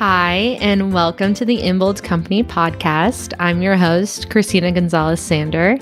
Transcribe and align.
Hi, 0.00 0.56
and 0.62 0.94
welcome 0.94 1.34
to 1.34 1.44
the 1.44 1.58
Inbold 1.58 2.02
Company 2.02 2.42
podcast. 2.42 3.34
I'm 3.38 3.60
your 3.60 3.76
host, 3.76 4.30
Christina 4.30 4.72
Gonzalez 4.72 5.20
Sander. 5.20 5.76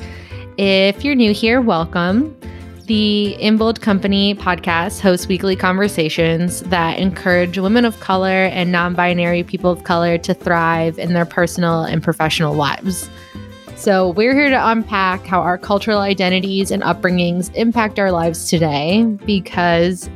If 0.56 1.04
you're 1.04 1.14
new 1.14 1.32
here, 1.32 1.60
welcome. 1.60 2.36
The 2.86 3.36
Inbold 3.38 3.80
Company 3.80 4.34
podcast 4.34 4.98
hosts 4.98 5.28
weekly 5.28 5.54
conversations 5.54 6.62
that 6.62 6.98
encourage 6.98 7.58
women 7.58 7.84
of 7.84 8.00
color 8.00 8.46
and 8.46 8.72
non 8.72 8.94
binary 8.94 9.44
people 9.44 9.70
of 9.70 9.84
color 9.84 10.18
to 10.18 10.34
thrive 10.34 10.98
in 10.98 11.12
their 11.12 11.24
personal 11.24 11.84
and 11.84 12.02
professional 12.02 12.54
lives. 12.54 13.08
So, 13.76 14.08
we're 14.08 14.34
here 14.34 14.50
to 14.50 14.68
unpack 14.68 15.26
how 15.26 15.42
our 15.42 15.58
cultural 15.58 16.00
identities 16.00 16.72
and 16.72 16.82
upbringings 16.82 17.54
impact 17.54 18.00
our 18.00 18.10
lives 18.10 18.50
today 18.50 19.04
because 19.24 20.10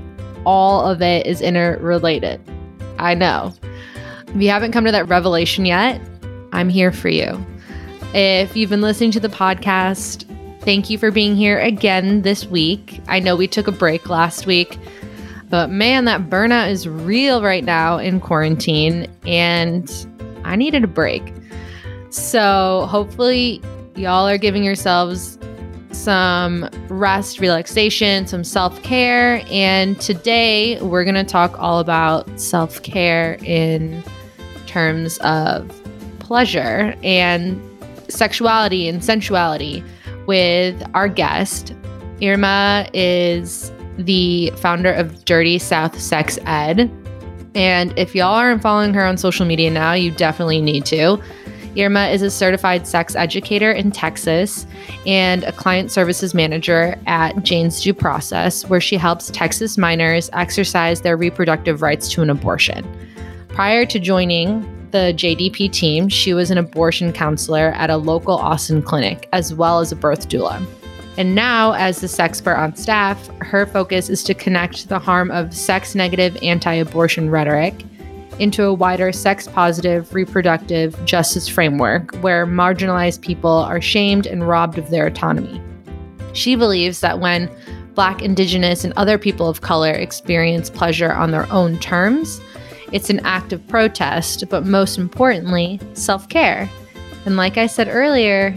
all 0.45 0.91
of 0.91 1.03
it 1.03 1.25
is 1.25 1.41
interrelated. 1.41 2.41
I 2.99 3.15
know. 3.15 3.55
If 4.35 4.41
you 4.41 4.49
haven't 4.49 4.73
come 4.73 4.87
to 4.87 4.93
that 4.93 5.09
revelation 5.09 5.67
yet, 5.67 6.01
I'm 6.53 6.71
here 6.71 6.91
for 6.91 7.11
you. 7.11 7.39
If 8.15 8.57
you've 8.57 8.71
been 8.71 8.81
listening 8.81 9.11
to 9.11 9.21
the 9.21 9.29
podcast, 9.29 10.25
thank 10.61 10.89
you 10.89 10.97
for 10.97 11.11
being 11.11 11.37
here 11.37 11.61
again 11.61 12.23
this 12.23 12.47
week. 12.47 13.03
I 13.09 13.21
know 13.21 13.37
we 13.37 13.47
took 13.47 13.67
a 13.69 13.73
break 13.73 14.09
last 14.09 14.47
week, 14.47 14.79
but 15.51 15.69
man, 15.69 16.07
that 16.07 16.31
burnout 16.31 16.71
is 16.71 16.89
real 16.89 17.43
right 17.43 17.63
now 17.63 17.99
in 17.99 18.21
quarantine, 18.21 19.07
and 19.27 19.93
I 20.45 20.57
needed 20.57 20.83
a 20.83 20.89
break. 20.89 21.35
So 22.09 22.87
hopefully, 22.89 23.61
y'all 23.97 24.27
are 24.27 24.39
giving 24.39 24.65
yourselves 24.65 25.39
some 25.91 26.71
rest, 26.89 27.39
relaxation, 27.39 28.27
some 28.27 28.45
self 28.45 28.83
care. 28.83 29.43
And 29.51 30.01
today 30.01 30.81
we're 30.81 31.05
going 31.05 31.17
to 31.17 31.25
talk 31.25 31.59
all 31.59 31.81
about 31.81 32.41
self 32.41 32.83
care 32.83 33.37
in 33.43 34.03
terms 34.73 35.19
of 35.19 35.71
pleasure 36.19 36.97
and 37.03 37.61
sexuality 38.09 38.89
and 38.89 39.03
sensuality 39.03 39.85
with 40.27 40.83
our 40.95 41.09
guest. 41.09 41.75
Irma 42.23 42.89
is 42.95 43.71
the 43.99 44.51
founder 44.57 44.93
of 44.93 45.25
Dirty 45.25 45.59
South 45.59 46.01
Sex 46.01 46.39
Ed. 46.47 46.91
And 47.55 47.97
if 47.99 48.15
y'all 48.15 48.35
aren't 48.35 48.63
following 48.63 48.95
her 48.95 49.05
on 49.05 49.19
social 49.19 49.45
media 49.45 49.71
now, 49.71 49.93
you 49.93 50.11
definitely 50.11 50.63
need 50.63 50.87
to. 50.87 51.23
Irma 51.77 52.09
is 52.09 52.23
a 52.23 52.31
certified 52.31 52.87
sex 52.87 53.15
educator 53.15 53.71
in 53.71 53.91
Texas 53.91 54.67
and 55.07 55.43
a 55.45 55.53
client 55.53 55.91
services 55.91 56.35
manager 56.35 56.99
at 57.07 57.43
Jane's 57.43 57.83
Due 57.83 57.95
Process, 57.95 58.67
where 58.69 58.81
she 58.81 58.97
helps 58.97 59.31
Texas 59.31 59.77
minors 59.77 60.31
exercise 60.33 61.01
their 61.01 61.17
reproductive 61.17 61.83
rights 61.83 62.11
to 62.13 62.23
an 62.23 62.31
abortion. 62.31 62.87
Prior 63.55 63.85
to 63.85 63.99
joining 63.99 64.63
the 64.93 65.13
JDP 65.15 65.71
team, 65.73 66.09
she 66.09 66.33
was 66.33 66.51
an 66.51 66.57
abortion 66.57 67.13
counselor 67.13 67.73
at 67.73 67.91
a 67.91 67.99
local 67.99 68.37
Austin 68.37 68.81
clinic, 68.81 69.29
as 69.33 69.53
well 69.53 69.81
as 69.81 69.93
a 69.93 69.97
birth 69.97 70.31
doula. 70.31 70.65
And 71.19 71.35
now, 71.35 71.73
as 71.73 72.01
the 72.01 72.07
sexpert 72.07 72.59
on 72.59 72.75
staff, 72.77 73.29
her 73.43 73.67
focus 73.67 74.09
is 74.09 74.25
to 74.25 74.33
connect 74.33 74.89
the 74.89 74.99
harm 74.99 75.31
of 75.31 75.55
sex 75.55 75.95
negative 75.95 76.35
anti 76.43 76.73
abortion 76.73 77.29
rhetoric 77.29 77.75
into 78.39 78.65
a 78.65 78.73
wider 78.73 79.13
sex 79.13 79.47
positive 79.47 80.15
reproductive 80.15 80.99
justice 81.05 81.47
framework 81.47 82.17
where 82.23 82.47
marginalized 82.47 83.21
people 83.21 83.51
are 83.51 83.83
shamed 83.83 84.27
and 84.27 84.49
robbed 84.49 84.79
of 84.79 84.89
their 84.89 85.07
autonomy. 85.07 85.61
She 86.33 86.57
believes 86.57 87.01
that 87.01 87.21
when 87.21 87.51
Black, 87.95 88.23
Indigenous, 88.23 88.85
and 88.85 88.95
other 88.97 89.19
people 89.19 89.51
of 89.51 89.61
color 89.61 89.91
experience 89.91 90.71
pleasure 90.71 91.13
on 91.13 91.31
their 91.31 91.51
own 91.53 91.79
terms, 91.79 92.41
it's 92.93 93.11
an 93.11 93.21
act 93.21 93.53
of 93.53 93.67
protest, 93.69 94.45
but 94.49 94.67
most 94.67 94.99
importantly, 94.99 95.81
self 95.95 96.29
care. 96.29 96.69
And 97.25 97.37
like 97.37 97.57
I 97.57 97.67
said 97.67 97.89
earlier, 97.89 98.55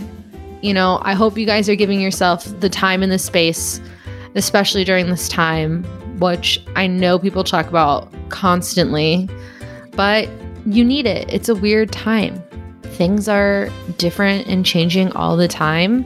you 0.62 0.74
know, 0.74 1.00
I 1.04 1.14
hope 1.14 1.38
you 1.38 1.46
guys 1.46 1.70
are 1.70 1.76
giving 1.76 2.02
yourself 2.02 2.46
the 2.60 2.70
time 2.70 3.04
and 3.04 3.12
the 3.12 3.20
space, 3.20 3.80
especially 4.36 4.84
during 4.84 5.10
this 5.10 5.30
time, 5.30 5.84
which 6.20 6.62
I 6.76 6.88
know 6.88 7.20
people 7.20 7.44
talk 7.44 7.68
about 7.68 8.12
constantly, 8.30 9.30
but 9.92 10.28
you 10.66 10.84
need 10.84 11.06
it. 11.06 11.32
It's 11.32 11.50
a 11.50 11.56
weird 11.56 11.92
time. 11.92 12.42
Things 12.84 13.30
are 13.30 13.70
different 13.98 14.48
and 14.48 14.66
changing 14.66 15.12
all 15.12 15.38
the 15.38 15.48
time. 15.48 16.06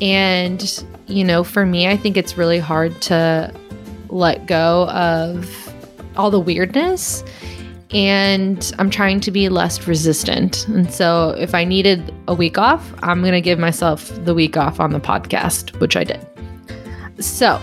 And, 0.00 0.84
you 1.06 1.24
know, 1.24 1.44
for 1.44 1.66
me, 1.66 1.88
I 1.88 1.96
think 1.96 2.16
it's 2.16 2.38
really 2.38 2.58
hard 2.58 3.00
to 3.02 3.52
let 4.08 4.46
go 4.46 4.88
of 4.88 5.67
all 6.18 6.30
the 6.30 6.40
weirdness 6.40 7.24
and 7.90 8.72
I'm 8.78 8.90
trying 8.90 9.20
to 9.20 9.30
be 9.30 9.48
less 9.48 9.86
resistant. 9.86 10.68
And 10.68 10.92
so 10.92 11.30
if 11.38 11.54
I 11.54 11.64
needed 11.64 12.14
a 12.28 12.34
week 12.34 12.58
off, 12.58 12.92
I'm 13.02 13.20
going 13.22 13.32
to 13.32 13.40
give 13.40 13.58
myself 13.58 14.12
the 14.24 14.34
week 14.34 14.56
off 14.56 14.78
on 14.78 14.92
the 14.92 15.00
podcast, 15.00 15.78
which 15.80 15.96
I 15.96 16.04
did. 16.04 16.24
So 17.18 17.60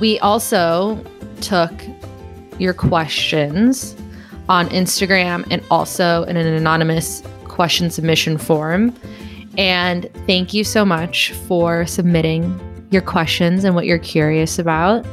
we 0.00 0.18
also 0.18 1.02
took 1.40 1.72
your 2.58 2.74
questions 2.74 3.96
on 4.48 4.68
Instagram 4.70 5.46
and 5.50 5.62
also 5.70 6.24
in 6.24 6.36
an 6.36 6.46
anonymous 6.46 7.22
question 7.44 7.90
submission 7.90 8.36
form. 8.36 8.94
And 9.56 10.10
thank 10.26 10.54
you 10.54 10.64
so 10.64 10.84
much 10.84 11.32
for 11.32 11.86
submitting 11.86 12.58
your 12.90 13.02
questions 13.02 13.64
and 13.64 13.74
what 13.74 13.86
you're 13.86 13.98
curious 13.98 14.58
about. 14.58 15.06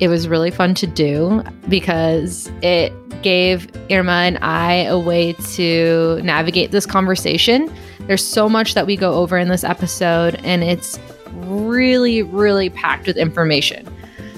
It 0.00 0.08
was 0.08 0.28
really 0.28 0.50
fun 0.50 0.74
to 0.74 0.86
do 0.86 1.42
because 1.68 2.50
it 2.62 2.92
gave 3.22 3.70
Irma 3.90 4.12
and 4.12 4.38
I 4.40 4.84
a 4.84 4.98
way 4.98 5.34
to 5.34 6.20
navigate 6.22 6.70
this 6.70 6.86
conversation. 6.86 7.70
There's 8.06 8.26
so 8.26 8.48
much 8.48 8.72
that 8.74 8.86
we 8.86 8.96
go 8.96 9.12
over 9.14 9.36
in 9.36 9.48
this 9.48 9.62
episode, 9.62 10.40
and 10.42 10.64
it's 10.64 10.98
really, 11.32 12.22
really 12.22 12.70
packed 12.70 13.06
with 13.06 13.18
information. 13.18 13.86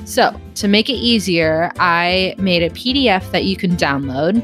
So, 0.05 0.37
to 0.57 0.67
make 0.67 0.91
it 0.91 0.95
easier, 0.95 1.71
I 1.79 2.35
made 2.39 2.65
a 2.65 2.71
PDF 2.71 3.31
that 3.31 3.45
you 3.45 3.55
can 3.57 3.77
download. 3.77 4.43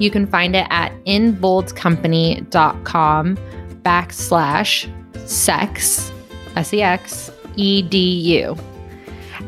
You 0.00 0.10
can 0.10 0.26
find 0.26 0.56
it 0.56 0.66
at 0.70 0.90
inboldcompany.com 1.04 3.36
backslash 3.82 5.28
sex, 5.28 6.10
S 6.56 6.72
E 6.72 6.80
X 6.82 7.30
E 7.56 7.82
D 7.82 7.98
U. 8.40 8.56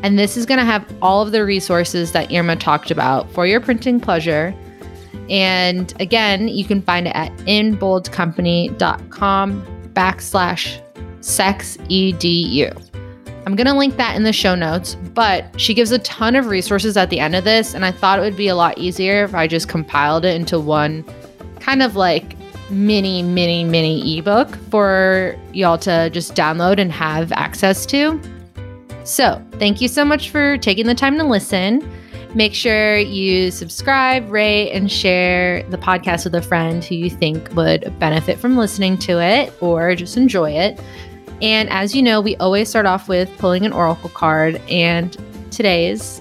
And 0.03 0.19
this 0.19 0.37
is 0.37 0.45
going 0.47 0.59
to 0.59 0.65
have 0.65 0.85
all 1.03 1.23
of 1.23 1.31
the 1.33 1.45
resources 1.45 2.13
that 2.13 2.33
Irma 2.33 2.57
talked 2.57 2.91
about 2.91 3.31
for 3.33 3.47
your 3.47 3.61
printing 3.61 4.01
pleasure. 4.01 4.55
And 5.31 5.95
again, 6.01 6.49
you 6.49 6.65
can 6.65 6.83
find 6.83 7.07
it 7.07 7.15
at 7.15 7.31
inboldcompany.com 7.39 9.91
backslash 9.93 10.81
sexedu. 11.21 12.85
I'm 13.47 13.57
going 13.57 13.67
to 13.67 13.75
link 13.75 13.97
that 13.97 14.15
in 14.15 14.25
the 14.25 14.33
show 14.33 14.55
notes, 14.55 14.95
but 14.95 15.61
she 15.61 15.75
gives 15.75 15.91
a 15.91 15.99
ton 16.01 16.37
of 16.37 16.47
resources 16.47 16.97
at 16.97 17.11
the 17.11 17.19
end 17.19 17.35
of 17.35 17.45
this. 17.45 17.75
And 17.75 17.85
I 17.85 17.91
thought 17.91 18.19
it 18.19 18.23
would 18.23 18.37
be 18.37 18.49
a 18.49 18.55
lot 18.55 18.79
easier 18.79 19.25
if 19.25 19.35
I 19.35 19.47
just 19.47 19.69
compiled 19.69 20.25
it 20.25 20.35
into 20.35 20.61
one 20.61 21.05
kind 21.59 21.83
of 21.83 21.97
like 21.97 22.37
mini, 22.71 23.23
mini, 23.23 23.65
mini 23.65 24.19
ebook 24.19 24.55
for 24.71 25.37
y'all 25.53 25.79
to 25.79 26.11
just 26.11 26.35
download 26.35 26.79
and 26.79 26.93
have 26.93 27.33
access 27.33 27.87
to. 27.87 28.21
So, 29.09 29.43
thank 29.53 29.81
you 29.81 29.89
so 29.89 30.05
much 30.05 30.29
for 30.29 30.59
taking 30.59 30.87
the 30.87 30.95
time 30.95 31.17
to 31.17 31.25
listen. 31.25 31.83
Make 32.35 32.53
sure 32.53 32.99
you 32.99 33.51
subscribe, 33.51 34.31
rate, 34.31 34.71
and 34.71 34.93
share 34.93 35.63
the 35.71 35.79
podcast 35.79 36.25
with 36.25 36.35
a 36.35 36.43
friend 36.43 36.85
who 36.85 36.95
you 36.95 37.09
think 37.09 37.51
would 37.57 37.99
benefit 37.99 38.39
from 38.39 38.59
listening 38.59 38.99
to 38.99 39.19
it 39.19 39.51
or 39.63 39.95
just 39.95 40.19
enjoy 40.19 40.51
it. 40.51 40.79
And 41.41 41.71
as 41.71 41.97
you 41.97 42.03
know, 42.03 42.21
we 42.21 42.37
always 42.37 42.69
start 42.69 42.85
off 42.85 43.09
with 43.09 43.31
pulling 43.39 43.65
an 43.65 43.73
oracle 43.73 44.11
card, 44.11 44.57
and 44.69 45.17
today's, 45.51 46.21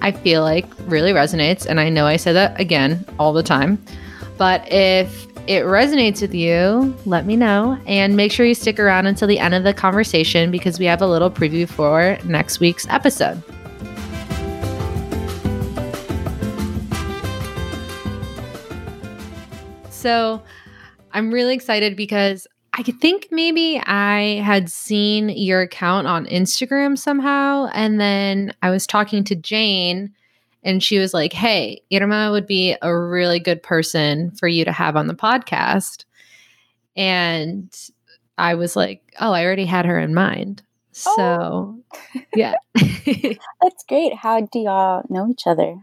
I 0.00 0.12
feel 0.12 0.40
like, 0.40 0.64
really 0.86 1.12
resonates. 1.12 1.66
And 1.66 1.78
I 1.78 1.90
know 1.90 2.06
I 2.06 2.16
say 2.16 2.32
that 2.32 2.58
again 2.58 3.04
all 3.18 3.34
the 3.34 3.42
time. 3.42 3.84
But 4.38 4.72
if 4.72 5.26
it 5.48 5.64
resonates 5.64 6.22
with 6.22 6.32
you, 6.32 6.96
let 7.04 7.26
me 7.26 7.34
know. 7.34 7.76
And 7.86 8.16
make 8.16 8.30
sure 8.30 8.46
you 8.46 8.54
stick 8.54 8.78
around 8.78 9.06
until 9.06 9.26
the 9.26 9.40
end 9.40 9.54
of 9.54 9.64
the 9.64 9.74
conversation 9.74 10.52
because 10.52 10.78
we 10.78 10.86
have 10.86 11.02
a 11.02 11.06
little 11.06 11.30
preview 11.30 11.68
for 11.68 12.16
next 12.24 12.60
week's 12.60 12.86
episode. 12.88 13.42
So 19.90 20.40
I'm 21.12 21.32
really 21.32 21.54
excited 21.54 21.96
because 21.96 22.46
I 22.74 22.84
think 22.84 23.26
maybe 23.32 23.82
I 23.84 24.40
had 24.44 24.70
seen 24.70 25.30
your 25.30 25.62
account 25.62 26.06
on 26.06 26.26
Instagram 26.26 26.96
somehow. 26.96 27.66
And 27.74 28.00
then 28.00 28.54
I 28.62 28.70
was 28.70 28.86
talking 28.86 29.24
to 29.24 29.34
Jane 29.34 30.14
and 30.62 30.82
she 30.82 30.98
was 30.98 31.14
like, 31.14 31.32
Hey, 31.32 31.82
Irma 31.92 32.30
would 32.30 32.46
be 32.46 32.76
a 32.82 32.96
really 32.96 33.40
good 33.40 33.62
person 33.62 34.30
for 34.32 34.48
you 34.48 34.64
to 34.64 34.72
have 34.72 34.96
on 34.96 35.06
the 35.06 35.14
podcast. 35.14 36.04
And 36.96 37.74
I 38.36 38.54
was 38.54 38.76
like, 38.76 39.02
Oh, 39.20 39.32
I 39.32 39.44
already 39.44 39.64
had 39.64 39.86
her 39.86 39.98
in 39.98 40.14
mind. 40.14 40.62
Oh. 41.06 41.14
So, 41.16 41.82
oh. 42.14 42.20
yeah. 42.34 42.54
That's 42.74 43.84
great. 43.88 44.14
How 44.14 44.40
do 44.40 44.58
y'all 44.58 45.04
know 45.08 45.28
each 45.30 45.46
other? 45.46 45.76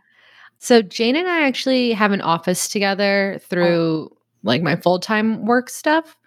So 0.60 0.82
Jane 0.82 1.16
and 1.16 1.28
I 1.28 1.46
actually 1.46 1.94
have 1.94 2.12
an 2.12 2.22
office 2.22 2.68
together 2.68 3.40
through 3.50 4.10
oh. 4.12 4.18
like 4.44 4.62
my 4.62 4.76
full-time 4.76 5.46
work 5.46 5.70
stuff, 5.70 6.18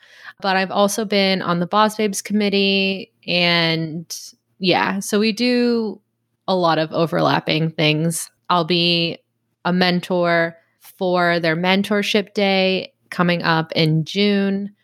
but 0.41 0.57
I've 0.57 0.71
also 0.71 1.05
been 1.05 1.43
on 1.43 1.61
the 1.61 1.67
Boss 1.67 1.97
Babes 1.97 2.23
committee 2.23 3.13
and 3.27 4.17
yeah, 4.59 5.01
so 5.01 5.21
we 5.21 5.33
do 5.33 6.01
a 6.47 6.57
lot 6.57 6.79
of 6.79 6.93
overlapping 6.93 7.71
things. 7.71 8.31
I'll 8.51 8.65
be 8.65 9.19
a 9.65 9.73
mentor 9.73 10.57
for 10.81 11.41
their 11.41 11.57
mentorship 11.57 12.35
day 12.35 12.93
coming 13.11 13.43
up 13.43 13.73
in 13.73 14.05
June 14.05 14.75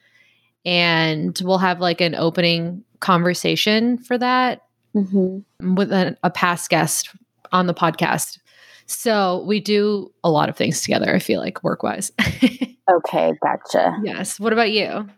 and 0.64 1.38
we'll 1.44 1.58
have 1.58 1.80
like 1.80 2.00
an 2.00 2.14
opening 2.14 2.82
conversation 3.00 3.98
for 3.98 4.16
that 4.16 4.62
mm-hmm. 4.94 5.74
with 5.74 5.92
a, 5.92 6.16
a 6.22 6.30
past 6.30 6.70
guest 6.70 7.10
on 7.52 7.66
the 7.66 7.74
podcast 7.74 8.38
so 8.86 9.44
we 9.46 9.60
do 9.60 10.12
a 10.22 10.30
lot 10.30 10.48
of 10.48 10.56
things 10.56 10.82
together, 10.82 11.14
I 11.14 11.18
feel 11.18 11.40
like 11.40 11.62
work 11.62 11.82
wise. 11.82 12.12
okay, 12.90 13.32
gotcha. 13.42 13.98
Yes. 14.02 14.38
What 14.38 14.52
about 14.52 14.72
you? 14.72 15.08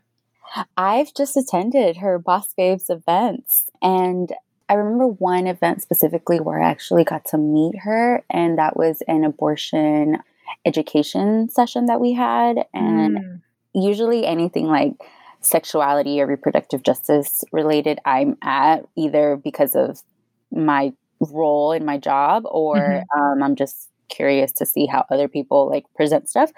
I've 0.77 1.13
just 1.15 1.37
attended 1.37 1.99
her 1.99 2.19
Boss 2.19 2.53
Babes 2.57 2.89
events. 2.89 3.69
And 3.83 4.33
I 4.69 4.75
remember 4.75 5.07
one 5.07 5.47
event 5.47 5.83
specifically 5.83 6.41
where 6.41 6.61
I 6.61 6.69
actually 6.71 7.05
got 7.05 7.25
to 7.27 7.39
meet 7.39 7.79
her, 7.81 8.25
and 8.31 8.59
that 8.59 8.77
was 8.77 9.03
an 9.07 9.25
abortion 9.25 10.19
education 10.65 11.49
session 11.49 11.87
that 11.87 12.01
we 12.01 12.13
had. 12.13 12.67
And 12.75 13.19
mm. 13.19 13.41
usually 13.75 14.27
anything 14.27 14.67
like 14.67 14.95
sexuality 15.41 16.21
or 16.21 16.27
reproductive 16.27 16.83
justice 16.83 17.45
related, 17.53 18.01
I'm 18.05 18.37
at 18.43 18.87
either 18.97 19.37
because 19.37 19.75
of 19.75 20.03
my 20.51 20.93
role 21.21 21.73
in 21.73 21.85
my 21.85 21.99
job 21.99 22.45
or 22.47 22.77
mm-hmm. 22.77 23.21
um, 23.21 23.43
I'm 23.43 23.57
just 23.57 23.91
curious 24.09 24.53
to 24.53 24.67
see 24.67 24.87
how 24.87 25.05
other 25.11 25.29
people 25.29 25.69
like 25.69 25.85
present 25.95 26.29
stuff. 26.29 26.51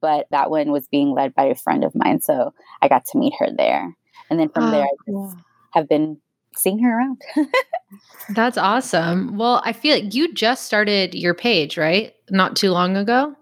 But 0.00 0.26
that 0.30 0.50
one 0.50 0.70
was 0.70 0.86
being 0.88 1.12
led 1.12 1.34
by 1.34 1.44
a 1.44 1.54
friend 1.54 1.84
of 1.84 1.94
mine. 1.94 2.20
So 2.20 2.54
I 2.80 2.88
got 2.88 3.06
to 3.06 3.18
meet 3.18 3.34
her 3.38 3.48
there. 3.56 3.94
And 4.30 4.40
then 4.40 4.48
from 4.48 4.64
oh, 4.64 4.70
there, 4.70 4.84
I 4.84 5.10
just 5.10 5.36
have 5.72 5.88
been 5.88 6.18
seeing 6.58 6.82
her 6.82 6.98
around. 6.98 7.22
That's 8.30 8.58
awesome. 8.58 9.36
Well, 9.36 9.62
I 9.64 9.72
feel 9.72 9.94
like 9.94 10.14
you 10.14 10.32
just 10.32 10.64
started 10.64 11.14
your 11.14 11.34
page, 11.34 11.76
right? 11.76 12.14
Not 12.30 12.56
too 12.56 12.70
long 12.70 12.96
ago. 12.96 13.34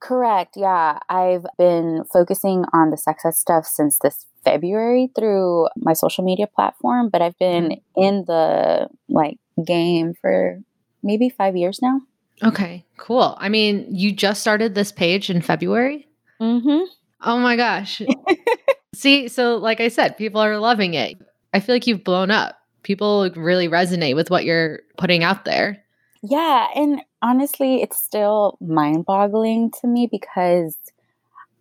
Correct. 0.00 0.54
Yeah. 0.56 0.98
I've 1.08 1.46
been 1.56 2.04
focusing 2.12 2.64
on 2.72 2.90
the 2.90 2.96
sex 2.96 3.24
ed 3.24 3.34
stuff 3.34 3.66
since 3.66 3.98
this 4.00 4.26
February 4.44 5.10
through 5.16 5.68
my 5.76 5.94
social 5.94 6.24
media 6.24 6.46
platform, 6.46 7.08
but 7.08 7.22
I've 7.22 7.38
been 7.38 7.80
in 7.96 8.24
the 8.26 8.88
like 9.08 9.38
game 9.64 10.14
for 10.20 10.60
maybe 11.02 11.28
five 11.30 11.56
years 11.56 11.80
now. 11.80 12.00
Okay, 12.42 12.84
cool. 12.96 13.36
I 13.38 13.48
mean, 13.48 13.86
you 13.90 14.12
just 14.12 14.40
started 14.40 14.74
this 14.74 14.92
page 14.92 15.30
in 15.30 15.40
February? 15.40 16.08
Mm-hmm. 16.40 16.84
Oh 17.22 17.38
my 17.38 17.56
gosh. 17.56 18.02
See, 18.94 19.28
so 19.28 19.56
like 19.56 19.80
I 19.80 19.88
said, 19.88 20.16
people 20.18 20.40
are 20.40 20.58
loving 20.58 20.94
it. 20.94 21.16
I 21.54 21.60
feel 21.60 21.74
like 21.74 21.86
you've 21.86 22.04
blown 22.04 22.30
up. 22.30 22.58
People 22.82 23.30
really 23.36 23.68
resonate 23.68 24.14
with 24.14 24.28
what 24.28 24.44
you're 24.44 24.80
putting 24.98 25.24
out 25.24 25.46
there. 25.46 25.82
Yeah. 26.22 26.66
And 26.74 27.00
honestly, 27.22 27.80
it's 27.80 27.96
still 27.96 28.58
mind 28.60 29.06
boggling 29.06 29.70
to 29.80 29.86
me 29.86 30.08
because 30.10 30.76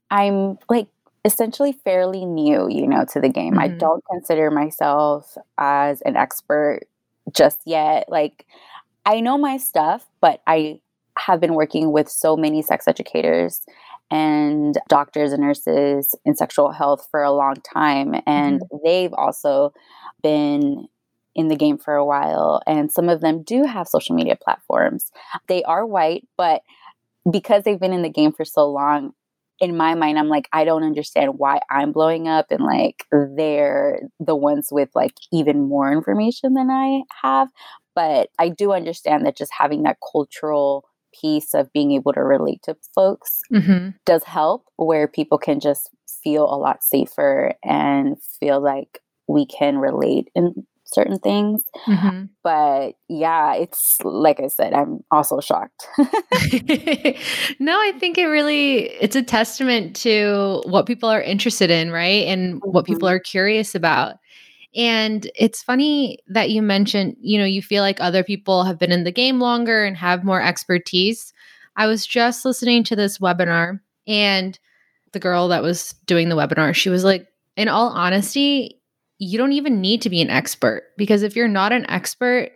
I'm 0.10 0.58
like 0.70 0.88
essentially 1.26 1.72
fairly 1.72 2.26
new, 2.26 2.68
you 2.70 2.88
know, 2.88 3.06
to 3.14 3.22
the 3.22 3.30
game. 3.30 3.54
Mm-hmm. 3.54 3.60
I 3.60 3.68
don't 3.70 4.04
consider 4.12 4.52
myself 4.52 5.38
as 5.58 6.02
an 6.02 6.18
expert 6.18 6.82
just 7.32 7.60
yet. 7.66 8.10
Like, 8.10 8.46
I 9.06 9.20
know 9.20 9.38
my 9.38 9.58
stuff, 9.58 10.06
but 10.22 10.42
I 10.48 10.80
have 11.18 11.40
been 11.40 11.54
working 11.54 11.92
with 11.92 12.10
so 12.10 12.36
many 12.36 12.62
sex 12.62 12.88
educators 12.88 13.62
and 14.14 14.78
doctors 14.90 15.34
and 15.34 15.42
nurses 15.42 16.14
in 16.24 16.36
sexual 16.36 16.72
health 16.72 17.08
for 17.10 17.24
a 17.24 17.32
long 17.32 17.56
time. 17.56 18.14
And 18.28 18.62
mm-hmm. 18.62 18.78
they've 18.86 19.14
also 19.14 19.74
been 20.22 20.88
in 21.34 21.48
the 21.48 21.56
game 21.56 21.80
for 21.80 21.96
a 21.96 22.06
while. 22.06 22.62
And 22.68 22.92
some 22.92 23.10
of 23.10 23.22
them 23.22 23.42
do 23.42 23.64
have 23.64 23.88
social 23.88 24.16
media 24.16 24.36
platforms. 24.36 25.12
They 25.48 25.64
are 25.64 25.84
white, 25.84 26.28
but 26.38 26.62
because 27.30 27.64
they've 27.64 27.80
been 27.80 27.92
in 27.92 28.04
the 28.04 28.10
game 28.10 28.34
for 28.34 28.46
so 28.46 28.70
long, 28.70 29.14
in 29.60 29.76
my 29.76 29.96
mind, 29.96 30.20
I'm 30.20 30.30
like, 30.30 30.48
I 30.54 30.64
don't 30.64 30.84
understand 30.84 31.40
why 31.40 31.62
I'm 31.72 31.92
blowing 31.92 32.28
up 32.28 32.52
and 32.52 32.64
like 32.64 33.08
they're 33.12 34.00
the 34.20 34.36
ones 34.36 34.68
with 34.72 34.90
like 34.94 35.14
even 35.32 35.68
more 35.68 35.92
information 35.92 36.54
than 36.54 36.70
I 36.70 37.02
have. 37.24 37.48
But 37.96 38.30
I 38.38 38.50
do 38.50 38.74
understand 38.74 39.26
that 39.26 39.38
just 39.38 39.52
having 39.58 39.84
that 39.84 39.98
cultural 40.12 40.86
piece 41.20 41.54
of 41.54 41.72
being 41.74 41.92
able 41.92 42.14
to 42.14 42.22
relate 42.22 42.62
to 42.64 42.76
folks 42.96 43.42
mm-hmm. 43.52 43.90
does 44.06 44.24
help 44.24 44.66
where 44.78 45.08
people 45.08 45.38
can 45.38 45.60
just 45.60 45.90
feel 46.24 46.44
a 46.46 46.58
lot 46.58 46.84
safer 46.84 47.54
and 47.64 48.18
feel 48.40 48.62
like 48.62 49.00
we 49.28 49.46
can 49.46 49.78
relate 49.78 50.30
in 50.36 50.66
certain 50.94 51.20
things. 51.20 51.64
Mm-hmm. 51.88 52.26
But 52.44 52.94
yeah, 53.10 53.56
it's 53.56 53.98
like 54.04 54.40
I 54.40 54.48
said, 54.48 54.74
I'm 54.74 55.04
also 55.12 55.40
shocked. 55.40 55.88
no, 57.60 57.80
I 57.80 57.94
think 58.00 58.18
it 58.18 58.26
really 58.26 58.90
it's 59.02 59.16
a 59.16 59.24
testament 59.24 59.96
to 59.98 60.62
what 60.66 60.86
people 60.86 61.10
are 61.10 61.22
interested 61.22 61.72
in, 61.72 61.92
right? 61.92 62.26
And 62.28 62.56
mm-hmm. 62.56 62.70
what 62.70 62.86
people 62.86 63.08
mm-hmm. 63.08 63.16
are 63.16 63.20
curious 63.20 63.76
about. 63.76 64.16
And 64.76 65.30
it's 65.36 65.62
funny 65.62 66.20
that 66.28 66.50
you 66.50 66.62
mentioned, 66.62 67.16
you 67.22 67.38
know, 67.38 67.46
you 67.46 67.62
feel 67.62 67.84
like 67.84 68.02
other 68.02 68.24
people 68.24 68.64
have 68.64 68.80
been 68.80 68.92
in 68.92 69.04
the 69.04 69.12
game 69.12 69.40
longer 69.40 69.84
and 69.84 69.96
have 69.98 70.24
more 70.24 70.42
expertise. 70.42 71.34
I 71.76 71.88
was 71.88 72.06
just 72.06 72.46
listening 72.46 72.84
to 72.86 72.96
this 72.96 73.20
webinar 73.20 73.80
and 74.08 74.58
the 75.12 75.20
girl 75.20 75.48
that 75.50 75.64
was 75.64 75.94
doing 76.06 76.30
the 76.30 76.36
webinar, 76.36 76.74
she 76.74 76.90
was 76.90 77.04
like, 77.04 77.28
in 77.56 77.68
all 77.68 77.90
honesty, 77.90 78.82
you 79.20 79.38
don't 79.38 79.54
even 79.54 79.80
need 79.80 80.02
to 80.02 80.10
be 80.10 80.22
an 80.22 80.30
expert 80.30 80.84
because 80.98 81.24
if 81.24 81.36
you're 81.36 81.48
not 81.48 81.72
an 81.72 81.90
expert, 81.90 82.52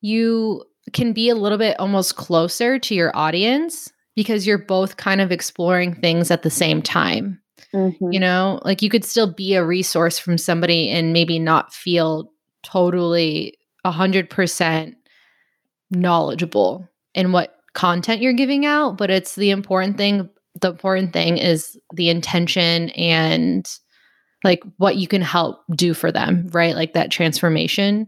you 0.00 0.64
can 0.92 1.12
be 1.12 1.28
a 1.28 1.34
little 1.34 1.58
bit 1.58 1.78
almost 1.78 2.16
closer 2.16 2.78
to 2.78 2.94
your 2.94 3.16
audience 3.16 3.90
because 4.14 4.46
you're 4.46 4.58
both 4.58 4.96
kind 4.96 5.20
of 5.20 5.32
exploring 5.32 5.94
things 5.94 6.30
at 6.30 6.42
the 6.42 6.50
same 6.50 6.82
time. 6.82 7.40
Mm-hmm. 7.74 8.12
You 8.12 8.20
know, 8.20 8.60
like 8.64 8.82
you 8.82 8.88
could 8.88 9.04
still 9.04 9.32
be 9.32 9.54
a 9.54 9.64
resource 9.64 10.18
from 10.18 10.38
somebody 10.38 10.90
and 10.90 11.12
maybe 11.12 11.38
not 11.38 11.74
feel 11.74 12.30
totally 12.62 13.58
100% 13.84 14.94
knowledgeable 15.90 16.88
in 17.14 17.32
what 17.32 17.56
content 17.74 18.22
you're 18.22 18.32
giving 18.32 18.64
out, 18.64 18.96
but 18.96 19.10
it's 19.10 19.34
the 19.34 19.50
important 19.50 19.96
thing. 19.96 20.28
The 20.60 20.70
important 20.70 21.12
thing 21.12 21.36
is 21.36 21.76
the 21.92 22.08
intention 22.08 22.90
and 22.90 23.68
like 24.44 24.62
what 24.76 24.96
you 24.96 25.08
can 25.08 25.22
help 25.22 25.64
do 25.74 25.94
for 25.94 26.12
them, 26.12 26.48
right? 26.52 26.76
Like 26.76 26.92
that 26.92 27.10
transformation. 27.10 28.06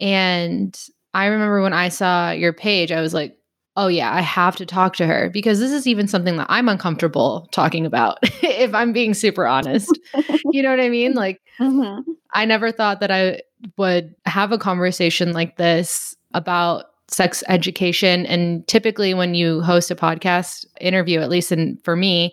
And 0.00 0.78
I 1.14 1.26
remember 1.26 1.62
when 1.62 1.72
I 1.72 1.88
saw 1.88 2.32
your 2.32 2.52
page, 2.52 2.92
I 2.92 3.00
was 3.00 3.14
like, 3.14 3.38
oh 3.76 3.88
yeah, 3.88 4.12
I 4.12 4.20
have 4.20 4.56
to 4.56 4.66
talk 4.66 4.96
to 4.96 5.06
her 5.06 5.30
because 5.30 5.58
this 5.58 5.72
is 5.72 5.86
even 5.86 6.06
something 6.06 6.36
that 6.36 6.46
I'm 6.48 6.68
uncomfortable 6.68 7.48
talking 7.50 7.86
about, 7.86 8.18
if 8.42 8.74
I'm 8.74 8.92
being 8.92 9.14
super 9.14 9.46
honest. 9.46 9.98
you 10.50 10.62
know 10.62 10.70
what 10.70 10.80
I 10.80 10.88
mean? 10.88 11.14
Like, 11.14 11.40
mm-hmm. 11.58 12.10
I 12.32 12.44
never 12.44 12.70
thought 12.70 13.00
that 13.00 13.10
I 13.10 13.42
would 13.76 14.14
have 14.26 14.52
a 14.52 14.58
conversation 14.58 15.32
like 15.32 15.56
this 15.56 16.14
about 16.34 16.86
sex 17.08 17.42
education. 17.48 18.26
And 18.26 18.66
typically, 18.68 19.14
when 19.14 19.34
you 19.34 19.60
host 19.60 19.90
a 19.90 19.96
podcast 19.96 20.66
interview, 20.80 21.20
at 21.20 21.30
least 21.30 21.52
in, 21.52 21.78
for 21.84 21.96
me, 21.96 22.32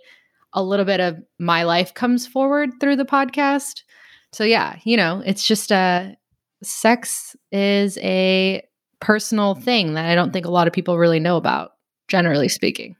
a 0.54 0.64
little 0.64 0.86
bit 0.86 1.00
of 1.00 1.18
my 1.40 1.64
life 1.64 1.94
comes 1.94 2.28
forward 2.28 2.72
through 2.80 2.98
the 2.98 3.06
podcast. 3.06 3.84
So 4.32 4.44
yeah, 4.44 4.78
you 4.84 4.98
know, 4.98 5.22
it's 5.26 5.44
just 5.44 5.72
a 5.72 5.76
uh, 5.76 6.12
sex 6.64 7.36
is 7.52 7.98
a 8.00 8.64
personal 9.02 9.56
thing 9.56 9.96
that 9.96 10.06
I 10.06 10.16
don't 10.16 10.32
think 10.32 10.46
a 10.46 10.52
lot 10.52 10.68
of 10.68 10.74
people 10.74 10.98
really 10.98 11.20
know 11.20 11.36
about, 11.36 11.74
generally 12.08 12.48
speaking. 12.48 12.96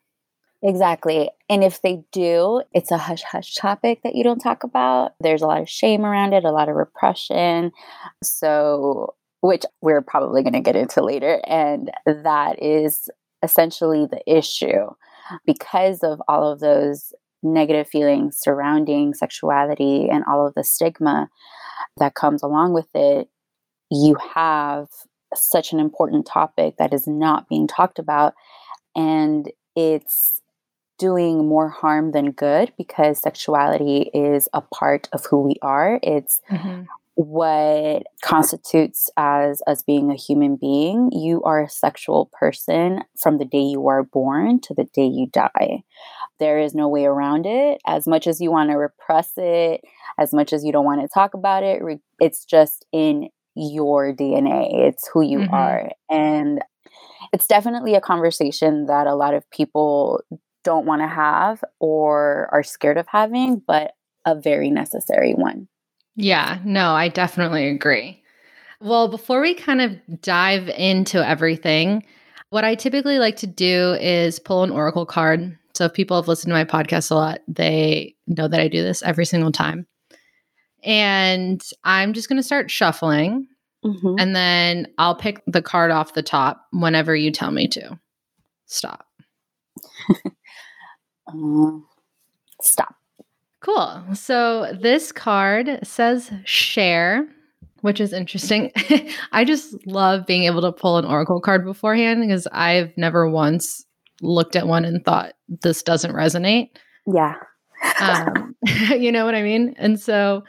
Exactly. 0.64 1.30
And 1.50 1.64
if 1.64 1.82
they 1.82 2.04
do, 2.12 2.62
it's 2.74 2.92
a 2.92 2.98
hush 2.98 3.24
hush 3.24 3.56
topic 3.56 4.02
that 4.04 4.16
you 4.16 4.24
don't 4.24 4.40
talk 4.40 4.64
about. 4.64 5.14
There's 5.20 5.42
a 5.42 5.48
lot 5.48 5.62
of 5.62 5.70
shame 5.70 6.06
around 6.06 6.34
it, 6.34 6.44
a 6.44 6.52
lot 6.52 6.70
of 6.70 6.76
repression. 6.76 7.72
So, 8.24 9.16
which 9.42 9.64
we're 9.82 10.04
probably 10.04 10.44
going 10.44 10.54
to 10.54 10.60
get 10.60 10.76
into 10.76 11.04
later. 11.04 11.42
And 11.48 11.90
that 12.06 12.62
is 12.62 13.10
essentially 13.42 14.06
the 14.06 14.22
issue 14.28 14.92
because 15.46 16.04
of 16.04 16.22
all 16.28 16.52
of 16.52 16.60
those 16.60 17.12
negative 17.42 17.88
feelings 17.88 18.38
surrounding 18.38 19.16
sexuality 19.16 20.08
and 20.12 20.24
all 20.30 20.46
of 20.46 20.54
the 20.54 20.64
stigma 20.64 21.28
that 21.98 22.14
comes 22.14 22.44
along 22.44 22.74
with 22.74 22.88
it, 22.94 23.30
you 23.90 24.16
have 24.36 24.88
such 25.36 25.74
an 25.74 25.80
important 25.80 26.26
topic 26.26 26.76
that 26.78 26.94
is 26.94 27.08
not 27.08 27.48
being 27.50 27.68
talked 27.68 28.00
about. 28.00 28.34
And 28.96 29.52
it's 29.76 30.42
doing 31.02 31.48
more 31.48 31.70
harm 31.70 32.12
than 32.12 32.32
good 32.32 32.72
because 32.78 33.20
sexuality 33.20 34.12
is 34.14 34.48
a 34.54 34.62
part 34.62 35.10
of 35.14 35.26
who 35.26 35.42
we 35.42 35.56
are. 35.64 36.00
It's 36.04 36.42
mm-hmm. 36.48 36.84
what 37.16 38.04
constitutes 38.22 39.10
as 39.18 39.64
us 39.66 39.82
being 39.82 40.12
a 40.12 40.16
human 40.16 40.58
being. 40.58 41.12
You 41.12 41.42
are 41.42 41.64
a 41.64 41.70
sexual 41.70 42.30
person 42.34 43.02
from 43.18 43.40
the 43.40 43.46
day 43.46 43.62
you 43.62 43.88
are 43.88 44.04
born 44.04 44.60
to 44.62 44.76
the 44.76 44.84
day 44.84 45.08
you 45.08 45.26
die. 45.26 45.82
There 46.38 46.60
is 46.60 46.76
no 46.76 46.88
way 46.88 47.06
around 47.06 47.48
it. 47.48 47.82
As 47.88 48.08
much 48.08 48.28
as 48.28 48.40
you 48.40 48.52
want 48.52 48.70
to 48.70 48.76
repress 48.76 49.32
it, 49.38 49.82
as 50.20 50.34
much 50.34 50.54
as 50.54 50.64
you 50.64 50.72
don't 50.72 50.86
want 50.86 51.02
to 51.02 51.08
talk 51.08 51.34
about 51.34 51.64
it, 51.64 51.82
it's 52.20 52.46
just 52.46 52.86
in 52.92 53.30
your 53.56 54.14
DNA. 54.14 54.88
It's 54.88 55.10
who 55.14 55.22
you 55.22 55.40
mm-hmm. 55.40 55.54
are. 55.54 55.92
And 56.10 56.62
it's 57.34 57.48
definitely 57.48 57.96
a 57.96 58.02
conversation 58.02 58.86
that 58.88 59.08
a 59.08 59.16
lot 59.16 59.34
of 59.34 59.50
people 59.50 60.22
don't 60.64 60.86
want 60.86 61.02
to 61.02 61.08
have 61.08 61.64
or 61.80 62.50
are 62.52 62.64
scared 62.64 62.98
of 62.98 63.08
having, 63.08 63.62
but 63.66 63.94
a 64.26 64.36
very 64.36 64.70
necessary 64.70 65.34
one. 65.34 65.68
Yeah, 66.16 66.60
no, 66.64 66.92
I 66.92 67.08
definitely 67.08 67.68
agree. 67.68 68.22
Well, 68.80 69.08
before 69.08 69.42
we 69.42 69.54
kind 69.54 69.82
of 69.82 70.22
dive 70.22 70.68
into 70.70 71.26
everything, 71.26 72.04
what 72.50 72.66
I 72.66 72.76
typically 72.76 73.20
like 73.20 73.38
to 73.38 73.48
do 73.48 73.94
is 74.02 74.40
pull 74.40 74.64
an 74.64 74.72
oracle 74.72 75.06
card. 75.06 75.58
So 75.74 75.86
if 75.86 75.94
people 75.94 76.18
have 76.18 76.28
listened 76.28 76.52
to 76.52 76.56
my 76.56 76.66
podcast 76.66 77.12
a 77.12 77.16
lot, 77.16 77.40
they 77.48 78.16
know 78.28 78.48
that 78.48 78.60
I 78.60 78.68
do 78.68 78.84
this 78.84 79.02
every 79.04 79.26
single 79.26 79.52
time. 79.52 79.88
And 80.84 81.62
I'm 81.84 82.14
just 82.14 82.30
going 82.30 82.38
to 82.38 82.44
start 82.44 82.72
shuffling. 82.72 83.48
Mm-hmm. 83.86 84.16
And 84.20 84.36
then 84.36 84.88
I'll 84.98 85.16
pick 85.16 85.42
the 85.48 85.62
card 85.62 85.92
off 85.92 86.14
the 86.14 86.24
top 86.24 86.68
whenever 86.72 87.16
you 87.16 87.32
tell 87.32 87.52
me 87.52 87.68
to. 87.70 88.00
Stop. 88.66 89.06
uh, 91.28 91.72
stop. 92.62 92.96
Cool. 93.62 94.04
So 94.14 94.76
this 94.80 95.12
card 95.12 95.80
says 95.84 96.32
share, 96.46 97.28
which 97.82 98.00
is 98.00 98.12
interesting. 98.12 98.72
I 99.32 99.46
just 99.46 99.76
love 99.86 100.26
being 100.26 100.44
able 100.44 100.62
to 100.62 100.72
pull 100.72 100.98
an 100.98 101.06
oracle 101.06 101.40
card 101.40 101.64
beforehand 101.64 102.22
because 102.22 102.48
I've 102.52 102.96
never 102.98 103.30
once 103.30 103.86
looked 104.22 104.56
at 104.56 104.68
one 104.68 104.86
and 104.86 105.04
thought 105.04 105.34
this 105.48 105.84
doesn't 105.84 106.14
resonate. 106.14 106.70
Yeah. 107.06 107.36
um, 108.00 108.56
you 108.98 109.12
know 109.12 109.26
what 109.26 109.36
I 109.36 109.44
mean? 109.44 109.76
And 109.78 110.00
so 110.00 110.44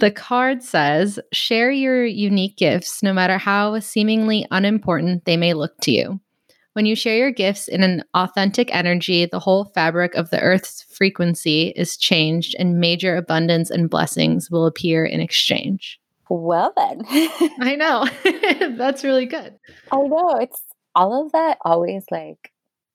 the 0.00 0.10
card 0.10 0.62
says 0.62 1.20
share 1.32 1.70
your 1.70 2.04
unique 2.04 2.56
gifts, 2.56 3.02
no 3.02 3.12
matter 3.12 3.38
how 3.38 3.78
seemingly 3.80 4.46
unimportant 4.50 5.24
they 5.24 5.36
may 5.36 5.54
look 5.54 5.78
to 5.82 5.92
you. 5.92 6.20
When 6.72 6.86
you 6.86 6.94
share 6.94 7.16
your 7.16 7.32
gifts 7.32 7.68
in 7.68 7.82
an 7.82 8.04
authentic 8.14 8.74
energy, 8.74 9.26
the 9.26 9.40
whole 9.40 9.66
fabric 9.66 10.14
of 10.14 10.30
the 10.30 10.40
earth's 10.40 10.82
frequency 10.84 11.72
is 11.76 11.96
changed 11.96 12.54
and 12.58 12.78
major 12.78 13.16
abundance 13.16 13.70
and 13.70 13.90
blessings 13.90 14.50
will 14.50 14.66
appear 14.66 15.04
in 15.04 15.20
exchange. 15.20 16.00
Well, 16.28 16.72
then. 16.76 17.02
I 17.60 17.74
know. 17.76 18.06
That's 18.76 19.02
really 19.02 19.26
good. 19.26 19.54
I 19.90 19.96
know. 19.96 20.36
It's 20.40 20.62
all 20.94 21.26
of 21.26 21.32
that 21.32 21.58
always 21.64 22.04
like 22.10 22.52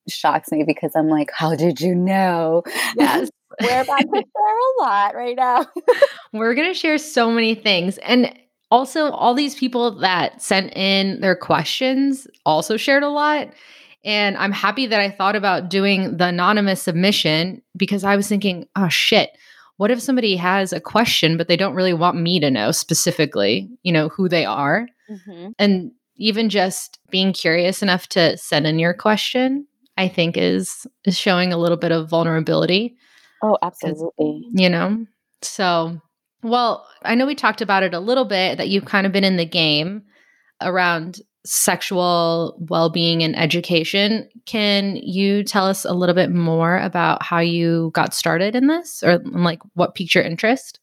shocks 0.08 0.50
me 0.50 0.64
because 0.64 0.92
I'm 0.94 1.08
like, 1.08 1.30
how 1.32 1.54
did 1.54 1.80
you 1.80 1.94
know? 1.94 2.62
Yes. 2.96 3.30
We're 3.60 3.80
about 3.80 4.00
to 4.00 4.06
share 4.12 4.22
a 4.22 4.82
lot 4.82 5.14
right 5.14 5.36
now. 5.36 5.66
We're 6.32 6.54
going 6.54 6.68
to 6.68 6.78
share 6.78 6.98
so 6.98 7.30
many 7.30 7.54
things. 7.54 7.98
And 7.98 8.36
also, 8.70 9.10
all 9.10 9.34
these 9.34 9.54
people 9.54 9.92
that 10.00 10.42
sent 10.42 10.76
in 10.76 11.20
their 11.20 11.36
questions 11.36 12.26
also 12.44 12.76
shared 12.76 13.04
a 13.04 13.08
lot. 13.08 13.48
And 14.04 14.36
I'm 14.36 14.52
happy 14.52 14.86
that 14.86 15.00
I 15.00 15.10
thought 15.10 15.36
about 15.36 15.70
doing 15.70 16.16
the 16.16 16.26
anonymous 16.26 16.82
submission 16.82 17.62
because 17.76 18.04
I 18.04 18.16
was 18.16 18.28
thinking, 18.28 18.66
oh 18.76 18.88
shit, 18.88 19.30
what 19.76 19.90
if 19.90 20.00
somebody 20.00 20.36
has 20.36 20.72
a 20.72 20.80
question, 20.80 21.36
but 21.36 21.48
they 21.48 21.56
don't 21.56 21.74
really 21.74 21.92
want 21.92 22.16
me 22.16 22.40
to 22.40 22.50
know 22.50 22.72
specifically, 22.72 23.68
you 23.82 23.92
know, 23.92 24.08
who 24.08 24.28
they 24.28 24.44
are? 24.44 24.88
Mm-hmm. 25.10 25.50
And 25.58 25.92
even 26.16 26.48
just 26.48 26.98
being 27.10 27.32
curious 27.32 27.82
enough 27.82 28.08
to 28.08 28.36
send 28.38 28.66
in 28.66 28.78
your 28.78 28.94
question, 28.94 29.66
I 29.96 30.08
think 30.08 30.36
is 30.36 30.86
is 31.04 31.18
showing 31.18 31.52
a 31.52 31.58
little 31.58 31.76
bit 31.76 31.92
of 31.92 32.08
vulnerability. 32.08 32.96
Oh, 33.42 33.58
absolutely. 33.62 34.46
You 34.52 34.68
know, 34.68 35.06
so 35.42 36.00
well, 36.42 36.86
I 37.02 37.14
know 37.14 37.26
we 37.26 37.34
talked 37.34 37.60
about 37.60 37.82
it 37.82 37.94
a 37.94 38.00
little 38.00 38.24
bit 38.24 38.58
that 38.58 38.68
you've 38.68 38.84
kind 38.84 39.06
of 39.06 39.12
been 39.12 39.24
in 39.24 39.36
the 39.36 39.46
game 39.46 40.02
around 40.60 41.20
sexual 41.44 42.56
well 42.68 42.90
being 42.90 43.22
and 43.22 43.38
education. 43.38 44.28
Can 44.46 44.96
you 44.96 45.44
tell 45.44 45.66
us 45.66 45.84
a 45.84 45.92
little 45.92 46.14
bit 46.14 46.30
more 46.30 46.78
about 46.78 47.22
how 47.22 47.38
you 47.38 47.90
got 47.94 48.14
started 48.14 48.54
in 48.54 48.66
this 48.66 49.02
or 49.02 49.18
like 49.18 49.60
what 49.74 49.94
piqued 49.94 50.14
your 50.14 50.24
interest? 50.24 50.80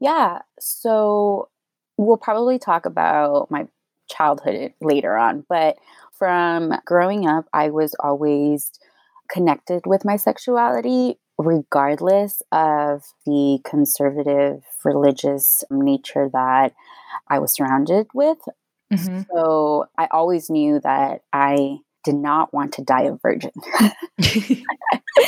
Yeah. 0.00 0.40
So 0.60 1.48
we'll 1.96 2.16
probably 2.16 2.58
talk 2.58 2.86
about 2.86 3.50
my 3.50 3.66
childhood 4.08 4.72
later 4.80 5.16
on, 5.16 5.44
but 5.48 5.76
from 6.18 6.74
growing 6.84 7.26
up, 7.26 7.46
I 7.52 7.70
was 7.70 7.94
always 8.00 8.70
connected 9.30 9.82
with 9.86 10.04
my 10.04 10.16
sexuality 10.16 11.18
regardless 11.38 12.42
of 12.50 13.04
the 13.24 13.60
conservative 13.64 14.64
religious 14.84 15.62
nature 15.70 16.28
that 16.32 16.72
I 17.28 17.38
was 17.38 17.54
surrounded 17.54 18.08
with. 18.12 18.38
Mm-hmm. 18.92 19.22
So 19.32 19.86
I 19.96 20.08
always 20.10 20.50
knew 20.50 20.80
that 20.80 21.20
I 21.32 21.78
did 22.04 22.16
not 22.16 22.52
want 22.52 22.72
to 22.74 22.82
die 22.82 23.02
a 23.02 23.14
virgin. 23.22 23.52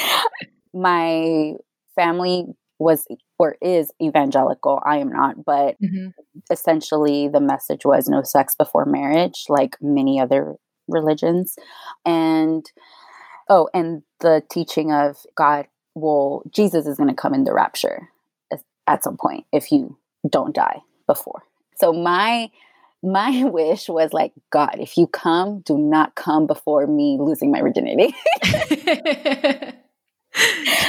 My 0.74 1.54
family 1.94 2.46
was 2.78 3.06
or 3.38 3.56
is 3.60 3.92
evangelical. 4.02 4.80
I 4.84 4.98
am 4.98 5.10
not, 5.10 5.44
but 5.44 5.76
mm-hmm. 5.80 6.08
essentially 6.50 7.28
the 7.28 7.40
message 7.40 7.84
was 7.84 8.08
no 8.08 8.22
sex 8.22 8.56
before 8.56 8.86
marriage, 8.86 9.44
like 9.48 9.76
many 9.80 10.18
other 10.18 10.56
religions. 10.90 11.56
And 12.04 12.64
oh, 13.48 13.68
and 13.72 14.02
the 14.20 14.42
teaching 14.50 14.92
of 14.92 15.16
God 15.34 15.66
well, 15.94 16.42
Jesus 16.54 16.86
is 16.86 16.96
going 16.96 17.08
to 17.08 17.14
come 17.14 17.34
in 17.34 17.44
the 17.44 17.52
rapture 17.52 18.08
at 18.86 19.04
some 19.04 19.16
point 19.16 19.46
if 19.52 19.70
you 19.70 19.96
don't 20.28 20.54
die 20.54 20.80
before. 21.06 21.42
So 21.76 21.92
my 21.92 22.50
my 23.02 23.44
wish 23.50 23.88
was 23.88 24.12
like, 24.12 24.32
God, 24.50 24.76
if 24.78 24.96
you 24.96 25.06
come, 25.06 25.60
do 25.60 25.78
not 25.78 26.14
come 26.16 26.46
before 26.46 26.86
me 26.86 27.16
losing 27.18 27.50
my 27.50 27.62
virginity. 27.62 28.14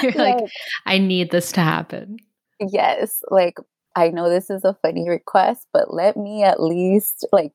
You're 0.04 0.12
like, 0.14 0.42
like, 0.42 0.50
I 0.86 0.98
need 0.98 1.32
this 1.32 1.52
to 1.54 1.62
happen. 1.62 2.18
Yes. 2.60 3.24
Like, 3.30 3.58
I 3.96 4.10
know 4.10 4.30
this 4.30 4.50
is 4.50 4.64
a 4.64 4.78
funny 4.82 5.10
request, 5.10 5.68
but 5.74 5.94
let 5.94 6.18
me 6.18 6.44
at 6.44 6.62
least 6.62 7.26
like 7.32 7.54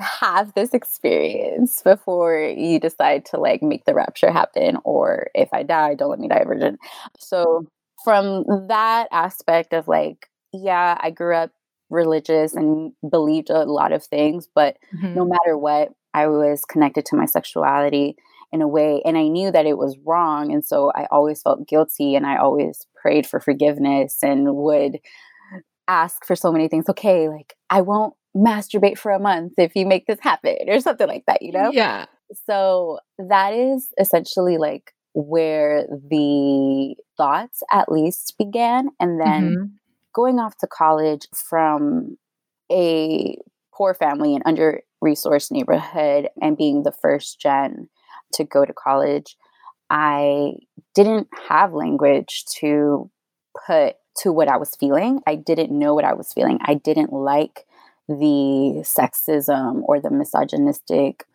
have 0.00 0.52
this 0.54 0.72
experience 0.72 1.82
before 1.82 2.38
you 2.56 2.80
decide 2.80 3.24
to 3.26 3.38
like 3.38 3.62
make 3.62 3.84
the 3.84 3.94
rapture 3.94 4.30
happen 4.30 4.78
or 4.84 5.28
if 5.34 5.48
i 5.52 5.62
die 5.62 5.94
don't 5.94 6.10
let 6.10 6.18
me 6.18 6.28
die 6.28 6.44
virgin 6.44 6.78
so 7.18 7.66
from 8.02 8.44
that 8.68 9.06
aspect 9.12 9.72
of 9.72 9.86
like 9.88 10.28
yeah 10.52 10.96
i 11.00 11.10
grew 11.10 11.34
up 11.34 11.50
religious 11.90 12.54
and 12.54 12.92
believed 13.10 13.50
a 13.50 13.64
lot 13.64 13.92
of 13.92 14.02
things 14.04 14.48
but 14.54 14.76
mm-hmm. 14.94 15.14
no 15.14 15.26
matter 15.26 15.58
what 15.58 15.90
i 16.14 16.26
was 16.26 16.64
connected 16.64 17.04
to 17.04 17.16
my 17.16 17.26
sexuality 17.26 18.16
in 18.50 18.62
a 18.62 18.68
way 18.68 19.02
and 19.04 19.18
i 19.18 19.28
knew 19.28 19.50
that 19.50 19.66
it 19.66 19.76
was 19.76 19.98
wrong 20.06 20.52
and 20.52 20.64
so 20.64 20.90
i 20.94 21.06
always 21.10 21.42
felt 21.42 21.68
guilty 21.68 22.14
and 22.14 22.26
i 22.26 22.36
always 22.36 22.86
prayed 23.00 23.26
for 23.26 23.40
forgiveness 23.40 24.18
and 24.22 24.54
would 24.54 24.98
ask 25.86 26.24
for 26.24 26.34
so 26.34 26.50
many 26.50 26.66
things 26.66 26.88
okay 26.88 27.28
like 27.28 27.54
i 27.68 27.82
won't 27.82 28.14
masturbate 28.36 28.98
for 28.98 29.12
a 29.12 29.18
month 29.18 29.54
if 29.58 29.76
you 29.76 29.86
make 29.86 30.06
this 30.06 30.18
happen 30.20 30.56
or 30.68 30.80
something 30.80 31.08
like 31.08 31.24
that, 31.26 31.42
you 31.42 31.52
know? 31.52 31.70
Yeah. 31.72 32.06
So 32.46 32.98
that 33.18 33.52
is 33.52 33.88
essentially 34.00 34.58
like 34.58 34.92
where 35.14 35.86
the 35.86 36.94
thoughts 37.16 37.62
at 37.70 37.92
least 37.92 38.34
began. 38.38 38.88
And 38.98 39.20
then 39.20 39.42
mm-hmm. 39.42 39.64
going 40.14 40.38
off 40.38 40.56
to 40.58 40.66
college 40.66 41.26
from 41.34 42.16
a 42.70 43.36
poor 43.74 43.94
family 43.94 44.34
and 44.34 44.42
under 44.46 44.82
resourced 45.04 45.50
neighborhood 45.50 46.28
and 46.40 46.56
being 46.56 46.82
the 46.82 46.92
first 46.92 47.40
gen 47.40 47.88
to 48.34 48.44
go 48.44 48.64
to 48.64 48.72
college, 48.72 49.36
I 49.90 50.54
didn't 50.94 51.28
have 51.48 51.74
language 51.74 52.44
to 52.60 53.10
put 53.66 53.96
to 54.18 54.32
what 54.32 54.48
I 54.48 54.56
was 54.56 54.74
feeling. 54.76 55.20
I 55.26 55.34
didn't 55.34 55.76
know 55.76 55.94
what 55.94 56.04
I 56.04 56.14
was 56.14 56.32
feeling. 56.32 56.58
I 56.64 56.74
didn't 56.74 57.12
like 57.12 57.66
the 58.18 58.82
sexism 58.82 59.82
or 59.84 60.00
the 60.00 60.10
misogynistic 60.10 61.26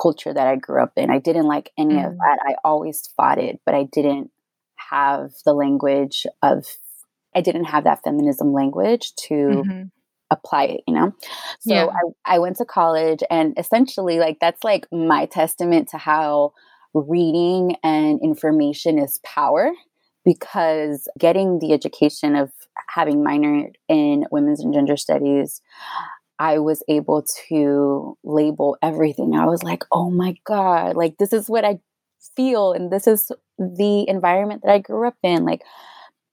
culture 0.00 0.32
that 0.32 0.46
I 0.46 0.56
grew 0.56 0.82
up 0.82 0.92
in. 0.96 1.10
I 1.10 1.18
didn't 1.18 1.46
like 1.46 1.72
any 1.78 1.94
mm. 1.94 2.06
of 2.06 2.16
that. 2.18 2.38
I 2.42 2.56
always 2.64 3.06
fought 3.16 3.38
it, 3.38 3.60
but 3.64 3.74
I 3.74 3.84
didn't 3.84 4.30
have 4.76 5.32
the 5.44 5.54
language 5.54 6.26
of, 6.42 6.66
I 7.34 7.40
didn't 7.40 7.64
have 7.64 7.84
that 7.84 8.02
feminism 8.04 8.52
language 8.52 9.14
to 9.28 9.34
mm-hmm. 9.34 9.82
apply 10.30 10.64
it, 10.64 10.80
you 10.86 10.94
know? 10.94 11.12
So 11.60 11.74
yeah. 11.74 11.86
I, 11.86 12.36
I 12.36 12.38
went 12.38 12.56
to 12.56 12.64
college 12.64 13.22
and 13.30 13.58
essentially, 13.58 14.18
like, 14.18 14.38
that's 14.40 14.64
like 14.64 14.86
my 14.92 15.26
testament 15.26 15.88
to 15.90 15.98
how 15.98 16.52
reading 16.92 17.76
and 17.82 18.20
information 18.22 18.98
is 18.98 19.18
power 19.24 19.72
because 20.24 21.08
getting 21.18 21.58
the 21.58 21.72
education 21.72 22.36
of 22.36 22.50
having 22.88 23.18
minored 23.18 23.74
in 23.88 24.26
women's 24.30 24.60
and 24.60 24.74
gender 24.74 24.96
studies 24.96 25.62
I 26.38 26.58
was 26.58 26.82
able 26.88 27.24
to 27.48 28.18
label 28.22 28.76
everything. 28.82 29.34
I 29.34 29.46
was 29.46 29.62
like, 29.62 29.84
oh 29.90 30.10
my 30.10 30.34
God, 30.44 30.96
like 30.96 31.16
this 31.18 31.32
is 31.32 31.48
what 31.48 31.64
I 31.64 31.80
feel, 32.36 32.72
and 32.72 32.90
this 32.90 33.06
is 33.06 33.30
the 33.58 34.04
environment 34.08 34.62
that 34.62 34.72
I 34.72 34.78
grew 34.78 35.06
up 35.06 35.16
in. 35.22 35.44
Like 35.44 35.62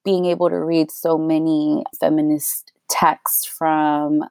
being 0.03 0.25
able 0.25 0.50
to 0.50 0.57
read 0.57 0.91
so 0.91 1.17
many 1.17 1.83
feminist 2.00 2.72
texts 2.89 3.45
from 3.45 4.24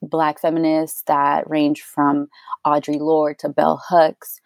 Black 0.00 0.40
feminists 0.40 1.02
that 1.06 1.48
range 1.50 1.82
from 1.82 2.28
Audre 2.66 2.98
Lorde 3.00 3.38
to 3.40 3.48
Bell 3.48 3.82
Hooks 3.88 4.40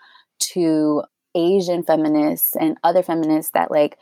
to 0.52 1.02
Asian 1.34 1.82
feminists 1.82 2.56
and 2.56 2.76
other 2.82 3.02
feminists 3.02 3.52
that 3.52 3.70
like 3.70 3.98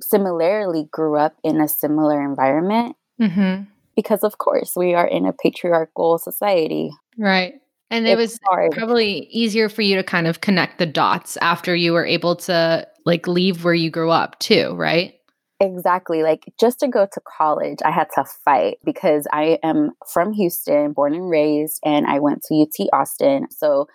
similarly 0.00 0.88
grew 0.90 1.16
up 1.16 1.36
in 1.42 1.60
a 1.60 1.68
similar 1.68 2.22
environment. 2.22 2.96
Mm-hmm. 3.20 3.64
Because 3.96 4.22
of 4.22 4.38
course 4.38 4.74
we 4.76 4.94
are 4.94 5.06
in 5.06 5.26
a 5.26 5.32
patriarchal 5.32 6.18
society. 6.18 6.90
Right. 7.18 7.54
And 7.90 8.06
it 8.08 8.16
was 8.16 8.38
hard. 8.44 8.72
probably 8.72 9.26
easier 9.26 9.68
for 9.68 9.82
you 9.82 9.96
to 9.96 10.02
kind 10.02 10.26
of 10.26 10.40
connect 10.40 10.78
the 10.78 10.86
dots 10.86 11.36
after 11.42 11.76
you 11.76 11.92
were 11.92 12.06
able 12.06 12.36
to 12.36 12.88
like 13.04 13.28
leave 13.28 13.64
where 13.64 13.74
you 13.74 13.90
grew 13.90 14.10
up 14.10 14.38
too, 14.38 14.74
right? 14.76 15.14
Exactly. 15.62 16.22
Like 16.22 16.52
just 16.58 16.80
to 16.80 16.88
go 16.88 17.06
to 17.12 17.20
college, 17.20 17.78
I 17.84 17.90
had 17.90 18.08
to 18.16 18.24
fight 18.44 18.78
because 18.82 19.28
I 19.32 19.58
am 19.62 19.92
from 20.12 20.32
Houston, 20.32 20.92
born 20.92 21.14
and 21.14 21.30
raised, 21.30 21.78
and 21.84 22.06
I 22.06 22.18
went 22.18 22.42
to 22.48 22.62
UT 22.62 22.88
Austin. 22.92 23.46
So, 23.50 23.86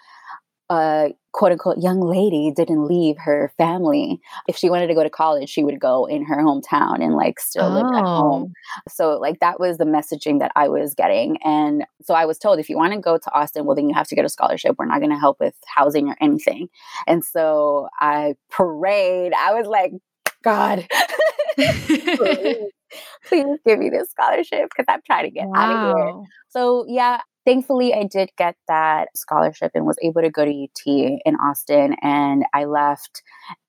a 0.70 1.12
quote 1.32 1.52
unquote 1.52 1.78
young 1.78 2.02
lady 2.02 2.52
didn't 2.52 2.88
leave 2.88 3.16
her 3.20 3.52
family. 3.58 4.20
If 4.48 4.58
she 4.58 4.70
wanted 4.70 4.88
to 4.88 4.96
go 4.96 5.04
to 5.04 5.10
college, 5.10 5.50
she 5.50 5.64
would 5.64 5.80
go 5.80 6.06
in 6.06 6.26
her 6.26 6.38
hometown 6.38 7.02
and 7.04 7.14
like 7.14 7.40
still 7.40 7.66
oh. 7.66 7.70
live 7.70 7.86
at 7.96 8.04
home. 8.04 8.54
Oh. 8.54 8.82
So, 8.90 9.18
like, 9.18 9.40
that 9.40 9.60
was 9.60 9.78
the 9.78 9.86
messaging 9.86 10.40
that 10.40 10.52
I 10.56 10.68
was 10.68 10.94
getting. 10.94 11.38
And 11.44 11.86
so 12.02 12.14
I 12.14 12.26
was 12.26 12.38
told 12.38 12.60
if 12.60 12.70
you 12.70 12.78
want 12.78 12.94
to 12.94 13.00
go 13.00 13.18
to 13.18 13.34
Austin, 13.34 13.66
well, 13.66 13.76
then 13.76 13.88
you 13.88 13.96
have 13.96 14.08
to 14.08 14.16
get 14.16 14.26
a 14.26 14.30
scholarship. 14.30 14.76
We're 14.78 14.86
not 14.86 15.00
going 15.00 15.12
to 15.12 15.20
help 15.20 15.40
with 15.40 15.56
housing 15.68 16.10
or 16.10 16.18
anything. 16.20 16.70
And 17.06 17.24
so 17.24 17.88
I 18.00 18.36
parade. 18.50 19.34
I 19.34 19.54
was 19.54 19.68
like, 19.68 19.94
God, 20.44 20.88
please, 21.56 22.72
please 23.26 23.60
give 23.66 23.80
me 23.80 23.90
this 23.90 24.10
scholarship 24.10 24.70
because 24.70 24.86
I'm 24.88 25.02
trying 25.06 25.26
to 25.26 25.32
get 25.32 25.48
wow. 25.48 25.56
out 25.56 25.90
of 25.90 25.98
here. 25.98 26.24
So, 26.50 26.86
yeah, 26.88 27.22
thankfully, 27.48 27.94
I 27.94 28.04
did 28.04 28.32
get 28.38 28.58
that 28.68 29.16
scholarship 29.16 29.72
and 29.74 29.86
was 29.86 29.98
able 30.04 30.22
to 30.22 30.30
go 30.30 30.44
to 30.44 30.52
UT 30.52 30.82
in 30.86 31.36
Austin. 31.36 31.96
And 32.02 32.44
I 32.54 32.66
left. 32.66 33.24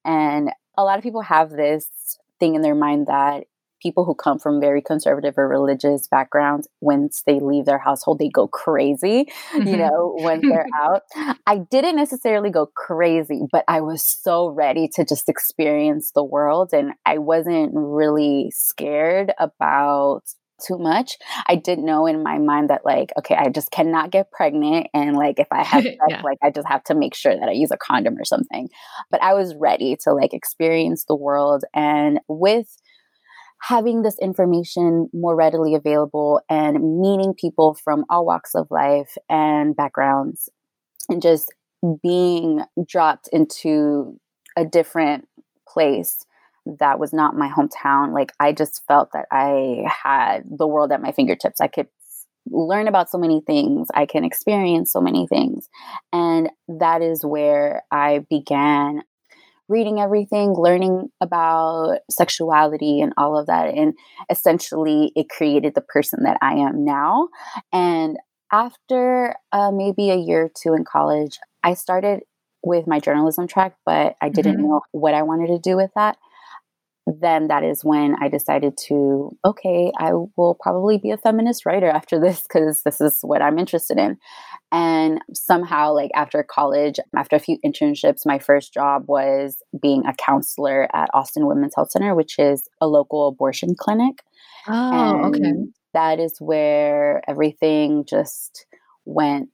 And 0.04 0.50
a 0.76 0.82
lot 0.82 0.98
of 0.98 1.04
people 1.04 1.22
have 1.22 1.50
this 1.50 1.88
thing 2.40 2.56
in 2.56 2.62
their 2.62 2.74
mind 2.74 3.06
that 3.06 3.44
people 3.80 4.04
who 4.04 4.14
come 4.16 4.40
from 4.40 4.60
very 4.60 4.82
conservative 4.82 5.38
or 5.38 5.46
religious 5.46 6.08
backgrounds, 6.08 6.66
once 6.80 7.22
they 7.24 7.38
leave 7.38 7.64
their 7.64 7.78
household, 7.78 8.18
they 8.18 8.28
go 8.28 8.48
crazy, 8.48 9.26
mm-hmm. 9.52 9.68
you 9.68 9.76
know, 9.76 10.16
when 10.18 10.40
they're 10.40 10.66
out. 10.82 11.02
I 11.46 11.58
didn't 11.58 11.94
necessarily 11.94 12.50
go 12.50 12.66
crazy, 12.74 13.42
but 13.52 13.64
I 13.68 13.80
was 13.80 14.02
so 14.02 14.48
ready 14.48 14.88
to 14.94 15.04
just 15.04 15.28
experience 15.28 16.10
the 16.10 16.24
world. 16.24 16.70
And 16.72 16.94
I 17.06 17.18
wasn't 17.18 17.70
really 17.72 18.50
scared 18.50 19.32
about 19.38 20.24
too 20.66 20.78
much. 20.78 21.16
I 21.46 21.54
did 21.56 21.78
know 21.78 22.06
in 22.06 22.22
my 22.22 22.38
mind 22.38 22.70
that 22.70 22.84
like, 22.84 23.12
okay, 23.18 23.34
I 23.34 23.48
just 23.48 23.70
cannot 23.70 24.10
get 24.10 24.30
pregnant. 24.30 24.88
And 24.94 25.16
like 25.16 25.38
if 25.38 25.48
I 25.50 25.62
have 25.62 25.82
sex, 25.84 25.96
yeah. 26.08 26.22
like 26.22 26.38
I 26.42 26.50
just 26.50 26.68
have 26.68 26.84
to 26.84 26.94
make 26.94 27.14
sure 27.14 27.34
that 27.34 27.48
I 27.48 27.52
use 27.52 27.70
a 27.70 27.76
condom 27.76 28.16
or 28.18 28.24
something. 28.24 28.68
But 29.10 29.22
I 29.22 29.34
was 29.34 29.54
ready 29.56 29.96
to 30.04 30.12
like 30.12 30.34
experience 30.34 31.04
the 31.04 31.16
world. 31.16 31.64
And 31.74 32.20
with 32.28 32.76
having 33.62 34.02
this 34.02 34.16
information 34.20 35.08
more 35.12 35.34
readily 35.34 35.74
available 35.74 36.40
and 36.48 37.00
meeting 37.00 37.34
people 37.34 37.74
from 37.82 38.04
all 38.08 38.24
walks 38.24 38.54
of 38.54 38.68
life 38.70 39.16
and 39.28 39.74
backgrounds 39.76 40.48
and 41.08 41.20
just 41.20 41.52
being 42.02 42.62
dropped 42.86 43.28
into 43.32 44.18
a 44.56 44.64
different 44.64 45.26
place 45.66 46.24
that 46.78 46.98
was 46.98 47.12
not 47.12 47.36
my 47.36 47.48
hometown 47.48 48.12
like 48.12 48.32
i 48.40 48.52
just 48.52 48.82
felt 48.86 49.10
that 49.12 49.26
i 49.30 49.84
had 49.86 50.42
the 50.50 50.66
world 50.66 50.92
at 50.92 51.02
my 51.02 51.12
fingertips 51.12 51.60
i 51.60 51.66
could 51.66 51.86
learn 52.50 52.88
about 52.88 53.10
so 53.10 53.18
many 53.18 53.40
things 53.46 53.88
i 53.94 54.06
can 54.06 54.24
experience 54.24 54.92
so 54.92 55.00
many 55.00 55.26
things 55.26 55.68
and 56.12 56.50
that 56.68 57.02
is 57.02 57.24
where 57.24 57.82
i 57.90 58.24
began 58.30 59.02
reading 59.68 60.00
everything, 60.00 60.54
learning 60.54 61.10
about 61.20 61.98
sexuality 62.10 63.00
and 63.00 63.12
all 63.16 63.38
of 63.38 63.46
that. 63.46 63.74
And 63.74 63.94
essentially, 64.30 65.12
it 65.14 65.28
created 65.28 65.74
the 65.74 65.82
person 65.82 66.22
that 66.24 66.38
I 66.40 66.54
am 66.54 66.84
now. 66.84 67.28
And 67.72 68.16
after 68.50 69.34
uh, 69.52 69.70
maybe 69.70 70.10
a 70.10 70.16
year 70.16 70.44
or 70.44 70.50
two 70.56 70.74
in 70.74 70.84
college, 70.84 71.38
I 71.62 71.74
started 71.74 72.22
with 72.62 72.86
my 72.86 72.98
journalism 72.98 73.46
track, 73.46 73.76
but 73.84 74.16
I 74.22 74.30
didn't 74.30 74.54
mm-hmm. 74.56 74.64
know 74.64 74.80
what 74.92 75.14
I 75.14 75.22
wanted 75.22 75.48
to 75.48 75.58
do 75.58 75.76
with 75.76 75.90
that 75.94 76.16
then 77.20 77.48
that 77.48 77.64
is 77.64 77.84
when 77.84 78.16
I 78.20 78.28
decided 78.28 78.76
to, 78.88 79.36
okay, 79.44 79.90
I 79.98 80.12
will 80.36 80.58
probably 80.60 80.98
be 80.98 81.10
a 81.10 81.16
feminist 81.16 81.64
writer 81.64 81.88
after 81.88 82.20
this 82.20 82.42
because 82.42 82.82
this 82.82 83.00
is 83.00 83.20
what 83.22 83.40
I'm 83.40 83.58
interested 83.58 83.98
in. 83.98 84.18
And 84.70 85.20
somehow, 85.32 85.94
like 85.94 86.10
after 86.14 86.42
college, 86.42 86.96
after 87.16 87.36
a 87.36 87.40
few 87.40 87.58
internships, 87.64 88.26
my 88.26 88.38
first 88.38 88.74
job 88.74 89.04
was 89.06 89.62
being 89.80 90.04
a 90.06 90.14
counselor 90.14 90.88
at 90.94 91.08
Austin 91.14 91.46
Women's 91.46 91.74
Health 91.74 91.90
Center, 91.90 92.14
which 92.14 92.38
is 92.38 92.68
a 92.80 92.86
local 92.86 93.28
abortion 93.28 93.74
clinic. 93.78 94.22
Oh, 94.66 95.24
and 95.24 95.34
okay. 95.34 95.52
That 95.94 96.20
is 96.20 96.36
where 96.38 97.22
everything 97.26 98.04
just 98.04 98.66
went 99.06 99.48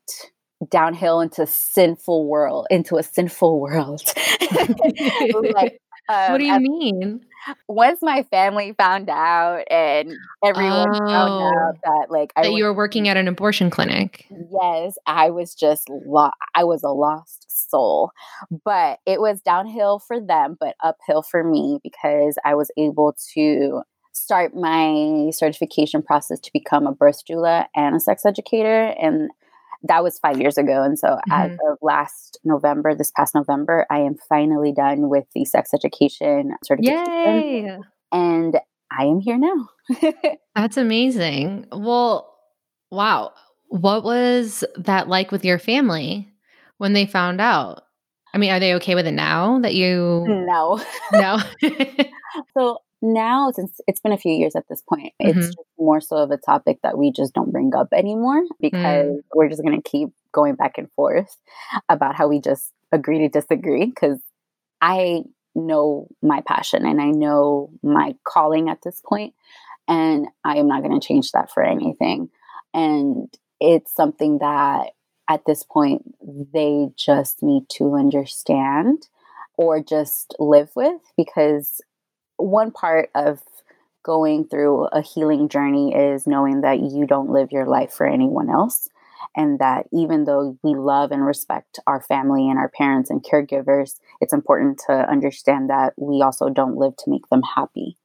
downhill 0.71 1.21
into 1.21 1.47
sinful 1.47 2.27
world 2.27 2.67
into 2.71 2.97
a 2.97 3.03
sinful 3.03 3.61
world 3.61 4.01
like 5.53 5.79
um, 6.09 6.33
what 6.33 6.39
do 6.39 6.45
you 6.45 6.61
mean? 6.61 7.21
Once 7.69 8.01
my 8.03 8.23
family 8.25 8.75
found 8.79 9.11
out 9.11 9.65
and 9.71 10.15
everyone 10.45 10.89
oh, 10.95 11.11
found 11.11 11.43
out 11.43 11.75
that 11.85 12.07
like 12.11 12.33
I 12.37 12.43
that 12.43 12.53
you 12.53 12.65
were 12.65 12.73
working 12.73 13.09
at 13.09 13.17
an 13.17 13.29
abortion 13.29 13.71
clinic. 13.71 14.27
Yes, 14.31 14.97
I 15.07 15.31
was 15.31 15.55
just 15.55 15.89
lo- 15.91 16.31
I 16.55 16.65
was 16.65 16.83
a 16.83 16.89
lost 16.89 17.71
soul. 17.71 18.11
But 18.65 19.01
it 19.07 19.21
was 19.21 19.41
downhill 19.43 19.99
for 19.99 20.21
them, 20.21 20.57
but 20.59 20.75
uphill 20.83 21.23
for 21.23 21.45
me 21.45 21.81
because 21.83 22.37
I 22.45 22.55
was 22.55 22.71
able 22.79 23.15
to 23.35 23.83
start 24.13 24.55
my 24.55 25.31
certification 25.33 26.03
process 26.03 26.39
to 26.41 26.51
become 26.53 26.87
a 26.87 26.93
birth 26.93 27.23
doula 27.29 27.67
and 27.75 27.97
a 27.97 28.01
sex 28.01 28.25
educator 28.25 28.95
and 29.01 29.31
that 29.87 30.03
was 30.03 30.19
five 30.19 30.41
years 30.41 30.59
ago. 30.59 30.83
And 30.83 30.99
so 30.99 31.09
mm-hmm. 31.09 31.33
as 31.33 31.53
of 31.53 31.79
last 31.83 32.39
November, 32.45 32.95
this 32.95 33.13
past 33.13 33.35
November, 33.35 33.87
I 33.91 34.01
am 34.01 34.17
finally 34.29 34.73
done 34.73 35.09
with 35.09 35.25
the 35.35 35.45
sex 35.45 35.71
education 35.75 36.55
certification. 36.65 37.07
Yay! 37.07 37.79
And 38.13 38.59
I 38.91 39.05
am 39.05 39.21
here 39.21 39.39
now. 39.39 39.69
That's 40.55 40.77
amazing. 40.77 41.67
Well, 41.73 42.35
wow. 42.91 43.33
What 43.69 44.05
was 44.05 44.65
that 44.77 45.09
like 45.09 45.33
with 45.33 45.45
your 45.45 45.59
family 45.59 46.29
when 46.79 46.93
they 46.93 47.07
found 47.07 47.41
out? 47.41 47.83
I 48.33 48.39
mean, 48.39 48.53
are 48.53 48.61
they 48.61 48.75
okay 48.75 48.95
with 48.95 49.07
it 49.07 49.13
now 49.13 49.61
that 49.61 49.75
you 49.75 50.25
No. 50.27 50.81
No. 51.13 51.39
so 52.59 52.79
now 53.05 53.51
since 53.51 53.81
it's 53.87 54.01
been 54.01 54.13
a 54.13 54.19
few 54.19 54.33
years 54.33 54.57
at 54.57 54.67
this 54.69 54.83
point 54.83 55.13
mm-hmm. 55.23 55.39
it's 55.39 55.55
more 55.79 56.01
so 56.01 56.17
of 56.17 56.31
a 56.31 56.37
topic 56.37 56.79
that 56.83 56.97
we 56.97 57.13
just 57.13 57.35
don't 57.35 57.53
bring 57.53 57.75
up 57.75 57.89
anymore 57.93 58.43
because 58.61 59.07
mm. 59.07 59.21
we're 59.35 59.49
just 59.49 59.63
going 59.63 59.81
to 59.81 59.89
keep 59.89 60.09
going 60.33 60.55
back 60.55 60.79
and 60.79 60.91
forth 60.93 61.37
about 61.89 62.17
how 62.17 62.27
we 62.27 62.41
just 62.41 62.73
agree 62.93 63.19
to 63.19 63.29
disagree 63.29 63.87
because 63.87 64.19
i 64.81 65.23
know 65.55 66.09
my 66.23 66.41
passion 66.41 66.87
and 66.87 67.01
i 67.01 67.11
know 67.11 67.71
my 67.83 68.15
calling 68.25 68.69
at 68.69 68.79
this 68.83 69.03
point 69.07 69.35
and 69.87 70.27
i 70.45 70.57
am 70.57 70.67
not 70.67 70.83
going 70.83 70.99
to 70.99 71.07
change 71.07 71.31
that 71.33 71.51
for 71.53 71.63
anything 71.63 72.29
and 72.73 73.29
it's 73.61 73.95
something 73.95 74.39
that 74.39 74.91
at 75.29 75.43
this 75.47 75.63
point 75.63 76.03
they 76.53 76.89
just 76.97 77.43
need 77.43 77.69
to 77.69 77.95
understand 77.95 79.09
or 79.57 79.81
just 79.81 80.35
live 80.39 80.71
with 80.75 81.01
because 81.17 81.81
one 82.37 82.71
part 82.71 83.11
of 83.15 83.41
going 84.03 84.47
through 84.47 84.85
a 84.87 85.01
healing 85.01 85.49
journey 85.49 85.95
is 85.95 86.27
knowing 86.27 86.61
that 86.61 86.81
you 86.81 87.07
don't 87.07 87.31
live 87.31 87.51
your 87.51 87.67
life 87.67 87.93
for 87.93 88.07
anyone 88.07 88.51
else. 88.51 88.89
And 89.37 89.59
that 89.59 89.87
even 89.93 90.25
though 90.25 90.57
we 90.63 90.75
love 90.75 91.11
and 91.11 91.25
respect 91.25 91.81
our 91.87 92.01
family 92.01 92.49
and 92.49 92.59
our 92.59 92.69
parents 92.69 93.11
and 93.11 93.25
caregivers, 93.25 93.99
it's 94.21 94.33
important 94.33 94.81
to 94.87 94.93
understand 94.93 95.71
that 95.71 95.95
we 95.97 96.23
also 96.23 96.51
don't 96.51 96.77
live 96.77 96.97
to 96.99 97.11
make 97.11 97.29
them 97.31 97.43
happy. 97.43 97.97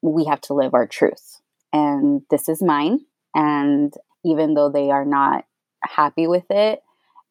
We 0.00 0.24
have 0.24 0.40
to 0.42 0.54
live 0.54 0.74
our 0.74 0.86
truth. 0.86 1.40
And 1.72 2.22
this 2.30 2.48
is 2.48 2.62
mine. 2.62 3.00
And 3.34 3.92
even 4.24 4.54
though 4.54 4.70
they 4.70 4.90
are 4.90 5.04
not 5.04 5.44
happy 5.82 6.26
with 6.26 6.50
it, 6.50 6.82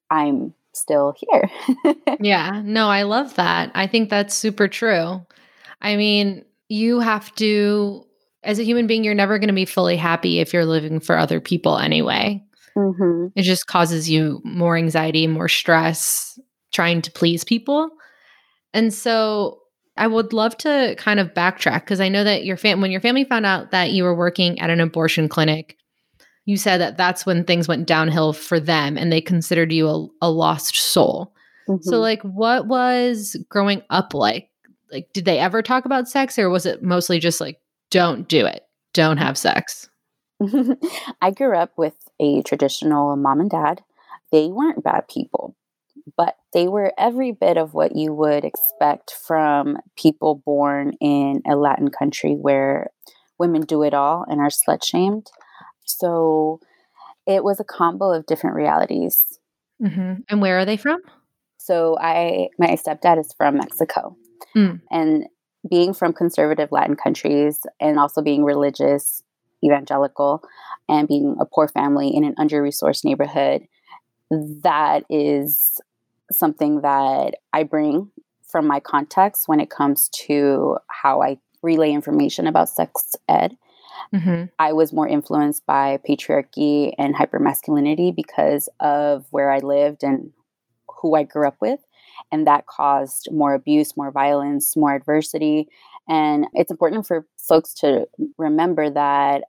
I'm 0.09 0.53
still 0.73 1.15
here. 1.17 1.49
yeah, 2.19 2.61
no, 2.63 2.87
I 2.87 3.03
love 3.03 3.35
that. 3.35 3.71
I 3.73 3.87
think 3.87 4.09
that's 4.09 4.35
super 4.35 4.67
true. 4.67 5.25
I 5.83 5.97
mean, 5.97 6.45
you 6.69 6.99
have 7.01 7.33
to, 7.35 8.05
as 8.43 8.57
a 8.57 8.63
human 8.63 8.87
being, 8.87 9.03
you're 9.03 9.13
never 9.13 9.37
going 9.37 9.49
to 9.49 9.53
be 9.53 9.65
fully 9.65 9.97
happy 9.97 10.39
if 10.39 10.53
you're 10.53 10.65
living 10.65 10.99
for 10.99 11.17
other 11.17 11.39
people 11.39 11.77
anyway. 11.77 12.43
Mm-hmm. 12.75 13.27
It 13.35 13.43
just 13.43 13.67
causes 13.67 14.09
you 14.09 14.41
more 14.43 14.77
anxiety, 14.77 15.27
more 15.27 15.47
stress 15.47 16.39
trying 16.71 17.01
to 17.03 17.11
please 17.11 17.43
people. 17.43 17.89
And 18.73 18.91
so 18.93 19.59
I 19.95 20.07
would 20.07 20.33
love 20.33 20.57
to 20.59 20.95
kind 20.97 21.19
of 21.19 21.33
backtrack 21.33 21.81
because 21.81 22.01
I 22.01 22.09
know 22.09 22.23
that 22.23 22.45
your 22.45 22.57
fam 22.57 22.81
when 22.81 22.89
your 22.89 23.01
family 23.01 23.25
found 23.25 23.45
out 23.45 23.71
that 23.71 23.91
you 23.91 24.03
were 24.03 24.15
working 24.15 24.59
at 24.59 24.71
an 24.71 24.79
abortion 24.79 25.29
clinic, 25.29 25.77
you 26.45 26.57
said 26.57 26.79
that 26.79 26.97
that's 26.97 27.25
when 27.25 27.43
things 27.43 27.67
went 27.67 27.87
downhill 27.87 28.33
for 28.33 28.59
them 28.59 28.97
and 28.97 29.11
they 29.11 29.21
considered 29.21 29.71
you 29.71 29.87
a, 29.87 30.07
a 30.23 30.31
lost 30.31 30.75
soul. 30.75 31.33
Mm-hmm. 31.69 31.87
So 31.87 31.99
like 31.99 32.21
what 32.23 32.67
was 32.67 33.37
growing 33.49 33.83
up 33.91 34.15
like? 34.15 34.49
Like 34.93 35.11
did 35.11 35.25
they 35.25 35.39
ever 35.39 35.61
talk 35.61 35.85
about 35.85 36.07
sex 36.07 36.39
or 36.39 36.49
was 36.49 36.65
it 36.65 36.83
mostly 36.83 37.19
just 37.19 37.41
like 37.41 37.59
don't 37.91 38.27
do 38.27 38.45
it. 38.45 38.65
Don't 38.93 39.17
have 39.17 39.37
sex? 39.37 39.89
I 41.21 41.31
grew 41.31 41.57
up 41.57 41.71
with 41.77 41.95
a 42.19 42.41
traditional 42.43 43.15
mom 43.15 43.39
and 43.41 43.49
dad. 43.49 43.81
They 44.31 44.47
weren't 44.47 44.83
bad 44.83 45.07
people 45.07 45.55
but 46.17 46.35
they 46.53 46.67
were 46.67 46.93
every 46.97 47.31
bit 47.31 47.57
of 47.57 47.73
what 47.73 47.95
you 47.95 48.13
would 48.13 48.43
expect 48.43 49.11
from 49.11 49.77
people 49.95 50.35
born 50.45 50.93
in 50.99 51.41
a 51.47 51.55
Latin 51.55 51.89
country 51.89 52.33
where 52.33 52.87
women 53.39 53.61
do 53.61 53.83
it 53.83 53.93
all 53.93 54.25
and 54.27 54.39
are 54.39 54.49
slut 54.49 54.83
shamed. 54.83 55.29
So 55.85 56.59
it 57.25 57.43
was 57.43 57.59
a 57.59 57.65
combo 57.65 58.11
of 58.11 58.25
different 58.25 58.55
realities. 58.55 59.39
Mm-hmm. 59.81 60.21
And 60.29 60.41
where 60.41 60.59
are 60.59 60.65
they 60.65 60.77
from? 60.77 61.01
So 61.57 61.97
I, 61.99 62.49
my 62.59 62.75
stepdad 62.75 63.19
is 63.19 63.33
from 63.37 63.57
Mexico, 63.57 64.17
mm. 64.55 64.81
and 64.91 65.25
being 65.69 65.93
from 65.93 66.13
conservative 66.13 66.71
Latin 66.71 66.95
countries 66.95 67.61
and 67.79 67.97
also 67.97 68.21
being 68.21 68.43
religious, 68.43 69.23
evangelical, 69.63 70.43
and 70.89 71.07
being 71.07 71.37
a 71.39 71.45
poor 71.45 71.67
family 71.67 72.09
in 72.09 72.23
an 72.23 72.35
under 72.37 72.61
resourced 72.61 73.05
neighborhood, 73.05 73.61
that 74.29 75.03
is 75.09 75.79
something 76.31 76.81
that 76.81 77.35
I 77.53 77.63
bring 77.63 78.11
from 78.43 78.67
my 78.67 78.79
context 78.79 79.47
when 79.47 79.59
it 79.59 79.69
comes 79.69 80.09
to 80.09 80.77
how 80.87 81.21
I 81.21 81.37
relay 81.61 81.91
information 81.91 82.45
about 82.45 82.69
sex 82.69 83.15
ed. 83.29 83.57
Mm-hmm. 84.13 84.45
I 84.59 84.73
was 84.73 84.93
more 84.93 85.07
influenced 85.07 85.65
by 85.65 85.99
patriarchy 86.07 86.93
and 86.97 87.15
hypermasculinity 87.15 88.15
because 88.15 88.69
of 88.79 89.25
where 89.31 89.49
I 89.49 89.59
lived 89.59 90.03
and 90.03 90.31
who 91.01 91.15
I 91.15 91.23
grew 91.23 91.47
up 91.47 91.57
with. 91.61 91.79
And 92.31 92.47
that 92.47 92.65
caused 92.67 93.29
more 93.31 93.53
abuse, 93.53 93.95
more 93.97 94.11
violence, 94.11 94.75
more 94.75 94.95
adversity. 94.95 95.67
And 96.07 96.47
it's 96.53 96.71
important 96.71 97.07
for 97.07 97.25
folks 97.37 97.73
to 97.75 98.07
remember 98.37 98.89
that 98.89 99.43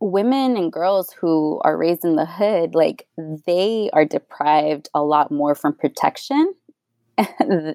women 0.00 0.56
and 0.56 0.72
girls 0.72 1.12
who 1.12 1.60
are 1.64 1.76
raised 1.76 2.04
in 2.04 2.16
the 2.16 2.26
hood, 2.26 2.74
like 2.74 3.06
they 3.46 3.90
are 3.92 4.04
deprived 4.04 4.88
a 4.94 5.02
lot 5.02 5.30
more 5.30 5.54
from 5.54 5.74
protection 5.74 6.54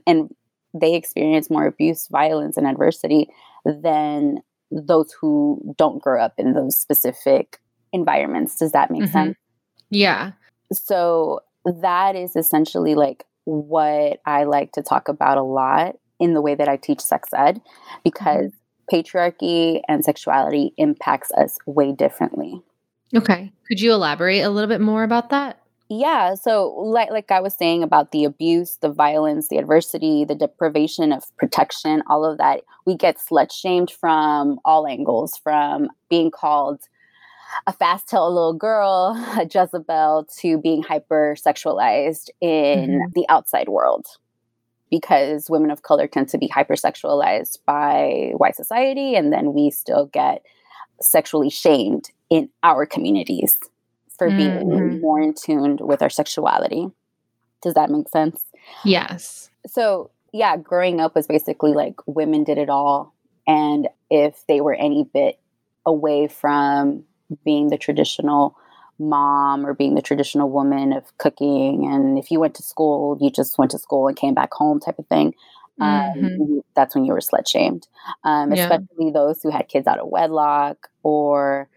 and 0.08 0.34
they 0.74 0.96
experience 0.96 1.50
more 1.50 1.68
abuse, 1.68 2.08
violence, 2.08 2.58
and 2.58 2.66
adversity 2.66 3.30
than 3.66 4.40
those 4.72 5.14
who 5.20 5.76
don't 5.78 6.02
grow 6.02 6.22
up 6.22 6.34
in 6.38 6.54
those 6.54 6.78
specific 6.78 7.60
environments. 7.92 8.58
Does 8.58 8.72
that 8.72 8.90
make 8.90 9.04
mm-hmm. 9.04 9.12
sense? 9.12 9.38
Yeah. 9.90 10.32
So 10.72 11.42
that 11.66 12.16
is 12.16 12.36
essentially 12.36 12.96
like 12.96 13.26
what 13.46 14.20
I 14.26 14.44
like 14.44 14.72
to 14.74 14.82
talk 14.82 15.08
about 15.08 15.38
a 15.38 15.44
lot 15.44 15.98
in 16.20 16.34
the 16.34 16.42
way 16.42 16.56
that 16.56 16.68
I 16.68 16.78
teach 16.78 17.02
sex 17.02 17.30
ed 17.34 17.62
because 18.04 18.52
mm-hmm 18.52 18.58
patriarchy 18.92 19.82
and 19.88 20.04
sexuality 20.04 20.74
impacts 20.78 21.32
us 21.34 21.58
way 21.66 21.92
differently. 21.92 22.62
Okay. 23.16 23.52
Could 23.68 23.80
you 23.80 23.94
elaborate 23.94 24.42
a 24.42 24.50
little 24.50 24.68
bit 24.68 24.82
more 24.82 25.04
about 25.04 25.30
that? 25.30 25.60
Yeah, 25.90 26.34
so 26.34 26.70
like 26.70 27.12
like 27.12 27.30
I 27.30 27.40
was 27.40 27.54
saying 27.54 27.84
about 27.84 28.12
the 28.12 28.24
abuse, 28.24 28.78
the 28.78 28.90
violence, 28.90 29.50
the 29.50 29.58
adversity, 29.58 30.26
the 30.26 30.34
deprivation 30.34 31.12
of 31.12 31.24
protection, 31.38 32.02
all 32.10 32.26
of 32.26 32.40
that, 32.40 32.62
we 32.86 32.96
get 32.96 33.18
slut 33.18 33.52
shamed 33.52 33.92
from 33.92 34.60
all 34.66 34.88
angles, 34.88 35.38
from 35.38 35.90
being 36.10 36.32
called 36.32 36.82
a 37.68 37.74
fast 37.74 38.08
tail 38.08 38.34
little 38.34 38.54
girl, 38.54 39.16
a 39.38 39.44
Jezebel, 39.52 40.28
to 40.40 40.58
being 40.60 40.84
hyper 40.84 41.36
sexualized 41.40 42.30
in 42.42 42.90
mm-hmm. 42.90 43.12
the 43.14 43.26
outside 43.30 43.70
world 43.70 44.06
because 44.90 45.50
women 45.50 45.72
of 45.72 45.82
color 45.82 46.06
tend 46.06 46.30
to 46.30 46.38
be 46.38 46.48
hypersexualized 46.48 47.58
by 47.66 48.32
white 48.38 48.56
society, 48.56 49.16
and 49.16 49.34
then 49.34 49.54
we 49.54 49.72
still 49.72 50.06
get 50.06 50.44
sexually 51.02 51.50
shamed 51.50 52.12
in 52.30 52.48
our 52.62 52.86
communities 52.86 53.58
for 54.18 54.30
mm-hmm. 54.30 54.70
being 54.70 55.02
more 55.02 55.20
in 55.20 55.34
tune 55.34 55.78
with 55.82 56.04
our 56.04 56.10
sexuality. 56.10 56.88
Does 57.64 57.74
that 57.74 57.90
make 57.90 58.08
sense? 58.10 58.44
Yes. 58.86 59.50
So, 59.66 60.12
yeah, 60.32 60.58
growing 60.58 61.00
up 61.00 61.16
was 61.16 61.28
basically 61.28 61.74
like 61.74 61.96
women 62.06 62.44
did 62.44 62.58
it 62.58 62.70
all. 62.70 63.16
And 63.48 63.88
if 64.10 64.46
they 64.48 64.62
were 64.62 64.76
any 64.76 65.10
bit 65.12 65.40
away 65.86 66.28
from 66.28 67.04
being 67.44 67.70
the 67.70 67.78
traditional 67.78 68.58
mom 69.00 69.66
or 69.66 69.74
being 69.74 69.96
the 69.96 70.02
traditional 70.02 70.50
woman 70.50 70.94
of 70.94 71.18
cooking. 71.18 71.86
And 71.92 72.18
if 72.18 72.32
you 72.32 72.40
went 72.40 72.56
to 72.56 72.64
school, 72.64 73.18
you 73.20 73.30
just 73.30 73.58
went 73.58 73.72
to 73.72 73.80
school 73.80 74.08
and 74.08 74.18
came 74.18 74.34
back 74.34 74.54
home 74.54 74.80
type 74.80 75.00
of 75.00 75.08
thing. 75.08 75.34
Um, 75.82 76.14
mm-hmm. 76.16 76.58
that's 76.76 76.94
when 76.94 77.04
you 77.04 77.14
were 77.14 77.20
slut 77.20 77.48
shamed, 77.48 77.88
um, 78.24 78.54
yeah. 78.54 78.64
especially 78.64 79.12
those 79.12 79.42
who 79.42 79.50
had 79.50 79.68
kids 79.68 79.88
out 79.88 79.98
of 79.98 80.08
wedlock 80.08 80.90
or 81.02 81.68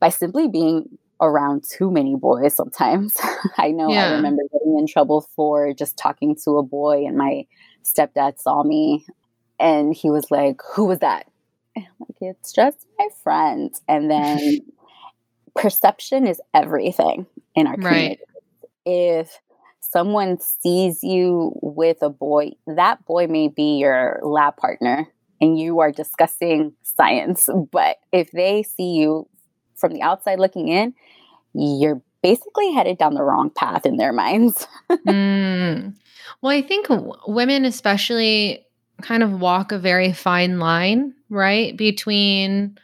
by 0.00 0.08
simply 0.08 0.48
being 0.48 0.98
around 1.20 1.62
too 1.62 1.90
many 1.90 2.16
boys 2.16 2.54
sometimes. 2.54 3.16
I 3.58 3.70
know 3.70 3.90
yeah. 3.92 4.08
I 4.08 4.12
remember 4.14 4.42
getting 4.52 4.76
in 4.76 4.88
trouble 4.88 5.28
for 5.36 5.72
just 5.72 5.96
talking 5.96 6.36
to 6.44 6.58
a 6.58 6.64
boy, 6.64 7.06
and 7.06 7.16
my 7.16 7.46
stepdad 7.84 8.40
saw 8.40 8.64
me 8.64 9.06
and 9.60 9.94
he 9.94 10.10
was 10.10 10.30
like, 10.30 10.60
Who 10.74 10.86
was 10.86 10.98
that? 10.98 11.26
And 11.74 11.86
I'm 11.86 11.92
like, 12.00 12.16
It's 12.20 12.52
just 12.52 12.86
my 12.98 13.08
friend. 13.22 13.74
And 13.88 14.10
then 14.10 14.60
perception 15.56 16.26
is 16.26 16.40
everything 16.54 17.26
in 17.54 17.66
our 17.66 17.74
community. 17.74 18.08
Right. 18.08 18.18
If 18.84 19.40
someone 19.80 20.38
sees 20.40 21.02
you 21.02 21.52
with 21.62 21.98
a 22.02 22.10
boy, 22.10 22.52
that 22.66 23.04
boy 23.04 23.26
may 23.26 23.48
be 23.48 23.78
your 23.78 24.20
lab 24.22 24.56
partner 24.56 25.06
and 25.40 25.58
you 25.58 25.80
are 25.80 25.92
discussing 25.92 26.72
science. 26.82 27.48
But 27.70 27.98
if 28.12 28.30
they 28.30 28.62
see 28.62 28.92
you 28.92 29.28
from 29.74 29.92
the 29.92 30.02
outside 30.02 30.38
looking 30.38 30.68
in, 30.68 30.94
you're 31.52 32.00
basically 32.22 32.72
headed 32.72 32.98
down 32.98 33.14
the 33.14 33.22
wrong 33.22 33.50
path 33.50 33.84
in 33.84 33.96
their 33.96 34.12
minds. 34.12 34.66
mm. 34.90 35.94
Well, 36.40 36.52
I 36.52 36.62
think 36.62 36.86
women, 37.26 37.64
especially, 37.64 38.64
kind 39.02 39.22
of 39.22 39.40
walk 39.40 39.72
a 39.72 39.78
very 39.78 40.12
fine 40.12 40.58
line, 40.58 41.14
right? 41.28 41.76
Between 41.76 42.78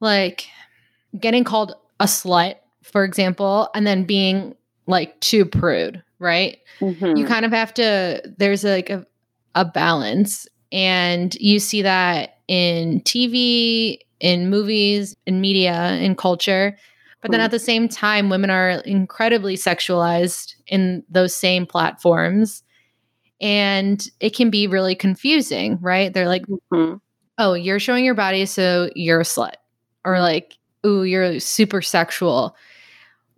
like 0.00 0.48
getting 1.18 1.44
called 1.44 1.74
a 2.00 2.04
slut, 2.04 2.56
for 2.82 3.04
example, 3.04 3.68
and 3.74 3.86
then 3.86 4.04
being 4.04 4.54
like 4.86 5.18
too 5.20 5.44
prude, 5.44 6.02
right? 6.18 6.58
Mm-hmm. 6.80 7.16
You 7.16 7.26
kind 7.26 7.44
of 7.44 7.52
have 7.52 7.74
to, 7.74 8.22
there's 8.38 8.64
like 8.64 8.90
a, 8.90 9.06
a 9.54 9.64
balance. 9.64 10.46
And 10.72 11.34
you 11.36 11.58
see 11.58 11.82
that 11.82 12.38
in 12.48 13.00
TV, 13.02 13.98
in 14.20 14.50
movies, 14.50 15.16
in 15.26 15.40
media, 15.40 15.92
in 15.94 16.14
culture. 16.14 16.76
But 17.22 17.30
then 17.32 17.40
at 17.40 17.50
the 17.50 17.58
same 17.58 17.88
time, 17.88 18.28
women 18.28 18.50
are 18.50 18.70
incredibly 18.84 19.56
sexualized 19.56 20.54
in 20.68 21.02
those 21.08 21.34
same 21.34 21.66
platforms. 21.66 22.62
And 23.40 24.06
it 24.20 24.34
can 24.34 24.50
be 24.50 24.66
really 24.66 24.94
confusing, 24.94 25.78
right? 25.80 26.12
They're 26.12 26.28
like, 26.28 26.46
mm-hmm. 26.46 26.96
oh, 27.38 27.54
you're 27.54 27.78
showing 27.78 28.04
your 28.04 28.14
body, 28.14 28.46
so 28.46 28.90
you're 28.94 29.20
a 29.20 29.24
slut. 29.24 29.54
Or 30.04 30.20
like, 30.20 30.56
ooh, 30.86 31.02
you're 31.02 31.40
super 31.40 31.82
sexual 31.82 32.56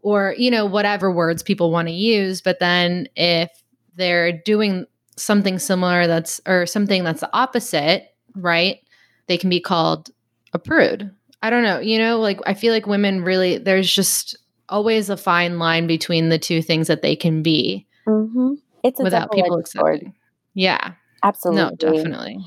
or, 0.03 0.35
you 0.39 0.51
know, 0.51 0.67
whatever 0.67 1.11
words 1.11 1.43
people 1.43 1.71
want 1.71 1.89
to 1.89 1.95
use. 1.95 2.41
But 2.41 2.61
then 2.61 3.09
if 3.17 3.51
they're 3.97 4.33
doing 4.33 4.87
something 5.17 5.59
similar 5.59 6.07
that's, 6.07 6.41
or 6.47 6.67
something 6.67 7.03
that's 7.05 7.21
the 7.21 7.35
opposite, 7.35 8.15
right? 8.35 8.79
They 9.27 9.37
can 9.37 9.51
be 9.51 9.61
called 9.61 10.11
a 10.53 10.59
prude. 10.59 11.11
I 11.43 11.51
don't 11.51 11.63
know. 11.63 11.81
You 11.81 11.99
know, 11.99 12.21
like 12.21 12.41
I 12.47 12.55
feel 12.55 12.73
like 12.73 12.87
women 12.87 13.23
really, 13.23 13.59
there's 13.59 13.93
just 13.93 14.37
always 14.69 15.11
a 15.11 15.17
fine 15.17 15.59
line 15.59 15.87
between 15.87 16.29
the 16.29 16.39
two 16.39 16.63
things 16.63 16.87
that 16.87 17.03
they 17.03 17.17
can 17.17 17.43
be. 17.43 17.87
Mm-hmm. 18.07 18.55
It's 18.83 19.01
without 19.01 19.33
people 19.33 19.59
accepting. 19.59 20.14
Yeah. 20.55 20.93
Absolutely. 21.23 21.62
No, 21.62 21.71
definitely. 21.77 22.47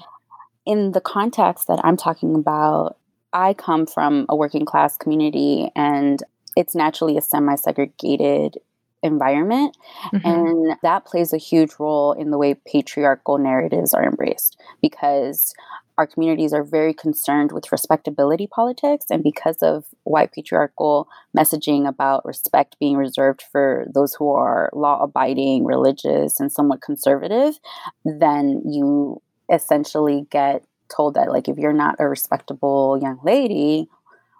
In 0.65 0.91
the 0.91 1.01
context 1.01 1.67
that 1.67 1.79
I'm 1.83 1.97
talking 1.97 2.35
about, 2.35 2.97
I 3.33 3.53
come 3.53 3.85
from 3.85 4.25
a 4.29 4.35
working 4.35 4.65
class 4.65 4.97
community 4.97 5.69
and 5.75 6.21
it's 6.55 6.75
naturally 6.75 7.17
a 7.17 7.21
semi 7.21 7.55
segregated 7.55 8.57
environment. 9.03 9.75
Mm-hmm. 10.13 10.27
And 10.27 10.77
that 10.83 11.05
plays 11.05 11.33
a 11.33 11.37
huge 11.37 11.71
role 11.79 12.13
in 12.13 12.31
the 12.31 12.37
way 12.37 12.53
patriarchal 12.53 13.37
narratives 13.37 13.93
are 13.93 14.03
embraced 14.03 14.59
because 14.81 15.53
our 15.97 16.07
communities 16.07 16.53
are 16.53 16.63
very 16.63 16.93
concerned 16.93 17.51
with 17.51 17.71
respectability 17.71 18.47
politics. 18.47 19.05
And 19.09 19.23
because 19.23 19.57
of 19.61 19.85
white 20.03 20.31
patriarchal 20.31 21.07
messaging 21.37 21.87
about 21.87 22.25
respect 22.25 22.77
being 22.79 22.97
reserved 22.97 23.43
for 23.51 23.85
those 23.93 24.15
who 24.15 24.31
are 24.31 24.69
law 24.73 25.01
abiding, 25.01 25.65
religious, 25.65 26.39
and 26.39 26.51
somewhat 26.51 26.81
conservative, 26.81 27.59
then 28.05 28.61
you 28.65 29.21
essentially 29.51 30.25
get 30.29 30.63
told 30.89 31.13
that, 31.15 31.29
like, 31.29 31.47
if 31.47 31.57
you're 31.57 31.73
not 31.73 31.95
a 31.99 32.07
respectable 32.07 32.97
young 33.01 33.19
lady, 33.23 33.87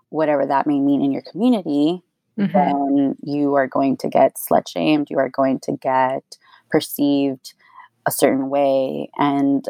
whatever 0.09 0.45
that 0.45 0.67
may 0.67 0.79
mean 0.79 1.01
in 1.01 1.11
your 1.11 1.23
community, 1.31 2.01
mm-hmm. 2.37 2.51
then 2.51 3.15
you 3.23 3.53
are 3.55 3.67
going 3.67 3.97
to 3.97 4.09
get 4.09 4.35
slut 4.35 4.67
shamed, 4.67 5.09
you 5.09 5.17
are 5.17 5.29
going 5.29 5.59
to 5.59 5.73
get 5.77 6.23
perceived 6.69 7.53
a 8.05 8.11
certain 8.11 8.49
way. 8.49 9.09
And 9.17 9.67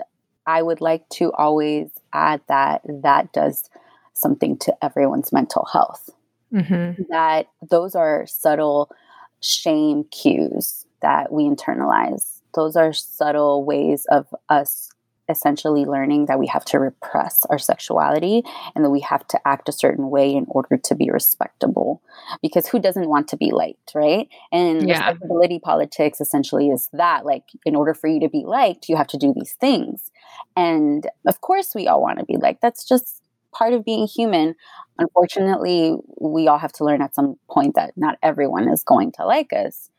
I 0.51 0.61
would 0.61 0.81
like 0.81 1.07
to 1.11 1.31
always 1.31 1.89
add 2.11 2.41
that 2.49 2.81
that 3.03 3.31
does 3.31 3.69
something 4.11 4.57
to 4.57 4.75
everyone's 4.83 5.31
mental 5.31 5.65
health. 5.71 6.09
Mm-hmm. 6.53 7.03
That 7.09 7.47
those 7.69 7.95
are 7.95 8.27
subtle 8.27 8.91
shame 9.39 10.03
cues 10.11 10.85
that 11.01 11.31
we 11.31 11.45
internalize. 11.45 12.41
Those 12.53 12.75
are 12.75 12.91
subtle 12.91 13.63
ways 13.63 14.05
of 14.11 14.27
us 14.49 14.91
essentially 15.31 15.85
learning 15.85 16.27
that 16.27 16.37
we 16.37 16.47
have 16.47 16.65
to 16.65 16.79
repress 16.79 17.45
our 17.49 17.57
sexuality 17.57 18.43
and 18.75 18.85
that 18.85 18.89
we 18.89 18.99
have 18.99 19.27
to 19.29 19.39
act 19.47 19.69
a 19.69 19.71
certain 19.71 20.09
way 20.09 20.31
in 20.31 20.45
order 20.49 20.77
to 20.77 20.95
be 20.95 21.09
respectable. 21.09 22.01
Because 22.41 22.67
who 22.67 22.79
doesn't 22.79 23.09
want 23.09 23.27
to 23.29 23.37
be 23.37 23.51
liked, 23.51 23.93
right? 23.95 24.27
And 24.51 24.87
yeah. 24.87 25.07
respectability 25.07 25.59
politics 25.59 26.21
essentially 26.21 26.69
is 26.69 26.89
that 26.93 27.25
like, 27.25 27.45
in 27.65 27.75
order 27.75 27.93
for 27.93 28.07
you 28.07 28.19
to 28.19 28.29
be 28.29 28.43
liked, 28.45 28.89
you 28.89 28.97
have 28.97 29.07
to 29.07 29.17
do 29.17 29.33
these 29.33 29.53
things. 29.53 30.11
And 30.55 31.07
of 31.25 31.41
course, 31.41 31.73
we 31.73 31.87
all 31.87 32.01
want 32.01 32.19
to 32.19 32.25
be 32.25 32.37
liked. 32.37 32.61
That's 32.61 32.87
just 32.87 33.21
part 33.53 33.73
of 33.73 33.85
being 33.85 34.07
human. 34.07 34.55
Unfortunately, 34.97 35.95
we 36.19 36.47
all 36.47 36.59
have 36.59 36.73
to 36.73 36.85
learn 36.85 37.01
at 37.01 37.15
some 37.15 37.37
point 37.49 37.75
that 37.75 37.93
not 37.95 38.17
everyone 38.21 38.69
is 38.69 38.83
going 38.83 39.11
to 39.13 39.25
like 39.25 39.53
us 39.53 39.90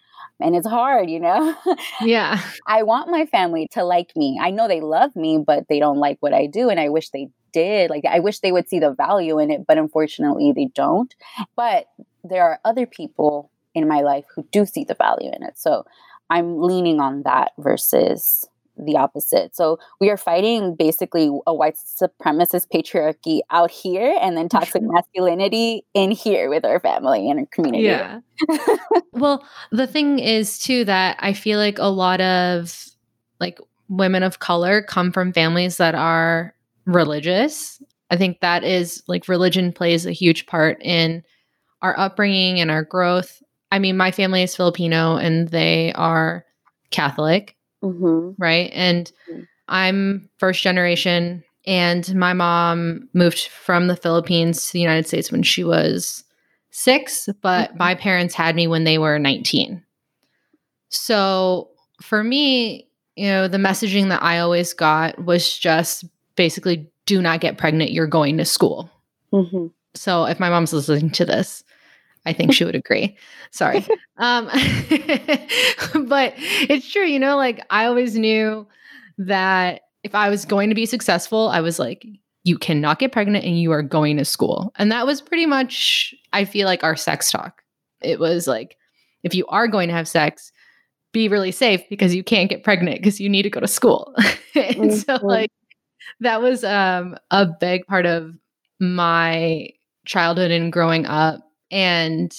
and 0.43 0.57
it's 0.57 0.67
hard, 0.67 1.09
you 1.09 1.21
know? 1.21 1.55
Yeah. 2.01 2.41
I 2.67 2.83
want 2.83 3.11
my 3.11 3.27
family 3.27 3.69
to 3.73 3.85
like 3.85 4.15
me. 4.17 4.39
I 4.41 4.51
know 4.51 4.69
they 4.69 4.81
love 4.81 5.15
me, 5.15 5.39
but 5.45 5.69
they 5.69 5.79
don't 5.79 5.99
like 5.99 6.19
what 6.21 6.35
I 6.35 6.47
do. 6.47 6.69
And 6.69 6.81
I 6.81 6.89
wish 6.89 7.11
they 7.11 7.29
did. 7.53 7.91
Like, 7.91 8.05
I 8.05 8.21
wish 8.21 8.41
they 8.41 8.53
would 8.53 8.69
see 8.69 8.79
the 8.79 8.93
value 8.93 9.39
in 9.39 9.51
it, 9.51 9.67
but 9.67 9.79
unfortunately, 9.79 10.53
they 10.53 10.67
don't. 10.75 11.15
But 11.57 11.87
there 12.25 12.45
are 12.45 12.61
other 12.65 12.87
people 12.87 13.51
in 13.75 13.89
my 13.89 14.01
life 14.01 14.25
who 14.35 14.47
do 14.53 14.67
see 14.67 14.85
the 14.85 14.95
value 14.95 15.31
in 15.33 15.43
it. 15.43 15.59
So 15.59 15.85
I'm 16.31 16.61
leaning 16.63 17.01
on 17.01 17.23
that 17.23 17.53
versus 17.59 18.49
the 18.77 18.97
opposite. 18.97 19.55
So 19.55 19.79
we 20.01 20.11
are 20.11 20.17
fighting 20.17 20.75
basically 20.75 21.31
a 21.47 21.55
white 21.55 21.77
supremacist 21.77 22.67
patriarchy 22.73 23.41
out 23.51 23.71
here 23.71 24.17
and 24.21 24.37
then 24.37 24.49
toxic 24.49 24.83
masculinity 24.83 25.85
in 25.95 26.11
here 26.11 26.49
with 26.49 26.65
our 26.65 26.81
family 26.81 27.31
and 27.31 27.41
our 27.41 27.47
community. 27.47 27.85
Yeah. 27.85 28.21
well, 29.13 29.47
the 29.71 29.87
thing 29.87 30.19
is 30.19 30.59
too 30.59 30.85
that 30.85 31.17
I 31.21 31.33
feel 31.33 31.59
like 31.59 31.79
a 31.79 31.87
lot 31.87 32.21
of 32.21 32.87
like 33.41 33.59
women 33.89 34.23
of 34.23 34.39
color 34.39 34.83
come 34.83 35.13
from 35.13 35.33
families 35.33 35.77
that 35.77 35.95
are 35.95 36.55
religious. 36.87 37.81
I 38.11 38.17
think 38.17 38.41
that 38.41 38.65
is 38.65 39.03
like 39.07 39.29
religion 39.29 39.73
plays 39.73 40.07
a 40.07 40.13
huge 40.13 40.47
part 40.47 40.83
in 40.83 41.23
our 41.83 41.99
upbringing 41.99 42.61
and 42.61 42.71
our 42.71 42.85
growth. 42.85 43.43
I 43.71 43.79
mean, 43.79 43.97
my 43.97 44.11
family 44.11 44.43
is 44.43 44.57
Filipino 44.57 45.17
and 45.17 45.49
they 45.49 45.93
are 45.95 46.45
Catholic 46.91 47.57
mm-hmm. 47.83 48.31
right? 48.43 48.71
And 48.73 49.11
mm-hmm. 49.31 49.43
I'm 49.69 50.29
first 50.39 50.63
generation, 50.63 51.45
and 51.67 52.15
my 52.15 52.33
mom 52.33 53.09
moved 53.15 53.47
from 53.49 53.87
the 53.87 53.97
Philippines 53.97 54.67
to 54.67 54.73
the 54.73 54.81
United 54.81 55.07
States 55.07 55.31
when 55.31 55.43
she 55.43 55.65
was 55.65 56.25
six, 56.71 57.29
but 57.41 57.71
mm-hmm. 57.71 57.79
my 57.79 57.95
parents 57.95 58.35
had 58.35 58.57
me 58.57 58.67
when 58.67 58.85
they 58.85 58.99
were 58.99 59.19
19. 59.19 59.83
So 60.89 61.71
for 62.03 62.23
me, 62.25 62.89
you 63.17 63.29
know, 63.29 63.49
the 63.49 63.59
messaging 63.59 64.09
that 64.09 64.23
I 64.23 64.39
always 64.39 64.73
got 64.73 65.23
was 65.25 65.59
just 65.59 66.05
basically 66.37 66.91
do 67.07 67.21
not 67.21 67.41
get 67.41 67.59
pregnant, 67.59 67.93
you're 67.93 68.07
going 68.07 68.39
to 68.39 68.45
school. 68.45 68.91
Mm-hmm. 69.33 69.67
So 69.95 70.25
if 70.25 70.41
my 70.41 70.49
mom's 70.49 70.73
listening 70.73 71.11
to 71.11 71.25
this, 71.25 71.65
I 72.25 72.33
think 72.33 72.53
she 72.53 72.65
would 72.65 72.75
agree. 72.75 73.17
Sorry. 73.51 73.87
Um, 74.19 74.45
but 76.07 76.35
it's 76.37 76.89
true, 76.89 77.07
you 77.07 77.19
know, 77.19 77.37
like 77.37 77.65
I 77.71 77.87
always 77.87 78.15
knew 78.15 78.69
that 79.19 79.81
if 80.05 80.15
I 80.15 80.29
was 80.29 80.45
going 80.45 80.69
to 80.69 80.77
be 80.77 80.87
successful, 80.87 81.49
I 81.49 81.61
was 81.61 81.81
like, 81.81 82.07
you 82.45 82.59
cannot 82.59 82.99
get 82.99 83.11
pregnant 83.11 83.45
and 83.45 83.59
you 83.59 83.73
are 83.73 83.83
going 83.83 84.17
to 84.19 84.25
school. 84.25 84.73
And 84.77 84.93
that 84.93 85.07
was 85.07 85.21
pretty 85.21 85.47
much, 85.47 86.15
I 86.33 86.45
feel 86.45 86.67
like, 86.67 86.85
our 86.85 86.95
sex 86.95 87.33
talk. 87.33 87.63
It 88.01 88.21
was 88.21 88.47
like, 88.47 88.77
if 89.23 89.35
you 89.35 89.47
are 89.47 89.67
going 89.67 89.89
to 89.89 89.95
have 89.95 90.07
sex, 90.07 90.53
be 91.13 91.29
really 91.29 91.53
safe 91.53 91.83
because 91.89 92.15
you 92.15 92.23
can't 92.23 92.51
get 92.51 92.65
pregnant 92.65 92.99
because 92.99 93.21
you 93.21 93.29
need 93.29 93.43
to 93.43 93.51
go 93.51 93.61
to 93.61 93.69
school. 93.69 94.13
and 94.55 94.77
mm-hmm. 94.77 94.91
so, 94.91 95.19
like, 95.25 95.51
that 96.21 96.43
was 96.43 96.65
um, 96.65 97.17
a 97.31 97.47
big 97.47 97.87
part 97.87 98.07
of 98.07 98.35
my 98.81 99.69
childhood 100.05 100.51
and 100.51 100.73
growing 100.73 101.07
up 101.07 101.41
and 101.73 102.33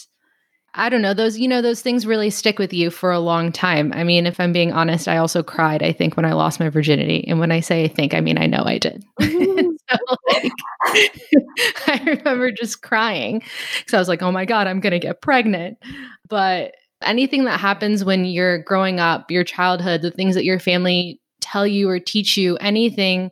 I 0.76 0.90
don't 0.90 1.04
know, 1.04 1.14
those, 1.14 1.38
you 1.38 1.48
know, 1.48 1.62
those 1.62 1.82
things 1.82 2.08
really 2.08 2.32
stick 2.32 2.58
with 2.58 2.74
you 2.74 2.90
for 2.90 3.12
a 3.12 3.20
long 3.20 3.52
time. 3.52 3.94
I 3.94 4.04
mean, 4.04 4.26
if 4.26 4.40
I'm 4.40 4.52
being 4.54 4.72
honest, 4.72 5.08
I 5.08 5.18
also 5.18 5.44
cried, 5.44 5.84
I 5.84 5.92
think, 5.92 6.16
when 6.16 6.26
I 6.26 6.34
lost 6.34 6.60
my 6.60 6.70
virginity. 6.70 7.24
And 7.28 7.40
when 7.40 7.52
I 7.52 7.60
say 7.60 7.84
I 7.84 7.88
think, 7.88 8.16
I 8.16 8.22
mean, 8.22 8.40
I 8.40 8.48
know 8.48 8.64
I 8.66 8.80
did. 8.80 9.04
so, 9.22 9.98
like, 10.30 10.52
I 11.88 12.04
remember 12.06 12.52
just 12.52 12.82
crying 12.82 13.44
because 13.78 13.94
I 13.94 14.00
was 14.00 14.08
like, 14.08 14.24
oh 14.24 14.32
my 14.32 14.46
God, 14.46 14.66
I'm 14.66 14.80
going 14.80 14.94
to 14.94 15.00
get 15.00 15.22
pregnant. 15.22 15.78
But 16.28 16.74
anything 17.04 17.46
that 17.46 17.60
happens 17.60 18.04
when 18.04 18.26
you're 18.26 18.64
growing 18.64 19.00
up, 19.00 19.30
your 19.30 19.44
childhood, 19.44 20.02
the 20.02 20.10
things 20.10 20.34
that 20.34 20.46
your 20.46 20.60
family 20.60 21.20
tell 21.40 21.68
you 21.68 21.88
or 21.88 22.00
teach 22.00 22.36
you, 22.36 22.58
anything, 22.58 23.30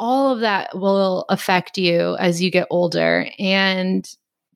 all 0.00 0.32
of 0.32 0.40
that 0.40 0.76
will 0.76 1.26
affect 1.28 1.78
you 1.78 2.16
as 2.18 2.42
you 2.42 2.50
get 2.50 2.66
older. 2.70 3.28
And 3.38 4.04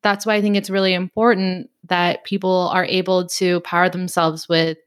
that's 0.02 0.24
why 0.24 0.34
I 0.34 0.40
think 0.40 0.56
it's 0.56 0.70
really 0.70 0.94
important 0.94 1.70
that 1.84 2.24
people 2.24 2.70
are 2.72 2.84
able 2.84 3.26
to 3.28 3.60
power 3.60 3.88
themselves 3.88 4.48
with 4.48 4.78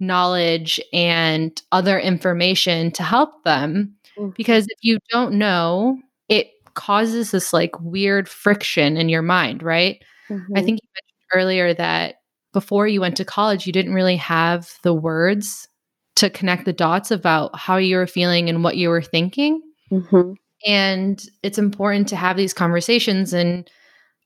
knowledge 0.00 0.80
and 0.92 1.60
other 1.72 1.98
information 1.98 2.90
to 2.92 3.02
help 3.02 3.44
them. 3.44 3.94
Mm-hmm. 4.18 4.30
Because 4.36 4.66
if 4.68 4.78
you 4.80 4.98
don't 5.10 5.34
know, 5.34 5.98
it 6.28 6.50
causes 6.74 7.30
this 7.30 7.52
like 7.52 7.78
weird 7.80 8.28
friction 8.28 8.96
in 8.96 9.08
your 9.08 9.22
mind, 9.22 9.62
right? 9.62 10.02
Mm-hmm. 10.28 10.56
I 10.56 10.62
think 10.62 10.80
you 10.82 10.88
mentioned 10.88 11.32
earlier 11.34 11.74
that 11.74 12.16
before 12.52 12.86
you 12.86 13.00
went 13.00 13.16
to 13.16 13.24
college, 13.24 13.66
you 13.66 13.72
didn't 13.72 13.94
really 13.94 14.16
have 14.16 14.72
the 14.82 14.94
words 14.94 15.68
to 16.16 16.28
connect 16.28 16.64
the 16.66 16.72
dots 16.72 17.10
about 17.10 17.58
how 17.58 17.76
you 17.76 17.96
were 17.96 18.06
feeling 18.06 18.48
and 18.48 18.62
what 18.62 18.76
you 18.76 18.88
were 18.90 19.02
thinking. 19.02 19.62
Mm-hmm. 19.90 20.32
And 20.66 21.22
it's 21.42 21.58
important 21.58 22.08
to 22.08 22.16
have 22.16 22.36
these 22.36 22.52
conversations 22.52 23.32
and 23.32 23.68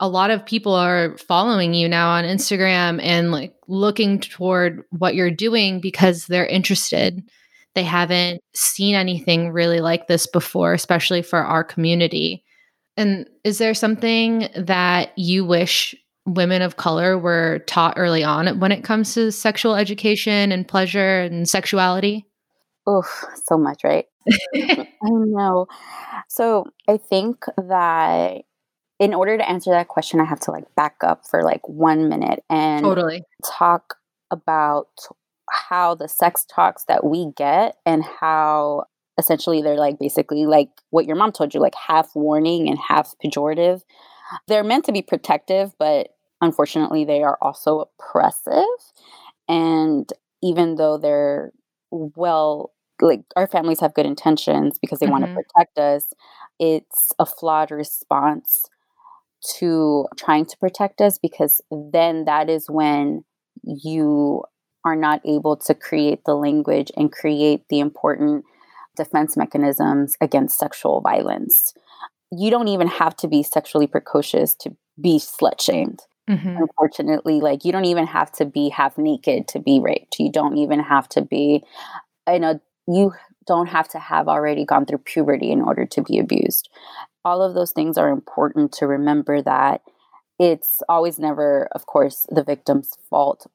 a 0.00 0.08
lot 0.08 0.30
of 0.30 0.44
people 0.44 0.74
are 0.74 1.16
following 1.18 1.72
you 1.72 1.88
now 1.88 2.10
on 2.10 2.24
Instagram 2.24 3.00
and 3.02 3.32
like 3.32 3.54
looking 3.66 4.20
toward 4.20 4.82
what 4.90 5.14
you're 5.14 5.30
doing 5.30 5.80
because 5.80 6.26
they're 6.26 6.46
interested. 6.46 7.22
They 7.74 7.82
haven't 7.82 8.40
seen 8.54 8.94
anything 8.94 9.52
really 9.52 9.80
like 9.80 10.06
this 10.06 10.26
before, 10.26 10.74
especially 10.74 11.22
for 11.22 11.38
our 11.38 11.64
community. 11.64 12.44
And 12.96 13.28
is 13.44 13.58
there 13.58 13.74
something 13.74 14.48
that 14.56 15.16
you 15.16 15.44
wish 15.44 15.94
women 16.26 16.60
of 16.60 16.76
color 16.76 17.16
were 17.18 17.60
taught 17.66 17.94
early 17.96 18.24
on 18.24 18.58
when 18.58 18.72
it 18.72 18.84
comes 18.84 19.14
to 19.14 19.30
sexual 19.30 19.76
education 19.76 20.52
and 20.52 20.66
pleasure 20.66 21.20
and 21.20 21.48
sexuality? 21.48 22.26
Oh, 22.86 23.04
so 23.44 23.56
much, 23.56 23.82
right? 23.84 24.06
I 24.54 24.86
know. 25.04 25.66
So 26.28 26.66
I 26.88 26.96
think 26.96 27.44
that 27.56 28.42
in 28.98 29.14
order 29.14 29.36
to 29.36 29.48
answer 29.48 29.70
that 29.70 29.88
question, 29.88 30.20
I 30.20 30.24
have 30.24 30.40
to 30.40 30.50
like 30.50 30.74
back 30.74 30.96
up 31.02 31.26
for 31.26 31.42
like 31.42 31.66
one 31.68 32.08
minute 32.08 32.42
and 32.48 32.82
totally 32.82 33.22
talk 33.44 33.96
about 34.30 34.88
how 35.50 35.94
the 35.94 36.08
sex 36.08 36.44
talks 36.44 36.84
that 36.84 37.04
we 37.04 37.32
get 37.36 37.76
and 37.84 38.02
how 38.04 38.84
essentially 39.18 39.62
they're 39.62 39.76
like 39.76 39.98
basically 39.98 40.46
like 40.46 40.68
what 40.90 41.06
your 41.06 41.16
mom 41.16 41.32
told 41.32 41.54
you, 41.54 41.60
like 41.60 41.74
half 41.74 42.14
warning 42.14 42.68
and 42.68 42.78
half 42.88 43.14
pejorative. 43.24 43.82
They're 44.48 44.64
meant 44.64 44.84
to 44.86 44.92
be 44.92 45.02
protective, 45.02 45.72
but 45.78 46.08
unfortunately, 46.40 47.04
they 47.04 47.22
are 47.22 47.38
also 47.40 47.88
oppressive. 48.00 48.64
And 49.48 50.10
even 50.42 50.76
though 50.76 50.98
they're 50.98 51.52
well, 51.90 52.72
like 53.00 53.22
our 53.36 53.46
families 53.46 53.80
have 53.80 53.94
good 53.94 54.06
intentions 54.06 54.78
because 54.78 54.98
they 54.98 55.06
mm-hmm. 55.06 55.12
want 55.12 55.26
to 55.26 55.34
protect 55.34 55.78
us, 55.78 56.12
it's 56.58 57.12
a 57.18 57.26
flawed 57.26 57.70
response 57.70 58.64
to 59.58 60.06
trying 60.16 60.46
to 60.46 60.56
protect 60.58 61.00
us 61.00 61.18
because 61.18 61.60
then 61.70 62.24
that 62.24 62.48
is 62.48 62.68
when 62.68 63.24
you 63.62 64.42
are 64.84 64.96
not 64.96 65.20
able 65.24 65.56
to 65.56 65.74
create 65.74 66.20
the 66.24 66.34
language 66.34 66.90
and 66.96 67.12
create 67.12 67.64
the 67.68 67.80
important 67.80 68.44
defense 68.96 69.36
mechanisms 69.36 70.16
against 70.20 70.58
sexual 70.58 71.00
violence. 71.00 71.74
You 72.32 72.50
don't 72.50 72.68
even 72.68 72.88
have 72.88 73.16
to 73.16 73.28
be 73.28 73.42
sexually 73.42 73.86
precocious 73.86 74.54
to 74.56 74.76
be 75.00 75.18
slut 75.18 75.60
shamed. 75.60 76.00
Mm-hmm. 76.28 76.56
Unfortunately, 76.56 77.40
like 77.40 77.64
you 77.64 77.72
don't 77.72 77.84
even 77.84 78.06
have 78.06 78.32
to 78.32 78.44
be 78.44 78.68
half 78.68 78.98
naked 78.98 79.46
to 79.48 79.60
be 79.60 79.80
raped. 79.80 80.18
You 80.18 80.30
don't 80.30 80.56
even 80.56 80.80
have 80.80 81.08
to 81.10 81.22
be, 81.22 81.64
I 82.26 82.38
know 82.38 82.60
you 82.88 83.12
don't 83.46 83.68
have 83.68 83.88
to 83.88 83.98
have 83.98 84.28
already 84.28 84.64
gone 84.64 84.86
through 84.86 84.98
puberty 84.98 85.50
in 85.50 85.62
order 85.62 85.86
to 85.86 86.02
be 86.02 86.18
abused. 86.18 86.68
All 87.24 87.42
of 87.42 87.54
those 87.54 87.72
things 87.72 87.98
are 87.98 88.10
important 88.10 88.72
to 88.72 88.86
remember 88.86 89.42
that 89.42 89.82
it's 90.38 90.82
always 90.88 91.18
never, 91.18 91.68
of 91.72 91.86
course, 91.86 92.26
the 92.28 92.44
victim's 92.44 92.90
fault, 93.08 93.46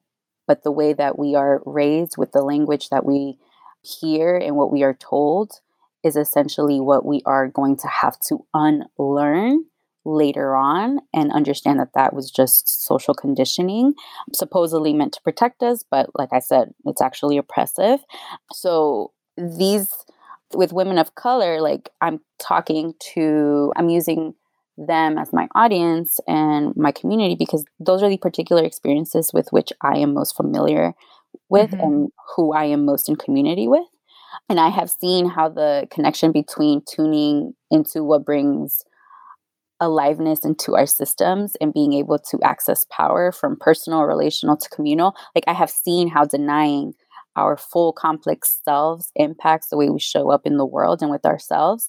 but 0.46 0.64
the 0.64 0.72
way 0.72 0.92
that 0.92 1.18
we 1.18 1.34
are 1.34 1.62
raised 1.64 2.16
with 2.16 2.32
the 2.32 2.42
language 2.42 2.88
that 2.88 3.04
we 3.04 3.38
hear 3.82 4.36
and 4.36 4.56
what 4.56 4.72
we 4.72 4.82
are 4.82 4.94
told 4.94 5.60
is 6.02 6.16
essentially 6.16 6.80
what 6.80 7.04
we 7.04 7.22
are 7.26 7.48
going 7.48 7.76
to 7.76 7.88
have 7.88 8.18
to 8.18 8.44
unlearn 8.54 9.64
later 10.04 10.56
on 10.56 10.98
and 11.14 11.32
understand 11.32 11.78
that 11.78 11.92
that 11.94 12.12
was 12.12 12.30
just 12.30 12.84
social 12.84 13.14
conditioning 13.14 13.94
supposedly 14.32 14.92
meant 14.92 15.12
to 15.12 15.20
protect 15.22 15.62
us 15.62 15.84
but 15.88 16.10
like 16.18 16.30
i 16.32 16.40
said 16.40 16.74
it's 16.86 17.00
actually 17.00 17.38
oppressive 17.38 18.00
so 18.52 19.12
these 19.58 19.92
with 20.54 20.72
women 20.72 20.98
of 20.98 21.14
color 21.14 21.60
like 21.60 21.88
i'm 22.00 22.20
talking 22.38 22.94
to 23.14 23.72
i'm 23.76 23.88
using 23.88 24.34
them 24.78 25.18
as 25.18 25.32
my 25.32 25.48
audience 25.54 26.18
and 26.26 26.74
my 26.76 26.92
community 26.92 27.34
because 27.34 27.64
those 27.78 28.02
are 28.02 28.08
the 28.08 28.16
particular 28.16 28.64
experiences 28.64 29.30
with 29.32 29.48
which 29.50 29.72
I 29.82 29.98
am 29.98 30.14
most 30.14 30.36
familiar 30.36 30.94
with 31.48 31.70
mm-hmm. 31.70 31.80
and 31.80 32.08
who 32.34 32.52
I 32.52 32.64
am 32.64 32.84
most 32.84 33.08
in 33.08 33.16
community 33.16 33.68
with. 33.68 33.86
And 34.48 34.58
I 34.58 34.70
have 34.70 34.90
seen 34.90 35.28
how 35.28 35.48
the 35.50 35.86
connection 35.90 36.32
between 36.32 36.82
tuning 36.88 37.54
into 37.70 38.02
what 38.02 38.24
brings 38.24 38.82
aliveness 39.80 40.44
into 40.44 40.76
our 40.76 40.86
systems 40.86 41.56
and 41.60 41.74
being 41.74 41.92
able 41.92 42.18
to 42.18 42.38
access 42.42 42.86
power 42.88 43.32
from 43.32 43.56
personal, 43.56 44.04
relational 44.04 44.56
to 44.56 44.68
communal, 44.70 45.14
like 45.34 45.44
I 45.46 45.52
have 45.52 45.70
seen 45.70 46.08
how 46.08 46.24
denying 46.24 46.94
our 47.36 47.56
full 47.56 47.92
complex 47.92 48.60
selves 48.64 49.10
impacts 49.16 49.68
the 49.68 49.76
way 49.76 49.88
we 49.88 50.00
show 50.00 50.30
up 50.30 50.42
in 50.44 50.56
the 50.56 50.66
world 50.66 51.02
and 51.02 51.10
with 51.10 51.24
ourselves. 51.24 51.88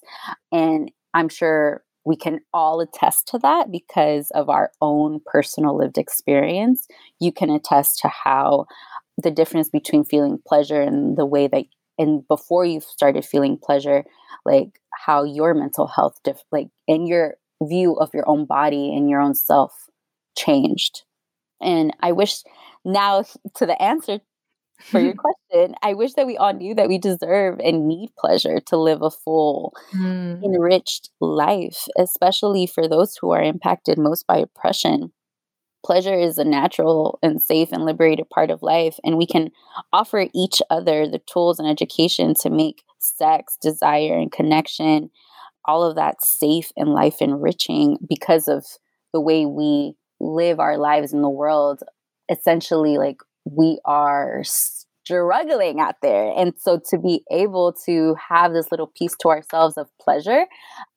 And 0.50 0.90
I'm 1.12 1.28
sure 1.28 1.84
we 2.04 2.16
can 2.16 2.40
all 2.52 2.80
attest 2.80 3.28
to 3.28 3.38
that 3.38 3.70
because 3.70 4.30
of 4.32 4.48
our 4.48 4.70
own 4.80 5.20
personal 5.24 5.76
lived 5.76 5.98
experience. 5.98 6.86
You 7.20 7.32
can 7.32 7.50
attest 7.50 7.98
to 8.00 8.08
how 8.08 8.66
the 9.22 9.30
difference 9.30 9.68
between 9.68 10.04
feeling 10.04 10.38
pleasure 10.46 10.80
and 10.80 11.16
the 11.16 11.26
way 11.26 11.46
that 11.48 11.64
and 11.98 12.26
before 12.26 12.64
you 12.64 12.80
started 12.80 13.24
feeling 13.24 13.56
pleasure 13.56 14.04
like 14.44 14.80
how 14.92 15.22
your 15.22 15.54
mental 15.54 15.86
health 15.86 16.18
diff- 16.24 16.42
like 16.50 16.68
in 16.88 17.06
your 17.06 17.36
view 17.62 17.94
of 17.94 18.10
your 18.12 18.28
own 18.28 18.44
body 18.44 18.94
and 18.94 19.08
your 19.08 19.20
own 19.20 19.34
self 19.34 19.72
changed 20.36 21.02
and 21.60 21.94
i 22.00 22.10
wish 22.10 22.42
now 22.84 23.22
to 23.54 23.66
the 23.66 23.80
answer 23.80 24.20
for 24.80 25.00
your 25.00 25.14
question. 25.50 25.74
I 25.82 25.94
wish 25.94 26.14
that 26.14 26.26
we 26.26 26.36
all 26.36 26.52
knew 26.52 26.74
that 26.74 26.88
we 26.88 26.98
deserve 26.98 27.60
and 27.60 27.86
need 27.86 28.10
pleasure 28.18 28.60
to 28.66 28.76
live 28.76 29.02
a 29.02 29.10
full, 29.10 29.74
mm. 29.94 30.42
enriched 30.42 31.10
life, 31.20 31.86
especially 31.98 32.66
for 32.66 32.88
those 32.88 33.16
who 33.16 33.30
are 33.30 33.42
impacted 33.42 33.98
most 33.98 34.26
by 34.26 34.38
oppression. 34.38 35.12
Pleasure 35.84 36.18
is 36.18 36.38
a 36.38 36.44
natural 36.44 37.18
and 37.22 37.42
safe 37.42 37.70
and 37.70 37.84
liberated 37.84 38.30
part 38.30 38.50
of 38.50 38.62
life, 38.62 38.98
and 39.04 39.18
we 39.18 39.26
can 39.26 39.50
offer 39.92 40.26
each 40.32 40.62
other 40.70 41.06
the 41.06 41.20
tools 41.20 41.58
and 41.58 41.68
education 41.68 42.34
to 42.34 42.48
make 42.48 42.82
sex, 42.98 43.58
desire, 43.60 44.16
and 44.16 44.32
connection 44.32 45.10
all 45.64 45.82
of 45.82 45.96
that 45.96 46.22
safe 46.22 46.72
and 46.76 46.90
life 46.90 47.20
enriching 47.20 47.98
because 48.06 48.48
of 48.48 48.66
the 49.12 49.20
way 49.20 49.46
we 49.46 49.94
live 50.20 50.60
our 50.60 50.78
lives 50.78 51.12
in 51.12 51.22
the 51.22 51.30
world 51.30 51.82
essentially 52.30 52.96
like 52.98 53.18
we 53.44 53.78
are 53.84 54.42
struggling 54.44 55.80
out 55.80 55.96
there. 56.02 56.32
And 56.36 56.54
so 56.58 56.80
to 56.90 56.98
be 56.98 57.24
able 57.30 57.74
to 57.86 58.16
have 58.28 58.52
this 58.52 58.70
little 58.70 58.86
piece 58.86 59.16
to 59.20 59.28
ourselves 59.28 59.76
of 59.76 59.88
pleasure, 60.00 60.46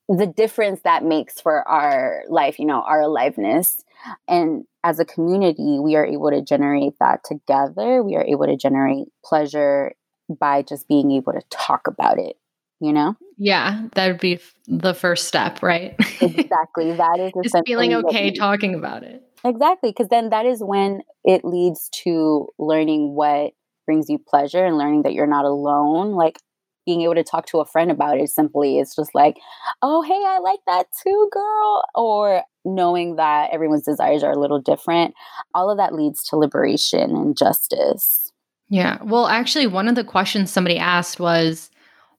the 0.09 0.27
difference 0.27 0.81
that 0.83 1.03
makes 1.03 1.41
for 1.41 1.67
our 1.67 2.23
life, 2.29 2.59
you 2.59 2.65
know, 2.65 2.81
our 2.81 3.01
aliveness. 3.01 3.83
And 4.27 4.63
as 4.83 4.99
a 4.99 5.05
community, 5.05 5.79
we 5.79 5.95
are 5.95 6.05
able 6.05 6.29
to 6.29 6.41
generate 6.41 6.93
that 6.99 7.23
together. 7.25 8.03
We 8.03 8.15
are 8.15 8.23
able 8.23 8.45
to 8.45 8.55
generate 8.55 9.07
pleasure 9.25 9.93
by 10.29 10.61
just 10.61 10.87
being 10.87 11.11
able 11.11 11.33
to 11.33 11.41
talk 11.49 11.87
about 11.87 12.19
it, 12.19 12.37
you 12.79 12.93
know? 12.93 13.15
Yeah, 13.37 13.87
that 13.93 14.07
would 14.07 14.19
be 14.19 14.39
the 14.67 14.93
first 14.93 15.27
step, 15.27 15.61
right? 15.61 15.95
exactly. 16.21 16.93
That 16.93 17.19
is 17.19 17.51
just 17.51 17.65
feeling 17.65 17.93
okay 17.93 18.31
talking 18.31 18.75
about 18.75 19.03
it. 19.03 19.26
Exactly, 19.43 19.91
because 19.91 20.09
then 20.09 20.29
that 20.29 20.45
is 20.45 20.63
when 20.63 21.01
it 21.23 21.45
leads 21.45 21.89
to 22.03 22.47
learning 22.57 23.15
what 23.15 23.53
brings 23.85 24.09
you 24.09 24.17
pleasure 24.17 24.65
and 24.65 24.77
learning 24.77 25.03
that 25.03 25.13
you're 25.13 25.27
not 25.27 25.45
alone. 25.45 26.11
Like 26.11 26.39
being 26.85 27.01
able 27.01 27.15
to 27.15 27.23
talk 27.23 27.45
to 27.47 27.59
a 27.59 27.65
friend 27.65 27.91
about 27.91 28.17
it 28.17 28.29
simply 28.29 28.79
is 28.79 28.95
just 28.95 29.13
like, 29.13 29.37
oh, 29.81 30.01
hey, 30.01 30.21
I 30.25 30.39
like 30.39 30.59
that 30.67 30.87
too, 31.03 31.29
girl. 31.31 31.83
Or 31.95 32.43
knowing 32.65 33.15
that 33.17 33.49
everyone's 33.51 33.85
desires 33.85 34.23
are 34.23 34.31
a 34.31 34.39
little 34.39 34.59
different. 34.59 35.13
All 35.53 35.69
of 35.69 35.77
that 35.77 35.93
leads 35.93 36.23
to 36.25 36.37
liberation 36.37 37.15
and 37.15 37.37
justice. 37.37 38.31
Yeah. 38.69 39.01
Well, 39.03 39.27
actually, 39.27 39.67
one 39.67 39.87
of 39.87 39.95
the 39.95 40.03
questions 40.03 40.51
somebody 40.51 40.77
asked 40.77 41.19
was, 41.19 41.69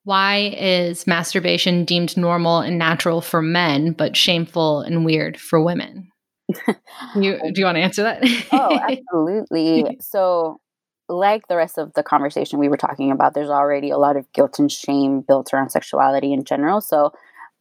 why 0.04 0.54
is 0.58 1.06
masturbation 1.06 1.84
deemed 1.84 2.16
normal 2.16 2.60
and 2.60 2.78
natural 2.78 3.20
for 3.20 3.42
men, 3.42 3.92
but 3.92 4.16
shameful 4.16 4.80
and 4.80 5.04
weird 5.04 5.38
for 5.38 5.62
women? 5.62 6.10
You, 7.16 7.38
do 7.52 7.60
you 7.60 7.64
want 7.64 7.76
to 7.76 7.82
answer 7.82 8.02
that? 8.02 8.22
oh, 8.52 8.78
absolutely. 8.88 9.98
So, 10.08 10.60
like 11.10 11.48
the 11.48 11.56
rest 11.56 11.78
of 11.78 11.94
the 11.94 12.02
conversation 12.02 12.58
we 12.58 12.68
were 12.68 12.76
talking 12.76 13.10
about, 13.10 13.34
there's 13.34 13.48
already 13.48 13.90
a 13.90 13.98
lot 13.98 14.16
of 14.16 14.30
guilt 14.32 14.58
and 14.58 14.70
shame 14.70 15.22
built 15.22 15.52
around 15.52 15.70
sexuality 15.70 16.32
in 16.32 16.44
general. 16.44 16.80
So, 16.80 17.12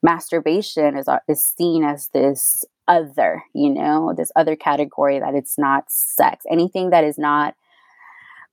masturbation 0.04 0.97
is 0.97 1.08
uh, 1.08 1.19
is 1.28 1.43
seen 1.43 1.84
as 1.84 2.10
this 2.13 2.63
other, 2.88 3.43
you 3.54 3.69
know, 3.69 4.13
this 4.15 4.32
other 4.36 4.56
category 4.56 5.19
that 5.19 5.36
it's 5.36 5.58
not 5.58 5.86
sex. 5.89 6.45
Anything 6.50 6.89
that 6.91 7.04
is 7.04 7.17
not 7.17 7.56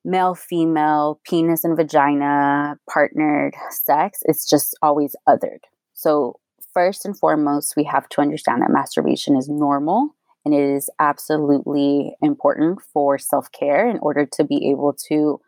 male, 0.05 0.35
female, 0.35 1.21
penis 1.25 1.65
and 1.65 1.77
vagina, 1.77 2.77
partnered 2.93 3.55
sex, 3.71 4.21
it's 4.27 4.49
just 4.49 4.77
always 4.83 5.15
othered. 5.29 5.61
So, 5.95 6.41
first 6.73 7.05
and 7.05 7.17
foremost, 7.17 7.75
we 7.77 7.85
have 7.85 8.09
to 8.11 8.21
understand 8.21 8.63
that 8.63 8.71
masturbation 8.71 9.37
is 9.37 9.49
normal 9.49 10.15
and 10.45 10.55
it 10.55 10.61
is 10.61 10.91
absolutely 10.99 12.17
important 12.23 12.81
for 12.93 13.19
self 13.19 13.51
care 13.53 13.89
in 13.89 13.99
order 13.99 14.27
to 14.33 14.45
be 14.45 14.71
able 14.71 14.93
to 15.09 15.41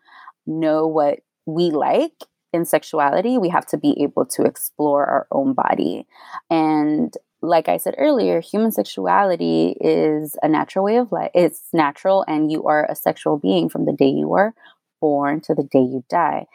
know 0.47 0.87
what 0.87 1.21
we 1.45 1.71
like 1.71 2.25
in 2.53 2.65
sexuality. 2.65 3.39
We 3.39 3.51
have 3.51 3.67
to 3.67 3.77
be 3.77 4.03
able 4.03 4.27
to 4.27 4.43
explore 4.43 5.05
our 5.07 5.27
own 5.31 5.55
body. 5.55 6.07
And 6.51 7.13
like 7.43 7.69
I 7.69 7.77
said 7.77 7.95
earlier, 7.99 8.41
human 8.41 8.73
sexuality 8.73 9.77
is 9.81 10.37
a 10.43 10.49
natural 10.49 10.85
way 10.85 10.97
of 10.97 11.13
life. 11.13 11.31
It's 11.35 11.63
natural, 11.73 12.25
and 12.27 12.51
you 12.51 12.65
are 12.65 12.87
a 12.89 12.97
sexual 12.97 13.39
being 13.39 13.69
from 13.69 13.85
the 13.85 13.93
day 13.93 14.09
you 14.09 14.33
are 14.35 14.55
born 15.01 15.41
to 15.43 15.55
the 15.55 15.63
day 15.63 15.81
you 15.81 16.05
die. 16.09 16.47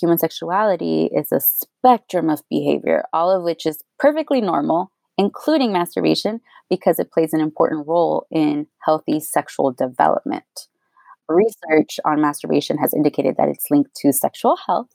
Human 0.00 0.18
sexuality 0.18 1.08
is 1.14 1.30
a 1.30 1.40
spectrum 1.40 2.28
of 2.28 2.42
behavior, 2.50 3.04
all 3.12 3.30
of 3.30 3.44
which 3.44 3.64
is 3.64 3.78
perfectly 3.98 4.40
normal 4.40 4.90
including 5.16 5.72
masturbation, 5.72 6.40
because 6.68 6.98
it 6.98 7.12
plays 7.12 7.32
an 7.32 7.40
important 7.40 7.86
role 7.86 8.26
in 8.30 8.66
healthy 8.84 9.20
sexual 9.20 9.72
development. 9.72 10.68
Research 11.28 11.98
on 12.04 12.20
masturbation 12.20 12.78
has 12.78 12.92
indicated 12.92 13.36
that 13.36 13.48
it's 13.48 13.70
linked 13.70 13.94
to 13.96 14.12
sexual 14.12 14.56
health. 14.66 14.88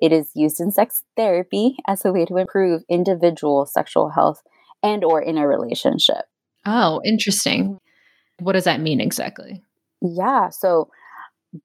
It 0.00 0.12
is 0.12 0.30
used 0.34 0.60
in 0.60 0.70
sex 0.70 1.02
therapy 1.16 1.76
as 1.86 2.04
a 2.04 2.12
way 2.12 2.24
to 2.26 2.36
improve 2.36 2.82
individual 2.88 3.66
sexual 3.66 4.10
health 4.10 4.42
and 4.82 5.04
or 5.04 5.20
in 5.20 5.38
a 5.38 5.46
relationship. 5.46 6.24
Oh, 6.64 7.00
interesting. 7.04 7.78
What 8.38 8.52
does 8.52 8.64
that 8.64 8.80
mean 8.80 9.00
exactly? 9.00 9.62
Yeah, 10.00 10.50
so 10.50 10.90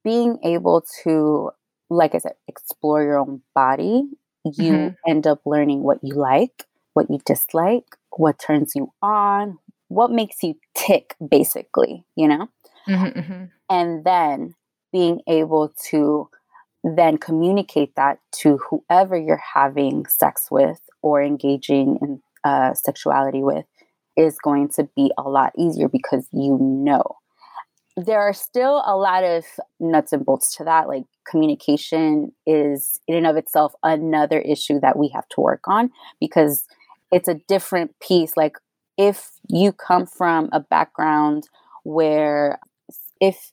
being 0.03 0.37
able 0.43 0.83
to 1.03 1.51
like 1.89 2.15
I 2.15 2.19
said, 2.19 2.33
explore 2.47 3.03
your 3.03 3.19
own 3.19 3.41
body, 3.55 4.03
you 4.43 4.71
mm-hmm. 4.71 5.09
end 5.09 5.27
up 5.27 5.41
learning 5.45 5.83
what 5.83 5.99
you 6.01 6.15
like, 6.15 6.65
what 6.97 7.11
you 7.11 7.19
dislike, 7.27 7.95
what 8.09 8.39
turns 8.39 8.73
you 8.73 8.91
on, 9.03 9.59
what 9.87 10.09
makes 10.09 10.41
you 10.41 10.55
tick, 10.73 11.15
basically, 11.29 12.03
you 12.15 12.27
know? 12.27 12.49
Mm-hmm, 12.89 13.19
mm-hmm. 13.19 13.43
And 13.69 14.03
then 14.03 14.55
being 14.91 15.21
able 15.27 15.71
to 15.91 16.27
then 16.83 17.17
communicate 17.17 17.93
that 17.97 18.17
to 18.39 18.57
whoever 18.57 19.15
you're 19.15 19.43
having 19.53 20.07
sex 20.07 20.47
with 20.49 20.81
or 21.03 21.21
engaging 21.21 21.99
in 22.01 22.21
uh, 22.43 22.73
sexuality 22.73 23.43
with 23.43 23.65
is 24.15 24.39
going 24.43 24.67
to 24.69 24.89
be 24.95 25.11
a 25.19 25.29
lot 25.29 25.51
easier 25.55 25.87
because 25.87 26.27
you 26.33 26.57
know. 26.59 27.17
there 27.95 28.21
are 28.21 28.33
still 28.33 28.81
a 28.85 28.95
lot 28.95 29.23
of 29.23 29.43
nuts 29.79 30.13
and 30.13 30.25
bolts 30.25 30.55
to 30.55 30.63
that. 30.63 30.87
Like 30.87 31.03
communication 31.29 32.31
is, 32.47 32.99
in 33.07 33.15
and 33.15 33.27
of 33.27 33.37
itself, 33.37 33.73
another 33.83 34.39
issue 34.39 34.79
that 34.79 34.97
we 34.97 35.09
have 35.09 35.27
to 35.29 35.41
work 35.41 35.61
on 35.67 35.91
because 36.19 36.65
it's 37.11 37.27
a 37.27 37.35
different 37.47 37.99
piece. 37.99 38.35
Like 38.35 38.57
if 38.97 39.31
you 39.47 39.71
come 39.71 40.05
from 40.05 40.49
a 40.51 40.59
background 40.59 41.47
where, 41.83 42.59
if 43.19 43.51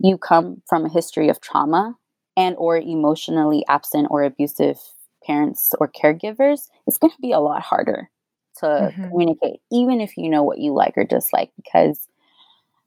you 0.00 0.18
come 0.18 0.62
from 0.68 0.84
a 0.84 0.92
history 0.92 1.28
of 1.28 1.40
trauma 1.40 1.96
and 2.36 2.56
or 2.58 2.76
emotionally 2.76 3.64
absent 3.68 4.08
or 4.10 4.22
abusive 4.22 4.78
parents 5.24 5.72
or 5.78 5.88
caregivers, 5.88 6.68
it's 6.86 6.98
going 6.98 7.12
to 7.12 7.20
be 7.20 7.32
a 7.32 7.40
lot 7.40 7.62
harder 7.62 8.10
to 8.58 8.66
mm-hmm. 8.66 9.08
communicate, 9.08 9.60
even 9.72 10.00
if 10.00 10.16
you 10.16 10.28
know 10.28 10.42
what 10.42 10.58
you 10.58 10.72
like 10.72 10.94
or 10.96 11.04
dislike, 11.04 11.50
because 11.56 12.08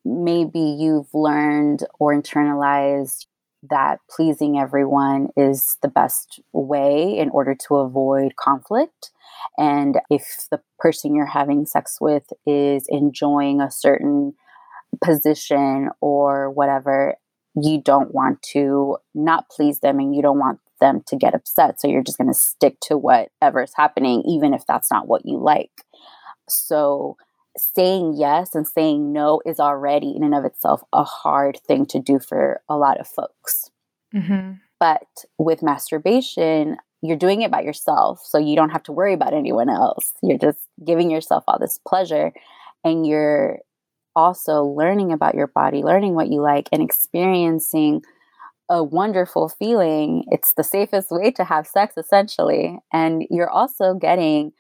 maybe 0.06 0.60
you've 0.60 1.14
learned 1.14 1.84
or 2.00 2.14
internalized 2.14 3.26
that 3.70 4.00
pleasing 4.10 4.58
everyone 4.58 5.28
is 5.36 5.78
the 5.82 5.88
best 5.88 6.40
way 6.54 7.18
in 7.18 7.30
order 7.30 7.56
to 7.56 7.76
avoid 7.76 8.36
conflict. 8.36 9.12
And 9.58 10.00
if 10.10 10.48
the 10.52 10.62
person 10.80 11.16
you're 11.16 11.26
having 11.26 11.66
sex 11.66 11.98
with 12.00 12.32
is 12.46 12.86
enjoying 12.90 13.62
a 13.62 13.72
certain 13.72 14.34
position 15.04 15.90
or 16.02 16.50
whatever, 16.52 17.16
you 17.56 17.82
don't 17.82 18.14
want 18.14 18.42
to 18.54 18.98
not 19.16 19.50
please 19.50 19.80
them 19.80 20.00
and 20.00 20.16
you 20.16 20.22
don't 20.22 20.40
want 20.40 20.60
them 20.80 21.02
to 21.08 21.16
get 21.16 21.34
upset. 21.34 21.82
So 21.82 21.88
you're 21.88 22.04
just 22.04 22.18
going 22.18 22.32
to 22.32 22.40
stick 22.40 22.80
to 22.84 22.98
whatever's 22.98 23.74
happening, 23.76 24.24
even 24.28 24.54
if 24.54 24.66
that's 24.68 24.92
not 24.92 25.08
what 25.08 25.26
you 25.26 25.38
like. 25.38 25.72
So 26.48 27.18
saying 27.58 28.16
yes 28.18 28.54
and 28.54 28.68
saying 28.68 29.12
no 29.12 29.42
is 29.46 29.60
already 29.60 30.14
in 30.16 30.24
and 30.24 30.36
of 30.36 30.46
itself 30.46 30.84
a 30.94 31.04
hard 31.04 31.60
thing 31.68 31.86
to 31.88 32.00
do 32.00 32.20
for 32.20 32.62
a 32.70 32.78
lot 32.78 33.00
of 33.00 33.08
folks. 33.08 33.72
Mm-hmm. 34.14 34.54
But 34.80 35.08
with 35.40 35.64
masturbation, 35.64 36.78
you're 37.02 37.18
doing 37.18 37.42
it 37.42 37.52
by 37.52 37.62
yourself. 37.62 38.22
So 38.24 38.38
you 38.38 38.56
don't 38.56 38.72
have 38.72 38.84
to 38.84 38.92
worry 38.92 39.14
about 39.14 39.34
anyone 39.34 39.70
else. 39.70 40.14
You're 40.24 40.38
just 40.38 40.60
giving 40.86 41.12
yourself 41.12 41.44
all 41.48 41.60
this 41.60 41.80
pleasure 41.88 42.34
and 42.84 43.06
you're 43.06 43.60
also 44.16 44.64
learning 44.64 45.12
about 45.12 45.36
your 45.36 45.48
body, 45.48 45.84
learning 45.84 46.16
what 46.16 46.30
you 46.30 46.42
like, 46.42 46.68
and 46.72 46.82
experiencing 46.82 48.02
a 48.70 48.84
wonderful 48.84 49.48
feeling. 49.48 50.26
It's 50.32 50.54
the 50.54 50.64
safest 50.64 51.10
way 51.12 51.32
to 51.32 51.44
have 51.44 51.68
sex, 51.68 51.96
essentially. 51.98 52.80
And 52.92 53.26
you're 53.30 53.50
also 53.50 53.94
getting 53.94 54.54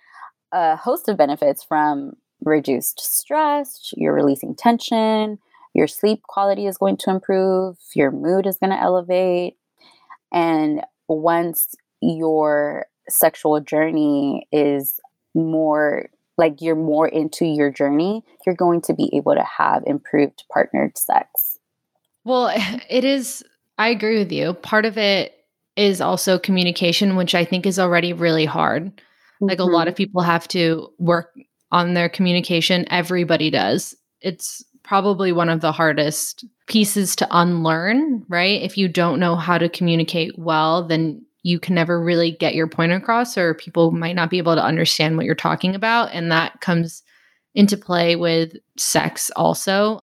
a 0.51 0.75
host 0.75 1.09
of 1.09 1.17
benefits 1.17 1.63
from 1.63 2.13
reduced 2.43 2.99
stress, 2.99 3.91
you're 3.97 4.13
releasing 4.13 4.55
tension, 4.55 5.39
your 5.73 5.88
sleep 5.88 6.21
quality 6.23 6.67
is 6.67 6.77
going 6.77 6.97
to 6.97 7.09
improve, 7.09 7.77
your 7.95 8.11
mood 8.11 8.45
is 8.45 8.57
going 8.57 8.69
to 8.69 8.79
elevate. 8.79 9.57
And 10.31 10.83
once 11.07 11.75
your 12.01 12.87
sexual 13.09 13.59
journey 13.59 14.47
is 14.51 14.99
more 15.33 16.09
like 16.37 16.61
you're 16.61 16.75
more 16.75 17.07
into 17.07 17.45
your 17.45 17.71
journey, 17.71 18.23
you're 18.45 18.55
going 18.55 18.81
to 18.81 18.93
be 18.93 19.09
able 19.13 19.33
to 19.33 19.43
have 19.43 19.83
improved 19.87 20.43
partnered 20.51 20.97
sex. 20.97 21.57
Well, 22.23 22.51
it 22.89 23.03
is, 23.03 23.43
I 23.77 23.89
agree 23.89 24.19
with 24.19 24.31
you. 24.31 24.53
Part 24.53 24.85
of 24.85 24.97
it 24.97 25.33
is 25.75 26.01
also 26.01 26.39
communication, 26.39 27.15
which 27.15 27.35
I 27.35 27.45
think 27.45 27.65
is 27.65 27.79
already 27.79 28.13
really 28.13 28.45
hard. 28.45 28.85
Mm-hmm. 28.85 29.45
Like 29.45 29.59
a 29.59 29.63
lot 29.63 29.81
mm-hmm. 29.81 29.89
of 29.89 29.95
people 29.95 30.21
have 30.21 30.47
to 30.49 30.91
work 30.97 31.33
on 31.71 31.93
their 31.93 32.09
communication. 32.09 32.85
Everybody 32.91 33.49
does. 33.49 33.95
It's 34.21 34.63
probably 34.83 35.31
one 35.31 35.49
of 35.49 35.61
the 35.61 35.71
hardest 35.71 36.45
pieces 36.67 37.15
to 37.17 37.27
unlearn, 37.31 38.25
right? 38.29 38.61
If 38.61 38.77
you 38.77 38.87
don't 38.87 39.19
know 39.19 39.35
how 39.35 39.57
to 39.57 39.69
communicate 39.69 40.37
well, 40.39 40.87
then 40.87 41.25
you 41.43 41.59
can 41.59 41.75
never 41.75 42.01
really 42.01 42.31
get 42.31 42.55
your 42.55 42.67
point 42.67 42.91
across, 42.91 43.38
or 43.38 43.53
people 43.53 43.91
might 43.91 44.15
not 44.15 44.29
be 44.29 44.38
able 44.38 44.55
to 44.55 44.63
understand 44.63 45.17
what 45.17 45.25
you're 45.25 45.35
talking 45.35 45.75
about. 45.75 46.09
And 46.13 46.31
that 46.31 46.59
comes 46.61 47.03
into 47.55 47.77
play 47.77 48.15
with 48.15 48.53
sex 48.77 49.31
also. 49.35 49.99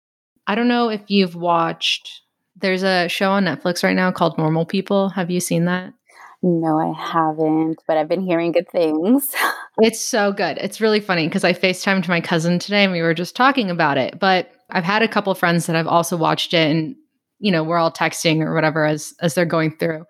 I 0.47 0.55
don't 0.55 0.67
know 0.67 0.89
if 0.89 1.01
you've 1.07 1.35
watched, 1.35 2.21
there's 2.55 2.83
a 2.83 3.07
show 3.07 3.31
on 3.31 3.45
Netflix 3.45 3.83
right 3.83 3.95
now 3.95 4.11
called 4.11 4.37
Normal 4.37 4.65
People. 4.65 5.09
Have 5.09 5.31
you 5.31 5.39
seen 5.39 5.65
that? 5.65 5.93
No, 6.41 6.79
I 6.79 6.93
haven't, 6.97 7.81
but 7.85 7.97
I've 7.97 8.07
been 8.07 8.21
hearing 8.21 8.53
good 8.53 8.69
things. 8.69 9.33
it's 9.79 9.99
so 9.99 10.31
good. 10.31 10.57
It's 10.57 10.79
really 10.79 11.01
funny 11.01 11.27
because 11.27 11.43
I 11.43 11.53
FaceTimed 11.53 12.07
my 12.07 12.21
cousin 12.21 12.59
today 12.59 12.83
and 12.83 12.93
we 12.93 13.01
were 13.01 13.13
just 13.13 13.35
talking 13.35 13.69
about 13.69 13.97
it. 13.97 14.19
But 14.19 14.51
I've 14.69 14.85
had 14.85 15.01
a 15.01 15.07
couple 15.07 15.33
friends 15.35 15.65
that 15.65 15.75
have 15.75 15.87
also 15.87 16.15
watched 16.15 16.53
it 16.53 16.71
and 16.71 16.95
you 17.39 17.51
know, 17.51 17.63
we're 17.63 17.77
all 17.77 17.91
texting 17.91 18.41
or 18.41 18.53
whatever 18.53 18.85
as 18.85 19.13
as 19.21 19.33
they're 19.33 19.45
going 19.45 19.75
through. 19.77 20.05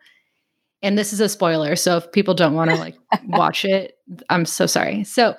And 0.81 0.97
this 0.97 1.11
is 1.11 1.19
a 1.19 1.29
spoiler, 1.29 1.75
so 1.75 1.97
if 1.97 2.11
people 2.11 2.33
don't 2.33 2.53
want 2.53 2.69
to 2.69 2.77
like 2.77 2.95
watch 3.27 3.65
it, 3.65 3.97
I'm 4.29 4.45
so 4.45 4.65
sorry. 4.65 5.03
So 5.03 5.35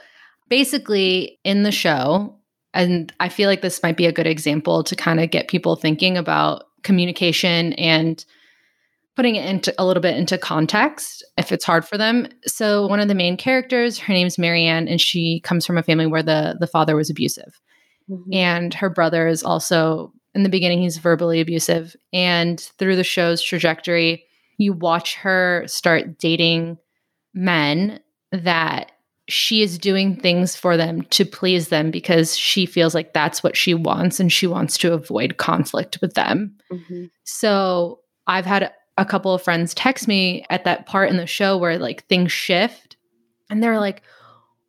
basically 0.49 1.39
in 1.45 1.63
the 1.63 1.73
show, 1.73 2.37
and 2.75 3.13
I 3.21 3.29
feel 3.29 3.49
like 3.49 3.63
this 3.63 3.83
might 3.83 3.97
be 3.97 4.07
a 4.07 4.13
good 4.13 4.27
example 4.27 4.85
to 4.85 4.95
kind 4.95 5.21
of 5.21 5.31
get 5.31 5.49
people 5.49 5.77
thinking 5.77 6.17
about 6.17 6.65
communication 6.83 7.73
and 7.75 8.25
putting 9.17 9.37
it 9.37 9.45
into 9.45 9.75
a 9.79 9.85
little 9.85 10.01
bit 10.01 10.17
into 10.17 10.39
context 10.39 11.25
if 11.37 11.53
it's 11.53 11.65
hard 11.65 11.85
for 11.85 11.99
them. 11.99 12.29
So 12.47 12.87
one 12.87 13.01
of 13.01 13.09
the 13.09 13.15
main 13.15 13.37
characters, 13.37 13.99
her 13.99 14.13
name's 14.13 14.39
Marianne, 14.39 14.89
and 14.89 15.01
she 15.01 15.41
comes 15.41 15.67
from 15.67 15.79
a 15.79 15.83
family 15.83 16.07
where 16.07 16.23
the 16.23 16.57
the 16.59 16.67
father 16.67 16.97
was 16.97 17.11
abusive. 17.11 17.61
Mm-hmm. 18.09 18.33
And 18.33 18.75
her 18.75 18.91
brother 18.91 19.27
is 19.27 19.43
also 19.43 20.13
in 20.35 20.43
the 20.43 20.49
beginning 20.49 20.81
he's 20.81 20.99
verbally 20.99 21.41
abusive. 21.41 21.95
And 22.13 22.61
through 22.79 22.97
the 22.97 23.05
show's 23.05 23.43
trajectory, 23.43 24.25
you 24.61 24.75
watch 24.75 25.15
her 25.15 25.65
start 25.67 26.19
dating 26.19 26.77
men 27.33 27.99
that 28.31 28.93
she 29.27 29.63
is 29.63 29.79
doing 29.79 30.15
things 30.15 30.55
for 30.55 30.77
them 30.77 31.03
to 31.05 31.25
please 31.25 31.69
them 31.69 31.91
because 31.91 32.37
she 32.37 32.67
feels 32.67 32.95
like 32.95 33.15
that's 33.15 33.43
what 33.43 33.57
she 33.57 33.73
wants 33.73 34.21
and 34.21 34.31
she 34.31 34.47
wants 34.47 34.77
to 34.77 34.93
avoid 34.93 35.39
conflict 35.39 35.99
with 36.03 36.13
them. 36.13 36.55
Mm-hmm. 36.71 37.07
So 37.25 38.01
I've 38.27 38.45
had 38.45 38.71
a 38.99 39.05
couple 39.07 39.33
of 39.33 39.41
friends 39.41 39.73
text 39.73 40.07
me 40.07 40.45
at 40.51 40.65
that 40.65 40.85
part 40.85 41.09
in 41.09 41.17
the 41.17 41.27
show 41.27 41.57
where 41.57 41.79
like 41.79 42.07
things 42.09 42.31
shift 42.31 42.97
and 43.49 43.63
they're 43.63 43.81
like, 43.81 44.03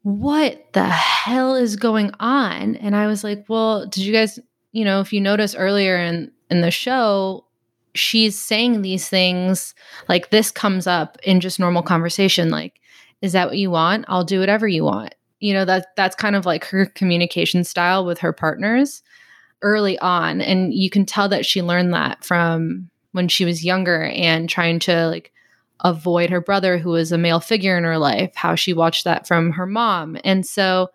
what 0.04 0.72
the 0.72 0.86
hell 0.86 1.56
is 1.56 1.76
going 1.76 2.12
on? 2.20 2.78
And 2.78 2.96
I 2.96 3.08
was 3.08 3.26
like, 3.26 3.46
well, 3.50 3.88
did 3.88 4.04
you 4.04 4.14
guys, 4.14 4.40
you 4.72 4.86
know, 4.86 5.02
if 5.02 5.12
you 5.12 5.20
notice 5.20 5.54
earlier 5.54 5.98
in 5.98 6.32
in 6.50 6.62
the 6.62 6.72
show, 6.72 7.46
she's 7.94 8.38
saying 8.38 8.82
these 8.82 9.10
things 9.10 9.74
like 10.08 10.30
this 10.30 10.52
comes 10.52 10.88
up 10.88 11.18
in 11.24 11.40
just 11.40 11.60
normal 11.60 11.84
conversation 11.84 12.50
like 12.50 12.80
is 13.22 13.34
that 13.34 13.50
what 13.50 13.58
you 13.58 13.70
want? 13.70 14.06
I'll 14.08 14.24
do 14.24 14.40
whatever 14.40 14.68
you 14.68 14.84
want. 14.84 15.14
You 15.40 15.54
know, 15.54 15.64
that 15.66 15.96
that's 15.96 16.16
kind 16.16 16.36
of 16.36 16.48
like 16.48 16.66
her 16.66 16.88
communication 16.88 17.64
style 17.64 18.04
with 18.04 18.18
her 18.20 18.34
partners 18.34 19.04
early 19.62 19.98
on 20.00 20.42
and 20.42 20.74
you 20.74 20.90
can 20.90 21.06
tell 21.06 21.30
that 21.30 21.46
she 21.46 21.62
learned 21.62 21.94
that 21.94 22.24
from 22.24 22.90
when 23.12 23.28
she 23.28 23.46
was 23.46 23.64
younger 23.64 24.06
and 24.06 24.50
trying 24.50 24.80
to 24.80 25.08
like 25.08 25.32
avoid 25.82 26.30
her 26.30 26.42
brother 26.42 26.78
who 26.78 26.90
was 26.90 27.12
a 27.12 27.18
male 27.18 27.40
figure 27.40 27.78
in 27.78 27.84
her 27.84 27.98
life 27.98 28.32
how 28.36 28.56
she 28.56 28.74
watched 28.74 29.04
that 29.04 29.28
from 29.28 29.52
her 29.52 29.66
mom 29.66 30.18
and 30.24 30.46
so 30.46 30.88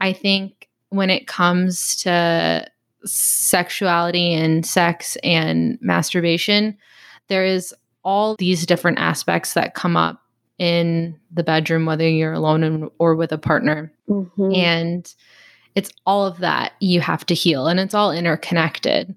i 0.00 0.12
think 0.12 0.68
when 0.88 1.10
it 1.10 1.26
comes 1.26 1.96
to 1.96 2.66
sexuality 3.04 4.32
and 4.32 4.64
sex 4.64 5.16
and 5.22 5.78
masturbation 5.80 6.76
there 7.28 7.44
is 7.44 7.74
all 8.02 8.36
these 8.36 8.66
different 8.66 8.98
aspects 8.98 9.54
that 9.54 9.74
come 9.74 9.96
up 9.96 10.22
in 10.58 11.18
the 11.30 11.42
bedroom 11.42 11.86
whether 11.86 12.08
you're 12.08 12.32
alone 12.32 12.90
or 12.98 13.14
with 13.14 13.32
a 13.32 13.38
partner 13.38 13.92
mm-hmm. 14.08 14.54
and 14.54 15.14
it's 15.74 15.90
all 16.04 16.26
of 16.26 16.38
that 16.38 16.72
you 16.80 17.00
have 17.00 17.24
to 17.24 17.34
heal 17.34 17.66
and 17.66 17.80
it's 17.80 17.94
all 17.94 18.12
interconnected 18.12 19.14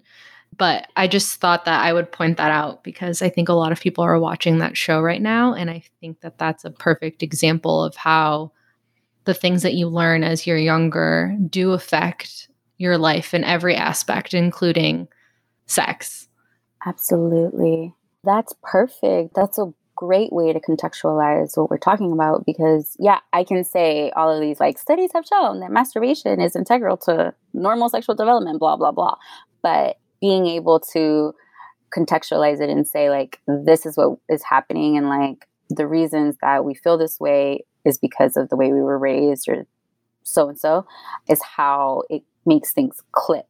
but 0.57 0.87
I 0.95 1.07
just 1.07 1.39
thought 1.39 1.65
that 1.65 1.83
I 1.83 1.93
would 1.93 2.11
point 2.11 2.37
that 2.37 2.51
out 2.51 2.83
because 2.83 3.21
I 3.21 3.29
think 3.29 3.49
a 3.49 3.53
lot 3.53 3.71
of 3.71 3.79
people 3.79 4.03
are 4.03 4.19
watching 4.19 4.59
that 4.59 4.77
show 4.77 5.01
right 5.01 5.21
now. 5.21 5.53
And 5.53 5.69
I 5.69 5.83
think 5.99 6.21
that 6.21 6.37
that's 6.37 6.65
a 6.65 6.71
perfect 6.71 7.23
example 7.23 7.83
of 7.83 7.95
how 7.95 8.51
the 9.25 9.33
things 9.33 9.63
that 9.63 9.73
you 9.73 9.87
learn 9.87 10.23
as 10.23 10.45
you're 10.45 10.57
younger 10.57 11.35
do 11.49 11.71
affect 11.71 12.49
your 12.77 12.97
life 12.97 13.33
in 13.33 13.43
every 13.43 13.75
aspect, 13.75 14.33
including 14.33 15.07
sex. 15.65 16.27
Absolutely. 16.85 17.93
That's 18.23 18.53
perfect. 18.61 19.35
That's 19.35 19.57
a 19.57 19.73
great 19.95 20.33
way 20.33 20.51
to 20.51 20.59
contextualize 20.59 21.55
what 21.55 21.69
we're 21.69 21.77
talking 21.77 22.11
about 22.11 22.45
because, 22.45 22.95
yeah, 22.99 23.19
I 23.31 23.43
can 23.43 23.63
say 23.63 24.11
all 24.15 24.29
of 24.33 24.41
these 24.41 24.59
like 24.59 24.77
studies 24.77 25.11
have 25.13 25.25
shown 25.25 25.59
that 25.59 25.71
masturbation 25.71 26.41
is 26.41 26.55
integral 26.55 26.97
to 26.97 27.33
normal 27.53 27.89
sexual 27.89 28.15
development, 28.15 28.59
blah, 28.59 28.75
blah, 28.75 28.91
blah. 28.91 29.15
But 29.61 29.97
being 30.19 30.47
able 30.47 30.79
to 30.93 31.33
contextualize 31.95 32.59
it 32.59 32.69
and 32.69 32.87
say 32.87 33.09
like 33.09 33.39
this 33.47 33.85
is 33.85 33.95
what 33.95 34.17
is 34.29 34.43
happening 34.43 34.97
and 34.97 35.09
like 35.09 35.47
the 35.69 35.87
reasons 35.87 36.35
that 36.41 36.65
we 36.65 36.73
feel 36.73 36.97
this 36.97 37.19
way 37.19 37.63
is 37.85 37.97
because 37.97 38.35
of 38.35 38.49
the 38.49 38.55
way 38.55 38.73
we 38.73 38.81
were 38.81 38.97
raised 38.97 39.47
or 39.47 39.67
so 40.23 40.49
and 40.49 40.59
so 40.59 40.85
is 41.29 41.41
how 41.43 42.03
it 42.09 42.23
makes 42.45 42.71
things 42.71 43.01
click 43.11 43.45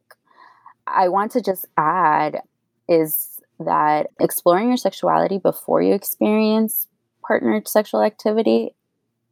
I 0.87 1.07
want 1.09 1.31
to 1.33 1.41
just 1.41 1.65
add 1.77 2.41
is 2.89 3.39
that 3.59 4.07
exploring 4.19 4.67
your 4.67 4.77
sexuality 4.77 5.37
before 5.37 5.81
you 5.81 5.93
experience 5.93 6.87
partnered 7.25 7.67
sexual 7.67 8.01
activity 8.01 8.75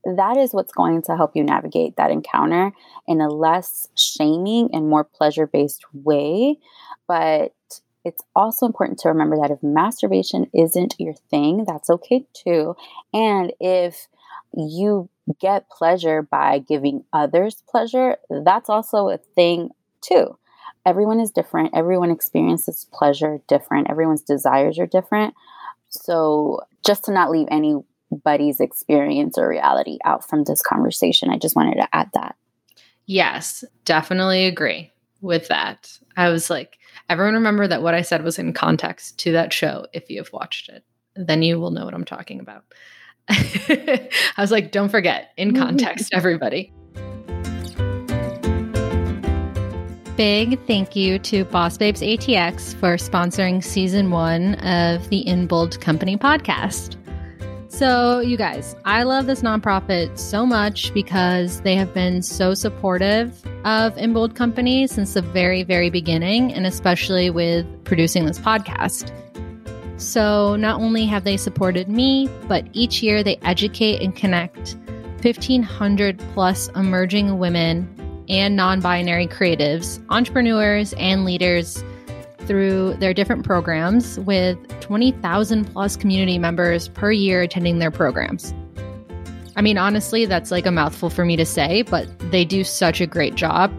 that 0.03 0.37
is 0.37 0.53
what's 0.53 0.73
going 0.73 1.01
to 1.03 1.15
help 1.15 1.35
you 1.35 1.43
navigate 1.43 1.95
that 1.97 2.09
encounter 2.09 2.71
in 3.07 3.21
a 3.21 3.29
less 3.29 3.87
shaming 3.95 4.69
and 4.73 4.89
more 4.89 5.03
pleasure 5.03 5.45
based 5.45 5.85
way. 5.93 6.57
But 7.07 7.53
it's 8.03 8.23
also 8.35 8.65
important 8.65 8.97
to 8.99 9.09
remember 9.09 9.37
that 9.37 9.51
if 9.51 9.61
masturbation 9.61 10.47
isn't 10.55 10.95
your 10.97 11.13
thing, 11.29 11.65
that's 11.67 11.89
okay 11.89 12.25
too. 12.33 12.75
And 13.13 13.53
if 13.59 14.07
you 14.55 15.07
get 15.39 15.69
pleasure 15.69 16.21
by 16.21 16.59
giving 16.59 17.03
others 17.13 17.63
pleasure, 17.69 18.17
that's 18.29 18.69
also 18.69 19.09
a 19.09 19.17
thing 19.17 19.69
too. 20.01 20.37
Everyone 20.85 21.19
is 21.19 21.31
different. 21.31 21.71
Everyone 21.75 22.09
experiences 22.09 22.87
pleasure 22.91 23.39
different. 23.47 23.89
Everyone's 23.89 24.23
desires 24.23 24.79
are 24.79 24.87
different. 24.87 25.35
So, 25.89 26.61
just 26.85 27.05
to 27.05 27.11
not 27.11 27.29
leave 27.29 27.47
anybody's 27.51 28.59
experience 28.59 29.37
or 29.37 29.47
reality 29.47 29.99
out 30.05 30.27
from 30.27 30.43
this 30.45 30.61
conversation, 30.61 31.29
I 31.29 31.37
just 31.37 31.55
wanted 31.55 31.75
to 31.75 31.87
add 31.93 32.09
that. 32.13 32.35
Yes, 33.05 33.63
definitely 33.85 34.45
agree 34.45 34.91
with 35.21 35.49
that. 35.49 35.99
I 36.17 36.29
was 36.29 36.49
like, 36.49 36.77
everyone 37.09 37.35
remember 37.35 37.67
that 37.67 37.83
what 37.83 37.93
I 37.93 38.01
said 38.01 38.23
was 38.23 38.39
in 38.39 38.53
context 38.53 39.19
to 39.19 39.33
that 39.33 39.53
show 39.53 39.85
if 39.93 40.09
you 40.09 40.19
have 40.19 40.33
watched 40.33 40.69
it. 40.69 40.83
Then 41.15 41.43
you 41.43 41.59
will 41.59 41.71
know 41.71 41.85
what 41.85 41.93
I'm 41.93 42.05
talking 42.05 42.39
about. 42.39 42.63
I 43.29 44.09
was 44.37 44.51
like, 44.51 44.71
don't 44.71 44.89
forget, 44.89 45.31
in 45.37 45.55
context, 45.59 46.13
everybody. 46.13 46.73
Big 50.17 50.59
thank 50.67 50.95
you 50.95 51.17
to 51.19 51.45
Boss 51.45 51.77
Babes 51.77 52.01
ATX 52.01 52.75
for 52.75 52.95
sponsoring 52.97 53.63
season 53.63 54.11
one 54.11 54.55
of 54.55 55.09
the 55.09 55.19
In 55.19 55.47
Bold 55.47 55.81
Company 55.81 56.17
podcast. 56.17 56.97
So, 57.71 58.19
you 58.19 58.37
guys, 58.37 58.75
I 58.83 59.03
love 59.03 59.25
this 59.25 59.41
nonprofit 59.41 60.19
so 60.19 60.45
much 60.45 60.93
because 60.93 61.61
they 61.61 61.75
have 61.75 61.93
been 61.93 62.21
so 62.21 62.53
supportive 62.53 63.41
of 63.63 63.97
In 63.97 64.13
Bold 64.13 64.35
Company 64.35 64.85
since 64.87 65.13
the 65.13 65.21
very, 65.21 65.63
very 65.63 65.89
beginning, 65.89 66.53
and 66.53 66.67
especially 66.67 67.29
with 67.29 67.65
producing 67.85 68.25
this 68.25 68.37
podcast. 68.37 69.11
So, 70.01 70.55
not 70.55 70.81
only 70.81 71.05
have 71.05 71.25
they 71.25 71.37
supported 71.37 71.87
me, 71.87 72.27
but 72.47 72.65
each 72.73 73.03
year 73.03 73.21
they 73.21 73.37
educate 73.43 74.01
and 74.01 74.15
connect 74.15 74.75
1,500 75.21 76.17
plus 76.33 76.69
emerging 76.69 77.37
women 77.37 78.23
and 78.27 78.55
non 78.55 78.81
binary 78.81 79.27
creatives, 79.27 80.03
entrepreneurs, 80.09 80.93
and 80.93 81.23
leaders 81.23 81.83
through 82.39 82.95
their 82.95 83.13
different 83.13 83.45
programs 83.45 84.19
with 84.21 84.57
20,000 84.81 85.65
plus 85.65 85.95
community 85.95 86.39
members 86.39 86.87
per 86.87 87.11
year 87.11 87.43
attending 87.43 87.77
their 87.77 87.91
programs. 87.91 88.55
I 89.55 89.61
mean, 89.61 89.77
honestly, 89.77 90.25
that's 90.25 90.49
like 90.49 90.65
a 90.65 90.71
mouthful 90.71 91.11
for 91.11 91.25
me 91.25 91.35
to 91.35 91.45
say, 91.45 91.83
but 91.83 92.07
they 92.31 92.43
do 92.43 92.63
such 92.63 93.01
a 93.01 93.05
great 93.05 93.35
job. 93.35 93.71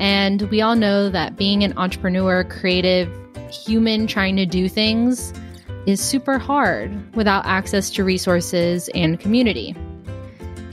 And 0.00 0.42
we 0.50 0.60
all 0.60 0.74
know 0.74 1.08
that 1.08 1.36
being 1.36 1.62
an 1.62 1.72
entrepreneur, 1.78 2.42
creative, 2.42 3.08
human 3.52 4.08
trying 4.08 4.34
to 4.34 4.46
do 4.46 4.68
things 4.68 5.32
is 5.86 6.00
super 6.00 6.38
hard 6.38 7.14
without 7.14 7.44
access 7.46 7.90
to 7.90 8.04
resources 8.04 8.88
and 8.94 9.18
community. 9.18 9.76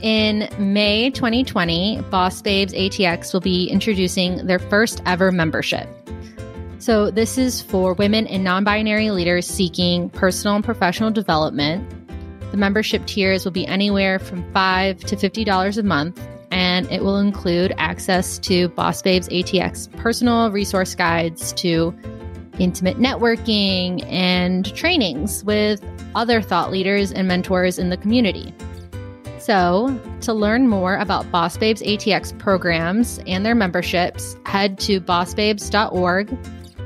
In 0.02 0.48
May 0.58 1.10
2020, 1.10 2.00
Boss 2.10 2.40
Babes 2.40 2.72
ATX 2.72 3.32
will 3.32 3.40
be 3.40 3.66
introducing 3.68 4.46
their 4.46 4.58
first 4.58 5.02
ever 5.04 5.30
membership. 5.30 5.88
So, 6.78 7.10
this 7.10 7.36
is 7.36 7.60
for 7.60 7.92
women 7.92 8.26
and 8.26 8.42
non 8.42 8.64
binary 8.64 9.10
leaders 9.10 9.46
seeking 9.46 10.08
personal 10.08 10.56
and 10.56 10.64
professional 10.64 11.10
development. 11.10 11.86
The 12.50 12.56
membership 12.56 13.06
tiers 13.06 13.44
will 13.44 13.52
be 13.52 13.66
anywhere 13.66 14.18
from 14.18 14.50
5 14.52 15.00
to 15.00 15.16
$50 15.16 15.76
a 15.76 15.82
month, 15.82 16.20
and 16.50 16.90
it 16.90 17.04
will 17.04 17.18
include 17.18 17.74
access 17.76 18.38
to 18.40 18.68
Boss 18.70 19.02
Babes 19.02 19.28
ATX 19.28 19.94
personal 19.98 20.50
resource 20.50 20.94
guides 20.94 21.52
to 21.54 21.94
intimate 22.60 22.98
networking, 22.98 24.04
and 24.06 24.72
trainings 24.76 25.42
with 25.44 25.82
other 26.14 26.40
thought 26.40 26.70
leaders 26.70 27.12
and 27.12 27.26
mentors 27.26 27.78
in 27.78 27.90
the 27.90 27.96
community. 27.96 28.54
So, 29.38 29.98
to 30.20 30.34
learn 30.34 30.68
more 30.68 30.96
about 30.96 31.30
Boss 31.32 31.56
Babes 31.56 31.82
ATX 31.82 32.38
programs 32.38 33.18
and 33.26 33.44
their 33.44 33.54
memberships, 33.54 34.36
head 34.44 34.78
to 34.80 35.00
bossbabes.org 35.00 36.36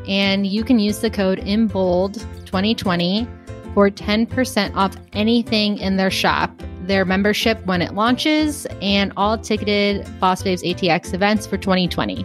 and 0.09 0.47
you 0.47 0.65
can 0.65 0.79
use 0.79 1.01
the 1.01 1.11
code 1.11 1.39
INBOLD2020 1.41 3.75
for 3.75 3.91
10% 3.91 4.77
off 4.77 4.97
anything 5.13 5.79
in 5.79 5.97
their 5.97 6.11
shop, 6.11 6.51
their 6.83 7.05
membership 7.05 7.65
when 7.67 7.83
it 7.83 7.95
launches, 7.95 8.67
and 8.81 9.13
all 9.17 9.39
ticketed 9.39 10.07
Boss 10.21 10.43
Babes 10.43 10.63
ATX 10.63 11.15
events 11.15 11.47
for 11.47 11.57
2020. 11.57 12.25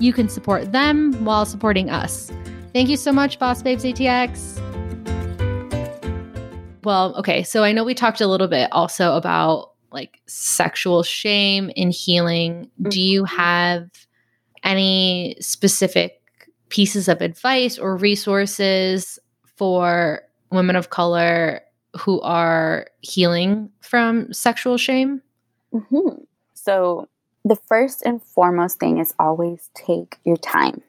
You 0.00 0.12
can 0.12 0.28
support 0.28 0.72
them 0.72 1.12
while 1.24 1.46
supporting 1.46 1.88
us. 1.88 2.30
Thank 2.72 2.88
you 2.88 2.96
so 2.96 3.12
much, 3.12 3.38
Boss 3.38 3.62
Babes 3.62 3.84
ATX. 3.84 4.58
Well, 6.84 7.14
okay, 7.16 7.42
so 7.42 7.62
I 7.62 7.72
know 7.72 7.84
we 7.84 7.94
talked 7.94 8.22
a 8.22 8.26
little 8.26 8.48
bit 8.48 8.70
also 8.72 9.14
about 9.14 9.72
like 9.92 10.20
sexual 10.26 11.02
shame 11.02 11.70
and 11.76 11.92
healing. 11.92 12.70
Do 12.80 13.00
you 13.00 13.24
mm-hmm. 13.24 13.36
have 13.36 13.90
any 14.64 15.36
specific 15.38 16.22
pieces 16.70 17.08
of 17.08 17.20
advice 17.20 17.78
or 17.78 17.96
resources 17.96 19.18
for 19.56 20.22
women 20.50 20.74
of 20.74 20.88
color 20.88 21.60
who 21.98 22.22
are 22.22 22.86
healing 23.02 23.68
from 23.80 24.32
sexual 24.32 24.78
shame? 24.78 25.20
Mm-hmm. 25.74 26.22
So, 26.54 27.06
the 27.44 27.56
first 27.56 28.02
and 28.06 28.22
foremost 28.22 28.78
thing 28.78 28.98
is 28.98 29.12
always 29.18 29.68
take 29.74 30.16
your 30.24 30.36
time. 30.36 30.80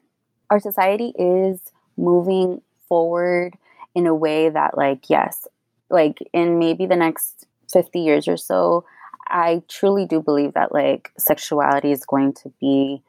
Our 0.50 0.60
society 0.60 1.12
is 1.18 1.60
moving 1.96 2.60
forward 2.88 3.56
in 3.94 4.06
a 4.06 4.14
way 4.14 4.48
that 4.48 4.76
like 4.76 5.08
yes 5.08 5.46
like 5.90 6.18
in 6.32 6.58
maybe 6.58 6.86
the 6.86 6.96
next 6.96 7.46
50 7.72 8.00
years 8.00 8.28
or 8.28 8.36
so 8.36 8.84
i 9.28 9.62
truly 9.68 10.06
do 10.06 10.20
believe 10.20 10.54
that 10.54 10.72
like 10.72 11.10
sexuality 11.18 11.92
is 11.92 12.04
going 12.04 12.32
to 12.32 12.52
be 12.60 13.02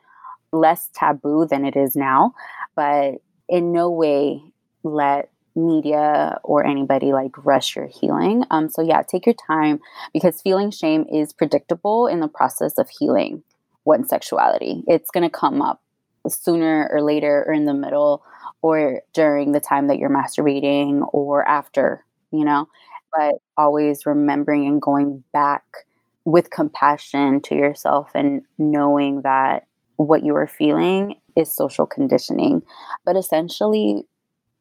less 0.52 0.90
taboo 0.94 1.46
than 1.46 1.66
it 1.66 1.76
is 1.76 1.96
now 1.96 2.34
but 2.76 3.16
in 3.50 3.72
no 3.72 3.90
way 3.90 4.42
let 4.84 5.30
media 5.56 6.38
or 6.44 6.66
anybody 6.66 7.14
like 7.14 7.32
rush 7.46 7.76
your 7.76 7.88
healing. 7.88 8.44
Um 8.52 8.70
so 8.70 8.82
yeah 8.82 9.02
take 9.02 9.26
your 9.26 9.36
time 9.48 9.80
because 10.14 10.42
feeling 10.42 10.72
shame 10.72 11.06
is 11.12 11.34
predictable 11.34 12.08
in 12.08 12.20
the 12.20 12.28
process 12.28 12.78
of 12.78 12.90
healing 12.90 13.44
one's 13.86 14.10
sexuality. 14.10 14.84
It's 14.88 15.12
going 15.12 15.24
to 15.24 15.30
come 15.30 15.62
up 15.62 15.82
sooner 16.30 16.90
or 16.92 17.02
later 17.02 17.44
or 17.48 17.54
in 17.54 17.66
the 17.66 17.74
middle 17.74 18.24
or 18.62 19.02
during 19.14 19.52
the 19.52 19.60
time 19.60 19.88
that 19.88 19.98
you're 19.98 20.10
masturbating 20.10 21.08
or 21.14 21.48
after, 21.48 22.04
you 22.32 22.44
know, 22.44 22.68
but 23.16 23.36
always 23.58 24.06
remembering 24.06 24.66
and 24.66 24.82
going 24.82 25.24
back 25.34 25.64
with 26.26 26.50
compassion 26.50 27.40
to 27.42 27.56
yourself 27.56 28.10
and 28.16 28.42
knowing 28.58 29.22
that 29.22 29.68
what 29.98 30.24
you 30.24 30.36
are 30.36 30.48
feeling 30.48 31.16
is 31.36 31.54
social 31.54 31.86
conditioning. 31.86 32.62
But 33.06 33.16
essentially, 33.16 34.04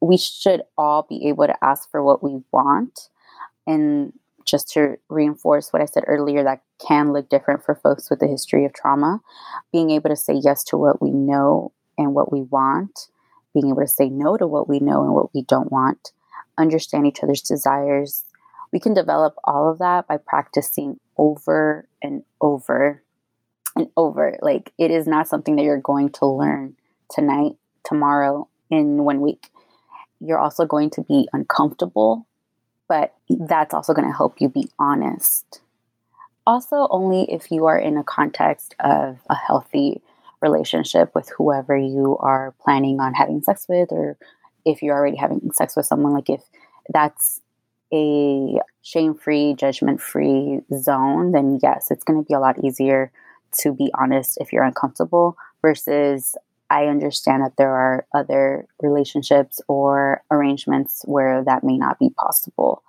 we 0.00 0.16
should 0.18 0.62
all 0.76 1.06
be 1.08 1.28
able 1.28 1.46
to 1.46 1.64
ask 1.64 1.90
for 1.90 2.02
what 2.02 2.22
we 2.22 2.42
want. 2.52 3.08
And 3.66 4.12
just 4.44 4.68
to 4.72 4.96
reinforce 5.08 5.72
what 5.72 5.82
I 5.82 5.86
said 5.86 6.04
earlier, 6.06 6.44
that 6.44 6.62
can 6.86 7.12
look 7.12 7.28
different 7.28 7.64
for 7.64 7.74
folks 7.74 8.10
with 8.10 8.22
a 8.22 8.26
history 8.26 8.64
of 8.64 8.72
trauma. 8.72 9.20
Being 9.72 9.90
able 9.90 10.10
to 10.10 10.16
say 10.16 10.34
yes 10.34 10.64
to 10.64 10.76
what 10.76 11.00
we 11.02 11.10
know 11.10 11.72
and 11.96 12.14
what 12.14 12.32
we 12.32 12.42
want 12.42 13.08
being 13.54 13.70
able 13.70 13.80
to 13.80 13.88
say 13.88 14.10
no 14.10 14.36
to 14.36 14.46
what 14.46 14.68
we 14.68 14.80
know 14.80 15.04
and 15.04 15.14
what 15.14 15.32
we 15.32 15.42
don't 15.42 15.72
want, 15.72 16.10
understand 16.58 17.06
each 17.06 17.22
other's 17.22 17.40
desires. 17.40 18.24
We 18.72 18.80
can 18.80 18.92
develop 18.92 19.36
all 19.44 19.70
of 19.70 19.78
that 19.78 20.08
by 20.08 20.18
practicing 20.18 20.98
over 21.16 21.88
and 22.02 22.24
over 22.40 23.02
and 23.76 23.88
over. 23.96 24.36
Like 24.42 24.72
it 24.76 24.90
is 24.90 25.06
not 25.06 25.28
something 25.28 25.56
that 25.56 25.62
you're 25.62 25.80
going 25.80 26.10
to 26.10 26.26
learn 26.26 26.76
tonight, 27.08 27.52
tomorrow, 27.84 28.48
in 28.70 29.04
one 29.04 29.20
week. 29.20 29.50
You're 30.20 30.40
also 30.40 30.66
going 30.66 30.90
to 30.90 31.02
be 31.02 31.28
uncomfortable, 31.32 32.26
but 32.94 33.12
that's 33.28 33.74
also 33.74 33.92
going 33.92 34.06
to 34.06 34.16
help 34.16 34.40
you 34.40 34.48
be 34.48 34.70
honest. 34.78 35.60
Also, 36.46 36.86
only 36.90 37.24
if 37.24 37.50
you 37.50 37.66
are 37.66 37.76
in 37.78 37.96
a 37.96 38.04
context 38.04 38.76
of 38.78 39.18
a 39.28 39.34
healthy 39.34 40.00
relationship 40.40 41.12
with 41.12 41.28
whoever 41.36 41.76
you 41.76 42.16
are 42.20 42.54
planning 42.62 43.00
on 43.00 43.12
having 43.12 43.42
sex 43.42 43.66
with, 43.68 43.90
or 43.90 44.16
if 44.64 44.80
you're 44.80 44.94
already 44.94 45.16
having 45.16 45.40
sex 45.52 45.74
with 45.74 45.86
someone, 45.86 46.12
like 46.12 46.30
if 46.30 46.42
that's 46.88 47.40
a 47.92 48.60
shame 48.82 49.14
free, 49.14 49.54
judgment 49.54 50.00
free 50.00 50.60
zone, 50.78 51.32
then 51.32 51.58
yes, 51.60 51.90
it's 51.90 52.04
going 52.04 52.22
to 52.22 52.28
be 52.28 52.34
a 52.34 52.38
lot 52.38 52.62
easier 52.62 53.10
to 53.62 53.72
be 53.72 53.90
honest 53.98 54.38
if 54.40 54.52
you're 54.52 54.62
uncomfortable 54.62 55.36
versus 55.62 56.36
I 56.74 56.86
understand 56.86 57.44
that 57.44 57.56
there 57.56 57.70
are 57.70 58.04
other 58.12 58.66
relationships 58.82 59.60
or 59.68 60.24
arrangements 60.28 61.02
where 61.04 61.44
that 61.44 61.62
may 61.62 61.78
not 61.78 62.00
be 62.00 62.10
possible. 62.10 62.82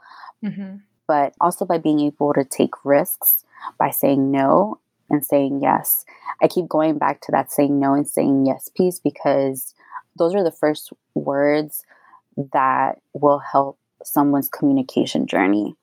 Mm-hmm. 0.43 0.77
But 1.07 1.35
also 1.39 1.65
by 1.65 1.77
being 1.77 1.99
able 1.99 2.33
to 2.33 2.43
take 2.43 2.83
risks 2.83 3.45
by 3.77 3.91
saying 3.91 4.31
no 4.31 4.79
and 5.11 5.23
saying 5.23 5.61
yes. 5.61 6.03
I 6.41 6.47
keep 6.47 6.67
going 6.67 6.97
back 6.97 7.21
to 7.21 7.31
that 7.31 7.51
saying 7.51 7.79
no 7.79 7.93
and 7.93 8.07
saying 8.07 8.47
yes 8.47 8.71
piece 8.75 8.97
because 8.97 9.75
those 10.17 10.33
are 10.33 10.43
the 10.43 10.51
first 10.51 10.91
words 11.13 11.83
that 12.53 13.01
will 13.13 13.37
help 13.37 13.77
someone's 14.03 14.49
communication 14.49 15.27
journey. 15.27 15.75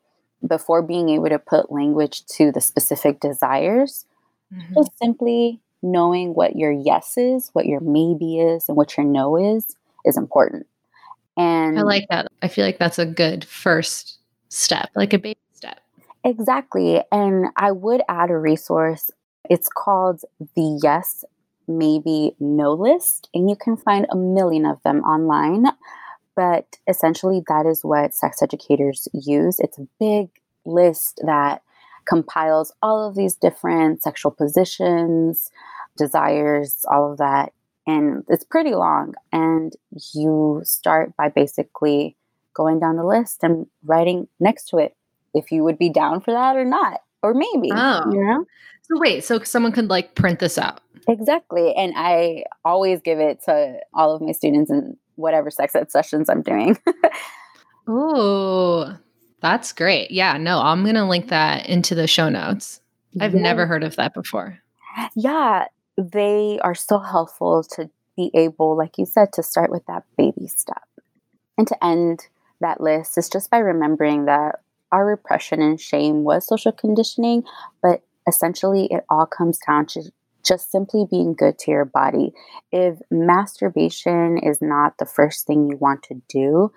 Before 0.44 0.82
being 0.82 1.08
able 1.10 1.28
to 1.28 1.38
put 1.38 1.70
language 1.70 2.26
to 2.36 2.50
the 2.50 2.60
specific 2.60 3.20
desires, 3.20 4.06
mm-hmm. 4.52 4.74
just 4.74 4.98
simply 4.98 5.60
knowing 5.82 6.34
what 6.34 6.56
your 6.56 6.72
yes 6.72 7.14
is, 7.16 7.50
what 7.52 7.66
your 7.66 7.80
maybe 7.80 8.38
is, 8.38 8.68
and 8.68 8.76
what 8.76 8.96
your 8.96 9.04
no 9.04 9.36
is, 9.36 9.76
is 10.04 10.16
important. 10.16 10.66
And 11.36 11.78
I 11.78 11.82
like 11.82 12.06
that. 12.10 12.28
I 12.42 12.48
feel 12.48 12.64
like 12.64 12.78
that's 12.78 12.98
a 12.98 13.06
good 13.06 13.44
first 13.44 14.18
step, 14.48 14.90
like 14.94 15.12
a 15.12 15.18
baby 15.18 15.40
step. 15.54 15.80
Exactly. 16.24 17.02
And 17.10 17.46
I 17.56 17.72
would 17.72 18.02
add 18.08 18.30
a 18.30 18.36
resource. 18.36 19.10
It's 19.48 19.68
called 19.68 20.22
the 20.54 20.80
Yes, 20.82 21.24
Maybe, 21.66 22.36
No 22.38 22.72
list. 22.72 23.28
And 23.34 23.48
you 23.48 23.56
can 23.56 23.76
find 23.76 24.06
a 24.10 24.16
million 24.16 24.66
of 24.66 24.82
them 24.82 25.00
online. 25.04 25.66
But 26.34 26.78
essentially, 26.88 27.42
that 27.48 27.66
is 27.66 27.84
what 27.84 28.14
sex 28.14 28.42
educators 28.42 29.08
use. 29.12 29.58
It's 29.60 29.78
a 29.78 29.86
big 29.98 30.28
list 30.64 31.20
that 31.24 31.62
compiles 32.04 32.72
all 32.82 33.08
of 33.08 33.14
these 33.14 33.34
different 33.34 34.02
sexual 34.02 34.30
positions, 34.30 35.50
desires, 35.96 36.84
all 36.90 37.12
of 37.12 37.18
that. 37.18 37.52
And 37.86 38.24
it's 38.28 38.44
pretty 38.44 38.74
long. 38.74 39.14
And 39.32 39.74
you 40.14 40.62
start 40.64 41.16
by 41.16 41.28
basically 41.28 42.16
going 42.54 42.80
down 42.80 42.96
the 42.96 43.04
list 43.04 43.42
and 43.42 43.66
writing 43.84 44.28
next 44.38 44.68
to 44.68 44.78
it 44.78 44.94
if 45.34 45.50
you 45.50 45.64
would 45.64 45.78
be 45.78 45.88
down 45.88 46.20
for 46.20 46.32
that 46.32 46.56
or 46.56 46.64
not. 46.64 47.00
Or 47.22 47.34
maybe. 47.34 47.70
Oh. 47.72 48.02
You 48.12 48.24
know? 48.24 48.44
So 48.82 48.98
wait, 48.98 49.24
so 49.24 49.42
someone 49.42 49.72
could 49.72 49.88
like 49.88 50.14
print 50.14 50.40
this 50.40 50.58
out. 50.58 50.80
Exactly. 51.08 51.74
And 51.74 51.94
I 51.96 52.44
always 52.64 53.00
give 53.00 53.18
it 53.18 53.42
to 53.44 53.78
all 53.94 54.14
of 54.14 54.20
my 54.20 54.32
students 54.32 54.70
in 54.70 54.96
whatever 55.16 55.50
sex 55.50 55.74
ed 55.74 55.90
sessions 55.90 56.28
I'm 56.28 56.42
doing. 56.42 56.78
oh, 57.88 58.96
that's 59.42 59.72
great. 59.72 60.10
Yeah, 60.10 60.38
no, 60.38 60.60
I'm 60.60 60.84
going 60.84 60.94
to 60.94 61.04
link 61.04 61.28
that 61.28 61.66
into 61.68 61.94
the 61.94 62.06
show 62.06 62.28
notes. 62.28 62.80
I've 63.20 63.34
yeah. 63.34 63.40
never 63.40 63.66
heard 63.66 63.84
of 63.84 63.96
that 63.96 64.14
before. 64.14 64.58
Yeah, 65.14 65.66
they 65.98 66.58
are 66.62 66.74
so 66.74 66.98
helpful 66.98 67.64
to 67.74 67.90
be 68.16 68.30
able, 68.34 68.76
like 68.76 68.98
you 68.98 69.06
said, 69.06 69.32
to 69.34 69.42
start 69.42 69.70
with 69.70 69.84
that 69.86 70.04
baby 70.16 70.46
step. 70.46 70.82
And 71.58 71.66
to 71.68 71.84
end 71.84 72.26
that 72.60 72.80
list 72.80 73.18
is 73.18 73.28
just 73.28 73.50
by 73.50 73.58
remembering 73.58 74.24
that 74.26 74.60
our 74.90 75.04
repression 75.04 75.60
and 75.60 75.80
shame 75.80 76.22
was 76.22 76.46
social 76.46 76.72
conditioning, 76.72 77.44
but 77.82 78.02
essentially 78.28 78.86
it 78.90 79.04
all 79.10 79.26
comes 79.26 79.58
down 79.66 79.86
to 79.86 80.12
just 80.44 80.70
simply 80.70 81.06
being 81.10 81.34
good 81.34 81.58
to 81.58 81.70
your 81.70 81.84
body. 81.84 82.32
If 82.70 82.98
masturbation 83.10 84.38
is 84.38 84.60
not 84.60 84.98
the 84.98 85.06
first 85.06 85.46
thing 85.46 85.68
you 85.68 85.76
want 85.76 86.02
to 86.04 86.20
do, 86.28 86.72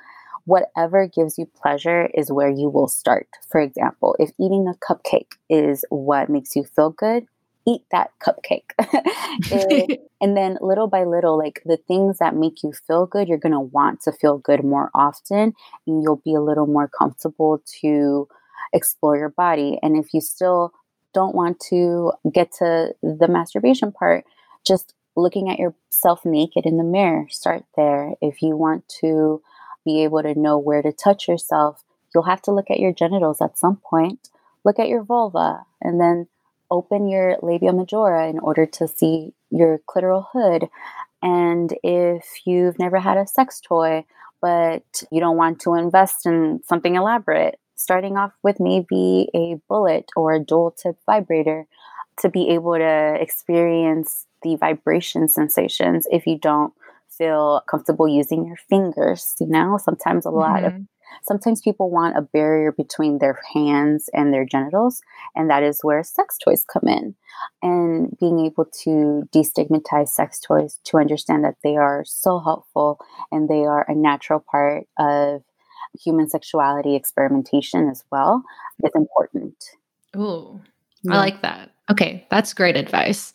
whatever 0.45 1.07
gives 1.07 1.37
you 1.37 1.47
pleasure 1.61 2.09
is 2.13 2.31
where 2.31 2.49
you 2.49 2.69
will 2.69 2.87
start. 2.87 3.27
For 3.49 3.59
example, 3.59 4.15
if 4.19 4.31
eating 4.39 4.67
a 4.67 4.73
cupcake 4.73 5.33
is 5.49 5.83
what 5.89 6.29
makes 6.29 6.55
you 6.55 6.63
feel 6.63 6.91
good, 6.91 7.25
eat 7.67 7.81
that 7.91 8.11
cupcake. 8.21 8.71
and 10.21 10.37
then 10.37 10.57
little 10.61 10.87
by 10.87 11.03
little, 11.03 11.37
like 11.37 11.61
the 11.65 11.77
things 11.77 12.19
that 12.19 12.35
make 12.35 12.63
you 12.63 12.71
feel 12.87 13.05
good, 13.07 13.27
you're 13.27 13.37
going 13.37 13.53
to 13.53 13.59
want 13.59 14.01
to 14.01 14.11
feel 14.11 14.37
good 14.37 14.63
more 14.63 14.91
often 14.93 15.53
and 15.87 16.03
you'll 16.03 16.21
be 16.23 16.35
a 16.35 16.41
little 16.41 16.67
more 16.67 16.87
comfortable 16.87 17.61
to 17.81 18.27
explore 18.71 19.17
your 19.17 19.29
body. 19.29 19.79
And 19.81 19.97
if 19.97 20.13
you 20.13 20.21
still 20.21 20.73
don't 21.13 21.33
want 21.33 21.59
to 21.69 22.11
get 22.31 22.51
to 22.59 22.93
the 23.01 23.27
masturbation 23.27 23.91
part, 23.91 24.25
just 24.65 24.93
looking 25.15 25.49
at 25.49 25.59
yourself 25.59 26.25
naked 26.25 26.65
in 26.65 26.77
the 26.77 26.83
mirror, 26.83 27.27
start 27.29 27.63
there. 27.75 28.13
If 28.21 28.41
you 28.41 28.55
want 28.55 28.87
to 28.99 29.41
be 29.86 30.03
able 30.03 30.23
to 30.23 30.39
know 30.39 30.57
where 30.57 30.81
to 30.81 30.91
touch 30.91 31.27
yourself, 31.27 31.83
you'll 32.13 32.23
have 32.23 32.41
to 32.43 32.51
look 32.51 32.69
at 32.69 32.79
your 32.79 32.93
genitals 32.93 33.41
at 33.41 33.57
some 33.57 33.77
point. 33.77 34.29
Look 34.63 34.79
at 34.79 34.88
your 34.88 35.03
vulva 35.03 35.65
and 35.81 36.01
then 36.01 36.27
open 36.71 37.07
your 37.07 37.38
labia 37.41 37.71
majora 37.71 38.27
in 38.27 38.39
order 38.39 38.65
to 38.65 38.88
see 38.88 39.33
your 39.51 39.79
clitoral 39.88 40.25
hood. 40.31 40.67
And 41.21 41.73
if 41.83 42.25
you've 42.45 42.79
never 42.79 42.99
had 42.99 43.17
a 43.17 43.27
sex 43.27 43.61
toy, 43.61 44.05
but 44.41 45.03
you 45.11 45.19
don't 45.19 45.38
want 45.38 45.59
to 45.61 45.75
invest 45.75 46.25
in 46.25 46.61
something 46.67 46.95
elaborate, 46.95 47.59
starting 47.75 48.17
off 48.17 48.31
with 48.43 48.59
maybe 48.59 49.29
a 49.33 49.59
bullet 49.67 50.09
or 50.15 50.33
a 50.33 50.39
dual 50.39 50.71
tip 50.71 50.97
vibrator 51.05 51.67
to 52.19 52.29
be 52.29 52.49
able 52.49 52.75
to 52.75 53.17
experience 53.19 54.25
the 54.41 54.55
vibration 54.55 55.27
sensations 55.27 56.07
if 56.11 56.27
you 56.27 56.38
don't 56.38 56.73
feel 57.18 57.61
comfortable 57.70 58.07
using 58.07 58.45
your 58.45 58.57
fingers. 58.70 59.36
You 59.39 59.47
know, 59.47 59.78
sometimes 59.82 60.26
a 60.26 60.32
lot 60.32 60.63
mm-hmm. 60.63 60.78
of 60.78 60.82
sometimes 61.24 61.61
people 61.61 61.89
want 61.89 62.18
a 62.18 62.22
barrier 62.22 62.72
between 62.72 63.20
their 63.20 63.39
hands 63.53 64.09
and 64.13 64.34
their 64.34 64.45
genitals, 64.45 65.01
and 65.36 65.49
that 65.49 65.63
is 65.63 65.80
where 65.82 66.03
sex 66.03 66.38
toys 66.38 66.66
come 66.72 66.88
in. 66.88 67.16
And 67.61 68.16
being 68.20 68.45
able 68.45 68.66
to 68.84 69.28
destigmatize 69.34 70.09
sex 70.09 70.39
toys 70.39 70.80
to 70.86 70.97
understand 70.97 71.43
that 71.43 71.55
they 71.63 71.78
are 71.78 72.03
so 72.05 72.39
helpful 72.39 72.99
and 73.32 73.49
they 73.49 73.66
are 73.66 73.86
a 73.89 73.95
natural 73.95 74.39
part 74.39 74.88
of 74.97 75.43
human 76.01 76.30
sexuality 76.30 76.95
experimentation 76.95 77.89
as 77.89 78.03
well 78.11 78.43
is 78.84 78.91
important. 78.95 79.55
Ooh, 80.16 80.61
yeah. 81.03 81.13
I 81.13 81.18
like 81.18 81.41
that. 81.41 81.72
Okay, 81.89 82.26
that's 82.30 82.53
great 82.53 82.76
advice. 82.76 83.34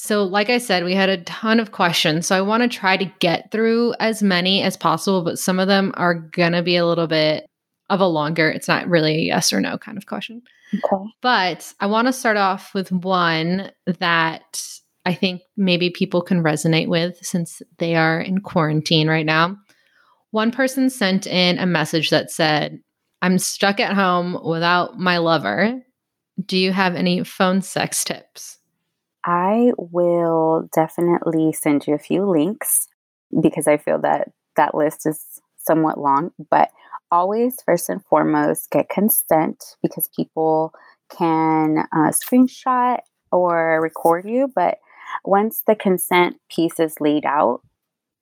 So, 0.00 0.22
like 0.22 0.48
I 0.48 0.58
said, 0.58 0.84
we 0.84 0.94
had 0.94 1.08
a 1.08 1.24
ton 1.24 1.58
of 1.58 1.72
questions. 1.72 2.26
So, 2.26 2.36
I 2.36 2.40
want 2.40 2.62
to 2.62 2.68
try 2.68 2.96
to 2.96 3.12
get 3.18 3.50
through 3.50 3.94
as 3.98 4.22
many 4.22 4.62
as 4.62 4.76
possible, 4.76 5.22
but 5.22 5.40
some 5.40 5.58
of 5.58 5.66
them 5.66 5.92
are 5.96 6.14
going 6.14 6.52
to 6.52 6.62
be 6.62 6.76
a 6.76 6.86
little 6.86 7.08
bit 7.08 7.48
of 7.90 8.00
a 8.00 8.06
longer, 8.06 8.48
it's 8.48 8.68
not 8.68 8.88
really 8.88 9.14
a 9.14 9.20
yes 9.20 9.52
or 9.52 9.60
no 9.60 9.78
kind 9.78 9.98
of 9.98 10.06
question. 10.06 10.42
Okay. 10.74 11.04
But 11.20 11.72
I 11.80 11.86
want 11.86 12.06
to 12.06 12.12
start 12.12 12.36
off 12.36 12.74
with 12.74 12.92
one 12.92 13.70
that 13.86 14.62
I 15.06 15.14
think 15.14 15.42
maybe 15.56 15.90
people 15.90 16.20
can 16.20 16.42
resonate 16.42 16.88
with 16.88 17.16
since 17.22 17.62
they 17.78 17.96
are 17.96 18.20
in 18.20 18.40
quarantine 18.40 19.08
right 19.08 19.26
now. 19.26 19.56
One 20.30 20.50
person 20.50 20.90
sent 20.90 21.26
in 21.26 21.58
a 21.58 21.66
message 21.66 22.10
that 22.10 22.30
said, 22.30 22.78
I'm 23.22 23.38
stuck 23.38 23.80
at 23.80 23.94
home 23.94 24.38
without 24.44 24.98
my 24.98 25.18
lover. 25.18 25.82
Do 26.44 26.58
you 26.58 26.72
have 26.72 26.94
any 26.94 27.24
phone 27.24 27.62
sex 27.62 28.04
tips? 28.04 28.57
I 29.24 29.72
will 29.76 30.68
definitely 30.74 31.52
send 31.52 31.86
you 31.86 31.94
a 31.94 31.98
few 31.98 32.24
links 32.24 32.88
because 33.42 33.66
I 33.66 33.76
feel 33.76 33.98
that 34.00 34.30
that 34.56 34.74
list 34.74 35.06
is 35.06 35.40
somewhat 35.56 35.98
long, 35.98 36.30
but 36.50 36.70
always 37.10 37.56
first 37.64 37.88
and 37.88 38.04
foremost 38.04 38.70
get 38.70 38.88
consent 38.88 39.76
because 39.82 40.08
people 40.14 40.72
can 41.16 41.86
uh, 41.92 42.10
screenshot 42.10 42.98
or 43.32 43.80
record 43.80 44.28
you. 44.28 44.50
But 44.54 44.78
once 45.24 45.62
the 45.66 45.74
consent 45.74 46.36
piece 46.50 46.78
is 46.78 47.00
laid 47.00 47.24
out, 47.24 47.62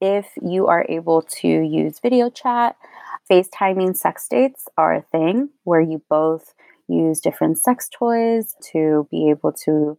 if 0.01 0.27
you 0.43 0.67
are 0.67 0.87
able 0.89 1.23
to 1.23 1.49
use 1.49 2.01
video 2.01 2.31
chat, 2.31 2.77
FaceTiming 3.31 3.97
sex 3.97 4.29
dates 4.29 4.69
are 4.77 4.95
a 4.95 5.03
thing 5.03 5.51
where 5.65 5.81
you 5.81 6.03
both 6.09 6.55
use 6.89 7.21
different 7.21 7.59
sex 7.59 7.89
toys 7.89 8.55
to 8.73 9.09
be 9.11 9.31
able 9.31 9.53
to 9.53 9.99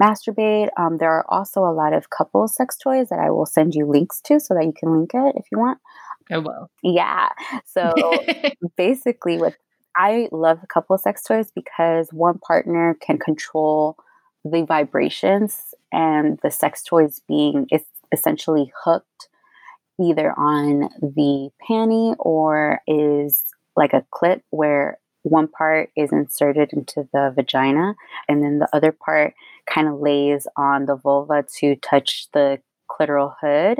masturbate. 0.00 0.68
Um, 0.76 0.98
there 0.98 1.10
are 1.10 1.24
also 1.28 1.60
a 1.60 1.72
lot 1.72 1.92
of 1.92 2.10
couple 2.10 2.46
sex 2.48 2.76
toys 2.76 3.08
that 3.08 3.18
I 3.18 3.30
will 3.30 3.46
send 3.46 3.74
you 3.74 3.86
links 3.86 4.20
to 4.22 4.40
so 4.40 4.54
that 4.54 4.64
you 4.64 4.72
can 4.72 4.92
link 4.92 5.10
it 5.14 5.34
if 5.36 5.46
you 5.50 5.58
want. 5.58 5.78
I 6.30 6.38
will. 6.38 6.70
Yeah. 6.82 7.28
So 7.64 7.92
basically, 8.76 9.38
with 9.38 9.56
I 9.96 10.28
love 10.30 10.60
couple 10.68 10.96
sex 10.98 11.22
toys 11.24 11.50
because 11.54 12.10
one 12.12 12.38
partner 12.38 12.96
can 13.00 13.18
control 13.18 13.96
the 14.44 14.64
vibrations 14.64 15.74
and 15.92 16.38
the 16.42 16.50
sex 16.50 16.82
toys 16.84 17.20
being 17.26 17.66
is 17.72 17.82
essentially 18.12 18.72
hooked 18.84 19.28
either 20.00 20.32
on 20.38 20.88
the 21.00 21.50
panty 21.68 22.14
or 22.20 22.80
is 22.86 23.44
like 23.76 23.92
a 23.92 24.06
clip 24.10 24.42
where 24.50 24.98
one 25.22 25.48
part 25.48 25.90
is 25.96 26.12
inserted 26.12 26.72
into 26.72 27.08
the 27.12 27.32
vagina 27.34 27.94
and 28.28 28.42
then 28.42 28.60
the 28.60 28.68
other 28.72 28.92
part 28.92 29.34
kind 29.72 29.88
of 29.88 30.00
lays 30.00 30.46
on 30.56 30.86
the 30.86 30.96
vulva 30.96 31.44
to 31.58 31.76
touch 31.76 32.28
the 32.32 32.58
clitoral 32.90 33.34
hood 33.40 33.78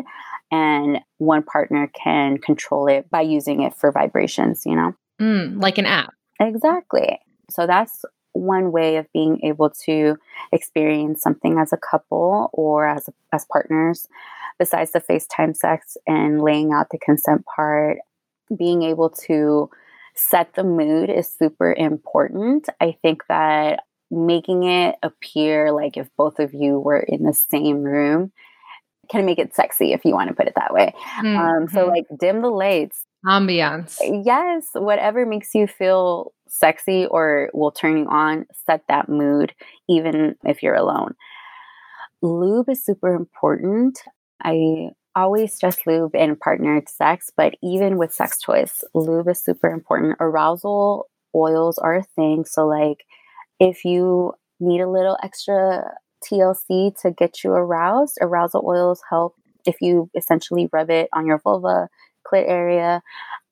and 0.50 0.98
one 1.16 1.42
partner 1.42 1.90
can 1.94 2.38
control 2.38 2.86
it 2.86 3.10
by 3.10 3.20
using 3.20 3.62
it 3.62 3.74
for 3.74 3.90
vibrations 3.90 4.64
you 4.66 4.76
know? 4.76 4.94
Mm, 5.20 5.60
like 5.60 5.78
an 5.78 5.86
app. 5.86 6.14
Exactly. 6.40 7.18
So 7.50 7.66
that's 7.66 8.04
one 8.32 8.70
way 8.70 8.96
of 8.96 9.06
being 9.12 9.40
able 9.42 9.70
to 9.84 10.16
experience 10.52 11.22
something 11.22 11.58
as 11.58 11.72
a 11.72 11.76
couple 11.76 12.50
or 12.52 12.86
as 12.86 13.08
as 13.32 13.44
partners. 13.50 14.06
Besides 14.58 14.90
the 14.90 15.00
FaceTime 15.00 15.56
sex 15.56 15.96
and 16.06 16.42
laying 16.42 16.72
out 16.72 16.88
the 16.90 16.98
consent 16.98 17.44
part 17.46 17.98
being 18.56 18.82
able 18.82 19.10
to 19.10 19.70
set 20.14 20.54
the 20.54 20.64
mood 20.64 21.10
is 21.10 21.32
super 21.32 21.72
important. 21.72 22.68
I 22.80 22.96
think 23.02 23.22
that 23.28 23.84
making 24.10 24.64
it 24.64 24.96
appear 25.02 25.72
like 25.72 25.96
if 25.96 26.08
both 26.16 26.38
of 26.38 26.54
you 26.54 26.78
were 26.78 27.00
in 27.00 27.24
the 27.24 27.34
same 27.34 27.82
room 27.82 28.32
can 29.10 29.24
make 29.24 29.38
it 29.38 29.54
sexy 29.54 29.92
if 29.92 30.04
you 30.04 30.12
want 30.12 30.28
to 30.28 30.34
put 30.34 30.46
it 30.46 30.54
that 30.56 30.72
way. 30.72 30.94
Mm-hmm. 31.16 31.36
Um, 31.36 31.68
so 31.68 31.86
like 31.86 32.04
dim 32.18 32.42
the 32.42 32.50
lights, 32.50 33.04
ambiance. 33.24 33.98
Yes, 34.24 34.68
whatever 34.74 35.26
makes 35.26 35.54
you 35.54 35.66
feel 35.66 36.32
sexy 36.46 37.06
or 37.06 37.50
will 37.54 37.70
turn 37.70 37.98
you 37.98 38.06
on, 38.06 38.46
set 38.66 38.82
that 38.88 39.08
mood 39.08 39.52
even 39.88 40.36
if 40.44 40.62
you're 40.62 40.74
alone. 40.74 41.14
Lube 42.22 42.68
is 42.68 42.84
super 42.84 43.14
important. 43.14 43.98
I 44.42 44.90
always 45.14 45.54
stress 45.54 45.78
lube 45.86 46.14
in 46.14 46.36
partnered 46.36 46.88
sex, 46.88 47.30
but 47.36 47.54
even 47.62 47.98
with 47.98 48.12
sex 48.12 48.38
toys, 48.38 48.84
lube 48.94 49.28
is 49.28 49.42
super 49.42 49.68
important. 49.68 50.16
Arousal 50.20 51.08
oils 51.34 51.78
are 51.78 51.96
a 51.96 52.02
thing. 52.02 52.44
So, 52.44 52.66
like, 52.66 53.04
if 53.60 53.84
you 53.84 54.32
need 54.60 54.80
a 54.80 54.90
little 54.90 55.16
extra 55.22 55.94
TLC 56.24 56.98
to 57.02 57.10
get 57.10 57.44
you 57.44 57.52
aroused, 57.52 58.18
arousal 58.20 58.64
oils 58.66 59.02
help. 59.08 59.34
If 59.66 59.76
you 59.80 60.10
essentially 60.16 60.68
rub 60.72 60.90
it 60.90 61.08
on 61.12 61.26
your 61.26 61.38
vulva, 61.38 61.88
clit 62.26 62.48
area, 62.48 63.02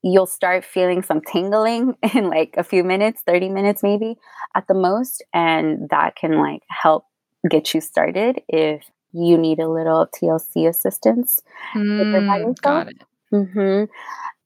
you'll 0.03 0.27
start 0.27 0.65
feeling 0.65 1.03
some 1.03 1.21
tingling 1.21 1.97
in 2.15 2.29
like 2.29 2.55
a 2.57 2.65
few 2.65 2.85
minutes, 2.85 3.23
30 3.27 3.49
minutes 3.51 3.83
maybe 3.83 4.17
at 4.55 4.67
the 4.69 4.75
most. 4.75 5.25
And 5.33 5.89
that 5.91 6.17
can 6.17 6.39
like 6.39 6.63
help 6.69 7.05
get 7.49 7.75
you 7.75 7.81
started 7.81 8.41
if 8.49 8.85
you 9.13 9.39
need 9.39 9.59
a 9.59 9.69
little 9.69 10.07
TLC 10.07 10.69
assistance. 10.69 11.41
Mm, 11.75 12.61
got 12.61 12.89
it. 12.89 13.03
Mm-hmm. 13.33 13.85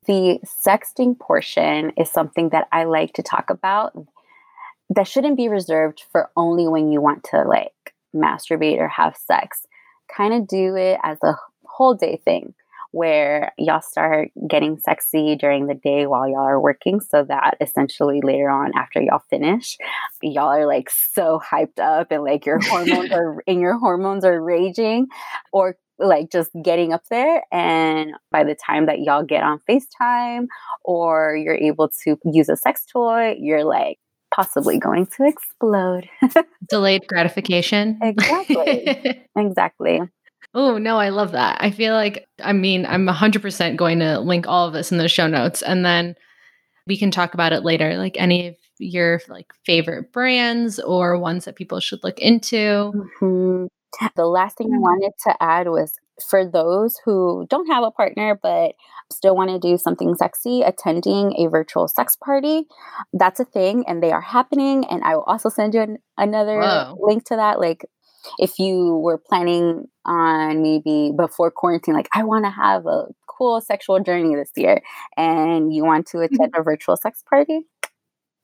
The 0.06 0.40
sexting 0.44 1.18
portion 1.18 1.92
is 1.96 2.11
something 2.11 2.50
that 2.50 2.68
I 2.72 2.84
like 2.84 3.12
to 3.14 3.22
talk 3.22 3.50
about 3.50 3.92
that 4.91 5.09
shouldn't 5.09 5.36
be 5.36 5.49
reserved 5.49 6.03
for 6.12 6.30
only 6.36 6.68
when 6.68 6.91
you 6.91 7.01
want 7.01 7.24
to 7.30 7.43
like 7.43 7.95
masturbate 8.14 8.78
or 8.78 8.88
have 8.88 9.16
sex. 9.16 9.66
Kind 10.14 10.34
of 10.34 10.49
do 10.49 10.76
it 10.76 10.99
as 11.03 11.18
a 11.22 11.34
whole 11.64 11.95
day 11.95 12.20
thing 12.24 12.55
where 12.93 13.53
y'all 13.57 13.80
start 13.80 14.30
getting 14.49 14.78
sexy 14.78 15.36
during 15.36 15.66
the 15.66 15.74
day 15.74 16.07
while 16.07 16.28
y'all 16.28 16.41
are 16.41 16.61
working 16.61 17.01
so 17.01 17.22
that 17.22 17.57
essentially 17.61 18.20
later 18.22 18.51
on 18.51 18.72
after 18.76 19.01
y'all 19.01 19.22
finish 19.30 19.76
y'all 20.22 20.49
are 20.49 20.66
like 20.66 20.91
so 20.91 21.41
hyped 21.41 21.78
up 21.78 22.11
and 22.11 22.24
like 22.24 22.45
your 22.45 22.59
hormones 22.61 23.12
are 23.12 23.43
and 23.47 23.61
your 23.61 23.78
hormones 23.78 24.24
are 24.24 24.43
raging 24.43 25.07
or 25.53 25.76
like 26.01 26.32
just 26.32 26.51
getting 26.64 26.93
up 26.93 27.03
there 27.11 27.45
and 27.53 28.12
by 28.32 28.43
the 28.43 28.57
time 28.57 28.86
that 28.86 29.01
y'all 29.01 29.22
get 29.22 29.45
on 29.45 29.61
FaceTime 29.68 30.47
or 30.82 31.36
you're 31.36 31.55
able 31.55 31.91
to 32.03 32.16
use 32.24 32.49
a 32.49 32.57
sex 32.57 32.84
toy 32.93 33.36
you're 33.38 33.64
like 33.64 33.99
possibly 34.35 34.78
going 34.78 35.07
to 35.07 35.26
explode. 35.26 36.09
Delayed 36.68 37.03
gratification. 37.07 37.99
Exactly. 38.03 39.24
exactly. 39.37 40.01
Oh, 40.55 40.78
no, 40.78 40.99
I 40.99 41.11
love 41.11 41.33
that. 41.33 41.59
I 41.61 41.70
feel 41.70 41.95
like, 41.95 42.26
I 42.43 42.53
mean, 42.53 42.85
I'm 42.87 43.07
100% 43.07 43.76
going 43.76 44.01
to 44.01 44.18
link 44.18 44.47
all 44.49 44.66
of 44.66 44.72
this 44.72 44.91
in 44.91 44.99
the 44.99 45.09
show 45.09 45.26
notes 45.26 45.62
and 45.62 45.85
then 45.85 46.16
we 46.87 46.97
can 46.97 47.11
talk 47.11 47.35
about 47.35 47.53
it 47.53 47.64
later. 47.64 47.97
Like 47.97 48.16
any 48.18 48.49
of 48.49 48.57
your 48.78 49.20
like 49.28 49.53
favorite 49.64 50.12
brands 50.12 50.81
or 50.81 51.18
ones 51.18 51.45
that 51.45 51.57
people 51.57 51.78
should 51.81 52.03
look 52.03 52.18
into. 52.18 52.57
Mm-hmm. 53.20 53.66
The 54.16 54.26
last 54.26 54.57
thing 54.57 54.68
I 54.68 54.76
mm-hmm. 54.76 54.82
wanted 54.82 55.12
to 55.24 55.43
add 55.43 55.68
was 55.68 55.95
for 56.28 56.47
those 56.47 56.97
who 57.05 57.47
don't 57.49 57.66
have 57.66 57.84
a 57.84 57.91
partner 57.91 58.38
but 58.41 58.74
still 59.12 59.34
want 59.34 59.51
to 59.51 59.59
do 59.59 59.76
something 59.76 60.14
sexy, 60.14 60.62
attending 60.62 61.34
a 61.38 61.49
virtual 61.49 61.88
sex 61.88 62.16
party, 62.16 62.66
that's 63.12 63.41
a 63.41 63.45
thing 63.45 63.84
and 63.86 64.03
they 64.03 64.12
are 64.12 64.20
happening. 64.20 64.84
And 64.91 65.03
I 65.03 65.16
will 65.16 65.24
also 65.24 65.49
send 65.49 65.74
you 65.74 65.80
an, 65.80 65.99
another 66.16 66.61
Whoa. 66.61 66.97
link 67.01 67.24
to 67.26 67.36
that. 67.36 67.59
Like, 67.59 67.84
if 68.38 68.59
you 68.59 68.97
were 68.97 69.18
planning 69.18 69.86
on 70.05 70.62
maybe 70.62 71.12
before 71.16 71.51
quarantine, 71.51 71.95
like, 71.95 72.09
I 72.12 72.24
want 72.24 72.45
to 72.45 72.51
have 72.51 72.86
a 72.86 73.07
cool 73.26 73.61
sexual 73.61 74.01
journey 74.01 74.36
this 74.36 74.51
year, 74.57 74.82
and 75.16 75.72
you 75.72 75.84
want 75.84 76.07
to 76.09 76.18
mm-hmm. 76.18 76.34
attend 76.34 76.55
a 76.57 76.62
virtual 76.62 76.97
sex 76.97 77.22
party, 77.28 77.61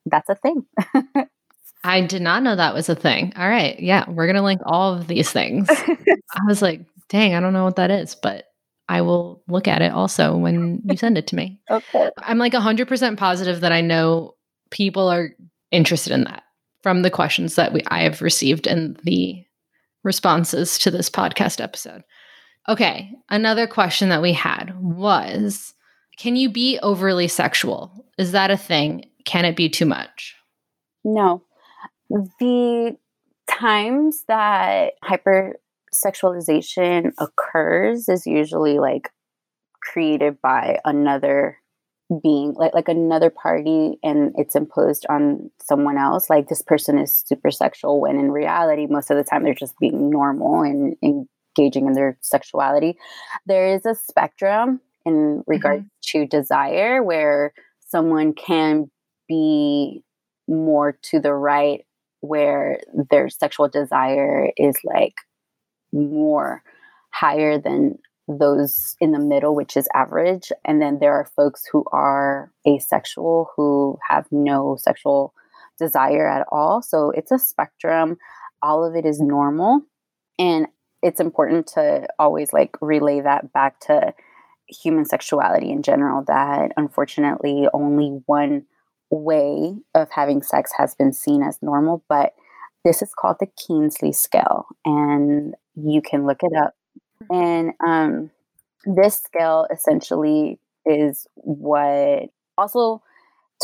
that's 0.05 0.29
a 0.29 0.35
thing. 0.35 0.65
I 1.83 2.01
did 2.01 2.21
not 2.21 2.43
know 2.43 2.55
that 2.55 2.73
was 2.73 2.89
a 2.89 2.95
thing. 2.95 3.33
All 3.35 3.47
right. 3.47 3.79
Yeah. 3.79 4.09
We're 4.09 4.25
going 4.25 4.35
to 4.35 4.41
link 4.41 4.61
all 4.65 4.93
of 4.93 5.07
these 5.07 5.31
things. 5.31 5.67
I 5.69 6.41
was 6.47 6.61
like, 6.61 6.81
dang, 7.09 7.33
I 7.33 7.39
don't 7.39 7.53
know 7.53 7.63
what 7.63 7.77
that 7.77 7.91
is, 7.91 8.15
but 8.15 8.45
I 8.89 9.01
will 9.01 9.43
look 9.47 9.67
at 9.67 9.81
it 9.81 9.91
also 9.91 10.35
when 10.35 10.81
you 10.85 10.97
send 10.97 11.17
it 11.17 11.27
to 11.27 11.35
me. 11.35 11.59
okay. 11.71 12.09
I'm 12.19 12.37
like 12.37 12.53
100% 12.53 13.17
positive 13.17 13.61
that 13.61 13.71
I 13.71 13.81
know 13.81 14.35
people 14.71 15.07
are 15.07 15.29
interested 15.71 16.13
in 16.13 16.23
that 16.25 16.43
from 16.81 17.01
the 17.01 17.11
questions 17.11 17.55
that 17.55 17.73
we 17.73 17.81
I 17.87 18.01
have 18.01 18.21
received 18.21 18.67
and 18.67 18.97
the 19.03 19.43
responses 20.03 20.77
to 20.79 20.91
this 20.91 21.09
podcast 21.09 21.61
episode. 21.61 22.03
Okay, 22.69 23.11
another 23.29 23.67
question 23.67 24.09
that 24.09 24.21
we 24.21 24.33
had 24.33 24.77
was 24.79 25.73
can 26.17 26.35
you 26.35 26.49
be 26.49 26.79
overly 26.81 27.27
sexual? 27.27 28.05
Is 28.17 28.31
that 28.31 28.51
a 28.51 28.57
thing? 28.57 29.05
Can 29.25 29.45
it 29.45 29.55
be 29.55 29.69
too 29.69 29.85
much? 29.85 30.35
No. 31.03 31.43
The 32.09 32.97
times 33.49 34.23
that 34.27 34.93
hypersexualization 35.03 37.13
occurs 37.17 38.07
is 38.09 38.25
usually 38.25 38.79
like 38.79 39.11
created 39.81 40.41
by 40.41 40.79
another 40.85 41.57
being 42.23 42.53
like 42.53 42.73
like 42.73 42.87
another 42.87 43.29
party 43.29 43.99
and 44.01 44.33
it's 44.37 44.55
imposed 44.55 45.05
on 45.09 45.51
someone 45.61 45.97
else 45.97 46.29
like 46.29 46.47
this 46.47 46.61
person 46.61 46.97
is 46.97 47.23
super 47.25 47.51
sexual 47.51 47.99
when 47.99 48.17
in 48.17 48.31
reality 48.31 48.87
most 48.87 49.11
of 49.11 49.17
the 49.17 49.25
time 49.25 49.43
they're 49.43 49.53
just 49.53 49.77
being 49.79 50.09
normal 50.09 50.61
and 50.61 50.95
engaging 51.03 51.85
in 51.85 51.91
their 51.93 52.17
sexuality 52.21 52.97
there 53.45 53.75
is 53.75 53.85
a 53.85 53.93
spectrum 53.93 54.79
in 55.05 55.43
regard 55.47 55.79
mm-hmm. 55.79 55.87
to 56.01 56.25
desire 56.27 57.03
where 57.03 57.51
someone 57.79 58.33
can 58.33 58.89
be 59.27 60.01
more 60.47 60.97
to 61.01 61.19
the 61.19 61.33
right 61.33 61.85
where 62.21 62.79
their 63.09 63.29
sexual 63.29 63.67
desire 63.67 64.51
is 64.57 64.77
like 64.83 65.15
more 65.91 66.63
higher 67.11 67.57
than 67.57 67.97
those 68.27 68.95
in 68.99 69.11
the 69.11 69.19
middle, 69.19 69.55
which 69.55 69.77
is 69.77 69.87
average. 69.93 70.51
And 70.65 70.81
then 70.81 70.99
there 70.99 71.13
are 71.13 71.29
folks 71.35 71.63
who 71.71 71.85
are 71.91 72.51
asexual 72.67 73.49
who 73.55 73.97
have 74.07 74.27
no 74.31 74.77
sexual 74.79 75.33
desire 75.79 76.27
at 76.27 76.45
all. 76.51 76.81
So 76.81 77.11
it's 77.11 77.31
a 77.31 77.39
spectrum. 77.39 78.17
All 78.61 78.83
of 78.83 78.95
it 78.95 79.05
is 79.05 79.21
normal. 79.21 79.81
And 80.37 80.67
it's 81.01 81.19
important 81.19 81.67
to 81.67 82.07
always 82.19 82.51
like 82.51 82.75
relay 82.81 83.21
that 83.21 83.53
back 83.53 83.79
to 83.81 84.13
human 84.67 85.05
sexuality 85.05 85.71
in 85.71 85.81
general 85.81 86.23
that 86.27 86.73
unfortunately 86.75 87.67
only 87.73 88.19
one 88.25 88.65
way 89.09 89.75
of 89.93 90.09
having 90.11 90.41
sex 90.41 90.71
has 90.77 90.95
been 90.95 91.13
seen 91.13 91.43
as 91.43 91.59
normal. 91.61 92.03
But 92.09 92.33
this 92.83 93.01
is 93.01 93.13
called 93.13 93.37
the 93.39 93.47
Kinsey 93.47 94.11
scale. 94.11 94.67
And 94.85 95.55
you 95.75 96.01
can 96.01 96.25
look 96.25 96.39
it 96.41 96.53
up. 96.55 96.73
And 97.29 97.71
um, 97.85 98.31
this 98.85 99.19
scale 99.19 99.67
essentially 99.71 100.59
is 100.85 101.27
what 101.35 102.29
also 102.57 103.01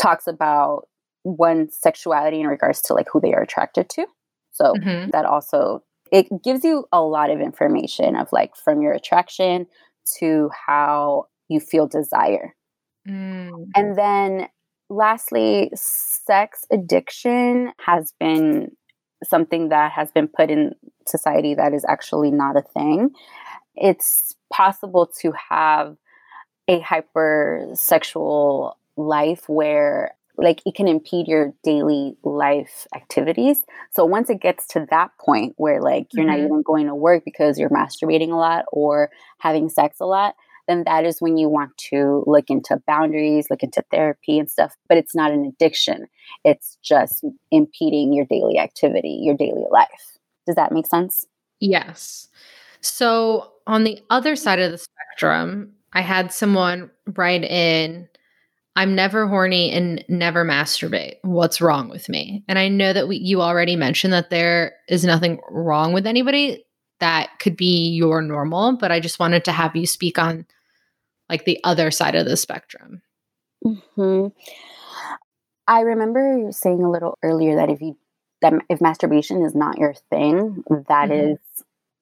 talks 0.00 0.26
about 0.26 0.88
one 1.22 1.70
sexuality 1.70 2.40
in 2.40 2.46
regards 2.46 2.82
to 2.82 2.94
like 2.94 3.06
who 3.12 3.20
they 3.20 3.32
are 3.32 3.42
attracted 3.42 3.88
to. 3.90 4.06
So 4.52 4.74
mm-hmm. 4.74 5.10
that 5.10 5.24
also 5.24 5.82
it 6.12 6.28
gives 6.42 6.64
you 6.64 6.84
a 6.92 7.02
lot 7.02 7.30
of 7.30 7.40
information 7.40 8.14
of 8.14 8.28
like 8.30 8.54
from 8.56 8.82
your 8.82 8.92
attraction 8.92 9.66
to 10.18 10.50
how 10.66 11.26
you 11.48 11.60
feel 11.60 11.86
desire. 11.86 12.54
Mm. 13.08 13.68
And 13.74 13.96
then 13.96 14.48
lastly, 14.94 15.70
sex 15.74 16.64
addiction 16.70 17.72
has 17.84 18.12
been 18.18 18.76
something 19.22 19.70
that 19.70 19.92
has 19.92 20.10
been 20.12 20.28
put 20.28 20.50
in 20.50 20.74
society 21.06 21.54
that 21.54 21.72
is 21.72 21.84
actually 21.88 22.30
not 22.30 22.56
a 22.56 22.62
thing. 22.62 23.10
It's 23.74 24.34
possible 24.52 25.06
to 25.20 25.32
have 25.50 25.96
a 26.68 26.80
hypersexual 26.80 28.74
life 28.96 29.48
where 29.48 30.14
like 30.36 30.62
it 30.66 30.74
can 30.74 30.88
impede 30.88 31.28
your 31.28 31.52
daily 31.62 32.16
life 32.24 32.86
activities. 32.94 33.62
So 33.92 34.04
once 34.04 34.30
it 34.30 34.40
gets 34.40 34.66
to 34.68 34.86
that 34.90 35.10
point 35.18 35.54
where 35.56 35.80
like 35.80 36.08
you're 36.12 36.26
mm-hmm. 36.26 36.36
not 36.36 36.44
even 36.44 36.62
going 36.62 36.86
to 36.86 36.94
work 36.94 37.22
because 37.24 37.58
you're 37.58 37.70
masturbating 37.70 38.30
a 38.30 38.36
lot 38.36 38.64
or 38.72 39.10
having 39.38 39.68
sex 39.68 39.98
a 40.00 40.06
lot, 40.06 40.34
then 40.66 40.84
that 40.86 41.04
is 41.04 41.20
when 41.20 41.36
you 41.36 41.48
want 41.48 41.76
to 41.76 42.24
look 42.26 42.50
into 42.50 42.80
boundaries, 42.86 43.46
look 43.50 43.62
into 43.62 43.82
therapy 43.90 44.38
and 44.38 44.50
stuff. 44.50 44.74
But 44.88 44.98
it's 44.98 45.14
not 45.14 45.32
an 45.32 45.44
addiction, 45.44 46.06
it's 46.44 46.78
just 46.82 47.24
impeding 47.50 48.12
your 48.12 48.26
daily 48.26 48.58
activity, 48.58 49.20
your 49.22 49.36
daily 49.36 49.64
life. 49.70 50.18
Does 50.46 50.56
that 50.56 50.72
make 50.72 50.86
sense? 50.86 51.26
Yes. 51.60 52.28
So, 52.80 53.52
on 53.66 53.84
the 53.84 54.02
other 54.10 54.36
side 54.36 54.58
of 54.58 54.70
the 54.70 54.78
spectrum, 54.78 55.72
I 55.94 56.02
had 56.02 56.32
someone 56.32 56.90
write 57.06 57.44
in, 57.44 58.08
I'm 58.76 58.94
never 58.94 59.26
horny 59.26 59.70
and 59.70 60.04
never 60.08 60.44
masturbate. 60.44 61.16
What's 61.22 61.60
wrong 61.60 61.88
with 61.88 62.08
me? 62.08 62.44
And 62.48 62.58
I 62.58 62.68
know 62.68 62.92
that 62.92 63.08
we, 63.08 63.16
you 63.16 63.40
already 63.40 63.76
mentioned 63.76 64.12
that 64.12 64.30
there 64.30 64.74
is 64.88 65.04
nothing 65.04 65.40
wrong 65.48 65.92
with 65.92 66.06
anybody 66.06 66.64
that 67.04 67.38
could 67.38 67.54
be 67.54 67.90
your 67.90 68.22
normal, 68.22 68.78
but 68.78 68.90
I 68.90 68.98
just 68.98 69.18
wanted 69.18 69.44
to 69.44 69.52
have 69.52 69.76
you 69.76 69.86
speak 69.86 70.18
on 70.18 70.46
like 71.28 71.44
the 71.44 71.60
other 71.62 71.90
side 71.90 72.14
of 72.14 72.24
the 72.24 72.34
spectrum. 72.34 73.02
Mm-hmm. 73.62 74.28
I 75.68 75.80
remember 75.80 76.48
saying 76.50 76.82
a 76.82 76.90
little 76.90 77.18
earlier 77.22 77.56
that 77.56 77.68
if 77.68 77.82
you 77.82 77.98
that 78.40 78.54
if 78.70 78.80
masturbation 78.80 79.42
is 79.42 79.54
not 79.54 79.76
your 79.76 79.92
thing, 80.08 80.64
that 80.88 81.10
mm-hmm. 81.10 81.32
is 81.32 81.38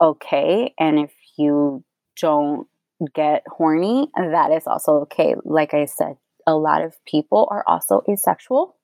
okay, 0.01 0.73
and 0.79 1.01
if 1.01 1.11
you 1.37 1.83
don't 2.21 2.69
get 3.13 3.43
horny, 3.49 4.07
that 4.15 4.53
is 4.53 4.69
also 4.69 5.01
okay. 5.01 5.35
Like 5.45 5.75
I 5.75 5.87
said, 5.87 6.17
a 6.47 6.55
lot 6.55 6.83
of 6.83 6.95
people 7.07 7.49
are 7.51 7.65
also 7.67 8.03
asexual, 8.09 8.77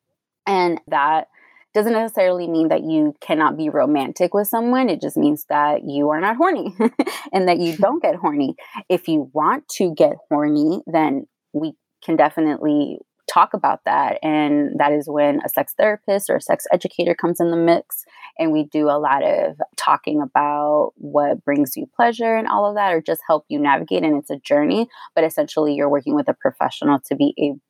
and 0.48 0.80
that 0.88 1.28
doesn't 1.74 1.92
necessarily 1.92 2.48
mean 2.48 2.68
that 2.68 2.82
you 2.82 3.14
cannot 3.20 3.56
be 3.56 3.68
romantic 3.68 4.34
with 4.34 4.48
someone. 4.48 4.88
It 4.88 5.00
just 5.00 5.16
means 5.16 5.44
that 5.48 5.82
you 5.84 6.10
are 6.10 6.20
not 6.20 6.36
horny 6.36 6.74
and 7.32 7.48
that 7.48 7.58
you 7.58 7.76
don't 7.78 8.02
get 8.02 8.16
horny. 8.16 8.56
If 8.88 9.08
you 9.08 9.30
want 9.32 9.68
to 9.76 9.94
get 9.94 10.16
horny, 10.28 10.82
then 10.86 11.26
we 11.52 11.74
can 12.04 12.16
definitely 12.16 12.98
talk 13.30 13.52
about 13.52 13.80
that. 13.84 14.18
And 14.22 14.78
that 14.78 14.92
is 14.92 15.08
when 15.08 15.40
a 15.44 15.48
sex 15.48 15.74
therapist 15.76 16.30
or 16.30 16.36
a 16.36 16.40
sex 16.40 16.64
educator 16.72 17.14
comes 17.14 17.40
in 17.40 17.50
the 17.50 17.56
mix. 17.56 18.04
And 18.38 18.52
we 18.52 18.64
do 18.64 18.88
a 18.88 18.98
lot 18.98 19.22
of 19.22 19.56
talking 19.76 20.22
about 20.22 20.92
what 20.96 21.44
brings 21.44 21.76
you 21.76 21.86
pleasure 21.94 22.36
and 22.36 22.48
all 22.48 22.66
of 22.66 22.76
that, 22.76 22.94
or 22.94 23.02
just 23.02 23.20
help 23.26 23.44
you 23.48 23.58
navigate. 23.58 24.04
And 24.04 24.16
it's 24.16 24.30
a 24.30 24.38
journey, 24.38 24.88
but 25.14 25.24
essentially, 25.24 25.74
you're 25.74 25.90
working 25.90 26.14
with 26.14 26.28
a 26.28 26.34
professional 26.34 27.00
to 27.06 27.16
be 27.16 27.34
able 27.36 27.60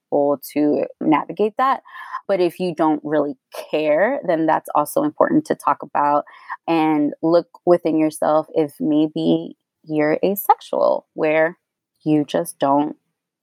to 0.53 0.85
navigate 1.01 1.55
that. 1.59 1.83
But 2.27 2.41
if 2.41 2.61
you 2.61 2.75
don't 2.75 3.01
really 3.05 3.37
care, 3.71 4.21
then 4.27 4.47
that's 4.47 4.69
also 4.75 5.03
important 5.03 5.47
to 5.47 5.55
talk 5.55 5.83
about 5.83 6.25
and 6.67 7.15
look 7.23 7.49
within 7.65 7.99
yourself 7.99 8.47
if 8.55 8.75
maybe 8.81 9.57
you're 9.85 10.19
asexual, 10.25 11.07
where 11.15 11.59
you 12.05 12.25
just 12.25 12.59
don't 12.59 12.97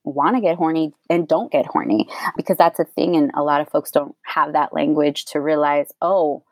want 0.03 0.35
to 0.35 0.41
get 0.41 0.55
horny 0.55 0.93
and 1.09 1.27
don't 1.27 1.51
get 1.51 1.65
horny 1.65 2.07
because 2.37 2.57
that's 2.57 2.79
a 2.79 2.85
thing 2.85 3.15
and 3.15 3.31
a 3.33 3.43
lot 3.43 3.61
of 3.61 3.69
folks 3.69 3.89
don't 3.89 4.15
have 4.23 4.53
that 4.53 4.71
language 4.71 5.25
to 5.25 5.41
realize 5.41 5.91
oh 5.99 6.43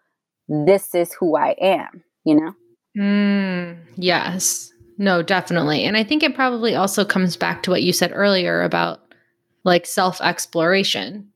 this 0.49 0.95
is 0.95 1.14
who 1.14 1.38
i 1.38 1.55
am 1.61 2.03
you 2.26 2.36
know? 2.36 2.55
Mm, 2.97 3.78
yes. 3.95 4.72
No 4.97 5.22
definitely. 5.22 5.84
And 5.84 5.97
i 5.97 6.03
think 6.03 6.24
it 6.24 6.36
probably 6.36 6.76
also 6.76 7.03
comes 7.03 7.36
back 7.36 7.64
to 7.64 7.72
what 7.72 7.84
you 7.84 7.93
said 7.93 8.11
earlier 8.14 8.61
about 8.64 9.02
like 9.64 9.86
self 9.86 10.22
exploration 10.22 11.30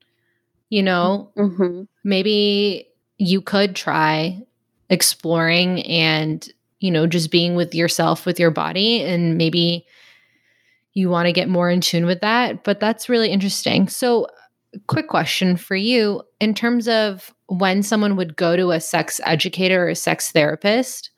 you 0.70 0.84
know? 0.84 1.32
Mm-hmm. 1.38 1.84
maybe 2.04 2.88
you 3.18 3.42
could 3.42 3.76
try 3.76 4.42
exploring 4.90 5.82
and 5.84 6.52
you 6.80 6.92
know 6.92 7.08
just 7.08 7.32
being 7.32 7.56
with 7.56 7.74
yourself 7.74 8.26
with 8.26 8.40
your 8.40 8.52
body 8.52 9.02
and 9.02 9.38
maybe 9.38 9.86
you 10.94 11.10
want 11.10 11.26
to 11.26 11.34
get 11.34 11.50
more 11.50 11.70
in 11.70 11.82
tune 11.82 12.06
with 12.06 12.22
that 12.22 12.64
but 12.64 12.80
that's 12.80 13.10
really 13.10 13.30
interesting. 13.30 13.88
So 13.88 14.28
quick 14.88 15.08
question 15.08 15.58
for 15.58 15.76
you. 15.76 16.22
In 16.40 16.54
terms 16.54 16.88
of 16.88 17.34
when 17.48 17.84
someone 17.84 18.16
would 18.16 18.36
go 18.36 18.56
to 18.56 18.72
a 18.72 18.80
sex 18.80 19.20
educator 19.26 19.86
or 19.86 19.90
a 19.90 19.96
sex 19.96 20.32
therapist 20.32 21.10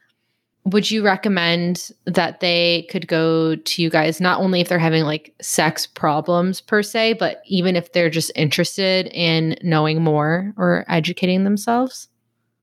would 0.72 0.92
you 0.92 1.04
recommend 1.04 1.92
that 2.06 2.40
they 2.40 2.88
could 2.90 3.08
go 3.08 3.56
to 3.56 3.82
you 3.82 3.90
guys 3.90 4.20
not 4.20 4.40
only 4.40 4.62
if 4.62 4.70
they're 4.70 4.80
having 4.80 5.04
like 5.04 5.34
sex 5.42 5.88
problems 5.88 6.62
per 6.62 6.84
se, 6.84 7.14
but 7.14 7.42
even 7.46 7.76
if 7.76 7.94
they're 7.94 8.10
just 8.10 8.32
interested 8.36 9.08
in 9.08 9.56
knowing 9.64 10.04
more 10.04 10.54
or 10.58 10.86
educating 10.88 11.44
themselves? 11.44 12.08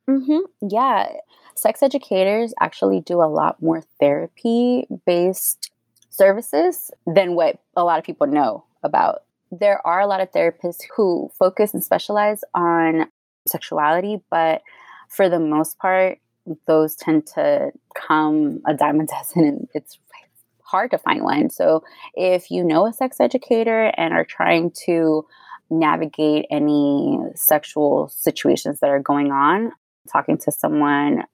Mm-hmm. 0.09 0.69
Yeah. 0.69 1.13
Sex 1.55 1.83
educators 1.83 2.53
actually 2.61 3.01
do 3.01 3.23
a 3.23 3.31
lot 3.31 3.61
more 3.63 3.83
therapy 3.99 4.87
based 5.07 5.71
services 6.11 6.91
than 7.07 7.35
what 7.35 7.59
a 7.77 7.85
lot 7.85 7.99
of 7.99 8.05
people 8.05 8.27
know 8.27 8.65
about. 8.83 9.23
There 9.51 9.85
are 9.87 10.01
a 10.01 10.07
lot 10.07 10.21
of 10.21 10.31
therapists 10.33 10.83
who 10.95 11.31
focus 11.39 11.73
and 11.73 11.83
specialize 11.83 12.43
on 12.55 13.11
sexuality, 13.47 14.21
but 14.31 14.63
for 15.09 15.29
the 15.29 15.39
most 15.39 15.79
part, 15.79 16.19
those 16.67 16.95
tend 16.95 17.27
to 17.35 17.71
come 17.95 18.61
a 18.67 18.75
dime 18.75 19.01
a 19.01 19.07
dozen 19.07 19.45
and 19.45 19.69
it's 19.75 19.99
hard 20.63 20.91
to 20.91 20.99
find 20.99 21.23
one. 21.23 21.51
So 21.51 21.85
if 22.15 22.51
you 22.51 22.65
know 22.65 22.87
a 22.87 22.93
sex 22.93 23.21
educator 23.21 23.93
and 23.97 24.13
are 24.13 24.25
trying 24.25 24.73
to 24.87 25.25
navigate 25.71 26.47
any 26.51 27.19
sexual 27.35 28.09
situations 28.09 28.81
that 28.81 28.91
are 28.91 29.01
going 29.01 29.31
on, 29.31 29.73
talking 30.13 30.39
to 30.39 30.53
someone 30.53 31.25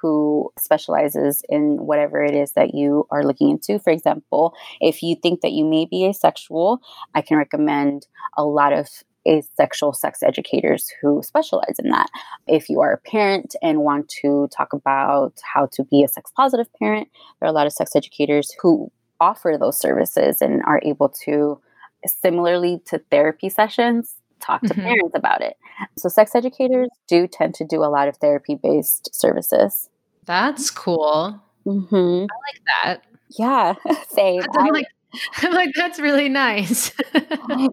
who 0.00 0.52
specializes 0.58 1.42
in 1.48 1.78
whatever 1.78 2.22
it 2.22 2.34
is 2.34 2.52
that 2.52 2.74
you 2.74 3.06
are 3.10 3.24
looking 3.24 3.50
into. 3.50 3.78
For 3.78 3.90
example, 3.90 4.54
if 4.80 5.02
you 5.02 5.16
think 5.22 5.40
that 5.40 5.52
you 5.52 5.64
may 5.64 5.86
be 5.86 6.06
asexual, 6.06 6.80
I 7.14 7.22
can 7.22 7.38
recommend 7.38 8.06
a 8.36 8.44
lot 8.44 8.72
of 8.72 8.88
asexual 9.28 9.92
sex 9.92 10.22
educators 10.22 10.90
who 11.00 11.22
specialize 11.22 11.76
in 11.78 11.90
that. 11.90 12.08
If 12.46 12.68
you 12.68 12.80
are 12.80 12.92
a 12.92 12.98
parent 12.98 13.54
and 13.62 13.80
want 13.80 14.08
to 14.22 14.48
talk 14.56 14.72
about 14.72 15.34
how 15.54 15.66
to 15.72 15.84
be 15.84 16.02
a 16.02 16.08
sex 16.08 16.30
positive 16.36 16.66
parent, 16.78 17.08
there 17.40 17.48
are 17.48 17.50
a 17.50 17.54
lot 17.54 17.66
of 17.66 17.72
sex 17.72 17.94
educators 17.94 18.54
who 18.60 18.90
offer 19.20 19.56
those 19.58 19.78
services 19.78 20.40
and 20.40 20.62
are 20.64 20.80
able 20.84 21.08
to, 21.24 21.60
similarly 22.06 22.80
to 22.86 22.98
therapy 23.10 23.48
sessions, 23.48 24.14
talk 24.40 24.62
to 24.62 24.68
mm-hmm. 24.68 24.82
parents 24.82 25.14
about 25.14 25.42
it. 25.42 25.56
So, 25.96 26.08
sex 26.08 26.34
educators 26.34 26.88
do 27.08 27.26
tend 27.26 27.54
to 27.54 27.64
do 27.64 27.82
a 27.82 27.90
lot 27.90 28.08
of 28.08 28.16
therapy 28.16 28.54
based 28.54 29.14
services. 29.14 29.88
That's 30.24 30.70
cool. 30.70 31.40
Mm-hmm. 31.66 31.94
I 31.94 32.36
like 32.46 32.62
that. 32.84 32.98
Yeah, 33.36 33.74
same. 34.10 34.42
I'm 34.58 34.72
like, 34.72 34.86
I'm 35.38 35.52
like, 35.52 35.70
that's 35.74 35.98
really 35.98 36.28
nice. 36.28 36.92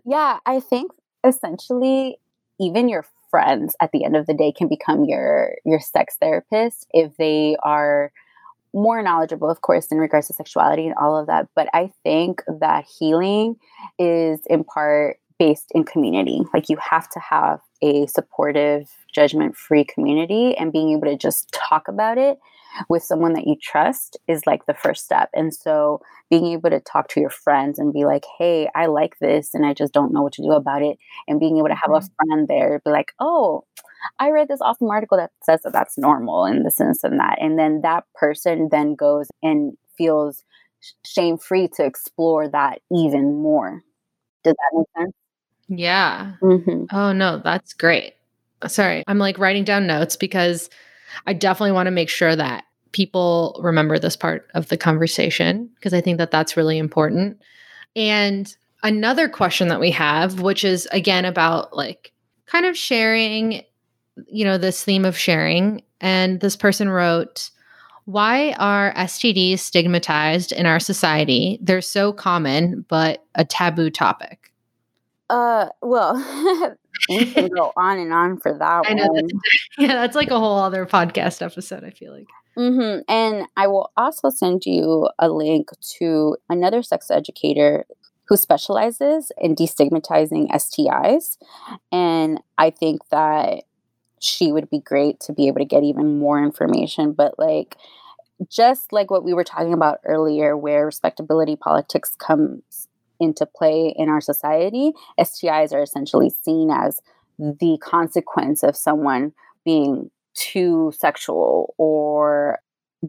yeah, 0.06 0.40
I 0.46 0.60
think 0.60 0.92
essentially 1.26 2.18
even 2.60 2.88
your 2.88 3.06
friends 3.30 3.76
at 3.82 3.92
the 3.92 4.06
end 4.06 4.16
of 4.16 4.28
the 4.28 4.34
day 4.34 4.52
can 4.52 4.68
become 4.68 5.04
your 5.06 5.56
your 5.66 5.80
sex 5.80 6.16
therapist 6.20 6.88
if 6.92 7.16
they 7.18 7.56
are 7.64 8.12
more 8.74 9.02
knowledgeable 9.02 9.50
of 9.50 9.62
course 9.62 9.88
in 9.88 9.98
regards 9.98 10.28
to 10.28 10.34
sexuality 10.34 10.86
and 10.86 10.96
all 10.96 11.18
of 11.18 11.28
that. 11.28 11.48
But 11.56 11.70
i 11.74 11.92
think 12.04 12.42
that 12.60 12.86
healing 12.86 13.56
is 14.00 14.40
in 14.48 14.64
part 14.64 15.18
based 15.38 15.72
in 15.72 15.84
community. 15.84 16.42
Like 16.54 16.70
you 16.70 16.78
have 16.78 17.10
to 17.10 17.20
have 17.20 17.60
a 17.82 18.08
supportive 18.08 18.90
judgment 19.14 19.56
free 19.56 19.84
community 19.84 20.56
and 20.58 20.72
being 20.72 20.92
able 20.92 21.08
to 21.08 21.18
just 21.18 21.52
talk 21.52 21.88
about 21.88 22.18
it 22.18 22.40
with 22.90 23.04
someone 23.04 23.34
that 23.34 23.48
you 23.48 23.56
trust 23.62 24.18
is 24.28 24.46
like 24.46 24.66
the 24.66 24.74
first 24.74 25.06
step. 25.06 25.30
And 25.34 25.54
so 25.54 26.02
being 26.30 26.48
able 26.48 26.70
to 26.70 26.80
talk 26.80 27.08
to 27.10 27.20
your 27.20 27.30
friends 27.30 27.80
and 27.80 27.94
be 27.94 28.06
like, 28.06 28.26
hey, 28.38 28.70
I 28.76 28.88
like 28.88 29.18
this 29.20 29.54
and 29.54 29.66
I 29.66 29.74
just 29.74 29.94
don't 29.94 30.14
know 30.14 30.22
what 30.22 30.34
to 30.34 30.42
do 30.42 30.52
about 30.52 30.82
it. 30.82 30.98
And 31.28 31.40
being 31.40 31.58
able 31.58 31.68
to 31.68 31.76
have 31.76 31.92
mm-hmm. 31.92 32.06
a 32.06 32.26
friend 32.26 32.48
there 32.48 32.82
be 32.84 32.92
like, 32.92 33.14
oh, 33.20 33.66
I 34.20 34.30
read 34.30 34.48
this 34.48 34.62
awesome 34.62 34.90
article 34.90 35.18
that 35.18 35.32
says 35.44 35.62
that 35.64 35.74
that's 35.74 35.98
normal 35.98 36.46
in 36.46 36.64
the 36.64 36.72
sense 36.72 37.04
and 37.04 37.20
that. 37.20 37.38
And 37.42 37.58
then 37.58 37.82
that 37.82 38.06
person 38.14 38.70
then 38.72 38.96
goes 38.96 39.28
and 39.42 39.78
feels 39.98 40.44
shame 41.06 41.38
free 41.38 41.68
to 41.76 41.86
explore 41.86 42.48
that 42.50 42.82
even 42.92 43.42
more. 43.42 43.84
Does 44.44 44.54
that 44.54 44.78
make 44.78 44.88
sense? 44.98 45.16
Yeah. 45.68 46.34
Mm-hmm. 46.42 46.96
Oh, 46.96 47.12
no, 47.12 47.42
that's 47.44 47.74
great. 47.74 48.14
Sorry, 48.68 49.04
I'm 49.08 49.18
like 49.18 49.38
writing 49.38 49.64
down 49.64 49.88
notes 49.88 50.16
because 50.16 50.70
I 51.26 51.34
definitely 51.34 51.72
want 51.74 51.88
to 51.88 51.92
make 51.92 52.10
sure 52.10 52.36
that 52.36 52.66
people 52.92 53.60
remember 53.62 54.00
this 54.00 54.16
part 54.16 54.50
of 54.54 54.70
the 54.70 54.78
conversation 54.78 55.70
because 55.76 55.94
I 55.94 56.02
think 56.02 56.18
that 56.18 56.32
that's 56.32 56.56
really 56.56 56.78
important. 56.78 57.42
And 57.96 58.56
another 58.84 59.28
question 59.28 59.68
that 59.68 59.80
we 59.80 59.92
have, 59.92 60.40
which 60.40 60.64
is 60.64 60.88
again 60.92 61.26
about 61.26 61.76
like 61.76 62.14
kind 62.46 62.66
of 62.66 62.78
sharing, 62.78 63.64
you 64.28 64.46
know, 64.46 64.58
this 64.58 64.84
theme 64.84 65.06
of 65.06 65.18
sharing. 65.18 65.84
And 66.00 66.40
this 66.40 66.56
person 66.56 66.90
wrote, 66.90 67.50
why 68.06 68.54
are 68.54 68.94
STDs 68.94 69.60
stigmatized 69.60 70.52
in 70.52 70.66
our 70.66 70.80
society? 70.80 71.58
They're 71.62 71.82
so 71.82 72.14
common, 72.14 72.86
but 72.88 73.26
a 73.34 73.44
taboo 73.44 73.90
topic. 73.90 74.45
Uh, 75.30 75.68
well, 75.82 76.16
we 77.10 77.26
can 77.26 77.48
go 77.48 77.72
on 77.76 77.98
and 77.98 78.14
on 78.14 78.40
for 78.40 78.58
that 78.58 78.84
I 78.86 78.94
know. 78.94 79.10
That's, 79.14 79.34
yeah, 79.78 79.94
that's 79.94 80.16
like 80.16 80.30
a 80.30 80.40
whole 80.40 80.60
other 80.60 80.86
podcast 80.86 81.42
episode. 81.42 81.84
I 81.84 81.90
feel 81.90 82.14
like. 82.14 82.28
Mm-hmm. 82.58 83.02
And 83.10 83.48
I 83.58 83.68
will 83.68 83.92
also 83.98 84.30
send 84.30 84.66
you 84.66 85.10
a 85.20 85.30
link 85.30 85.70
to 86.00 86.38
another 86.50 86.84
sex 86.84 87.12
educator 87.12 87.86
who 88.28 88.38
specializes 88.38 89.32
in 89.38 89.56
destigmatizing 89.56 90.50
STIs. 90.52 91.38
And 91.92 92.40
I 92.58 92.70
think 92.70 93.02
that 93.10 93.64
she 94.20 94.52
would 94.52 94.70
be 94.70 94.80
great 94.80 95.20
to 95.22 95.34
be 95.34 95.48
able 95.48 95.60
to 95.60 95.66
get 95.66 95.84
even 95.84 96.18
more 96.18 96.42
information. 96.42 97.12
But 97.12 97.38
like, 97.38 97.76
just 98.50 98.92
like 98.92 99.12
what 99.12 99.24
we 99.24 99.34
were 99.34 99.44
talking 99.44 99.74
about 99.74 100.00
earlier, 100.06 100.58
where 100.58 100.86
respectability 100.86 101.56
politics 101.56 102.16
comes 102.16 102.88
into 103.20 103.46
play 103.46 103.94
in 103.96 104.10
our 104.10 104.22
society, 104.22 104.94
STIs 105.20 105.74
are 105.74 105.82
essentially 105.82 106.30
seen 106.30 106.70
as 106.72 107.02
the 107.38 107.78
consequence 107.82 108.64
of 108.64 108.76
someone 108.76 109.34
being 109.64 110.10
too 110.34 110.92
sexual 110.98 111.74
or 111.78 112.60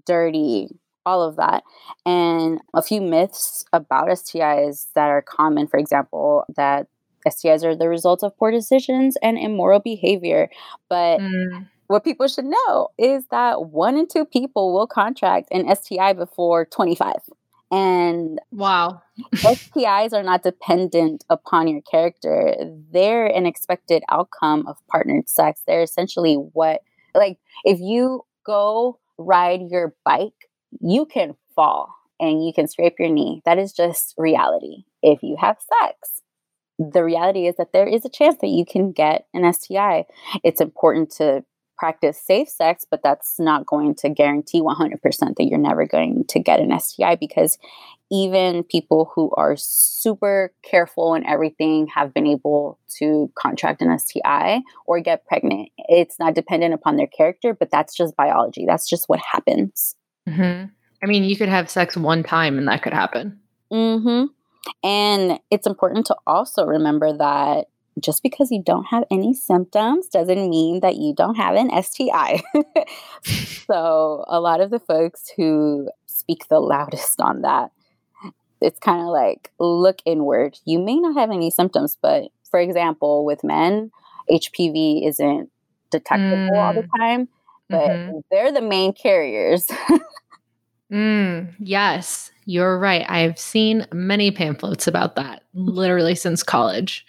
dirty, 0.04 0.68
all 1.04 1.22
of 1.22 1.36
that. 1.36 1.62
And 2.04 2.60
a 2.74 2.82
few 2.82 3.00
myths 3.00 3.64
about 3.72 4.08
STIs 4.08 4.86
that 4.94 5.08
are 5.08 5.22
common, 5.22 5.66
for 5.66 5.78
example, 5.78 6.44
that 6.56 6.88
STIs 7.26 7.64
are 7.64 7.76
the 7.76 7.88
result 7.88 8.22
of 8.22 8.36
poor 8.36 8.50
decisions 8.50 9.16
and 9.22 9.38
immoral 9.38 9.80
behavior. 9.80 10.48
But 10.88 11.20
mm. 11.20 11.66
what 11.88 12.04
people 12.04 12.28
should 12.28 12.46
know 12.46 12.88
is 12.98 13.26
that 13.30 13.66
one 13.66 13.96
in 13.96 14.06
two 14.06 14.24
people 14.24 14.72
will 14.72 14.86
contract 14.86 15.48
an 15.50 15.74
STI 15.74 16.12
before 16.12 16.64
25. 16.66 17.14
And 17.70 18.38
wow, 18.52 19.02
STIs 19.34 20.12
are 20.12 20.22
not 20.22 20.42
dependent 20.42 21.24
upon 21.28 21.66
your 21.66 21.80
character. 21.82 22.54
They're 22.92 23.26
an 23.26 23.44
expected 23.44 24.04
outcome 24.08 24.66
of 24.68 24.76
partnered 24.88 25.28
sex. 25.28 25.62
They're 25.66 25.82
essentially 25.82 26.34
what, 26.34 26.80
like, 27.14 27.38
if 27.64 27.80
you 27.80 28.22
go 28.44 29.00
ride 29.18 29.62
your 29.68 29.94
bike, 30.04 30.48
you 30.80 31.06
can 31.06 31.34
fall 31.54 31.92
and 32.20 32.44
you 32.44 32.52
can 32.54 32.68
scrape 32.68 32.94
your 32.98 33.08
knee. 33.08 33.42
That 33.44 33.58
is 33.58 33.72
just 33.72 34.14
reality. 34.16 34.84
If 35.02 35.22
you 35.22 35.36
have 35.40 35.56
sex, 35.58 36.22
the 36.78 37.02
reality 37.02 37.46
is 37.46 37.56
that 37.56 37.72
there 37.72 37.86
is 37.86 38.04
a 38.04 38.10
chance 38.10 38.36
that 38.40 38.48
you 38.48 38.64
can 38.64 38.92
get 38.92 39.26
an 39.34 39.50
STI. 39.52 40.04
It's 40.44 40.60
important 40.60 41.10
to 41.12 41.44
practice 41.76 42.20
safe 42.20 42.48
sex, 42.48 42.86
but 42.90 43.02
that's 43.02 43.38
not 43.38 43.66
going 43.66 43.94
to 43.96 44.08
guarantee 44.08 44.60
100% 44.60 45.00
that 45.00 45.44
you're 45.44 45.58
never 45.58 45.86
going 45.86 46.24
to 46.28 46.38
get 46.38 46.60
an 46.60 46.78
STI 46.78 47.16
because 47.16 47.58
even 48.10 48.62
people 48.62 49.10
who 49.14 49.32
are 49.36 49.56
super 49.56 50.52
careful 50.62 51.14
and 51.14 51.26
everything 51.26 51.88
have 51.88 52.14
been 52.14 52.26
able 52.26 52.78
to 52.98 53.30
contract 53.36 53.82
an 53.82 53.98
STI 53.98 54.60
or 54.86 55.00
get 55.00 55.26
pregnant. 55.26 55.70
It's 55.76 56.18
not 56.18 56.34
dependent 56.34 56.74
upon 56.74 56.96
their 56.96 57.08
character, 57.08 57.52
but 57.52 57.70
that's 57.70 57.96
just 57.96 58.16
biology. 58.16 58.64
That's 58.66 58.88
just 58.88 59.08
what 59.08 59.20
happens. 59.20 59.96
Mm-hmm. 60.28 60.66
I 61.02 61.06
mean, 61.06 61.24
you 61.24 61.36
could 61.36 61.48
have 61.48 61.68
sex 61.68 61.96
one 61.96 62.22
time 62.22 62.58
and 62.58 62.68
that 62.68 62.82
could 62.82 62.94
happen. 62.94 63.40
Mm-hmm. 63.72 64.26
And 64.82 65.40
it's 65.50 65.66
important 65.66 66.06
to 66.06 66.16
also 66.26 66.64
remember 66.64 67.16
that 67.16 67.66
just 68.00 68.22
because 68.22 68.50
you 68.50 68.62
don't 68.62 68.84
have 68.84 69.04
any 69.10 69.32
symptoms 69.32 70.08
doesn't 70.08 70.50
mean 70.50 70.80
that 70.80 70.96
you 70.96 71.14
don't 71.14 71.36
have 71.36 71.54
an 71.54 71.70
STI. 71.82 72.42
so, 73.66 74.24
a 74.28 74.40
lot 74.40 74.60
of 74.60 74.70
the 74.70 74.80
folks 74.80 75.30
who 75.36 75.88
speak 76.06 76.46
the 76.48 76.60
loudest 76.60 77.20
on 77.20 77.42
that, 77.42 77.70
it's 78.60 78.78
kind 78.78 79.00
of 79.00 79.08
like 79.08 79.52
look 79.58 79.98
inward. 80.04 80.58
You 80.64 80.78
may 80.78 80.96
not 80.96 81.16
have 81.16 81.30
any 81.30 81.50
symptoms, 81.50 81.96
but 82.00 82.30
for 82.50 82.60
example, 82.60 83.24
with 83.24 83.44
men, 83.44 83.90
HPV 84.30 85.06
isn't 85.08 85.50
detectable 85.90 86.54
mm. 86.54 86.56
all 86.56 86.74
the 86.74 86.82
mm. 86.82 86.98
time, 86.98 87.28
but 87.68 87.88
mm-hmm. 87.88 88.18
they're 88.30 88.52
the 88.52 88.62
main 88.62 88.92
carriers. 88.92 89.70
mm, 90.92 91.54
yes, 91.58 92.30
you're 92.44 92.78
right. 92.78 93.04
I've 93.08 93.38
seen 93.38 93.86
many 93.92 94.30
pamphlets 94.30 94.86
about 94.86 95.16
that 95.16 95.42
literally 95.54 96.14
since 96.14 96.42
college. 96.42 97.06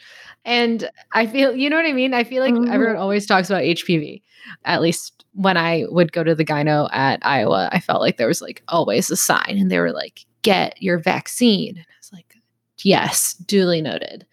And 0.47 0.89
I 1.11 1.27
feel, 1.27 1.53
you 1.53 1.69
know 1.69 1.75
what 1.75 1.85
I 1.85 1.91
mean? 1.91 2.13
I 2.13 2.23
feel 2.23 2.41
like 2.41 2.53
mm-hmm. 2.53 2.71
everyone 2.71 2.95
always 2.95 3.25
talks 3.25 3.49
about 3.49 3.63
HPV. 3.63 4.21
At 4.63 4.81
least 4.81 5.25
when 5.33 5.57
I 5.57 5.83
would 5.89 6.13
go 6.13 6.23
to 6.23 6.33
the 6.33 6.45
gyno 6.45 6.87
at 6.93 7.19
Iowa, 7.25 7.67
I 7.73 7.81
felt 7.81 7.99
like 7.99 8.15
there 8.15 8.29
was 8.29 8.41
like 8.41 8.63
always 8.69 9.11
a 9.11 9.17
sign 9.17 9.57
and 9.57 9.69
they 9.69 9.77
were 9.77 9.91
like, 9.91 10.25
get 10.43 10.81
your 10.81 10.99
vaccine. 10.99 11.75
And 11.75 11.85
I 11.85 11.95
was 11.99 12.13
like, 12.13 12.37
yes, 12.77 13.33
duly 13.33 13.81
noted. 13.81 14.25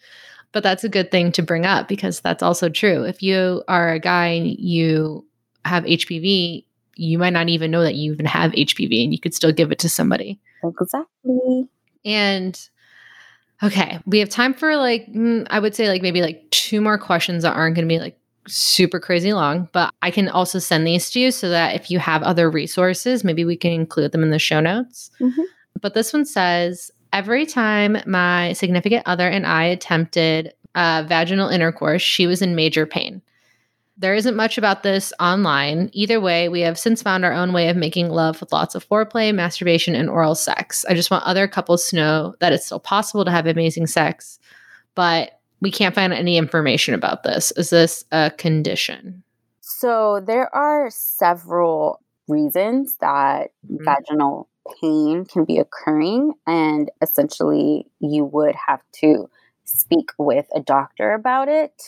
But 0.52 0.62
that's 0.62 0.84
a 0.84 0.88
good 0.88 1.10
thing 1.10 1.32
to 1.32 1.42
bring 1.42 1.66
up 1.66 1.88
because 1.88 2.20
that's 2.20 2.44
also 2.44 2.68
true. 2.68 3.02
If 3.02 3.20
you 3.20 3.64
are 3.66 3.90
a 3.90 3.98
guy 3.98 4.26
and 4.28 4.56
you 4.56 5.26
have 5.64 5.82
HPV, 5.82 6.64
you 6.94 7.18
might 7.18 7.32
not 7.32 7.48
even 7.48 7.72
know 7.72 7.82
that 7.82 7.96
you 7.96 8.12
even 8.12 8.26
have 8.26 8.52
HPV 8.52 9.02
and 9.02 9.12
you 9.12 9.18
could 9.18 9.34
still 9.34 9.50
give 9.50 9.72
it 9.72 9.80
to 9.80 9.88
somebody. 9.88 10.38
Exactly. 10.62 11.68
And 12.04 12.68
Okay, 13.64 13.98
we 14.04 14.18
have 14.18 14.28
time 14.28 14.52
for 14.54 14.76
like 14.76 15.06
mm, 15.06 15.46
I 15.50 15.58
would 15.58 15.74
say 15.74 15.88
like 15.88 16.02
maybe 16.02 16.20
like 16.20 16.48
two 16.50 16.80
more 16.80 16.98
questions 16.98 17.42
that 17.42 17.54
aren't 17.54 17.74
going 17.74 17.88
to 17.88 17.92
be 17.92 17.98
like 17.98 18.18
super 18.46 19.00
crazy 19.00 19.32
long, 19.32 19.68
but 19.72 19.92
I 20.02 20.10
can 20.10 20.28
also 20.28 20.58
send 20.58 20.86
these 20.86 21.10
to 21.10 21.20
you 21.20 21.30
so 21.30 21.48
that 21.48 21.74
if 21.74 21.90
you 21.90 21.98
have 21.98 22.22
other 22.22 22.50
resources, 22.50 23.24
maybe 23.24 23.44
we 23.44 23.56
can 23.56 23.72
include 23.72 24.12
them 24.12 24.22
in 24.22 24.30
the 24.30 24.38
show 24.38 24.60
notes. 24.60 25.10
Mm-hmm. 25.20 25.42
But 25.80 25.94
this 25.94 26.12
one 26.12 26.24
says 26.24 26.90
every 27.12 27.46
time 27.46 27.96
my 28.06 28.52
significant 28.52 29.04
other 29.06 29.28
and 29.28 29.46
I 29.46 29.64
attempted 29.64 30.52
uh, 30.74 31.04
vaginal 31.06 31.48
intercourse, 31.48 32.02
she 32.02 32.26
was 32.26 32.42
in 32.42 32.54
major 32.54 32.84
pain. 32.84 33.22
There 33.96 34.14
isn't 34.14 34.34
much 34.34 34.58
about 34.58 34.82
this 34.82 35.12
online. 35.20 35.88
Either 35.92 36.20
way, 36.20 36.48
we 36.48 36.60
have 36.62 36.78
since 36.78 37.00
found 37.00 37.24
our 37.24 37.32
own 37.32 37.52
way 37.52 37.68
of 37.68 37.76
making 37.76 38.10
love 38.10 38.40
with 38.40 38.52
lots 38.52 38.74
of 38.74 38.86
foreplay, 38.88 39.32
masturbation, 39.32 39.94
and 39.94 40.10
oral 40.10 40.34
sex. 40.34 40.84
I 40.88 40.94
just 40.94 41.12
want 41.12 41.24
other 41.24 41.46
couples 41.46 41.88
to 41.90 41.96
know 41.96 42.34
that 42.40 42.52
it's 42.52 42.66
still 42.66 42.80
possible 42.80 43.24
to 43.24 43.30
have 43.30 43.46
amazing 43.46 43.86
sex, 43.86 44.40
but 44.96 45.40
we 45.60 45.70
can't 45.70 45.94
find 45.94 46.12
any 46.12 46.36
information 46.36 46.92
about 46.92 47.22
this. 47.22 47.52
Is 47.52 47.70
this 47.70 48.04
a 48.10 48.32
condition? 48.36 49.22
So, 49.60 50.20
there 50.26 50.54
are 50.54 50.90
several 50.90 52.00
reasons 52.26 52.96
that 53.00 53.52
mm-hmm. 53.66 53.84
vaginal 53.84 54.48
pain 54.80 55.24
can 55.24 55.44
be 55.44 55.58
occurring, 55.58 56.32
and 56.46 56.90
essentially, 57.00 57.86
you 58.00 58.24
would 58.24 58.54
have 58.66 58.82
to 59.00 59.28
speak 59.64 60.10
with 60.18 60.46
a 60.54 60.60
doctor 60.60 61.12
about 61.12 61.48
it. 61.48 61.82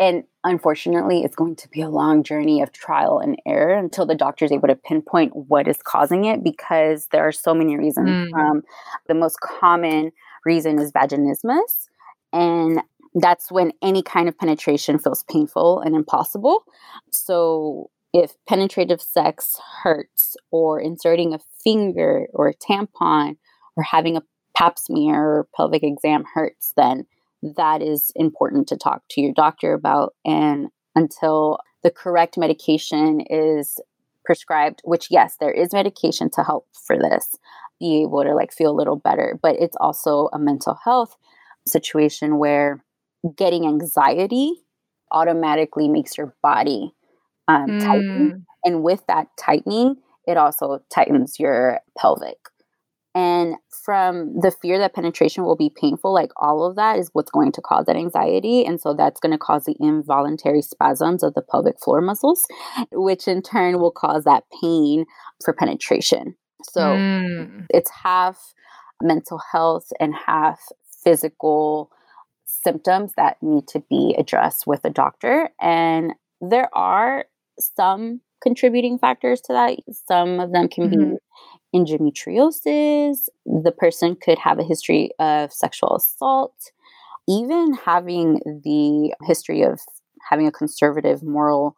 And 0.00 0.24
unfortunately, 0.44 1.22
it's 1.22 1.34
going 1.34 1.56
to 1.56 1.68
be 1.68 1.82
a 1.82 1.88
long 1.88 2.22
journey 2.22 2.62
of 2.62 2.72
trial 2.72 3.18
and 3.18 3.40
error 3.44 3.76
until 3.76 4.06
the 4.06 4.14
doctor 4.14 4.44
is 4.44 4.52
able 4.52 4.68
to 4.68 4.76
pinpoint 4.76 5.32
what 5.34 5.66
is 5.66 5.78
causing 5.82 6.24
it 6.24 6.44
because 6.44 7.08
there 7.10 7.26
are 7.26 7.32
so 7.32 7.52
many 7.52 7.76
reasons. 7.76 8.08
Mm. 8.08 8.34
Um, 8.34 8.62
the 9.08 9.14
most 9.14 9.40
common 9.40 10.12
reason 10.44 10.78
is 10.78 10.92
vaginismus. 10.92 11.88
And 12.32 12.80
that's 13.14 13.50
when 13.50 13.72
any 13.82 14.02
kind 14.02 14.28
of 14.28 14.38
penetration 14.38 14.98
feels 14.98 15.24
painful 15.24 15.80
and 15.80 15.96
impossible. 15.96 16.62
So, 17.10 17.90
if 18.14 18.34
penetrative 18.48 19.02
sex 19.02 19.58
hurts, 19.82 20.34
or 20.50 20.80
inserting 20.80 21.34
a 21.34 21.40
finger 21.62 22.26
or 22.32 22.48
a 22.48 22.54
tampon, 22.54 23.36
or 23.76 23.82
having 23.82 24.16
a 24.16 24.22
pap 24.56 24.78
smear 24.78 25.14
or 25.14 25.48
pelvic 25.54 25.82
exam 25.82 26.24
hurts, 26.34 26.72
then 26.76 27.04
that 27.42 27.82
is 27.82 28.10
important 28.16 28.68
to 28.68 28.76
talk 28.76 29.02
to 29.10 29.20
your 29.20 29.32
doctor 29.32 29.72
about. 29.72 30.14
And 30.24 30.68
until 30.94 31.58
the 31.82 31.90
correct 31.90 32.36
medication 32.36 33.20
is 33.30 33.78
prescribed, 34.24 34.80
which, 34.84 35.08
yes, 35.10 35.36
there 35.40 35.52
is 35.52 35.72
medication 35.72 36.30
to 36.30 36.42
help 36.42 36.66
for 36.86 36.98
this, 36.98 37.36
be 37.80 38.02
able 38.02 38.24
to 38.24 38.34
like 38.34 38.52
feel 38.52 38.70
a 38.70 38.76
little 38.76 38.96
better. 38.96 39.38
But 39.40 39.56
it's 39.58 39.76
also 39.80 40.28
a 40.32 40.38
mental 40.38 40.78
health 40.84 41.16
situation 41.66 42.38
where 42.38 42.84
getting 43.36 43.66
anxiety 43.66 44.52
automatically 45.10 45.88
makes 45.88 46.18
your 46.18 46.34
body 46.42 46.92
um, 47.46 47.66
mm. 47.66 47.80
tighten. 47.80 48.46
And 48.64 48.82
with 48.82 49.06
that 49.06 49.28
tightening, 49.38 49.96
it 50.26 50.36
also 50.36 50.80
tightens 50.90 51.38
your 51.38 51.80
pelvic. 51.96 52.36
And 53.18 53.56
from 53.84 54.38
the 54.38 54.52
fear 54.52 54.78
that 54.78 54.94
penetration 54.94 55.42
will 55.42 55.56
be 55.56 55.72
painful, 55.74 56.14
like 56.14 56.30
all 56.36 56.64
of 56.64 56.76
that 56.76 57.00
is 57.00 57.10
what's 57.14 57.32
going 57.32 57.50
to 57.52 57.60
cause 57.60 57.86
that 57.86 57.96
anxiety. 57.96 58.64
And 58.64 58.80
so 58.80 58.94
that's 58.94 59.18
going 59.18 59.32
to 59.32 59.38
cause 59.38 59.64
the 59.64 59.74
involuntary 59.80 60.62
spasms 60.62 61.24
of 61.24 61.34
the 61.34 61.42
pelvic 61.42 61.80
floor 61.80 62.00
muscles, 62.00 62.44
which 62.92 63.26
in 63.26 63.42
turn 63.42 63.80
will 63.80 63.90
cause 63.90 64.22
that 64.22 64.44
pain 64.62 65.04
for 65.44 65.52
penetration. 65.52 66.36
So 66.62 66.80
mm. 66.80 67.66
it's 67.70 67.90
half 67.90 68.54
mental 69.02 69.40
health 69.50 69.90
and 69.98 70.14
half 70.14 70.60
physical 71.02 71.90
symptoms 72.44 73.14
that 73.16 73.42
need 73.42 73.66
to 73.68 73.82
be 73.90 74.14
addressed 74.16 74.64
with 74.64 74.84
a 74.84 74.90
doctor. 74.90 75.50
And 75.60 76.12
there 76.40 76.68
are 76.72 77.24
some 77.58 78.20
contributing 78.42 78.98
factors 78.98 79.40
to 79.42 79.52
that. 79.52 79.78
Some 80.06 80.40
of 80.40 80.52
them 80.52 80.68
can 80.68 80.90
mm-hmm. 80.90 81.10
be 81.14 81.16
endometriosis. 81.74 83.28
The 83.44 83.74
person 83.76 84.16
could 84.16 84.38
have 84.38 84.58
a 84.58 84.64
history 84.64 85.10
of 85.18 85.52
sexual 85.52 85.96
assault. 85.96 86.54
even 87.28 87.74
having 87.74 88.40
the 88.64 89.12
history 89.26 89.62
of 89.62 89.80
having 90.30 90.46
a 90.46 90.52
conservative 90.52 91.22
moral 91.22 91.76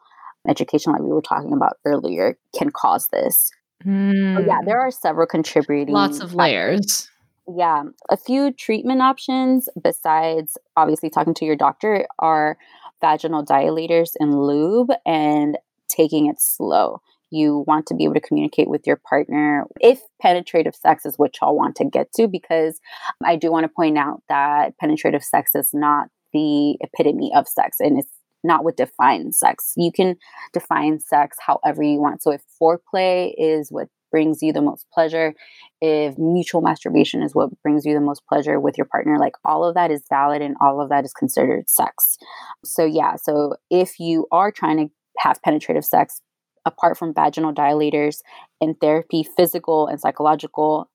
education, 0.48 0.92
like 0.92 1.02
we 1.02 1.12
were 1.12 1.20
talking 1.20 1.52
about 1.52 1.78
earlier, 1.84 2.38
can 2.56 2.70
cause 2.70 3.08
this. 3.08 3.50
Mm. 3.84 4.46
yeah, 4.46 4.58
there 4.64 4.78
are 4.78 4.90
several 4.90 5.26
contributing. 5.26 5.94
Lots 5.94 6.20
of 6.20 6.34
layers. 6.34 7.08
Yeah. 7.48 7.84
A 8.10 8.16
few 8.16 8.52
treatment 8.52 9.00
options 9.00 9.68
besides 9.82 10.58
obviously 10.76 11.10
talking 11.10 11.34
to 11.34 11.44
your 11.44 11.56
doctor 11.56 12.06
are 12.18 12.58
vaginal 13.00 13.44
dilators 13.44 14.10
and 14.20 14.40
lube 14.40 14.90
and 15.06 15.58
taking 15.90 16.26
it 16.26 16.36
slow. 16.40 17.00
You 17.30 17.64
want 17.66 17.86
to 17.86 17.94
be 17.94 18.04
able 18.04 18.14
to 18.14 18.20
communicate 18.20 18.68
with 18.68 18.86
your 18.86 19.00
partner 19.08 19.66
if 19.80 20.00
penetrative 20.20 20.74
sex 20.74 21.06
is 21.06 21.16
what 21.16 21.34
y'all 21.40 21.56
want 21.56 21.76
to 21.76 21.84
get 21.84 22.12
to, 22.14 22.26
because 22.26 22.80
I 23.24 23.36
do 23.36 23.52
want 23.52 23.64
to 23.64 23.68
point 23.68 23.98
out 23.98 24.22
that 24.28 24.76
penetrative 24.78 25.22
sex 25.22 25.54
is 25.54 25.70
not 25.72 26.08
the 26.32 26.76
epitome 26.80 27.32
of 27.34 27.46
sex 27.46 27.78
and 27.80 27.98
it's 27.98 28.08
not 28.42 28.64
what 28.64 28.76
defines 28.76 29.38
sex. 29.38 29.72
You 29.76 29.92
can 29.92 30.16
define 30.52 30.98
sex 30.98 31.36
however 31.40 31.82
you 31.82 32.00
want. 32.00 32.22
So 32.22 32.32
if 32.32 32.42
foreplay 32.60 33.32
is 33.36 33.70
what 33.70 33.88
brings 34.10 34.42
you 34.42 34.52
the 34.52 34.62
most 34.62 34.86
pleasure, 34.92 35.34
if 35.80 36.18
mutual 36.18 36.60
masturbation 36.60 37.22
is 37.22 37.34
what 37.34 37.50
brings 37.62 37.84
you 37.84 37.94
the 37.94 38.00
most 38.00 38.22
pleasure 38.28 38.58
with 38.58 38.76
your 38.76 38.86
partner, 38.86 39.18
like 39.18 39.34
all 39.44 39.64
of 39.64 39.74
that 39.74 39.90
is 39.90 40.02
valid 40.08 40.42
and 40.42 40.56
all 40.60 40.80
of 40.80 40.88
that 40.88 41.04
is 41.04 41.12
considered 41.12 41.70
sex. 41.70 42.18
So, 42.64 42.84
yeah, 42.84 43.16
so 43.16 43.54
if 43.70 44.00
you 44.00 44.26
are 44.32 44.50
trying 44.50 44.78
to 44.78 44.92
have 45.20 45.42
penetrative 45.42 45.84
sex, 45.84 46.20
apart 46.64 46.98
from 46.98 47.14
vaginal 47.14 47.52
dilators 47.52 48.20
and 48.60 48.78
therapy, 48.80 49.26
physical 49.36 49.86
and 49.86 50.00
psychological, 50.00 50.90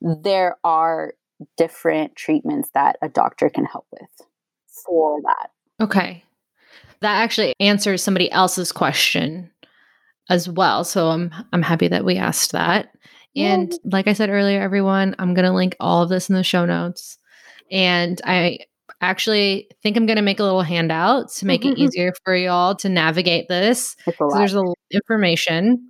there 0.00 0.56
are 0.64 1.14
different 1.56 2.16
treatments 2.16 2.70
that 2.74 2.96
a 3.02 3.08
doctor 3.08 3.48
can 3.48 3.64
help 3.64 3.86
with 3.92 4.26
for 4.84 5.20
that. 5.22 5.50
Okay. 5.82 6.24
That 7.00 7.22
actually 7.22 7.54
answers 7.58 8.02
somebody 8.02 8.30
else's 8.30 8.72
question 8.72 9.50
as 10.28 10.48
well. 10.48 10.84
So 10.84 11.08
I'm 11.08 11.32
I'm 11.52 11.62
happy 11.62 11.88
that 11.88 12.04
we 12.04 12.16
asked 12.16 12.52
that. 12.52 12.90
And 13.34 13.72
like 13.84 14.08
I 14.08 14.12
said 14.12 14.28
earlier, 14.28 14.60
everyone, 14.60 15.16
I'm 15.18 15.34
going 15.34 15.46
to 15.46 15.54
link 15.54 15.74
all 15.80 16.02
of 16.02 16.10
this 16.10 16.28
in 16.28 16.34
the 16.36 16.44
show 16.44 16.66
notes. 16.66 17.18
And 17.70 18.20
I 18.24 18.58
actually 19.00 19.68
think 19.82 19.96
I'm 19.96 20.06
going 20.06 20.16
to 20.16 20.22
make 20.22 20.40
a 20.40 20.44
little 20.44 20.62
handout 20.62 21.30
to 21.32 21.46
make 21.46 21.64
it 21.64 21.74
mm-hmm. 21.74 21.82
easier 21.82 22.12
for 22.24 22.34
y'all 22.34 22.74
to 22.76 22.88
navigate 22.88 23.48
this. 23.48 23.96
There's 24.06 24.54
a 24.54 24.60
lot 24.60 24.70
of 24.70 24.94
information. 24.94 25.88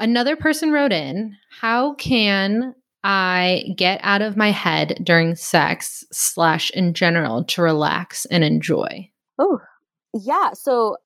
Another 0.00 0.36
person 0.36 0.72
wrote 0.72 0.92
in, 0.92 1.36
how 1.50 1.94
can 1.94 2.74
I 3.02 3.64
get 3.76 4.00
out 4.02 4.22
of 4.22 4.36
my 4.36 4.50
head 4.50 4.98
during 5.02 5.36
sex 5.36 6.04
slash 6.10 6.70
in 6.70 6.94
general 6.94 7.44
to 7.44 7.62
relax 7.62 8.24
and 8.26 8.42
enjoy? 8.42 9.10
Oh, 9.38 9.60
yeah. 10.14 10.52
So 10.54 10.96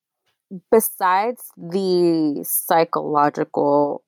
besides 0.71 1.43
the 1.57 2.45
psychological 2.47 4.03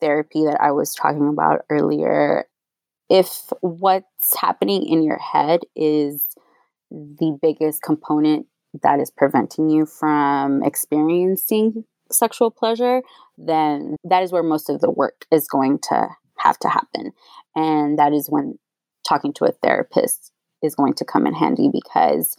therapy 0.00 0.44
that 0.44 0.60
I 0.60 0.72
was 0.72 0.94
talking 0.94 1.28
about 1.28 1.64
earlier, 1.70 2.46
if 3.08 3.52
what's 3.60 4.36
happening 4.36 4.84
in 4.84 5.02
your 5.02 5.18
head 5.18 5.60
is 5.76 6.26
the 6.96 7.38
biggest 7.40 7.82
component 7.82 8.46
that 8.82 9.00
is 9.00 9.10
preventing 9.10 9.68
you 9.68 9.86
from 9.86 10.62
experiencing 10.62 11.84
sexual 12.10 12.50
pleasure, 12.50 13.02
then 13.36 13.96
that 14.04 14.22
is 14.22 14.32
where 14.32 14.42
most 14.42 14.70
of 14.70 14.80
the 14.80 14.90
work 14.90 15.26
is 15.30 15.46
going 15.48 15.78
to 15.90 16.08
have 16.38 16.58
to 16.60 16.68
happen. 16.68 17.12
And 17.54 17.98
that 17.98 18.12
is 18.12 18.28
when 18.28 18.58
talking 19.06 19.32
to 19.34 19.44
a 19.44 19.52
therapist 19.52 20.32
is 20.62 20.74
going 20.74 20.94
to 20.94 21.04
come 21.04 21.26
in 21.26 21.34
handy 21.34 21.70
because 21.72 22.36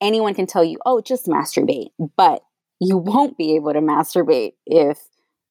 anyone 0.00 0.34
can 0.34 0.46
tell 0.46 0.64
you, 0.64 0.78
oh, 0.84 1.00
just 1.00 1.26
masturbate. 1.26 1.90
But 2.16 2.42
you 2.80 2.96
won't 2.96 3.38
be 3.38 3.56
able 3.56 3.72
to 3.72 3.80
masturbate 3.80 4.54
if 4.66 4.98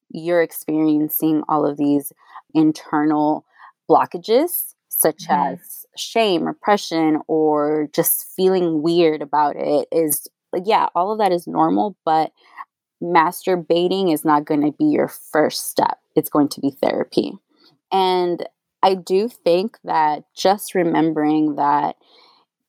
you're 0.09 0.41
experiencing 0.41 1.43
all 1.49 1.65
of 1.65 1.77
these 1.77 2.11
internal 2.53 3.45
blockages, 3.89 4.75
such 4.89 5.27
mm-hmm. 5.27 5.53
as 5.53 5.82
shame, 5.97 6.43
repression, 6.43 7.19
or 7.27 7.89
just 7.93 8.25
feeling 8.35 8.81
weird 8.81 9.21
about 9.21 9.55
it. 9.57 9.87
Is 9.91 10.27
like, 10.51 10.63
yeah, 10.65 10.87
all 10.95 11.11
of 11.11 11.19
that 11.19 11.31
is 11.31 11.47
normal, 11.47 11.95
but 12.05 12.31
masturbating 13.01 14.13
is 14.13 14.23
not 14.23 14.45
going 14.45 14.61
to 14.61 14.71
be 14.71 14.85
your 14.85 15.07
first 15.07 15.69
step. 15.69 15.97
It's 16.15 16.29
going 16.29 16.49
to 16.49 16.61
be 16.61 16.71
therapy. 16.81 17.33
And 17.91 18.45
I 18.81 18.95
do 18.95 19.29
think 19.29 19.77
that 19.83 20.23
just 20.35 20.75
remembering 20.75 21.55
that 21.55 21.95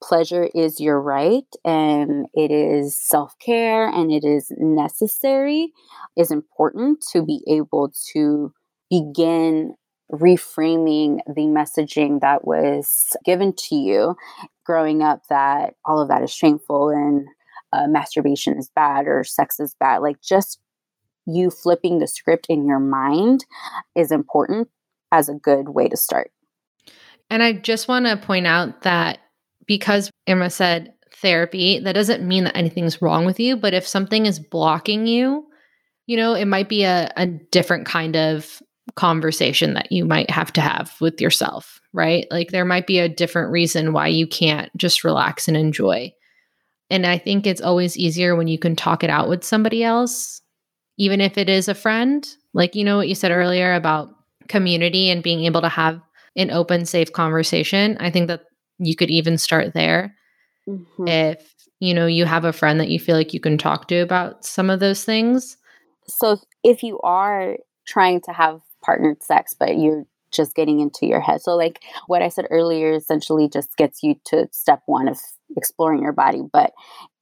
pleasure 0.03 0.49
is 0.55 0.81
your 0.81 1.01
right 1.01 1.47
and 1.65 2.27
it 2.35 2.51
is 2.51 2.95
self 2.95 3.39
care 3.39 3.89
and 3.89 4.13
it 4.13 4.25
is 4.25 4.53
necessary 4.59 5.73
is 6.17 6.31
important 6.31 7.03
to 7.13 7.25
be 7.25 7.43
able 7.49 7.93
to 8.13 8.53
begin 8.91 9.75
reframing 10.17 11.19
the 11.27 11.43
messaging 11.43 12.21
that 12.21 12.47
was 12.47 13.17
given 13.25 13.53
to 13.53 13.75
you 13.75 14.17
growing 14.65 15.03
up 15.03 15.23
that 15.29 15.75
all 15.85 16.01
of 16.01 16.09
that 16.09 16.23
is 16.23 16.33
shameful 16.33 16.89
and 16.89 17.27
uh, 17.73 17.87
masturbation 17.87 18.57
is 18.59 18.71
bad 18.75 19.07
or 19.07 19.25
sex 19.25 19.61
is 19.61 19.75
bad. 19.79 19.99
Like 19.99 20.21
just 20.23 20.61
you 21.27 21.51
flipping 21.51 21.99
the 21.99 22.07
script 22.07 22.47
in 22.49 22.67
your 22.67 22.79
mind 22.79 23.45
is 23.95 24.13
important 24.13 24.69
as 25.13 25.29
a 25.29 25.35
good 25.35 25.71
way 25.71 25.89
to 25.89 25.97
start. 25.97 26.31
And 27.31 27.43
I 27.43 27.55
just 27.55 27.89
want 27.89 28.07
to 28.07 28.17
point 28.17 28.47
out 28.47 28.83
that 28.83 29.19
because 29.67 30.11
Irma 30.29 30.51
said 30.51 30.93
therapy, 31.17 31.79
that 31.81 31.95
doesn't 31.95 32.27
mean 32.27 32.45
that 32.45 32.57
anything's 32.57 33.01
wrong 33.01 33.25
with 33.25 33.41
you. 33.41 33.57
But 33.57 33.75
if 33.75 33.87
something 33.87 34.27
is 34.27 34.39
blocking 34.39 35.07
you, 35.07 35.47
you 36.07 36.17
know, 36.17 36.35
it 36.35 36.45
might 36.45 36.69
be 36.69 36.85
a, 36.85 37.11
a 37.17 37.27
different 37.27 37.87
kind 37.87 38.15
of 38.17 38.63
conversation 38.97 39.75
that 39.75 39.91
you 39.91 40.05
might 40.05 40.31
have 40.31 40.53
to 40.53 40.61
have 40.61 40.95
with 41.01 41.21
yourself, 41.21 41.81
right? 41.93 42.27
Like 42.31 42.51
there 42.51 42.65
might 42.65 42.87
be 42.87 42.99
a 42.99 43.09
different 43.09 43.51
reason 43.51 43.93
why 43.93 44.09
you 44.09 44.27
can't 44.27 44.75
just 44.77 45.05
relax 45.05 45.49
and 45.49 45.57
enjoy. 45.57 46.13
And 46.91 47.07
I 47.07 47.19
think 47.19 47.47
it's 47.47 47.61
always 47.61 47.97
easier 47.97 48.37
when 48.37 48.47
you 48.47 48.59
can 48.59 48.77
talk 48.77 49.03
it 49.03 49.11
out 49.11 49.29
with 49.29 49.43
somebody 49.43 49.83
else, 49.83 50.41
even 50.97 51.21
if 51.21 51.39
it 51.39 51.49
is 51.49 51.69
a 51.69 51.75
friend. 51.75 52.29
Like, 52.53 52.75
you 52.77 52.85
know, 52.85 52.99
what 52.99 53.09
you 53.09 53.15
said 53.15 53.33
earlier 53.33 53.75
about 53.75 54.11
community 54.49 55.11
and 55.11 55.23
being 55.23 55.45
able 55.45 55.63
to 55.63 55.69
have 55.69 56.01
an 56.37 56.51
open, 56.51 56.85
safe 56.85 57.13
conversation. 57.13 57.97
I 57.99 58.11
think 58.11 58.29
that 58.29 58.43
you 58.79 58.95
could 58.95 59.11
even 59.11 59.39
start 59.39 59.75
there. 59.75 60.15
Mm-hmm. 60.69 61.09
If, 61.09 61.55
you 61.81 61.95
know, 61.95 62.07
you 62.07 62.27
have 62.27 62.45
a 62.45 62.53
friend 62.53 62.79
that 62.81 62.89
you 62.89 63.01
feel 63.01 63.17
like 63.17 63.35
you 63.35 63.41
can 63.41 63.59
talk 63.59 63.89
to 63.89 63.99
about 63.99 64.45
some 64.45 64.71
of 64.71 64.81
those 64.81 65.05
things. 65.05 65.57
So 66.07 66.39
if 66.63 66.83
you 66.83 67.01
are 67.01 67.57
trying 67.87 68.21
to 68.23 68.33
have 68.33 68.61
partnered 68.85 69.23
sex, 69.23 69.55
but 69.59 69.79
you're 69.79 70.05
just 70.35 70.55
getting 70.55 70.81
into 70.81 71.07
your 71.07 71.21
head. 71.21 71.41
So, 71.41 71.57
like 71.57 71.83
what 72.07 72.23
I 72.23 72.29
said 72.29 72.47
earlier, 72.51 72.93
essentially 72.93 73.49
just 73.49 73.77
gets 73.77 74.03
you 74.03 74.17
to 74.27 74.49
step 74.53 74.83
one 74.87 75.09
of 75.09 75.19
exploring 75.57 76.03
your 76.03 76.13
body. 76.13 76.43
But 76.53 76.73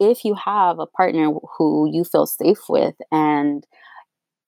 if 0.01 0.25
you 0.25 0.35
have 0.35 0.79
a 0.79 0.87
partner 0.87 1.31
who 1.59 1.89
you 1.93 2.05
feel 2.05 2.27
safe 2.27 2.69
with 2.69 2.95
and 3.11 3.67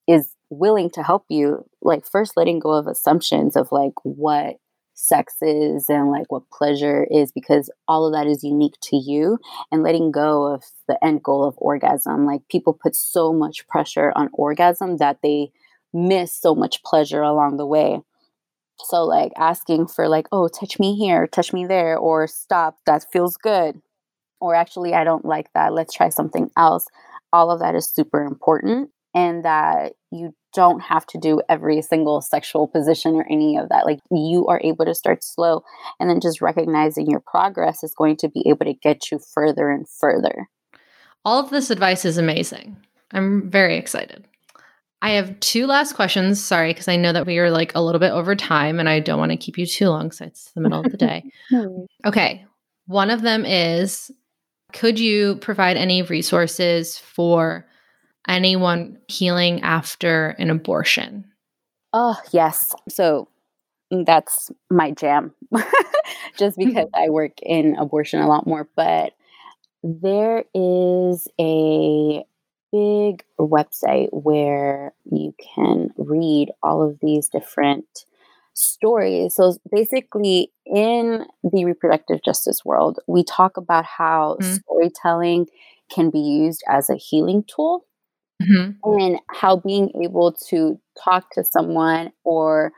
is 0.09 0.35
willing 0.51 0.91
to 0.91 1.03
help 1.03 1.25
you, 1.29 1.65
like 1.83 2.07
first 2.07 2.37
letting 2.37 2.59
go 2.59 2.73
of 2.73 2.87
assumptions 2.87 3.57
of 3.57 3.71
like 3.71 3.93
what 4.03 4.57
sex 4.95 5.37
is 5.43 5.89
and 5.89 6.11
like 6.11 6.31
what 6.31 6.49
pleasure 6.51 7.07
is 7.11 7.33
because 7.33 7.69
all 7.89 8.07
of 8.07 8.12
that 8.12 8.29
is 8.29 8.45
unique 8.45 8.75
to 8.81 8.97
you 8.97 9.39
and 9.73 9.83
letting 9.83 10.12
go 10.12 10.47
of 10.47 10.62
the 10.87 10.97
end 11.05 11.21
goal 11.21 11.45
of 11.45 11.55
orgasm 11.59 12.25
like 12.25 12.43
people 12.49 12.73
put 12.73 12.95
so 12.95 13.33
much 13.33 13.67
pressure 13.67 14.12
on 14.15 14.29
orgasm 14.33 14.99
that 14.99 15.19
they 15.21 15.51
miss 15.95 16.33
so 16.39 16.55
much 16.55 16.83
pleasure 16.83 17.23
along 17.23 17.57
the 17.57 17.66
way 17.66 18.01
so 18.81 19.05
like 19.05 19.33
asking 19.37 19.87
for 19.87 20.09
like 20.09 20.27
oh 20.33 20.49
touch 20.49 20.79
me 20.79 20.97
here 20.97 21.27
touch 21.27 21.53
me 21.53 21.65
there 21.65 21.97
or 21.97 22.27
stop 22.27 22.77
that 22.87 23.07
feels 23.12 23.37
good 23.37 23.81
or 24.41 24.55
actually 24.55 24.95
i 24.95 25.05
don't 25.05 25.25
like 25.25 25.47
that 25.55 25.73
let's 25.73 25.95
try 25.95 26.09
something 26.09 26.51
else 26.57 26.87
all 27.33 27.51
of 27.51 27.61
that 27.61 27.75
is 27.75 27.89
super 27.89 28.25
important 28.25 28.91
and 29.15 29.45
that 29.45 29.93
you 30.11 30.35
don't 30.55 30.81
have 30.81 31.07
to 31.07 31.19
do 31.19 31.41
every 31.49 31.83
single 31.83 32.21
sexual 32.21 32.66
position 32.66 33.15
or 33.16 33.27
any 33.31 33.57
of 33.57 33.69
that. 33.69 33.87
Like 33.87 34.01
you 34.11 34.47
are 34.47 34.61
able 34.62 34.85
to 34.85 34.95
start 34.95 35.23
slow 35.23 35.62
and 35.99 36.09
then 36.09 36.21
just 36.21 36.41
recognizing 36.41 37.11
your 37.11 37.21
progress 37.21 37.83
is 37.83 37.95
going 37.95 38.16
to 38.19 38.29
be 38.29 38.45
able 38.49 38.65
to 38.65 38.75
get 38.75 39.11
you 39.11 39.19
further 39.19 39.71
and 39.71 39.87
further. 39.89 40.49
All 41.25 41.43
of 41.43 41.51
this 41.51 41.71
advice 41.71 42.05
is 42.05 42.19
amazing. 42.19 42.77
I'm 43.11 43.51
very 43.51 43.77
excited. 43.77 44.27
I 45.05 45.10
have 45.10 45.39
two 45.40 45.66
last 45.66 45.93
questions. 45.93 46.43
Sorry, 46.43 46.70
because 46.70 46.89
I 46.89 46.97
know 46.97 47.12
that 47.12 47.26
we 47.26 47.39
are 47.39 47.51
like 47.51 47.72
a 47.74 47.82
little 47.82 47.98
bit 47.98 48.12
over 48.12 48.35
time 48.35 48.81
and 48.81 48.89
I 48.89 49.01
don't 49.01 49.18
want 49.18 49.32
to 49.32 49.36
keep 49.36 49.59
you 49.59 49.66
too 49.66 49.90
long 49.90 50.10
so 50.10 50.24
it's 50.24 50.51
the 50.52 50.62
middle 50.62 50.81
of 50.81 50.90
the 50.90 50.97
day. 50.97 51.31
okay. 52.06 52.47
One 52.86 53.10
of 53.10 53.20
them 53.20 53.44
is 53.44 54.10
Could 54.72 54.98
you 54.98 55.36
provide 55.36 55.76
any 55.76 56.01
resources 56.01 56.97
for 56.97 57.66
anyone 58.26 58.97
healing 59.09 59.60
after 59.60 60.31
an 60.39 60.48
abortion? 60.48 61.26
Oh, 61.93 62.18
yes. 62.32 62.74
So, 62.89 63.28
mm, 63.93 64.06
that's 64.06 64.51
my 64.70 64.93
jam 64.93 65.35
just 66.39 66.56
mm-hmm. 66.56 66.70
because 66.70 66.89
I 66.94 67.10
work 67.10 67.43
in 67.43 67.76
abortion 67.76 68.22
a 68.22 68.26
lot 68.26 68.47
more. 68.47 68.70
But 68.74 69.12
there 69.82 70.44
is 70.55 71.28
a 71.39 72.24
big 72.75 73.25
website 73.39 74.09
where 74.11 74.93
you 75.05 75.33
can 75.55 75.91
read 75.97 76.51
all 76.63 76.83
of 76.83 76.99
these 77.01 77.29
different 77.29 77.87
stories. 78.55 79.37
So 79.37 79.57
basically, 79.71 80.51
in 80.67 81.25
the 81.45 81.65
reproductive 81.65 82.25
justice 82.25 82.65
world, 82.65 82.99
we 83.07 83.23
talk 83.23 83.57
about 83.57 83.85
how 83.85 84.39
mm-hmm. 84.41 84.55
storytelling 84.55 85.47
can 85.93 86.11
be 86.11 86.19
used 86.19 86.65
as 86.69 86.91
a 86.91 86.97
healing 86.97 87.45
tool. 87.45 87.87
Mm-hmm. 88.43 89.01
And 89.01 89.21
how 89.31 89.57
being 89.57 89.93
able 90.03 90.33
to 90.49 90.81
talk 91.03 91.31
to 91.35 91.45
someone 91.45 92.11
or 92.25 92.73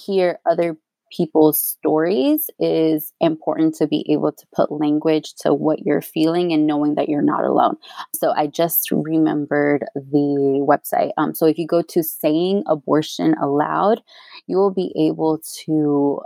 hear 0.00 0.38
other 0.50 0.78
people's 1.14 1.60
stories 1.60 2.48
is 2.58 3.12
important 3.20 3.74
to 3.76 3.86
be 3.86 4.04
able 4.10 4.32
to 4.32 4.46
put 4.54 4.72
language 4.72 5.34
to 5.34 5.52
what 5.52 5.80
you're 5.84 6.02
feeling 6.02 6.52
and 6.52 6.66
knowing 6.66 6.94
that 6.94 7.08
you're 7.08 7.22
not 7.22 7.44
alone. 7.44 7.76
So 8.14 8.32
I 8.32 8.46
just 8.46 8.90
remembered 8.90 9.84
the 9.94 10.64
website. 10.66 11.10
Um, 11.18 11.34
so 11.34 11.46
if 11.46 11.58
you 11.58 11.66
go 11.66 11.82
to 11.82 12.02
saying 12.02 12.64
abortion 12.66 13.34
aloud, 13.40 14.02
you 14.46 14.56
will 14.56 14.72
be 14.72 14.92
able 14.96 15.40
to 15.66 16.20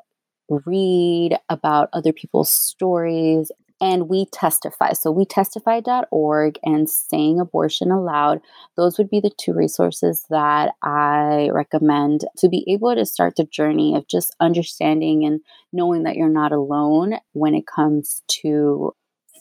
read 0.49 1.37
about 1.49 1.89
other 1.93 2.13
people's 2.13 2.53
stories 2.53 3.51
and 3.81 4.09
we 4.09 4.27
testify. 4.33 4.93
So 4.93 5.11
we 5.11 5.25
testify.org 5.25 6.59
and 6.63 6.89
saying 6.89 7.41
abortion 7.41 7.91
aloud. 7.91 8.41
Those 8.77 8.99
would 8.99 9.11
be 9.11 9.21
the 9.21 9.33
two 9.37 9.53
resources 9.53 10.25
that 10.31 10.75
I 10.83 11.51
recommend 11.53 12.25
to 12.39 12.49
be 12.49 12.65
able 12.69 12.95
to 12.95 13.05
start 13.05 13.37
the 13.37 13.45
journey 13.45 13.95
of 13.95 14.09
just 14.09 14.35
understanding 14.41 15.25
and 15.25 15.41
knowing 15.73 16.05
that 16.05 16.17
you're 16.17 16.29
not 16.29 16.53
alone 16.53 17.17
when 17.33 17.55
it 17.55 17.67
comes 17.67 18.23
to 18.29 18.93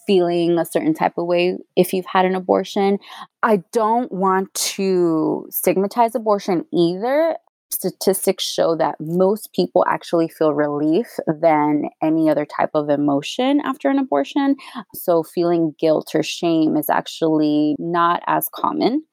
feeling 0.05 0.57
a 0.59 0.65
certain 0.65 0.93
type 0.93 1.17
of 1.17 1.25
way 1.25 1.57
if 1.75 1.93
you've 1.93 2.05
had 2.05 2.25
an 2.25 2.35
abortion. 2.35 2.99
I 3.41 3.63
don't 3.71 4.11
want 4.11 4.53
to 4.53 5.47
stigmatize 5.49 6.15
abortion 6.15 6.65
either 6.71 7.37
statistics 7.71 8.43
show 8.43 8.75
that 8.75 8.95
most 8.99 9.51
people 9.53 9.85
actually 9.87 10.27
feel 10.27 10.53
relief 10.53 11.07
than 11.27 11.89
any 12.01 12.29
other 12.29 12.45
type 12.45 12.71
of 12.73 12.89
emotion 12.89 13.61
after 13.61 13.89
an 13.89 13.99
abortion. 13.99 14.55
So, 14.93 15.23
feeling 15.23 15.75
guilt 15.79 16.11
or 16.15 16.23
shame 16.23 16.77
is 16.77 16.89
actually 16.89 17.75
not 17.79 18.23
as 18.27 18.49
common 18.53 19.03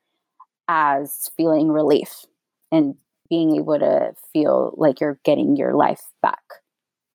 as 0.69 1.31
feeling 1.37 1.69
relief 1.69 2.27
and 2.71 2.95
being 3.29 3.57
able 3.57 3.79
to 3.79 4.13
feel 4.33 4.75
like 4.77 5.01
you're 5.01 5.19
getting 5.25 5.57
your 5.57 5.75
life 5.75 6.03
back. 6.23 6.43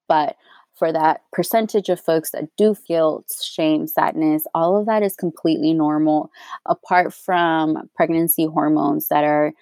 But 0.08 0.36
for 0.78 0.92
that 0.92 1.22
percentage 1.34 1.90
of 1.90 2.00
folks 2.00 2.32
that 2.32 2.46
do 2.56 2.76
feel 2.76 3.26
shame, 3.44 3.88
sadness, 3.88 4.46
all 4.54 4.78
of 4.78 4.86
that 4.86 5.02
is 5.02 5.16
completely 5.16 5.74
normal, 5.74 6.30
apart 6.68 7.14
from 7.14 7.90
pregnancy 7.96 8.46
hormones 8.46 9.08
that 9.08 9.24
are 9.24 9.54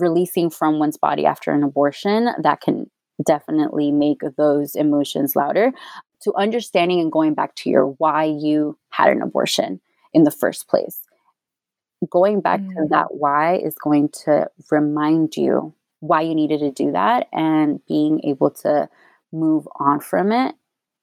releasing 0.00 0.50
from 0.50 0.78
one's 0.78 0.96
body 0.96 1.26
after 1.26 1.52
an 1.52 1.62
abortion 1.62 2.28
that 2.42 2.60
can 2.60 2.90
definitely 3.24 3.92
make 3.92 4.20
those 4.36 4.74
emotions 4.74 5.36
louder. 5.36 5.72
To 6.22 6.34
understanding 6.34 7.00
and 7.00 7.12
going 7.12 7.34
back 7.34 7.54
to 7.56 7.70
your 7.70 7.86
why 7.86 8.24
you 8.24 8.78
had 8.90 9.10
an 9.10 9.22
abortion 9.22 9.80
in 10.12 10.24
the 10.24 10.30
first 10.30 10.66
place. 10.68 11.02
Going 12.10 12.40
back 12.40 12.60
mm. 12.60 12.68
to 12.70 12.88
that 12.90 13.08
why 13.10 13.56
is 13.56 13.74
going 13.74 14.08
to 14.24 14.48
remind 14.70 15.36
you 15.36 15.74
why 16.00 16.22
you 16.22 16.34
needed 16.34 16.60
to 16.60 16.70
do 16.70 16.92
that 16.92 17.28
and 17.32 17.80
being 17.86 18.20
able 18.24 18.50
to 18.50 18.88
move 19.32 19.68
on 19.78 20.00
from 20.00 20.32
it. 20.32 20.54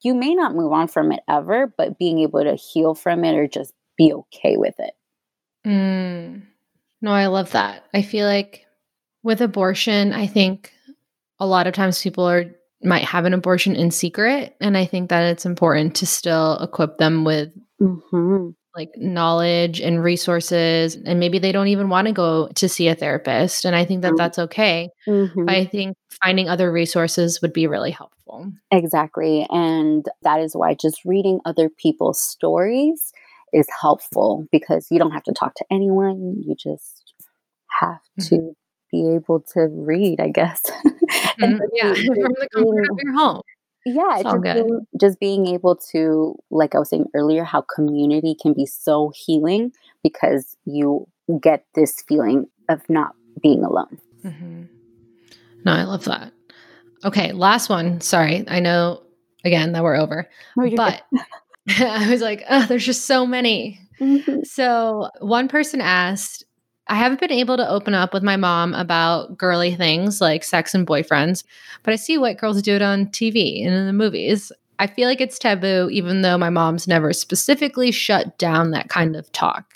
You 0.01 0.13
may 0.13 0.35
not 0.35 0.55
move 0.55 0.71
on 0.71 0.87
from 0.87 1.11
it 1.11 1.21
ever 1.29 1.71
but 1.77 1.97
being 1.97 2.19
able 2.19 2.43
to 2.43 2.55
heal 2.55 2.95
from 2.95 3.23
it 3.23 3.35
or 3.35 3.47
just 3.47 3.73
be 3.97 4.13
okay 4.13 4.57
with 4.57 4.75
it. 4.79 4.93
Mm. 5.65 6.43
no 7.01 7.11
i 7.11 7.27
love 7.27 7.51
that. 7.51 7.85
I 7.93 8.01
feel 8.01 8.27
like 8.27 8.62
with 9.23 9.41
abortion, 9.41 10.13
I 10.13 10.27
think 10.27 10.71
a 11.39 11.47
lot 11.47 11.67
of 11.67 11.73
times 11.73 12.01
people 12.01 12.25
are 12.25 12.45
might 12.83 13.05
have 13.05 13.25
an 13.25 13.33
abortion 13.33 13.75
in 13.75 13.91
secret, 13.91 14.55
and 14.59 14.77
I 14.77 14.85
think 14.85 15.09
that 15.09 15.23
it's 15.23 15.45
important 15.45 15.95
to 15.95 16.05
still 16.05 16.57
equip 16.57 16.97
them 16.97 17.23
with 17.23 17.49
mm-hmm. 17.81 18.49
like 18.75 18.89
knowledge 18.97 19.79
and 19.79 20.03
resources, 20.03 20.97
and 20.97 21.19
maybe 21.19 21.39
they 21.39 21.53
don't 21.53 21.69
even 21.69 21.89
want 21.89 22.07
to 22.07 22.13
go 22.13 22.49
to 22.49 22.67
see 22.67 22.89
a 22.89 22.95
therapist, 22.95 23.63
and 23.63 23.75
I 23.75 23.85
think 23.85 24.01
that 24.01 24.09
mm-hmm. 24.09 24.17
that's 24.17 24.39
okay. 24.39 24.89
Mm-hmm. 25.07 25.45
I 25.47 25.65
think 25.65 25.95
finding 26.21 26.49
other 26.49 26.71
resources 26.71 27.41
would 27.41 27.53
be 27.53 27.67
really 27.67 27.91
helpful. 27.91 28.51
Exactly, 28.71 29.47
and 29.49 30.05
that 30.23 30.41
is 30.41 30.53
why 30.53 30.73
just 30.73 31.05
reading 31.05 31.39
other 31.45 31.69
people's 31.69 32.21
stories 32.21 33.13
is 33.53 33.67
helpful 33.79 34.45
because 34.51 34.87
you 34.91 34.99
don't 34.99 35.11
have 35.11 35.23
to 35.23 35.33
talk 35.33 35.55
to 35.55 35.65
anyone; 35.71 36.43
you 36.45 36.53
just 36.55 37.13
have 37.79 38.01
mm-hmm. 38.19 38.35
to 38.35 38.55
be 38.93 39.09
able 39.15 39.41
to 39.53 39.61
read, 39.61 40.21
I 40.21 40.29
guess. 40.29 40.63
Mm-hmm. 41.39 41.61
yeah, 41.73 41.93
from 41.93 42.33
the 42.39 42.47
comfort 42.53 42.91
of 42.91 42.97
your 43.01 43.13
home. 43.13 43.41
Yeah, 43.85 44.21
just 44.21 44.41
being, 44.43 44.87
just 44.99 45.19
being 45.19 45.47
able 45.47 45.75
to, 45.91 46.35
like 46.51 46.75
I 46.75 46.79
was 46.79 46.89
saying 46.89 47.07
earlier, 47.15 47.43
how 47.43 47.61
community 47.61 48.35
can 48.39 48.53
be 48.53 48.65
so 48.65 49.11
healing 49.15 49.73
because 50.03 50.55
you 50.65 51.07
get 51.41 51.65
this 51.75 52.01
feeling 52.07 52.47
of 52.69 52.87
not 52.87 53.15
being 53.41 53.63
alone. 53.63 53.97
Mm-hmm. 54.23 54.63
No, 55.65 55.71
I 55.71 55.83
love 55.83 56.05
that. 56.05 56.31
Okay, 57.03 57.31
last 57.31 57.69
one. 57.69 57.99
Sorry, 57.99 58.45
I 58.47 58.59
know 58.59 59.01
again 59.43 59.73
that 59.73 59.83
we're 59.83 59.97
over, 59.97 60.29
no, 60.55 60.69
but 60.75 61.03
I 61.79 62.09
was 62.09 62.21
like, 62.21 62.43
oh, 62.49 62.65
there's 62.67 62.85
just 62.85 63.05
so 63.05 63.25
many. 63.25 63.79
Mm-hmm. 63.99 64.41
So 64.43 65.11
one 65.19 65.47
person 65.47 65.79
asked, 65.79 66.43
I 66.87 66.95
haven't 66.95 67.19
been 67.19 67.31
able 67.31 67.57
to 67.57 67.69
open 67.69 67.93
up 67.93 68.13
with 68.13 68.23
my 68.23 68.35
mom 68.35 68.73
about 68.73 69.37
girly 69.37 69.73
things 69.73 70.19
like 70.19 70.43
sex 70.43 70.73
and 70.73 70.85
boyfriends, 70.85 71.43
but 71.81 71.93
I 71.93 71.95
see 71.95 72.17
white 72.17 72.37
girls 72.37 72.61
do 72.61 72.75
it 72.75 72.81
on 72.81 73.07
TV 73.07 73.65
and 73.65 73.73
in 73.73 73.87
the 73.87 73.93
movies. 73.93 74.51
I 74.79 74.87
feel 74.87 75.07
like 75.07 75.21
it's 75.21 75.39
taboo, 75.39 75.89
even 75.91 76.23
though 76.23 76.37
my 76.37 76.49
mom's 76.49 76.87
never 76.87 77.13
specifically 77.13 77.91
shut 77.91 78.37
down 78.37 78.71
that 78.71 78.89
kind 78.89 79.15
of 79.15 79.31
talk. 79.31 79.75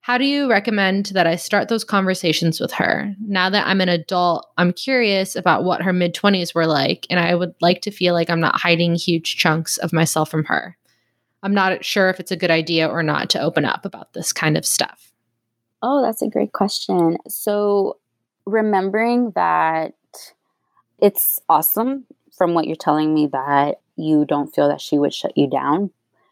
How 0.00 0.18
do 0.18 0.24
you 0.24 0.50
recommend 0.50 1.06
that 1.06 1.26
I 1.28 1.36
start 1.36 1.68
those 1.68 1.84
conversations 1.84 2.60
with 2.60 2.72
her? 2.72 3.14
Now 3.20 3.50
that 3.50 3.66
I'm 3.66 3.80
an 3.80 3.88
adult, 3.88 4.48
I'm 4.58 4.72
curious 4.72 5.36
about 5.36 5.64
what 5.64 5.82
her 5.82 5.92
mid 5.92 6.14
20s 6.14 6.54
were 6.54 6.66
like, 6.66 7.06
and 7.08 7.20
I 7.20 7.34
would 7.34 7.54
like 7.60 7.82
to 7.82 7.90
feel 7.90 8.12
like 8.12 8.28
I'm 8.28 8.40
not 8.40 8.60
hiding 8.60 8.94
huge 8.96 9.36
chunks 9.36 9.76
of 9.78 9.92
myself 9.92 10.30
from 10.30 10.44
her. 10.44 10.76
I'm 11.44 11.54
not 11.54 11.84
sure 11.84 12.10
if 12.10 12.20
it's 12.20 12.32
a 12.32 12.36
good 12.36 12.50
idea 12.50 12.88
or 12.88 13.02
not 13.02 13.30
to 13.30 13.40
open 13.40 13.64
up 13.64 13.84
about 13.84 14.12
this 14.12 14.32
kind 14.32 14.56
of 14.56 14.66
stuff. 14.66 15.11
Oh, 15.82 16.02
that's 16.02 16.22
a 16.22 16.28
great 16.28 16.52
question. 16.52 17.18
So, 17.28 17.98
remembering 18.46 19.32
that 19.32 19.94
it's 20.98 21.40
awesome 21.48 22.04
from 22.36 22.54
what 22.54 22.66
you're 22.66 22.76
telling 22.76 23.12
me 23.14 23.26
that 23.28 23.80
you 23.96 24.24
don't 24.24 24.54
feel 24.54 24.68
that 24.68 24.80
she 24.80 24.98
would 24.98 25.12
shut 25.14 25.36
you 25.36 25.48
down. 25.48 25.90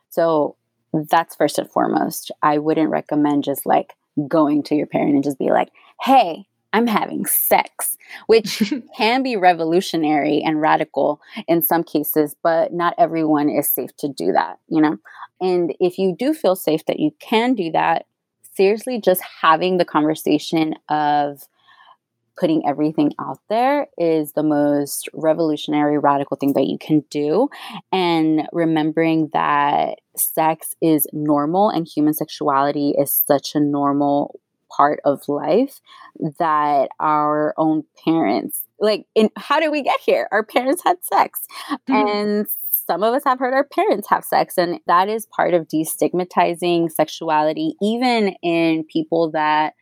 So, 0.09 0.57
that's 0.93 1.37
first 1.37 1.59
and 1.59 1.71
foremost. 1.71 2.31
I 2.43 2.59
wouldn't 2.59 2.91
recommend 2.91 3.45
just 3.45 3.67
like 3.67 3.95
going 4.29 4.63
to 4.65 4.75
your 4.75 4.87
parent 4.87 5.15
and 5.15 5.25
just 5.25 5.39
be 5.39 5.51
like, 5.51 5.71
hey, 6.03 6.45
I'm 6.73 6.87
having 6.87 7.27
sex, 7.27 7.97
which 8.27 8.73
can 8.97 9.23
be 9.23 9.37
revolutionary 9.37 10.43
and 10.45 10.61
radical 10.61 11.21
in 11.49 11.63
some 11.63 11.85
cases, 11.85 12.35
but 12.43 12.73
not 12.73 12.95
everyone 12.99 13.49
is 13.49 13.69
safe 13.69 13.97
to 13.99 14.09
do 14.09 14.33
that, 14.33 14.59
you 14.69 14.81
know? 14.81 14.97
And 15.41 15.75
if 15.81 15.99
you 15.99 16.15
do 16.17 16.35
feel 16.35 16.57
safe 16.57 16.85
that 16.87 17.01
you 17.01 17.13
can 17.21 17.55
do 17.55 17.71
that, 17.73 18.07
seriously, 18.55 19.01
just 19.01 19.23
having 19.43 19.77
the 19.79 19.85
conversation 19.85 20.75
of 20.89 21.43
putting 22.41 22.67
everything 22.67 23.13
out 23.21 23.39
there 23.51 23.87
is 23.99 24.33
the 24.33 24.43
most 24.43 25.09
revolutionary, 25.13 25.99
radical 25.99 26.37
thing 26.39 26.55
that 26.55 26.67
you 26.67 26.79
can 26.79 27.05
do. 27.11 27.51
And 27.93 28.49
remembering 28.53 29.29
that 29.35 29.99
sex 30.17 30.75
is 30.81 31.07
normal 31.13 31.69
and 31.69 31.87
human 31.87 32.15
sexuality 32.15 32.95
is 32.99 33.13
such 33.27 33.55
a 33.55 33.61
normal 33.61 34.41
part 34.75 35.01
of 35.05 35.29
life 35.29 35.81
that 36.39 36.91
our 37.01 37.53
own 37.57 37.83
parents 38.05 38.63
like 38.79 39.05
in 39.17 39.29
how 39.37 39.59
did 39.59 39.73
we 39.73 39.83
get 39.83 39.99
here 40.07 40.29
our 40.31 40.45
parents 40.45 40.83
had 40.85 40.97
sex 41.03 41.45
mm-hmm. 41.69 41.93
and 41.93 42.47
some 42.91 43.05
of 43.05 43.15
us 43.15 43.23
have 43.25 43.39
heard 43.39 43.55
our 43.55 43.63
parents 43.63 44.09
have 44.09 44.25
sex, 44.25 44.59
and 44.59 44.81
that 44.89 45.09
is 45.09 45.25
part 45.27 45.55
of 45.55 45.69
destigmatizing 45.69 46.91
sexuality, 46.91 47.77
even 47.81 48.35
in 48.43 48.83
people 48.83 49.31
that 49.31 49.75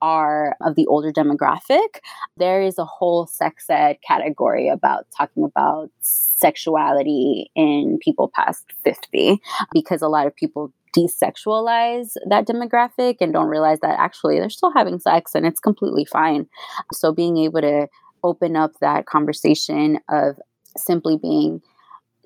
are 0.00 0.54
of 0.60 0.76
the 0.76 0.86
older 0.86 1.10
demographic. 1.10 1.98
There 2.36 2.62
is 2.62 2.78
a 2.78 2.84
whole 2.84 3.26
sex 3.26 3.64
ed 3.68 3.96
category 4.06 4.68
about 4.68 5.06
talking 5.16 5.42
about 5.42 5.90
sexuality 6.02 7.50
in 7.56 7.98
people 8.00 8.30
past 8.32 8.64
50 8.84 9.40
because 9.72 10.00
a 10.00 10.08
lot 10.08 10.28
of 10.28 10.36
people 10.36 10.72
desexualize 10.96 12.12
that 12.28 12.46
demographic 12.46 13.16
and 13.20 13.32
don't 13.32 13.48
realize 13.48 13.80
that 13.80 13.98
actually 13.98 14.38
they're 14.38 14.48
still 14.48 14.72
having 14.72 15.00
sex 15.00 15.34
and 15.34 15.44
it's 15.46 15.58
completely 15.58 16.04
fine. 16.04 16.46
So 16.92 17.12
being 17.12 17.38
able 17.38 17.62
to 17.62 17.88
open 18.22 18.54
up 18.54 18.70
that 18.80 19.06
conversation 19.06 19.98
of 20.08 20.36
simply 20.76 21.18
being 21.20 21.60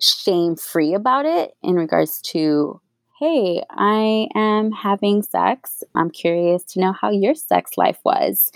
shame 0.01 0.57
free 0.57 0.95
about 0.95 1.27
it 1.27 1.53
in 1.63 1.75
regards 1.75 2.21
to 2.21 2.81
hey, 3.19 3.63
I 3.71 4.29
am 4.35 4.73
having 4.73 5.23
sex. 5.23 5.83
I'm 5.95 6.11
curious 6.11 6.63
to 6.65 6.81
know 6.81 6.93
how 6.93 7.11
your 7.11 7.35
sex 7.35 7.73
life 7.79 7.99
was. 8.05 8.51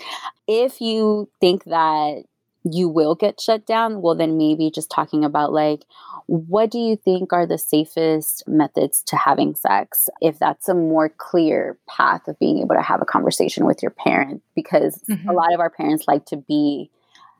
If 0.47 0.79
you 0.79 1.29
think 1.39 1.63
that 1.63 2.25
you 2.63 2.87
will 2.87 3.15
get 3.15 3.41
shut 3.41 3.65
down, 3.65 4.03
well, 4.03 4.13
then 4.13 4.37
maybe 4.37 4.69
just 4.69 4.91
talking 4.91 5.25
about 5.25 5.51
like, 5.51 5.85
what 6.27 6.69
do 6.69 6.77
you 6.77 6.95
think 6.95 7.33
are 7.33 7.47
the 7.47 7.57
safest 7.57 8.43
methods 8.47 9.01
to 9.07 9.15
having 9.15 9.55
sex? 9.55 10.09
If 10.21 10.37
that's 10.37 10.69
a 10.69 10.75
more 10.75 11.09
clear 11.09 11.79
path 11.89 12.27
of 12.27 12.37
being 12.37 12.59
able 12.59 12.75
to 12.75 12.83
have 12.83 13.01
a 13.01 13.05
conversation 13.05 13.65
with 13.65 13.81
your 13.81 13.91
parent, 13.91 14.43
because 14.55 15.01
mm-hmm. 15.09 15.27
a 15.27 15.33
lot 15.33 15.53
of 15.53 15.59
our 15.59 15.71
parents 15.71 16.05
like 16.07 16.25
to 16.27 16.37
be 16.37 16.91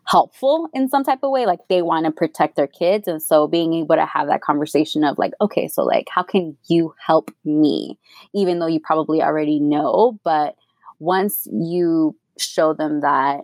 helpful 0.05 0.67
in 0.73 0.89
some 0.89 1.03
type 1.03 1.19
of 1.23 1.29
way 1.29 1.45
like 1.45 1.59
they 1.69 1.81
want 1.81 2.05
to 2.05 2.11
protect 2.11 2.55
their 2.55 2.67
kids 2.67 3.07
and 3.07 3.21
so 3.21 3.47
being 3.47 3.73
able 3.73 3.95
to 3.95 4.05
have 4.05 4.27
that 4.27 4.41
conversation 4.41 5.03
of 5.03 5.17
like 5.17 5.31
okay 5.39 5.67
so 5.67 5.83
like 5.83 6.07
how 6.09 6.23
can 6.23 6.57
you 6.67 6.93
help 7.05 7.31
me? 7.45 7.97
Even 8.33 8.59
though 8.59 8.67
you 8.67 8.79
probably 8.79 9.21
already 9.21 9.59
know 9.59 10.19
but 10.23 10.55
once 10.99 11.47
you 11.51 12.15
show 12.37 12.73
them 12.73 13.01
that 13.01 13.41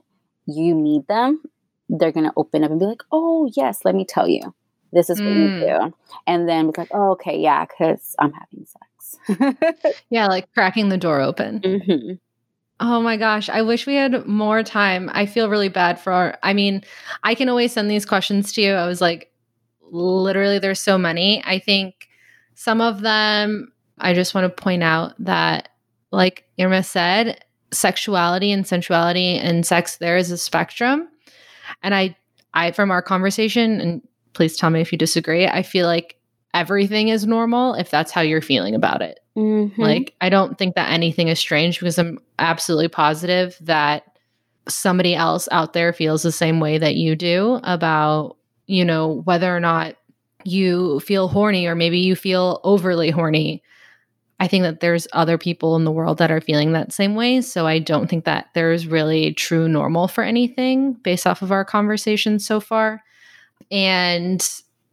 you 0.48 0.74
need 0.74 1.08
them 1.08 1.42
they're 1.90 2.12
going 2.12 2.26
to 2.26 2.34
open 2.36 2.64
up 2.64 2.72
and 2.72 2.80
be 2.80 2.86
like 2.86 3.04
oh 3.12 3.50
yes 3.56 3.82
let 3.86 3.96
me 3.96 4.06
tell 4.06 4.28
you. 4.28 4.42
This 4.94 5.10
is 5.10 5.20
what 5.20 5.30
mm. 5.30 5.60
you 5.60 5.68
do. 5.68 5.94
And 6.26 6.50
then 6.50 6.70
it's 6.70 6.78
like 6.78 6.90
oh 6.92 7.12
okay 7.12 7.40
yeah 7.40 7.66
because 7.66 8.16
i'm 8.20 8.34
having 8.34 8.66
sex. 8.66 9.94
Yeah 10.10 10.28
like 10.28 10.52
cracking 10.54 10.90
the 10.90 10.98
door 10.98 11.22
open. 11.22 11.62
Mm-hmm. 11.62 12.14
Oh 12.80 13.02
my 13.02 13.18
gosh, 13.18 13.50
I 13.50 13.64
wish 13.64 13.88
we 13.88 13.96
had 13.96 14.28
more 14.28 14.62
time. 14.62 15.10
I 15.12 15.26
feel 15.26 15.50
really 15.50 15.70
bad 15.70 16.00
for 16.00 16.14
our, 16.14 16.38
I 16.44 16.54
mean, 16.54 16.84
I 17.24 17.34
can 17.34 17.50
always 17.50 17.74
send 17.74 17.90
these 17.90 18.06
questions 18.06 18.54
to 18.54 18.62
you. 18.62 18.74
I 18.74 18.86
was 18.86 19.02
like, 19.02 19.32
literally, 19.82 20.60
there's 20.60 20.80
so 20.80 20.98
many. 20.98 21.44
I 21.44 21.58
think 21.58 22.08
some 22.54 22.82
of 22.82 23.02
them, 23.02 23.72
I 23.98 24.14
just 24.14 24.36
want 24.36 24.46
to 24.46 24.62
point 24.62 24.84
out 24.84 25.14
that, 25.20 25.70
like 26.12 26.48
Irma 26.60 26.84
said, 26.84 27.44
sexuality 27.72 28.52
and 28.52 28.68
sensuality 28.68 29.40
and 29.40 29.66
sex, 29.66 29.98
there 29.98 30.18
is 30.18 30.30
a 30.30 30.38
spectrum. 30.38 31.08
And 31.82 31.96
I, 31.96 32.16
I, 32.54 32.72
from 32.72 32.92
our 32.92 33.02
conversation, 33.02 33.82
and 33.82 34.02
please 34.34 34.56
tell 34.56 34.70
me 34.70 34.82
if 34.82 34.92
you 34.92 35.00
disagree, 35.00 35.48
I 35.48 35.64
feel 35.64 35.88
like 35.88 36.17
everything 36.54 37.10
is 37.10 37.26
normal 37.26 37.74
if 37.76 37.90
that's 37.90 38.12
how 38.12 38.22
you're 38.22 38.42
feeling 38.42 38.76
about 38.76 39.02
it. 39.02 39.20
Mm-hmm. 39.36 39.82
Like, 39.82 40.16
I 40.22 40.30
don't 40.30 40.58
think 40.58 40.76
that 40.76 40.92
anything 40.92 41.28
is 41.28 41.40
strange 41.40 41.80
because 41.80 42.00
I'm 42.00 42.20
absolutely 42.40 42.88
positive 42.88 43.56
that 43.62 44.04
somebody 44.68 45.16
else 45.16 45.48
out 45.52 45.74
there 45.74 45.94
feels 45.94 46.24
the 46.24 46.32
same 46.32 46.60
way 46.60 46.78
that 46.78 46.96
you 46.96 47.16
do 47.16 47.60
about, 47.64 48.38
you 48.66 48.84
know, 48.84 49.22
whether 49.26 49.56
or 49.56 49.60
not 49.60 49.96
you 50.44 51.00
feel 51.02 51.28
horny 51.28 51.68
or 51.68 51.76
maybe 51.76 52.00
you 52.00 52.16
feel 52.16 52.60
overly 52.64 53.12
horny. 53.12 53.62
I 54.40 54.48
think 54.48 54.64
that 54.64 54.82
there's 54.82 55.08
other 55.14 55.38
people 55.38 55.76
in 55.76 55.84
the 55.84 55.92
world 55.92 56.20
that 56.20 56.32
are 56.32 56.42
feeling 56.42 56.74
that 56.74 56.94
same 56.94 57.16
way. 57.16 57.42
So 57.42 57.66
I 57.66 57.80
don't 57.80 58.08
think 58.08 58.26
that 58.26 58.48
there's 58.54 58.88
really 58.88 59.34
true 59.34 59.68
normal 59.68 60.08
for 60.08 60.24
anything 60.24 60.94
based 60.94 61.26
off 61.26 61.42
of 61.42 61.52
our 61.52 61.66
conversation 61.66 62.40
so 62.40 62.60
far. 62.60 63.04
And 63.72 64.48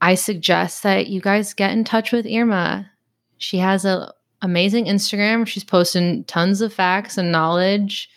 I 0.05 0.17
suggest 0.17 0.83
that 0.83 1.07
you 1.07 1.23
guys 1.23 1.55
get 1.55 1.71
in 1.71 1.83
touch 1.83 2.13
with 2.13 2.27
Irma. 2.27 2.91
She 3.39 3.57
has 3.57 3.87
an 3.87 4.09
amazing 4.43 4.85
Instagram. 4.85 5.47
She's 5.47 5.65
posting 5.65 6.25
tons 6.25 6.61
of 6.61 6.75
facts 6.75 7.17
and 7.17 7.33
knowledge. 7.33 8.11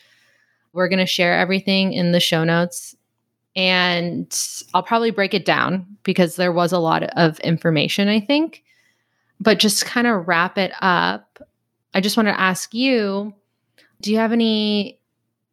We're 0.73 0.89
going 0.89 0.99
to 0.99 1.05
share 1.05 1.39
everything 1.39 1.93
in 1.93 2.11
the 2.11 2.19
show 2.19 2.43
notes. 2.43 2.93
And 3.55 4.27
I'll 4.73 4.83
probably 4.83 5.11
break 5.11 5.33
it 5.33 5.45
down 5.45 5.85
because 6.03 6.35
there 6.35 6.51
was 6.51 6.73
a 6.73 6.77
lot 6.77 7.03
of 7.03 7.39
information, 7.39 8.09
I 8.09 8.19
think. 8.19 8.65
But 9.39 9.57
just 9.57 9.85
kind 9.85 10.07
of 10.07 10.27
wrap 10.27 10.57
it 10.57 10.73
up, 10.81 11.39
I 11.93 12.01
just 12.01 12.17
want 12.17 12.27
to 12.27 12.37
ask 12.37 12.73
you 12.73 13.33
do 14.01 14.11
you 14.11 14.17
have 14.17 14.33
any 14.33 14.99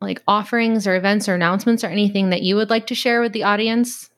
like 0.01 0.21
offerings 0.27 0.89
or 0.89 0.97
events 0.97 1.29
or 1.29 1.37
announcements 1.37 1.85
or 1.85 1.87
anything 1.87 2.31
that 2.31 2.43
you 2.43 2.57
would 2.57 2.71
like 2.71 2.89
to 2.89 2.97
share 2.97 3.21
with 3.21 3.33
the 3.33 3.45
audience? 3.45 4.11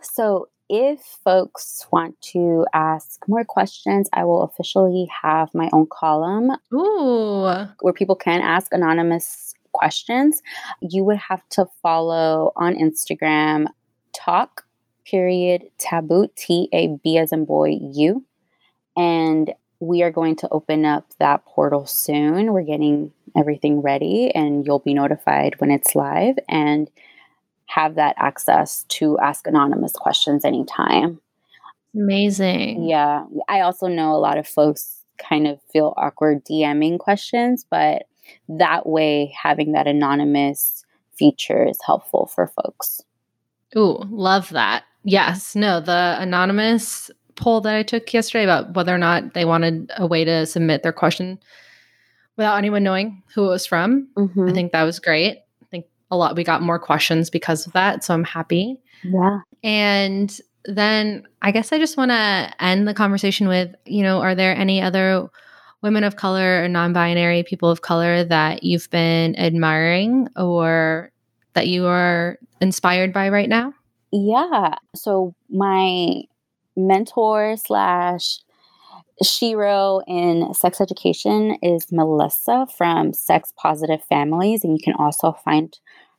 So, 0.00 0.48
if 0.68 1.00
folks 1.24 1.86
want 1.90 2.20
to 2.32 2.66
ask 2.72 3.26
more 3.28 3.44
questions, 3.44 4.08
I 4.12 4.24
will 4.24 4.42
officially 4.42 5.08
have 5.22 5.54
my 5.54 5.68
own 5.72 5.86
column 5.90 6.50
Ooh. 6.72 7.66
where 7.80 7.92
people 7.94 8.16
can 8.16 8.40
ask 8.40 8.72
anonymous 8.72 9.54
questions. 9.72 10.42
You 10.80 11.04
would 11.04 11.18
have 11.18 11.46
to 11.50 11.66
follow 11.82 12.52
on 12.56 12.74
Instagram 12.74 13.66
talk 14.14 14.64
period 15.04 15.62
taboo 15.78 16.28
T 16.36 16.68
A 16.72 16.98
B 17.02 17.18
as 17.18 17.32
in 17.32 17.44
boy 17.44 17.78
U. 17.92 18.24
And 18.96 19.54
we 19.80 20.02
are 20.02 20.10
going 20.10 20.34
to 20.36 20.48
open 20.50 20.84
up 20.84 21.06
that 21.18 21.44
portal 21.44 21.86
soon. 21.86 22.52
We're 22.52 22.62
getting 22.62 23.12
everything 23.36 23.80
ready 23.80 24.34
and 24.34 24.66
you'll 24.66 24.80
be 24.80 24.92
notified 24.94 25.60
when 25.60 25.70
it's 25.70 25.94
live. 25.94 26.36
And 26.48 26.90
have 27.68 27.94
that 27.94 28.14
access 28.18 28.84
to 28.88 29.18
ask 29.18 29.46
anonymous 29.46 29.92
questions 29.92 30.44
anytime. 30.44 31.20
Amazing. 31.94 32.88
Yeah. 32.88 33.24
I 33.48 33.60
also 33.60 33.86
know 33.86 34.12
a 34.12 34.18
lot 34.18 34.38
of 34.38 34.48
folks 34.48 35.04
kind 35.18 35.46
of 35.46 35.60
feel 35.70 35.94
awkward 35.96 36.44
DMing 36.44 36.98
questions, 36.98 37.66
but 37.70 38.04
that 38.48 38.86
way 38.86 39.34
having 39.40 39.72
that 39.72 39.86
anonymous 39.86 40.84
feature 41.14 41.66
is 41.66 41.78
helpful 41.84 42.30
for 42.34 42.46
folks. 42.46 43.02
Ooh, 43.76 44.02
love 44.10 44.48
that. 44.50 44.84
Yes. 45.04 45.54
No, 45.54 45.80
the 45.80 46.16
anonymous 46.18 47.10
poll 47.36 47.60
that 47.60 47.74
I 47.74 47.82
took 47.82 48.12
yesterday 48.12 48.44
about 48.44 48.74
whether 48.74 48.94
or 48.94 48.98
not 48.98 49.34
they 49.34 49.44
wanted 49.44 49.90
a 49.96 50.06
way 50.06 50.24
to 50.24 50.46
submit 50.46 50.82
their 50.82 50.92
question 50.92 51.38
without 52.36 52.56
anyone 52.56 52.82
knowing 52.82 53.22
who 53.34 53.44
it 53.44 53.48
was 53.48 53.66
from. 53.66 54.08
Mm-hmm. 54.16 54.48
I 54.48 54.52
think 54.52 54.72
that 54.72 54.84
was 54.84 54.98
great 54.98 55.42
a 56.10 56.16
lot. 56.16 56.36
We 56.36 56.44
got 56.44 56.62
more 56.62 56.78
questions 56.78 57.30
because 57.30 57.66
of 57.66 57.72
that 57.74 58.04
so 58.04 58.14
i'm 58.14 58.24
happy. 58.24 58.78
Yeah. 59.04 59.40
And 59.62 60.40
then 60.64 61.26
i 61.40 61.50
guess 61.50 61.72
i 61.72 61.78
just 61.78 61.96
want 61.96 62.10
to 62.10 62.52
end 62.60 62.86
the 62.86 62.92
conversation 62.92 63.48
with 63.48 63.74
you 63.86 64.02
know 64.02 64.20
are 64.20 64.34
there 64.34 64.54
any 64.54 64.82
other 64.82 65.30
women 65.82 66.04
of 66.04 66.16
color 66.16 66.64
or 66.64 66.68
non-binary 66.68 67.44
people 67.44 67.70
of 67.70 67.82
color 67.82 68.24
that 68.24 68.64
you've 68.64 68.90
been 68.90 69.38
admiring 69.38 70.28
or 70.36 71.10
that 71.54 71.68
you 71.68 71.86
are 71.86 72.38
inspired 72.60 73.12
by 73.12 73.28
right 73.28 73.48
now? 73.48 73.72
Yeah. 74.12 74.74
So 74.94 75.34
my 75.50 76.22
mentor 76.76 77.56
slash 77.56 78.38
shero 79.22 80.02
in 80.06 80.52
sex 80.54 80.80
education 80.80 81.58
is 81.62 81.90
Melissa 81.90 82.66
from 82.76 83.12
Sex 83.12 83.52
Positive 83.56 84.02
Families, 84.04 84.64
and 84.64 84.72
you 84.72 84.82
can 84.82 84.94
also 84.98 85.32
find 85.44 85.76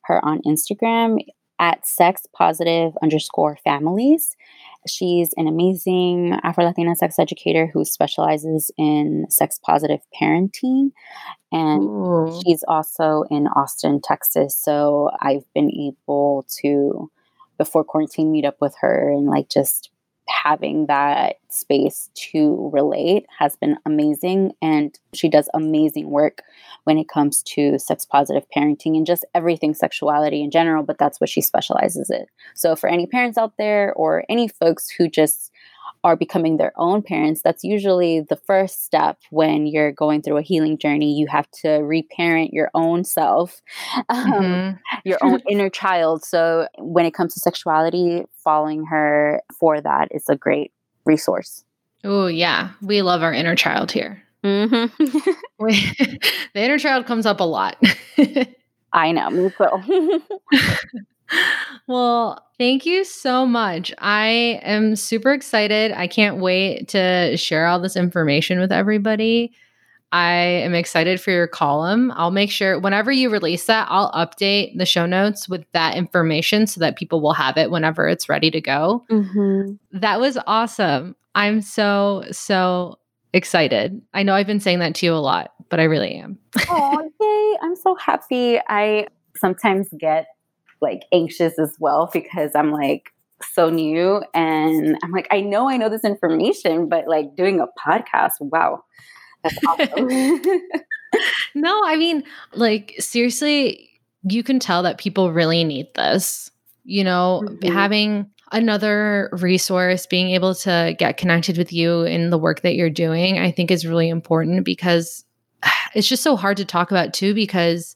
her 0.10 0.24
on 0.24 0.42
Instagram 0.46 1.20
at 1.60 1.86
sex 1.86 2.26
positive 2.34 2.94
underscore 3.02 3.58
families. 3.64 4.36
She's 4.88 5.34
an 5.36 5.48
amazing 5.48 6.40
Afro 6.44 6.64
Latina 6.66 6.96
sex 6.96 7.20
educator 7.20 7.68
who 7.68 7.84
specializes 7.84 8.72
in 8.78 9.26
sex 9.30 9.60
positive 9.62 10.00
parenting. 10.20 10.92
And 11.52 11.84
Ooh. 11.84 12.42
she's 12.44 12.64
also 12.68 13.24
in 13.30 13.48
Austin, 13.48 14.00
Texas. 14.02 14.58
So 14.58 15.10
I've 15.20 15.44
been 15.54 15.70
able 15.72 16.46
to, 16.62 17.12
before 17.58 17.84
quarantine, 17.84 18.32
meet 18.32 18.46
up 18.46 18.58
with 18.62 18.76
her 18.80 19.12
and 19.12 19.28
like 19.28 19.50
just 19.50 19.92
having 20.30 20.86
that 20.86 21.38
space 21.50 22.10
to 22.14 22.70
relate 22.72 23.26
has 23.38 23.56
been 23.56 23.78
amazing. 23.86 24.54
And 24.62 24.98
she 25.14 25.28
does 25.28 25.50
amazing 25.54 26.10
work 26.10 26.42
when 26.84 26.98
it 26.98 27.10
comes 27.10 27.44
to 27.44 27.78
sex 27.80 28.06
positive 28.06 28.46
parenting 28.56 28.96
and 28.96 29.06
just 29.06 29.26
everything 29.34 29.74
sexuality 29.74 30.42
in 30.42 30.52
general, 30.52 30.84
but 30.84 30.98
that's 30.98 31.20
what 31.20 31.30
she 31.30 31.42
specializes 31.42 32.10
in. 32.10 32.26
So, 32.54 32.76
for 32.76 32.90
any 32.90 33.08
parents 33.08 33.38
out 33.38 33.54
there 33.58 33.94
or 33.94 34.24
any 34.30 34.48
folks 34.48 34.90
who 34.90 35.08
just 35.08 35.52
are 36.04 36.16
becoming 36.16 36.58
their 36.58 36.74
own 36.78 37.02
parents, 37.02 37.42
that's 37.42 37.64
usually 37.64 38.22
the 38.22 38.36
first 38.36 38.84
step 38.84 39.18
when 39.30 39.68
you're 39.68 39.92
going 39.92 40.22
through 40.22 40.38
a 40.38 40.42
healing 40.42 40.78
journey. 40.78 41.18
You 41.18 41.28
have 41.28 41.50
to 41.62 41.78
reparent 41.80 42.54
your 42.54 42.70
own 42.74 43.04
self, 43.04 43.62
um, 44.10 44.32
mm-hmm. 44.32 44.78
your 45.06 45.18
own 45.22 45.42
inner 45.50 45.70
child. 45.70 46.24
So, 46.24 46.68
when 46.78 47.06
it 47.06 47.14
comes 47.14 47.34
to 47.34 47.40
sexuality, 47.40 48.24
following 48.44 48.86
her 48.86 49.42
for 49.54 49.82
that 49.82 50.10
is 50.12 50.28
a 50.30 50.36
great 50.36 50.72
resource. 51.06 51.64
Oh, 52.04 52.28
yeah. 52.28 52.72
We 52.82 53.02
love 53.02 53.24
our 53.24 53.34
inner 53.34 53.56
child 53.56 53.92
here. 53.92 54.24
Mm-hmm. 54.44 55.04
the 56.54 56.64
inner 56.64 56.80
child 56.80 57.06
comes 57.06 57.26
up 57.26 57.40
a 57.40 57.44
lot. 57.44 57.78
I 58.94 59.12
know, 59.12 59.30
me 59.30 59.52
too. 59.58 60.22
Well, 61.88 62.46
thank 62.58 62.86
you 62.86 63.04
so 63.04 63.46
much. 63.46 63.94
I 64.00 64.60
am 64.64 64.96
super 64.96 65.32
excited. 65.32 65.92
I 65.92 66.08
can't 66.08 66.38
wait 66.38 66.88
to 66.90 67.36
share 67.38 67.68
all 67.68 67.80
this 67.80 67.96
information 67.96 68.60
with 68.60 68.72
everybody. 68.72 69.54
I 70.12 70.34
am 70.34 70.74
excited 70.74 71.22
for 71.22 71.30
your 71.32 71.48
column. 71.48 72.12
I'll 72.16 72.32
make 72.32 72.50
sure 72.50 72.80
whenever 72.80 73.12
you 73.12 73.30
release 73.30 73.66
that, 73.66 73.88
I'll 73.90 74.12
update 74.14 74.76
the 74.78 74.86
show 74.86 75.06
notes 75.06 75.48
with 75.48 75.66
that 75.74 75.96
information 75.96 76.66
so 76.66 76.80
that 76.80 76.98
people 76.98 77.22
will 77.22 77.34
have 77.34 77.58
it 77.58 77.70
whenever 77.70 78.08
it's 78.08 78.28
ready 78.28 78.50
to 78.52 78.62
go. 78.62 79.06
Mm-hmm. 79.12 79.74
That 80.00 80.20
was 80.20 80.38
awesome. 80.48 81.16
I'm 81.36 81.62
so, 81.62 82.26
so 82.32 82.98
excited. 83.34 84.02
I 84.14 84.24
know 84.24 84.34
I've 84.34 84.48
been 84.48 84.60
saying 84.60 84.80
that 84.80 84.96
to 84.96 85.06
you 85.06 85.14
a 85.14 85.18
lot, 85.18 85.54
but 85.70 85.80
I 85.80 85.84
really 85.84 86.16
am. 86.16 86.40
oh, 86.70 87.10
yay. 87.22 87.60
I'm 87.62 87.76
so 87.76 87.94
happy. 87.96 88.60
I 88.68 89.08
sometimes 89.36 89.90
get 90.00 90.28
like 90.82 91.04
anxious 91.12 91.60
as 91.60 91.76
well 91.80 92.10
because 92.12 92.52
I'm 92.56 92.72
like, 92.72 93.14
so 93.54 93.70
new 93.70 94.22
and 94.34 94.98
I'm 95.02 95.12
like, 95.12 95.28
I 95.32 95.40
know 95.40 95.70
I 95.70 95.78
know 95.78 95.88
this 95.88 96.04
information, 96.04 96.90
but 96.90 97.08
like 97.08 97.38
doing 97.38 97.62
a 97.62 97.68
podcast, 97.82 98.34
wow 98.42 98.84
that's 99.44 99.58
awesome. 99.66 100.08
no, 101.56 101.82
I 101.86 101.96
mean, 101.96 102.24
like, 102.54 102.96
seriously, 103.00 103.90
you 104.24 104.44
can 104.44 104.60
tell 104.60 104.84
that 104.84 104.98
people 104.98 105.32
really 105.32 105.64
need 105.64 105.88
this. 105.96 106.52
You 106.86 107.04
know, 107.04 107.44
mm-hmm. 107.46 107.72
having 107.72 108.30
another 108.52 109.30
resource, 109.34 110.08
being 110.08 110.32
able 110.32 110.56
to 110.56 110.96
get 110.98 111.18
connected 111.18 111.58
with 111.58 111.72
you 111.72 112.02
in 112.02 112.32
the 112.32 112.38
work 112.38 112.62
that 112.62 112.76
you're 112.76 112.90
doing, 112.90 113.38
I 113.38 113.52
think 113.52 113.70
is 113.70 113.86
really 113.86 114.10
important 114.10 114.66
because 114.66 115.24
it's 115.94 116.08
just 116.08 116.24
so 116.24 116.36
hard 116.36 116.58
to 116.58 116.66
talk 116.66 116.92
about 116.92 117.14
too, 117.14 117.34
because 117.34 117.96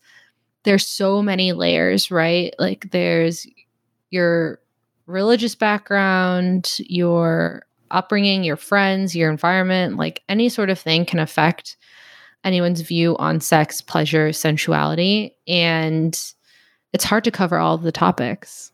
there's 0.64 0.88
so 0.88 1.22
many 1.22 1.54
layers, 1.54 2.10
right? 2.12 2.54
Like, 2.60 2.92
there's 2.92 3.48
your 4.10 4.60
religious 5.06 5.56
background, 5.56 6.78
your 6.80 7.66
upbringing, 7.92 8.44
your 8.44 8.58
friends, 8.58 9.16
your 9.16 9.30
environment, 9.30 9.98
like 9.98 10.24
any 10.28 10.50
sort 10.50 10.70
of 10.70 10.80
thing 10.80 11.06
can 11.06 11.20
affect 11.20 11.78
anyone's 12.44 12.82
view 12.82 13.16
on 13.18 13.40
sex, 13.40 13.82
pleasure, 13.82 14.34
sensuality. 14.34 15.36
And 15.48 16.20
it's 16.92 17.04
hard 17.04 17.24
to 17.24 17.32
cover 17.32 17.58
all 17.58 17.78
the 17.78 17.92
topics. 17.92 18.72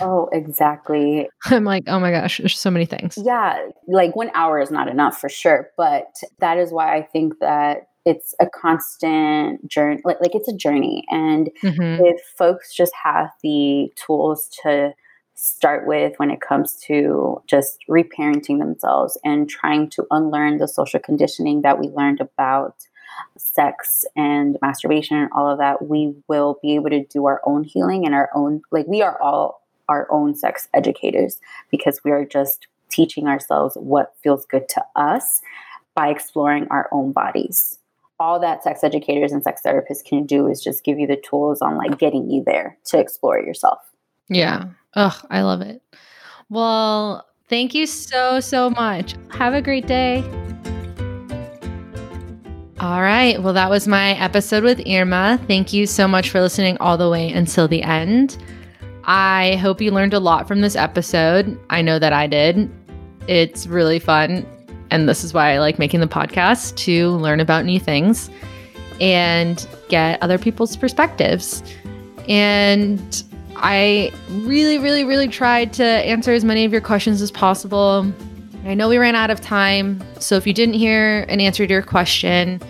oh, 0.00 0.28
exactly. 0.32 1.28
I'm 1.46 1.64
like, 1.64 1.84
oh 1.88 1.98
my 1.98 2.12
gosh, 2.12 2.38
there's 2.38 2.58
so 2.58 2.70
many 2.70 2.86
things. 2.86 3.18
Yeah, 3.20 3.58
like 3.88 4.14
one 4.14 4.30
hour 4.34 4.60
is 4.60 4.70
not 4.70 4.88
enough 4.88 5.20
for 5.20 5.28
sure. 5.28 5.70
But 5.76 6.14
that 6.38 6.58
is 6.58 6.70
why 6.70 6.96
I 6.96 7.02
think 7.02 7.40
that 7.40 7.88
it's 8.04 8.34
a 8.40 8.46
constant 8.46 9.66
journey. 9.68 10.00
Like, 10.04 10.20
like 10.20 10.34
it's 10.34 10.48
a 10.48 10.56
journey. 10.56 11.04
And 11.10 11.50
mm-hmm. 11.62 12.04
if 12.04 12.20
folks 12.36 12.74
just 12.74 12.92
have 13.02 13.30
the 13.42 13.92
tools 13.96 14.48
to 14.62 14.94
start 15.34 15.86
with 15.86 16.14
when 16.18 16.30
it 16.30 16.40
comes 16.40 16.76
to 16.76 17.42
just 17.46 17.78
reparenting 17.90 18.58
themselves 18.58 19.18
and 19.24 19.48
trying 19.48 19.90
to 19.90 20.06
unlearn 20.10 20.58
the 20.58 20.68
social 20.68 21.00
conditioning 21.00 21.62
that 21.62 21.78
we 21.78 21.88
learned 21.88 22.20
about 22.20 22.76
sex 23.36 24.04
and 24.16 24.58
masturbation 24.62 25.16
and 25.16 25.30
all 25.34 25.50
of 25.50 25.58
that, 25.58 25.88
we 25.88 26.14
will 26.28 26.58
be 26.62 26.74
able 26.74 26.90
to 26.90 27.04
do 27.06 27.26
our 27.26 27.40
own 27.44 27.64
healing 27.64 28.04
and 28.04 28.14
our 28.14 28.30
own, 28.34 28.62
like, 28.70 28.86
we 28.86 29.02
are 29.02 29.20
all 29.20 29.62
our 29.88 30.06
own 30.10 30.34
sex 30.34 30.68
educators 30.72 31.40
because 31.70 32.02
we 32.04 32.10
are 32.10 32.24
just 32.24 32.66
teaching 32.90 33.26
ourselves 33.26 33.76
what 33.76 34.14
feels 34.22 34.46
good 34.46 34.68
to 34.68 34.84
us 34.96 35.42
by 35.94 36.08
exploring 36.08 36.66
our 36.70 36.88
own 36.92 37.12
bodies. 37.12 37.78
All 38.20 38.38
that 38.40 38.62
sex 38.62 38.84
educators 38.84 39.32
and 39.32 39.42
sex 39.42 39.60
therapists 39.64 40.04
can 40.04 40.24
do 40.24 40.46
is 40.46 40.62
just 40.62 40.84
give 40.84 40.98
you 40.98 41.06
the 41.06 41.16
tools 41.16 41.60
on 41.60 41.76
like 41.76 41.98
getting 41.98 42.30
you 42.30 42.44
there 42.46 42.78
to 42.86 42.98
explore 42.98 43.40
yourself. 43.40 43.78
Yeah. 44.28 44.66
Oh, 44.94 45.20
I 45.30 45.42
love 45.42 45.60
it. 45.60 45.82
Well, 46.48 47.26
thank 47.48 47.74
you 47.74 47.86
so, 47.86 48.38
so 48.38 48.70
much. 48.70 49.16
Have 49.30 49.54
a 49.54 49.60
great 49.60 49.86
day. 49.86 50.22
All 52.80 53.02
right. 53.02 53.42
Well, 53.42 53.54
that 53.54 53.70
was 53.70 53.88
my 53.88 54.10
episode 54.20 54.62
with 54.62 54.86
Irma. 54.86 55.40
Thank 55.46 55.72
you 55.72 55.86
so 55.86 56.06
much 56.06 56.30
for 56.30 56.40
listening 56.40 56.76
all 56.78 56.96
the 56.96 57.08
way 57.08 57.32
until 57.32 57.66
the 57.66 57.82
end. 57.82 58.36
I 59.04 59.56
hope 59.56 59.80
you 59.80 59.90
learned 59.90 60.14
a 60.14 60.20
lot 60.20 60.46
from 60.46 60.60
this 60.60 60.76
episode. 60.76 61.58
I 61.70 61.82
know 61.82 61.98
that 61.98 62.12
I 62.12 62.26
did. 62.26 62.70
It's 63.26 63.66
really 63.66 63.98
fun. 63.98 64.46
And 64.94 65.08
this 65.08 65.24
is 65.24 65.34
why 65.34 65.52
I 65.52 65.58
like 65.58 65.80
making 65.80 65.98
the 65.98 66.06
podcast 66.06 66.76
to 66.76 67.10
learn 67.16 67.40
about 67.40 67.64
new 67.64 67.80
things 67.80 68.30
and 69.00 69.66
get 69.88 70.22
other 70.22 70.38
people's 70.38 70.76
perspectives. 70.76 71.64
And 72.28 73.24
I 73.56 74.12
really, 74.28 74.78
really, 74.78 75.02
really 75.02 75.26
tried 75.26 75.72
to 75.72 75.84
answer 75.84 76.32
as 76.32 76.44
many 76.44 76.64
of 76.64 76.70
your 76.70 76.80
questions 76.80 77.20
as 77.20 77.32
possible. 77.32 78.06
I 78.66 78.74
know 78.74 78.88
we 78.88 78.96
ran 78.96 79.16
out 79.16 79.30
of 79.30 79.40
time, 79.40 80.00
so 80.20 80.36
if 80.36 80.46
you 80.46 80.52
didn't 80.52 80.76
hear 80.76 81.22
an 81.22 81.40
answer 81.40 81.66
to 81.66 81.72
your 81.72 81.82
question, 81.82 82.60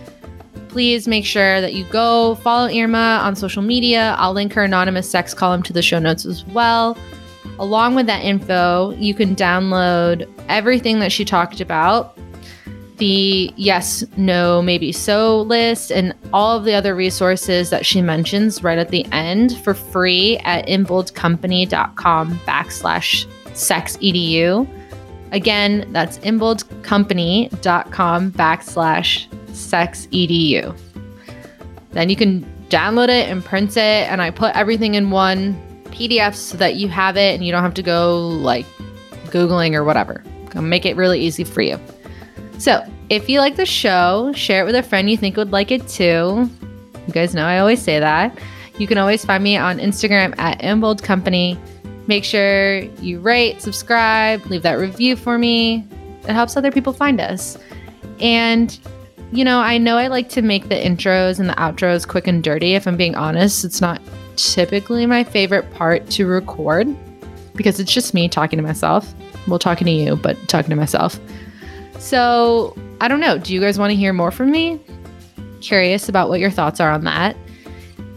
please 0.69 1.07
make 1.07 1.27
sure 1.27 1.61
that 1.61 1.75
you 1.75 1.85
go 1.85 2.37
follow 2.37 2.75
Irma 2.75 3.21
on 3.23 3.37
social 3.37 3.61
media. 3.61 4.15
I'll 4.17 4.33
link 4.33 4.55
her 4.55 4.63
anonymous 4.63 5.11
sex 5.11 5.35
column 5.35 5.63
to 5.65 5.75
the 5.75 5.83
show 5.83 5.99
notes 5.99 6.25
as 6.25 6.43
well. 6.47 6.97
Along 7.59 7.95
with 7.95 8.07
that 8.07 8.25
info, 8.25 8.93
you 8.93 9.13
can 9.13 9.37
download 9.37 10.27
everything 10.49 11.01
that 11.01 11.13
she 11.13 11.27
talked 11.27 11.61
about 11.61 12.14
the 12.99 13.53
yes, 13.57 14.05
no, 14.17 14.63
maybe 14.63 14.93
so 14.93 15.43
list 15.43 15.91
and 15.91 16.15
all 16.33 16.57
of 16.57 16.65
the 16.65 16.75
other 16.75 16.95
resources 16.95 17.71
that 17.71 17.85
she 17.85 18.01
mentions 18.01 18.63
right 18.63 18.79
at 18.79 18.91
the 18.91 19.05
end 19.13 19.59
for 19.65 19.75
free 19.75 20.39
at 20.39 20.65
inboldcompany.com 20.67 22.39
backslash 22.41 23.27
sexedu. 23.47 24.69
Again, 25.33 25.89
that's 25.93 26.19
inboldcompany.com 26.19 28.33
backslash 28.33 29.27
sexedu. 29.49 30.79
Then 31.91 32.09
you 32.09 32.17
can 32.17 32.45
download 32.69 33.09
it 33.09 33.29
and 33.29 33.45
print 33.45 33.77
it, 33.77 34.11
and 34.11 34.23
I 34.23 34.31
put 34.31 34.55
everything 34.57 34.95
in 34.95 35.11
one 35.11 35.55
PDF 35.87 36.35
so 36.35 36.57
that 36.57 36.77
you 36.77 36.89
have 36.89 37.17
it 37.17 37.35
and 37.35 37.45
you 37.45 37.53
don't 37.53 37.63
have 37.63 37.75
to 37.75 37.83
go 37.83 38.29
like 38.29 38.67
Googling 39.27 39.75
or 39.75 39.85
whatever. 39.85 40.25
I'll 40.55 40.63
make 40.63 40.87
it 40.87 40.97
really 40.97 41.21
easy 41.21 41.45
for 41.45 41.63
you. 41.63 41.79
So, 42.59 42.85
if 43.11 43.29
you 43.29 43.41
like 43.41 43.57
the 43.57 43.67
show, 43.67 44.33
share 44.35 44.63
it 44.63 44.67
with 44.67 44.75
a 44.75 44.83
friend 44.83 45.11
you 45.11 45.17
think 45.17 45.37
would 45.37 45.53
like 45.53 45.71
it 45.71 45.87
too. 45.89 46.49
You 47.07 47.13
guys 47.13 47.35
know 47.35 47.45
I 47.45 47.59
always 47.59 47.83
say 47.83 47.99
that. 47.99 48.39
You 48.79 48.87
can 48.87 48.99
always 48.99 49.25
find 49.25 49.45
me 49.45 49.57
on 49.57 49.79
Instagram 49.79 50.35
at 50.39 50.61
InBold 50.61 51.03
Company. 51.03 51.59
Make 52.07 52.25
sure 52.25 52.81
you 53.01 53.21
rate, 53.21 53.63
subscribe, 53.63 54.45
leave 54.47 54.63
that 54.63 54.75
review 54.75 55.17
for 55.17 55.39
me. 55.39 55.87
It 56.23 56.33
helps 56.33 56.57
other 56.57 56.73
people 56.73 56.93
find 56.93 57.21
us. 57.21 57.59
And, 58.21 58.79
you 59.33 59.45
know, 59.45 59.61
I 59.61 59.79
know 59.79 59.97
I 59.97 60.09
like 60.09 60.29
to 60.31 60.43
make 60.43 60.69
the 60.69 60.75
intros 60.75 61.39
and 61.39 61.49
the 61.49 61.55
outros 61.55 62.07
quick 62.07 62.27
and 62.27 62.43
dirty. 62.43 62.75
If 62.75 62.87
I'm 62.87 62.97
being 62.97 63.15
honest, 63.15 63.65
it's 63.65 63.81
not 63.81 64.01
typically 64.37 65.07
my 65.07 65.25
favorite 65.25 65.71
part 65.73 66.09
to 66.11 66.27
record 66.27 66.89
because 67.55 67.79
it's 67.79 67.93
just 67.93 68.15
me 68.15 68.29
talking 68.29 68.57
to 68.57 68.63
myself. 68.63 69.15
Well, 69.47 69.59
talking 69.59 69.87
to 69.87 69.93
you, 69.93 70.17
but 70.17 70.37
talking 70.49 70.71
to 70.71 70.77
myself. 70.77 71.19
So 71.99 72.77
I 73.01 73.09
don't 73.09 73.21
know. 73.21 73.39
Do 73.39 73.53
you 73.53 73.61
guys 73.61 73.79
want 73.79 73.91
to 73.91 73.97
hear 73.97 74.13
more 74.13 74.31
from 74.31 74.51
me? 74.51 74.81
Curious 75.61 76.09
about 76.09 76.29
what 76.29 76.41
your 76.41 76.51
thoughts 76.51 76.81
are 76.81 76.91
on 76.91 77.05
that. 77.05 77.37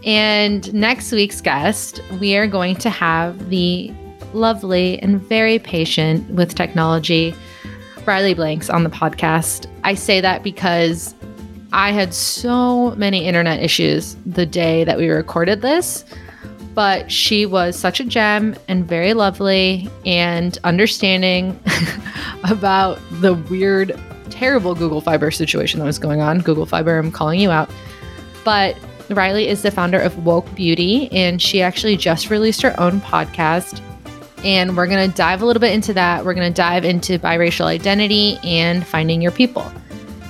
And 0.04 0.72
next 0.72 1.12
week's 1.12 1.40
guest, 1.40 2.00
we 2.20 2.36
are 2.36 2.46
going 2.46 2.76
to 2.76 2.90
have 2.90 3.50
the 3.50 3.92
lovely 4.32 4.98
and 5.00 5.20
very 5.20 5.58
patient 5.58 6.30
with 6.30 6.54
technology, 6.54 7.34
Riley 8.06 8.34
Blanks, 8.34 8.70
on 8.70 8.84
the 8.84 8.90
podcast. 8.90 9.66
I 9.84 9.94
say 9.94 10.20
that 10.20 10.42
because 10.42 11.14
I 11.72 11.92
had 11.92 12.14
so 12.14 12.92
many 12.92 13.26
internet 13.26 13.62
issues 13.62 14.16
the 14.24 14.46
day 14.46 14.84
that 14.84 14.96
we 14.96 15.08
recorded 15.08 15.60
this, 15.60 16.04
but 16.78 17.10
she 17.10 17.44
was 17.44 17.76
such 17.76 17.98
a 17.98 18.04
gem 18.04 18.54
and 18.68 18.86
very 18.86 19.12
lovely 19.12 19.90
and 20.06 20.58
understanding 20.62 21.58
about 22.48 23.00
the 23.20 23.34
weird, 23.34 24.00
terrible 24.30 24.76
Google 24.76 25.00
Fiber 25.00 25.32
situation 25.32 25.80
that 25.80 25.86
was 25.86 25.98
going 25.98 26.20
on. 26.20 26.38
Google 26.38 26.66
Fiber, 26.66 26.96
I'm 26.96 27.10
calling 27.10 27.40
you 27.40 27.50
out. 27.50 27.68
But 28.44 28.76
Riley 29.10 29.48
is 29.48 29.62
the 29.62 29.72
founder 29.72 29.98
of 29.98 30.24
Woke 30.24 30.54
Beauty, 30.54 31.10
and 31.10 31.42
she 31.42 31.62
actually 31.62 31.96
just 31.96 32.30
released 32.30 32.62
her 32.62 32.78
own 32.78 33.00
podcast. 33.00 33.80
And 34.44 34.76
we're 34.76 34.86
going 34.86 35.10
to 35.10 35.16
dive 35.16 35.42
a 35.42 35.46
little 35.46 35.58
bit 35.58 35.72
into 35.72 35.92
that. 35.94 36.24
We're 36.24 36.34
going 36.34 36.46
to 36.46 36.56
dive 36.56 36.84
into 36.84 37.18
biracial 37.18 37.64
identity 37.64 38.38
and 38.44 38.86
finding 38.86 39.20
your 39.20 39.32
people. 39.32 39.68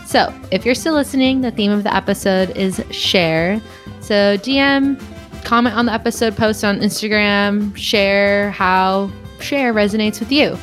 So, 0.07 0.35
if 0.51 0.65
you're 0.65 0.75
still 0.75 0.95
listening, 0.95 1.43
the 1.43 1.51
theme 1.51 1.73
of 1.73 1.85
the 1.85 1.95
episode 1.95 2.57
is 2.57 2.83
share. 2.91 3.61
So, 4.01 4.39
DM, 4.39 4.99
comment 5.45 5.77
on 5.77 5.87
the 5.87 5.93
episode, 5.93 6.37
post 6.37 6.65
on 6.65 6.81
Instagram, 6.81 7.77
share 7.77 8.51
how 8.53 9.11
share 9.41 9.73
resonates 9.73 10.21
with 10.21 10.33
you. 10.33 10.59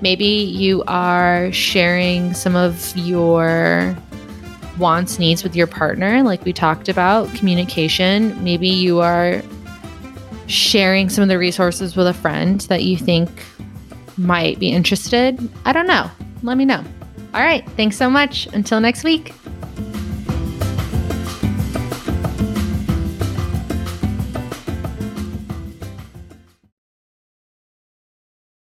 Maybe 0.00 0.26
you 0.26 0.82
are 0.86 1.50
sharing 1.52 2.34
some 2.34 2.56
of 2.56 2.96
your 2.96 3.96
wants, 4.78 5.18
needs 5.18 5.42
with 5.42 5.54
your 5.54 5.66
partner, 5.66 6.22
like 6.22 6.44
we 6.44 6.52
talked 6.52 6.88
about, 6.88 7.32
communication. 7.34 8.42
Maybe 8.42 8.68
you 8.68 9.00
are 9.00 9.42
sharing 10.46 11.08
some 11.08 11.22
of 11.22 11.28
the 11.28 11.38
resources 11.38 11.96
with 11.96 12.06
a 12.06 12.14
friend 12.14 12.60
that 12.62 12.82
you 12.82 12.96
think 12.96 13.30
might 14.16 14.58
be 14.58 14.68
interested. 14.70 15.48
I 15.64 15.72
don't 15.72 15.86
know. 15.86 16.10
Let 16.42 16.56
me 16.56 16.64
know. 16.64 16.84
All 17.32 17.40
right. 17.40 17.68
Thanks 17.70 17.96
so 17.96 18.10
much. 18.10 18.46
Until 18.52 18.80
next 18.80 19.04
week. 19.04 19.32